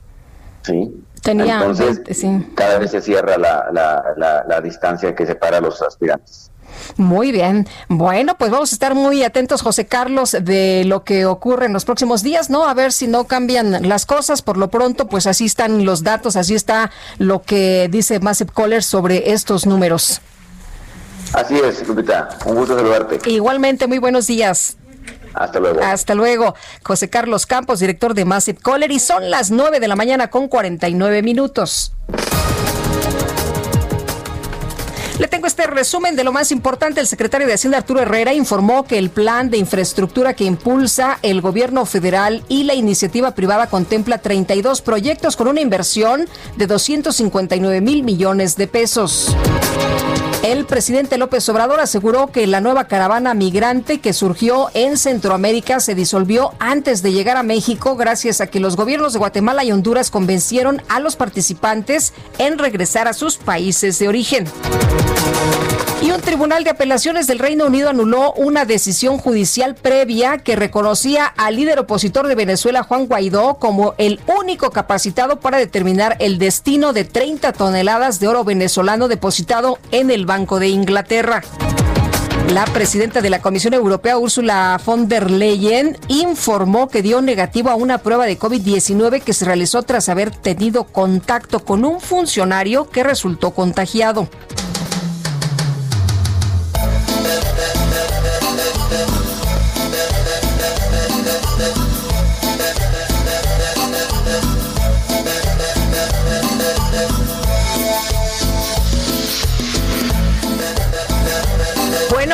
¿Sí? 0.62 1.04
Tenía 1.22 1.56
Entonces, 1.58 1.96
20, 1.96 2.14
sí. 2.14 2.52
cada 2.54 2.78
vez 2.78 2.90
se 2.90 3.00
cierra 3.00 3.36
la, 3.38 3.68
la, 3.72 4.02
la, 4.16 4.44
la 4.46 4.60
distancia 4.60 5.14
que 5.14 5.26
separa 5.26 5.58
a 5.58 5.60
los 5.60 5.80
aspirantes. 5.82 6.49
Muy 6.96 7.32
bien. 7.32 7.66
Bueno, 7.88 8.36
pues 8.36 8.50
vamos 8.50 8.72
a 8.72 8.74
estar 8.74 8.94
muy 8.94 9.22
atentos, 9.22 9.62
José 9.62 9.86
Carlos, 9.86 10.36
de 10.40 10.84
lo 10.86 11.04
que 11.04 11.26
ocurre 11.26 11.66
en 11.66 11.72
los 11.72 11.84
próximos 11.84 12.22
días, 12.22 12.50
¿no? 12.50 12.66
A 12.66 12.74
ver 12.74 12.92
si 12.92 13.06
no 13.06 13.24
cambian 13.24 13.88
las 13.88 14.06
cosas. 14.06 14.42
Por 14.42 14.56
lo 14.56 14.68
pronto, 14.68 15.08
pues 15.08 15.26
así 15.26 15.46
están 15.46 15.84
los 15.84 16.02
datos, 16.02 16.36
así 16.36 16.54
está 16.54 16.90
lo 17.18 17.42
que 17.42 17.88
dice 17.90 18.20
Massive 18.20 18.50
Caller 18.54 18.82
sobre 18.82 19.32
estos 19.32 19.66
números. 19.66 20.20
Así 21.32 21.56
es, 21.58 21.86
Lupita. 21.86 22.28
Un 22.44 22.56
gusto 22.56 22.76
saludarte. 22.76 23.30
Igualmente, 23.30 23.86
muy 23.86 23.98
buenos 23.98 24.26
días. 24.26 24.76
Hasta 25.34 25.60
luego. 25.60 25.80
Hasta 25.82 26.14
luego. 26.14 26.54
José 26.82 27.08
Carlos 27.08 27.46
Campos, 27.46 27.80
director 27.80 28.14
de 28.14 28.24
Massive 28.24 28.58
Caller, 28.62 28.90
y 28.90 28.98
son 28.98 29.30
las 29.30 29.50
9 29.50 29.80
de 29.80 29.88
la 29.88 29.96
mañana 29.96 30.28
con 30.28 30.48
49 30.48 31.22
minutos. 31.22 31.92
Le 35.20 35.28
tengo 35.28 35.46
este 35.46 35.66
resumen 35.66 36.16
de 36.16 36.24
lo 36.24 36.32
más 36.32 36.50
importante. 36.50 36.98
El 36.98 37.06
secretario 37.06 37.46
de 37.46 37.52
Hacienda 37.52 37.76
Arturo 37.76 38.00
Herrera 38.00 38.32
informó 38.32 38.84
que 38.84 38.96
el 38.96 39.10
plan 39.10 39.50
de 39.50 39.58
infraestructura 39.58 40.32
que 40.32 40.44
impulsa 40.44 41.18
el 41.20 41.42
gobierno 41.42 41.84
federal 41.84 42.42
y 42.48 42.64
la 42.64 42.72
iniciativa 42.72 43.34
privada 43.34 43.66
contempla 43.66 44.16
32 44.16 44.80
proyectos 44.80 45.36
con 45.36 45.48
una 45.48 45.60
inversión 45.60 46.26
de 46.56 46.66
259 46.66 47.82
mil 47.82 48.02
millones 48.02 48.56
de 48.56 48.66
pesos. 48.66 49.36
El 50.42 50.64
presidente 50.64 51.18
López 51.18 51.46
Obrador 51.50 51.80
aseguró 51.80 52.28
que 52.28 52.46
la 52.46 52.62
nueva 52.62 52.84
caravana 52.84 53.34
migrante 53.34 54.00
que 54.00 54.14
surgió 54.14 54.70
en 54.72 54.96
Centroamérica 54.96 55.80
se 55.80 55.94
disolvió 55.94 56.54
antes 56.58 57.02
de 57.02 57.12
llegar 57.12 57.36
a 57.36 57.42
México 57.42 57.94
gracias 57.94 58.40
a 58.40 58.46
que 58.46 58.58
los 58.58 58.74
gobiernos 58.74 59.12
de 59.12 59.18
Guatemala 59.18 59.64
y 59.64 59.72
Honduras 59.72 60.10
convencieron 60.10 60.82
a 60.88 60.98
los 60.98 61.16
participantes 61.16 62.14
en 62.38 62.56
regresar 62.56 63.06
a 63.06 63.12
sus 63.12 63.36
países 63.36 63.98
de 63.98 64.08
origen. 64.08 64.46
Y 66.02 66.12
un 66.12 66.20
tribunal 66.22 66.64
de 66.64 66.70
apelaciones 66.70 67.26
del 67.26 67.38
Reino 67.38 67.66
Unido 67.66 67.90
anuló 67.90 68.32
una 68.32 68.64
decisión 68.64 69.18
judicial 69.18 69.74
previa 69.74 70.38
que 70.38 70.56
reconocía 70.56 71.26
al 71.26 71.56
líder 71.56 71.78
opositor 71.78 72.26
de 72.26 72.34
Venezuela, 72.34 72.82
Juan 72.82 73.06
Guaidó, 73.06 73.58
como 73.58 73.94
el 73.98 74.18
único 74.40 74.70
capacitado 74.70 75.40
para 75.40 75.58
determinar 75.58 76.16
el 76.18 76.38
destino 76.38 76.94
de 76.94 77.04
30 77.04 77.52
toneladas 77.52 78.18
de 78.18 78.28
oro 78.28 78.44
venezolano 78.44 79.08
depositado 79.08 79.78
en 79.90 80.10
el 80.10 80.24
Banco 80.30 80.60
de 80.60 80.68
Inglaterra. 80.68 81.42
La 82.52 82.64
presidenta 82.66 83.20
de 83.20 83.30
la 83.30 83.42
Comisión 83.42 83.74
Europea, 83.74 84.16
Ursula 84.16 84.80
von 84.86 85.08
der 85.08 85.28
Leyen, 85.28 85.98
informó 86.06 86.86
que 86.88 87.02
dio 87.02 87.20
negativo 87.20 87.68
a 87.68 87.74
una 87.74 87.98
prueba 87.98 88.26
de 88.26 88.38
COVID-19 88.38 89.22
que 89.22 89.32
se 89.32 89.44
realizó 89.44 89.82
tras 89.82 90.08
haber 90.08 90.30
tenido 90.30 90.84
contacto 90.84 91.64
con 91.64 91.84
un 91.84 92.00
funcionario 92.00 92.88
que 92.90 93.02
resultó 93.02 93.50
contagiado. 93.50 94.28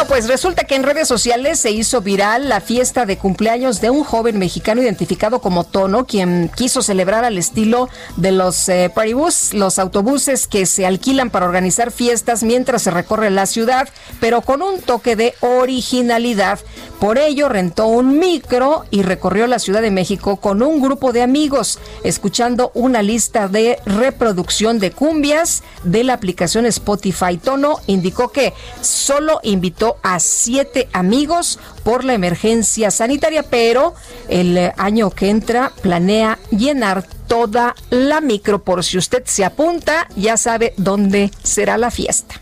Pues 0.09 0.29
resulta 0.29 0.65
que 0.65 0.77
en 0.77 0.85
redes 0.85 1.09
sociales 1.09 1.59
se 1.59 1.73
hizo 1.73 2.01
viral 2.01 2.49
la 2.49 2.61
fiesta 2.61 3.07
de 3.07 3.19
cumpleaños 3.19 3.81
de 3.81 3.91
un 3.91 4.05
joven 4.05 4.39
mexicano 4.39 4.81
identificado 4.81 5.41
como 5.41 5.65
Tono, 5.65 6.07
quien 6.07 6.49
quiso 6.55 6.81
celebrar 6.81 7.25
al 7.25 7.37
estilo 7.39 7.89
de 8.17 8.31
los 8.31 8.69
eh, 8.69 8.91
paribus, 8.95 9.53
los 9.53 9.79
autobuses 9.79 10.47
que 10.47 10.65
se 10.65 10.87
alquilan 10.87 11.31
para 11.31 11.47
organizar 11.47 11.91
fiestas 11.91 12.45
mientras 12.45 12.83
se 12.83 12.93
recorre 12.93 13.31
la 13.31 13.47
ciudad, 13.47 13.89
pero 14.21 14.43
con 14.43 14.63
un 14.63 14.81
toque 14.81 15.17
de 15.17 15.35
originalidad. 15.41 16.61
Por 17.01 17.19
ello 17.19 17.49
rentó 17.51 17.87
un 17.87 18.19
micro 18.19 18.85
y 18.91 19.03
recorrió 19.03 19.47
la 19.47 19.59
Ciudad 19.59 19.83
de 19.83 19.91
México 19.91 20.37
con 20.37 20.63
un 20.63 20.81
grupo 20.81 21.13
de 21.13 21.23
amigos, 21.23 21.79
escuchando 22.05 22.71
una 22.73 23.03
lista 23.03 23.49
de 23.49 23.79
reproducción 23.85 24.79
de 24.79 24.93
cumbias 24.93 25.63
de 25.85 26.05
la 26.05 26.15
aplicación 26.15 26.65
Spotify. 26.65 27.37
Tono 27.37 27.81
indicó 27.87 28.31
que 28.33 28.55
solo 28.81 29.41
invitó 29.43 29.96
a 30.03 30.21
siete 30.21 30.89
amigos 30.93 31.59
por 31.85 32.05
la 32.05 32.15
emergencia 32.15 32.91
sanitaria, 32.91 33.43
pero 33.43 33.95
el 34.29 34.57
eh, 34.57 34.73
año 34.77 35.11
que 35.11 35.31
entra 35.31 35.73
planea 35.83 36.39
llenar 36.51 37.05
toda 37.27 37.75
la 37.91 38.21
micro. 38.21 38.63
Por 38.63 38.85
si 38.85 38.99
usted 38.99 39.23
se 39.25 39.45
apunta, 39.45 40.09
ya 40.17 40.37
sabe 40.37 40.75
dónde 40.77 41.31
será 41.43 41.79
la 41.79 41.91
fiesta. 41.91 42.41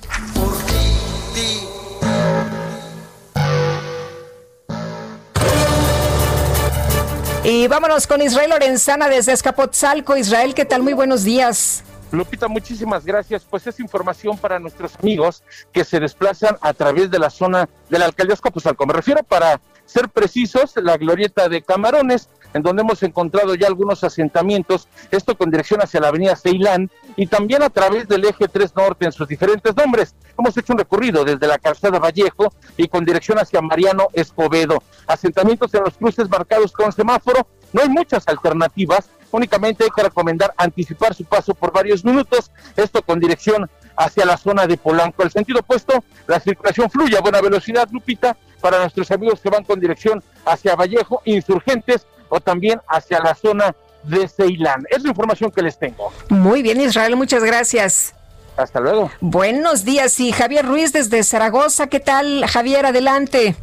Y 7.44 7.68
vámonos 7.68 8.06
con 8.06 8.22
Israel 8.22 8.50
Lorenzana 8.50 9.06
desde 9.08 9.32
Escapotzalco. 9.32 10.16
Israel, 10.16 10.54
¿qué 10.54 10.64
tal? 10.64 10.82
Muy 10.82 10.94
buenos 10.94 11.24
días. 11.24 11.84
Lupita, 12.14 12.48
muchísimas 12.48 13.04
gracias. 13.04 13.44
Pues 13.44 13.66
es 13.66 13.80
información 13.80 14.38
para 14.38 14.58
nuestros 14.58 14.96
amigos 14.96 15.42
que 15.72 15.84
se 15.84 16.00
desplazan 16.00 16.56
a 16.60 16.72
través 16.72 17.10
de 17.10 17.18
la 17.18 17.30
zona 17.30 17.68
de 17.90 17.98
la 17.98 18.06
alcaldía 18.06 18.34
Escapotzalco. 18.34 18.86
Me 18.86 18.94
refiero 18.94 19.22
para 19.22 19.60
ser 19.84 20.08
precisos, 20.08 20.72
la 20.76 20.96
glorieta 20.96 21.48
de 21.48 21.62
Camarones, 21.62 22.28
en 22.54 22.62
donde 22.62 22.82
hemos 22.82 23.02
encontrado 23.02 23.54
ya 23.54 23.66
algunos 23.66 24.04
asentamientos, 24.04 24.88
esto 25.10 25.36
con 25.36 25.50
dirección 25.50 25.82
hacia 25.82 26.00
la 26.00 26.08
avenida 26.08 26.36
Ceilán 26.36 26.90
y 27.16 27.26
también 27.26 27.62
a 27.62 27.70
través 27.70 28.08
del 28.08 28.24
eje 28.24 28.48
3 28.48 28.74
Norte 28.76 29.04
en 29.04 29.12
sus 29.12 29.28
diferentes 29.28 29.76
nombres. 29.76 30.14
Hemos 30.38 30.56
hecho 30.56 30.72
un 30.72 30.78
recorrido 30.78 31.24
desde 31.24 31.46
la 31.46 31.58
calzada 31.58 31.98
Vallejo 31.98 32.52
y 32.76 32.88
con 32.88 33.04
dirección 33.04 33.38
hacia 33.38 33.60
Mariano 33.60 34.08
Escobedo. 34.12 34.82
Asentamientos 35.06 35.74
en 35.74 35.84
los 35.84 35.94
cruces 35.94 36.28
marcados 36.30 36.72
con 36.72 36.92
semáforo, 36.92 37.46
no 37.72 37.82
hay 37.82 37.88
muchas 37.88 38.26
alternativas, 38.28 39.10
únicamente 39.34 39.84
hay 39.84 39.90
que 39.90 40.02
recomendar 40.02 40.54
anticipar 40.56 41.14
su 41.14 41.24
paso 41.24 41.54
por 41.54 41.72
varios 41.72 42.04
minutos, 42.04 42.50
esto 42.76 43.02
con 43.02 43.20
dirección 43.20 43.68
hacia 43.96 44.24
la 44.24 44.36
zona 44.36 44.66
de 44.66 44.76
Polanco. 44.76 45.22
El 45.22 45.30
sentido 45.30 45.60
opuesto, 45.60 46.04
la 46.26 46.40
circulación 46.40 46.90
fluye 46.90 47.16
a 47.16 47.20
buena 47.20 47.40
velocidad, 47.40 47.88
Lupita, 47.90 48.36
para 48.60 48.78
nuestros 48.78 49.10
amigos 49.10 49.40
que 49.40 49.50
van 49.50 49.64
con 49.64 49.80
dirección 49.80 50.22
hacia 50.44 50.74
Vallejo, 50.74 51.20
insurgentes 51.24 52.06
o 52.28 52.40
también 52.40 52.80
hacia 52.88 53.20
la 53.20 53.34
zona 53.34 53.74
de 54.04 54.28
Ceilán. 54.28 54.84
Es 54.90 55.02
la 55.02 55.10
información 55.10 55.50
que 55.50 55.62
les 55.62 55.78
tengo. 55.78 56.12
Muy 56.28 56.62
bien, 56.62 56.80
Israel, 56.80 57.16
muchas 57.16 57.42
gracias. 57.42 58.14
Hasta 58.56 58.80
luego. 58.80 59.10
Buenos 59.20 59.84
días, 59.84 60.20
y 60.20 60.30
Javier 60.32 60.64
Ruiz 60.64 60.92
desde 60.92 61.24
Zaragoza. 61.24 61.88
¿Qué 61.88 62.00
tal, 62.00 62.46
Javier? 62.46 62.86
Adelante. 62.86 63.56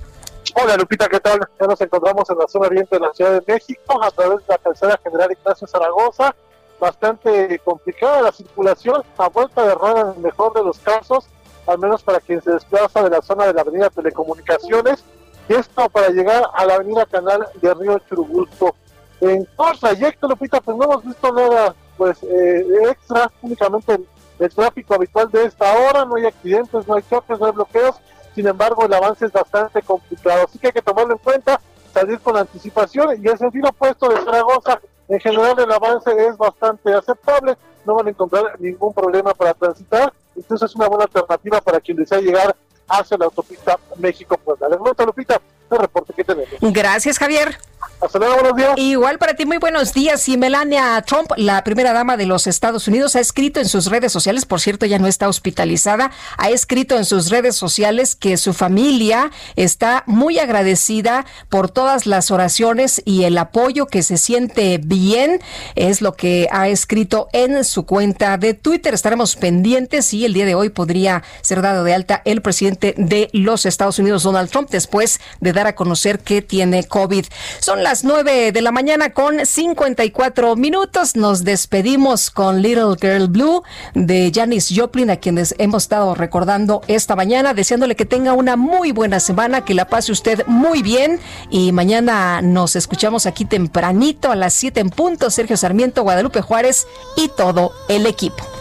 Hola 0.53 0.75
Lupita, 0.75 1.07
¿qué 1.07 1.19
tal? 1.19 1.39
Ya 1.59 1.65
nos 1.65 1.79
encontramos 1.79 2.29
en 2.29 2.37
la 2.37 2.47
zona 2.47 2.67
oriente 2.67 2.97
de 2.97 3.01
la 3.01 3.13
Ciudad 3.13 3.39
de 3.39 3.53
México 3.53 4.03
a 4.03 4.11
través 4.11 4.39
de 4.39 4.45
la 4.49 4.57
calzada 4.57 4.99
General 5.01 5.31
Ignacio 5.31 5.65
Zaragoza. 5.65 6.35
Bastante 6.79 7.59
complicada 7.59 8.21
la 8.21 8.31
circulación, 8.31 9.01
a 9.17 9.29
vuelta 9.29 9.65
de 9.65 9.75
rueda 9.75 10.01
en 10.01 10.07
el 10.09 10.19
mejor 10.19 10.53
de 10.53 10.63
los 10.63 10.77
casos, 10.79 11.27
al 11.67 11.79
menos 11.79 12.03
para 12.03 12.19
quien 12.19 12.41
se 12.41 12.51
desplaza 12.51 13.01
de 13.03 13.11
la 13.11 13.21
zona 13.21 13.45
de 13.45 13.53
la 13.53 13.61
avenida 13.61 13.89
Telecomunicaciones, 13.91 15.03
y 15.47 15.53
esto 15.53 15.87
para 15.89 16.09
llegar 16.09 16.43
a 16.53 16.65
la 16.65 16.75
avenida 16.75 17.05
Canal 17.05 17.47
de 17.61 17.73
Río 17.73 17.99
Churubusco. 17.99 18.75
En 19.21 19.45
todo 19.55 19.71
trayecto, 19.79 20.27
Lupita, 20.27 20.59
pues 20.59 20.75
no 20.75 20.83
hemos 20.83 21.05
visto 21.05 21.31
nada 21.31 21.75
pues 21.97 22.17
eh, 22.23 22.65
extra, 22.89 23.31
únicamente 23.41 23.93
el, 23.93 24.07
el 24.39 24.53
tráfico 24.53 24.95
habitual 24.95 25.29
de 25.29 25.45
esta 25.45 25.71
hora, 25.77 26.03
no 26.03 26.15
hay 26.15 26.25
accidentes, 26.25 26.87
no 26.87 26.95
hay 26.95 27.03
choques, 27.07 27.39
no 27.39 27.45
hay 27.45 27.51
bloqueos, 27.51 27.95
sin 28.35 28.47
embargo 28.47 28.85
el 28.85 28.93
avance 28.93 29.25
es 29.25 29.31
bastante 29.31 29.81
complicado, 29.81 30.45
así 30.47 30.59
que 30.59 30.67
hay 30.67 30.73
que 30.73 30.81
tomarlo 30.81 31.13
en 31.13 31.19
cuenta, 31.19 31.59
salir 31.93 32.19
con 32.19 32.37
anticipación 32.37 33.21
y 33.21 33.27
el 33.27 33.37
sentido 33.37 33.69
opuesto 33.69 34.09
de 34.09 34.21
Zaragoza, 34.21 34.79
en 35.07 35.19
general 35.19 35.59
el 35.59 35.71
avance 35.71 36.11
es 36.27 36.37
bastante 36.37 36.93
aceptable, 36.93 37.57
no 37.85 37.95
van 37.95 38.07
a 38.07 38.09
encontrar 38.11 38.59
ningún 38.59 38.93
problema 38.93 39.33
para 39.33 39.53
transitar, 39.53 40.13
entonces 40.35 40.69
es 40.69 40.75
una 40.75 40.87
buena 40.87 41.03
alternativa 41.05 41.59
para 41.61 41.81
quien 41.81 41.97
desea 41.97 42.19
llegar 42.19 42.55
hacia 42.87 43.17
la 43.17 43.25
autopista 43.25 43.77
México-Puebla. 43.97 44.69
Les 44.69 44.77
cuento, 44.77 45.05
Lupita, 45.05 45.41
el 45.75 45.81
reporte 45.81 46.13
que 46.13 46.23
tenemos. 46.23 46.49
Gracias, 46.61 47.17
Javier. 47.17 47.57
Hasta 48.01 48.17
luego, 48.17 48.33
buenos 48.35 48.55
días. 48.55 48.73
Igual 48.77 49.19
para 49.19 49.35
ti, 49.35 49.45
muy 49.45 49.57
buenos 49.57 49.93
días. 49.93 50.27
Y 50.27 50.35
Melania 50.35 50.99
Trump, 51.05 51.31
la 51.37 51.63
primera 51.63 51.93
dama 51.93 52.17
de 52.17 52.25
los 52.25 52.47
Estados 52.47 52.87
Unidos, 52.87 53.15
ha 53.15 53.19
escrito 53.19 53.59
en 53.59 53.67
sus 53.67 53.85
redes 53.85 54.11
sociales, 54.11 54.45
por 54.45 54.59
cierto, 54.59 54.87
ya 54.87 54.97
no 54.97 55.05
está 55.05 55.29
hospitalizada, 55.29 56.11
ha 56.37 56.49
escrito 56.49 56.97
en 56.97 57.05
sus 57.05 57.29
redes 57.29 57.55
sociales 57.55 58.15
que 58.15 58.37
su 58.37 58.53
familia 58.53 59.29
está 59.55 60.03
muy 60.07 60.39
agradecida 60.39 61.27
por 61.49 61.69
todas 61.69 62.07
las 62.07 62.31
oraciones 62.31 63.03
y 63.05 63.25
el 63.25 63.37
apoyo 63.37 63.85
que 63.85 64.01
se 64.01 64.17
siente 64.17 64.79
bien. 64.79 65.39
Es 65.75 66.01
lo 66.01 66.13
que 66.13 66.47
ha 66.51 66.69
escrito 66.69 67.27
en 67.33 67.63
su 67.63 67.85
cuenta 67.85 68.39
de 68.39 68.55
Twitter. 68.55 68.95
Estaremos 68.95 69.35
pendientes 69.35 70.11
y 70.15 70.25
el 70.25 70.33
día 70.33 70.47
de 70.47 70.55
hoy 70.55 70.69
podría 70.69 71.21
ser 71.41 71.61
dado 71.61 71.83
de 71.83 71.93
alta 71.93 72.23
el 72.25 72.41
presidente 72.41 72.95
de 72.97 73.29
los 73.31 73.67
Estados 73.67 73.99
Unidos, 73.99 74.23
Donald 74.23 74.49
Trump, 74.49 74.71
después 74.71 75.21
de 75.39 75.53
dar 75.53 75.60
a 75.67 75.75
conocer 75.75 76.19
que 76.19 76.41
tiene 76.41 76.83
COVID. 76.83 77.25
Son 77.59 77.83
las 77.83 78.03
9 78.03 78.51
de 78.51 78.61
la 78.61 78.71
mañana 78.71 79.11
con 79.11 79.45
54 79.45 80.55
minutos. 80.55 81.15
Nos 81.15 81.43
despedimos 81.43 82.31
con 82.31 82.61
Little 82.61 82.95
Girl 82.99 83.27
Blue 83.27 83.63
de 83.93 84.31
Janis 84.33 84.73
Joplin, 84.75 85.09
a 85.09 85.17
quienes 85.17 85.55
hemos 85.57 85.83
estado 85.83 86.15
recordando 86.15 86.81
esta 86.87 87.15
mañana, 87.15 87.53
deseándole 87.53 87.95
que 87.95 88.05
tenga 88.05 88.33
una 88.33 88.55
muy 88.55 88.91
buena 88.91 89.19
semana, 89.19 89.65
que 89.65 89.73
la 89.73 89.87
pase 89.87 90.11
usted 90.11 90.45
muy 90.47 90.81
bien 90.81 91.19
y 91.49 91.71
mañana 91.71 92.41
nos 92.41 92.75
escuchamos 92.75 93.25
aquí 93.25 93.45
tempranito 93.45 94.31
a 94.31 94.35
las 94.35 94.53
7 94.53 94.79
en 94.79 94.89
punto. 94.89 95.29
Sergio 95.29 95.57
Sarmiento, 95.57 96.03
Guadalupe 96.03 96.41
Juárez 96.41 96.87
y 97.15 97.29
todo 97.29 97.71
el 97.89 98.05
equipo. 98.05 98.60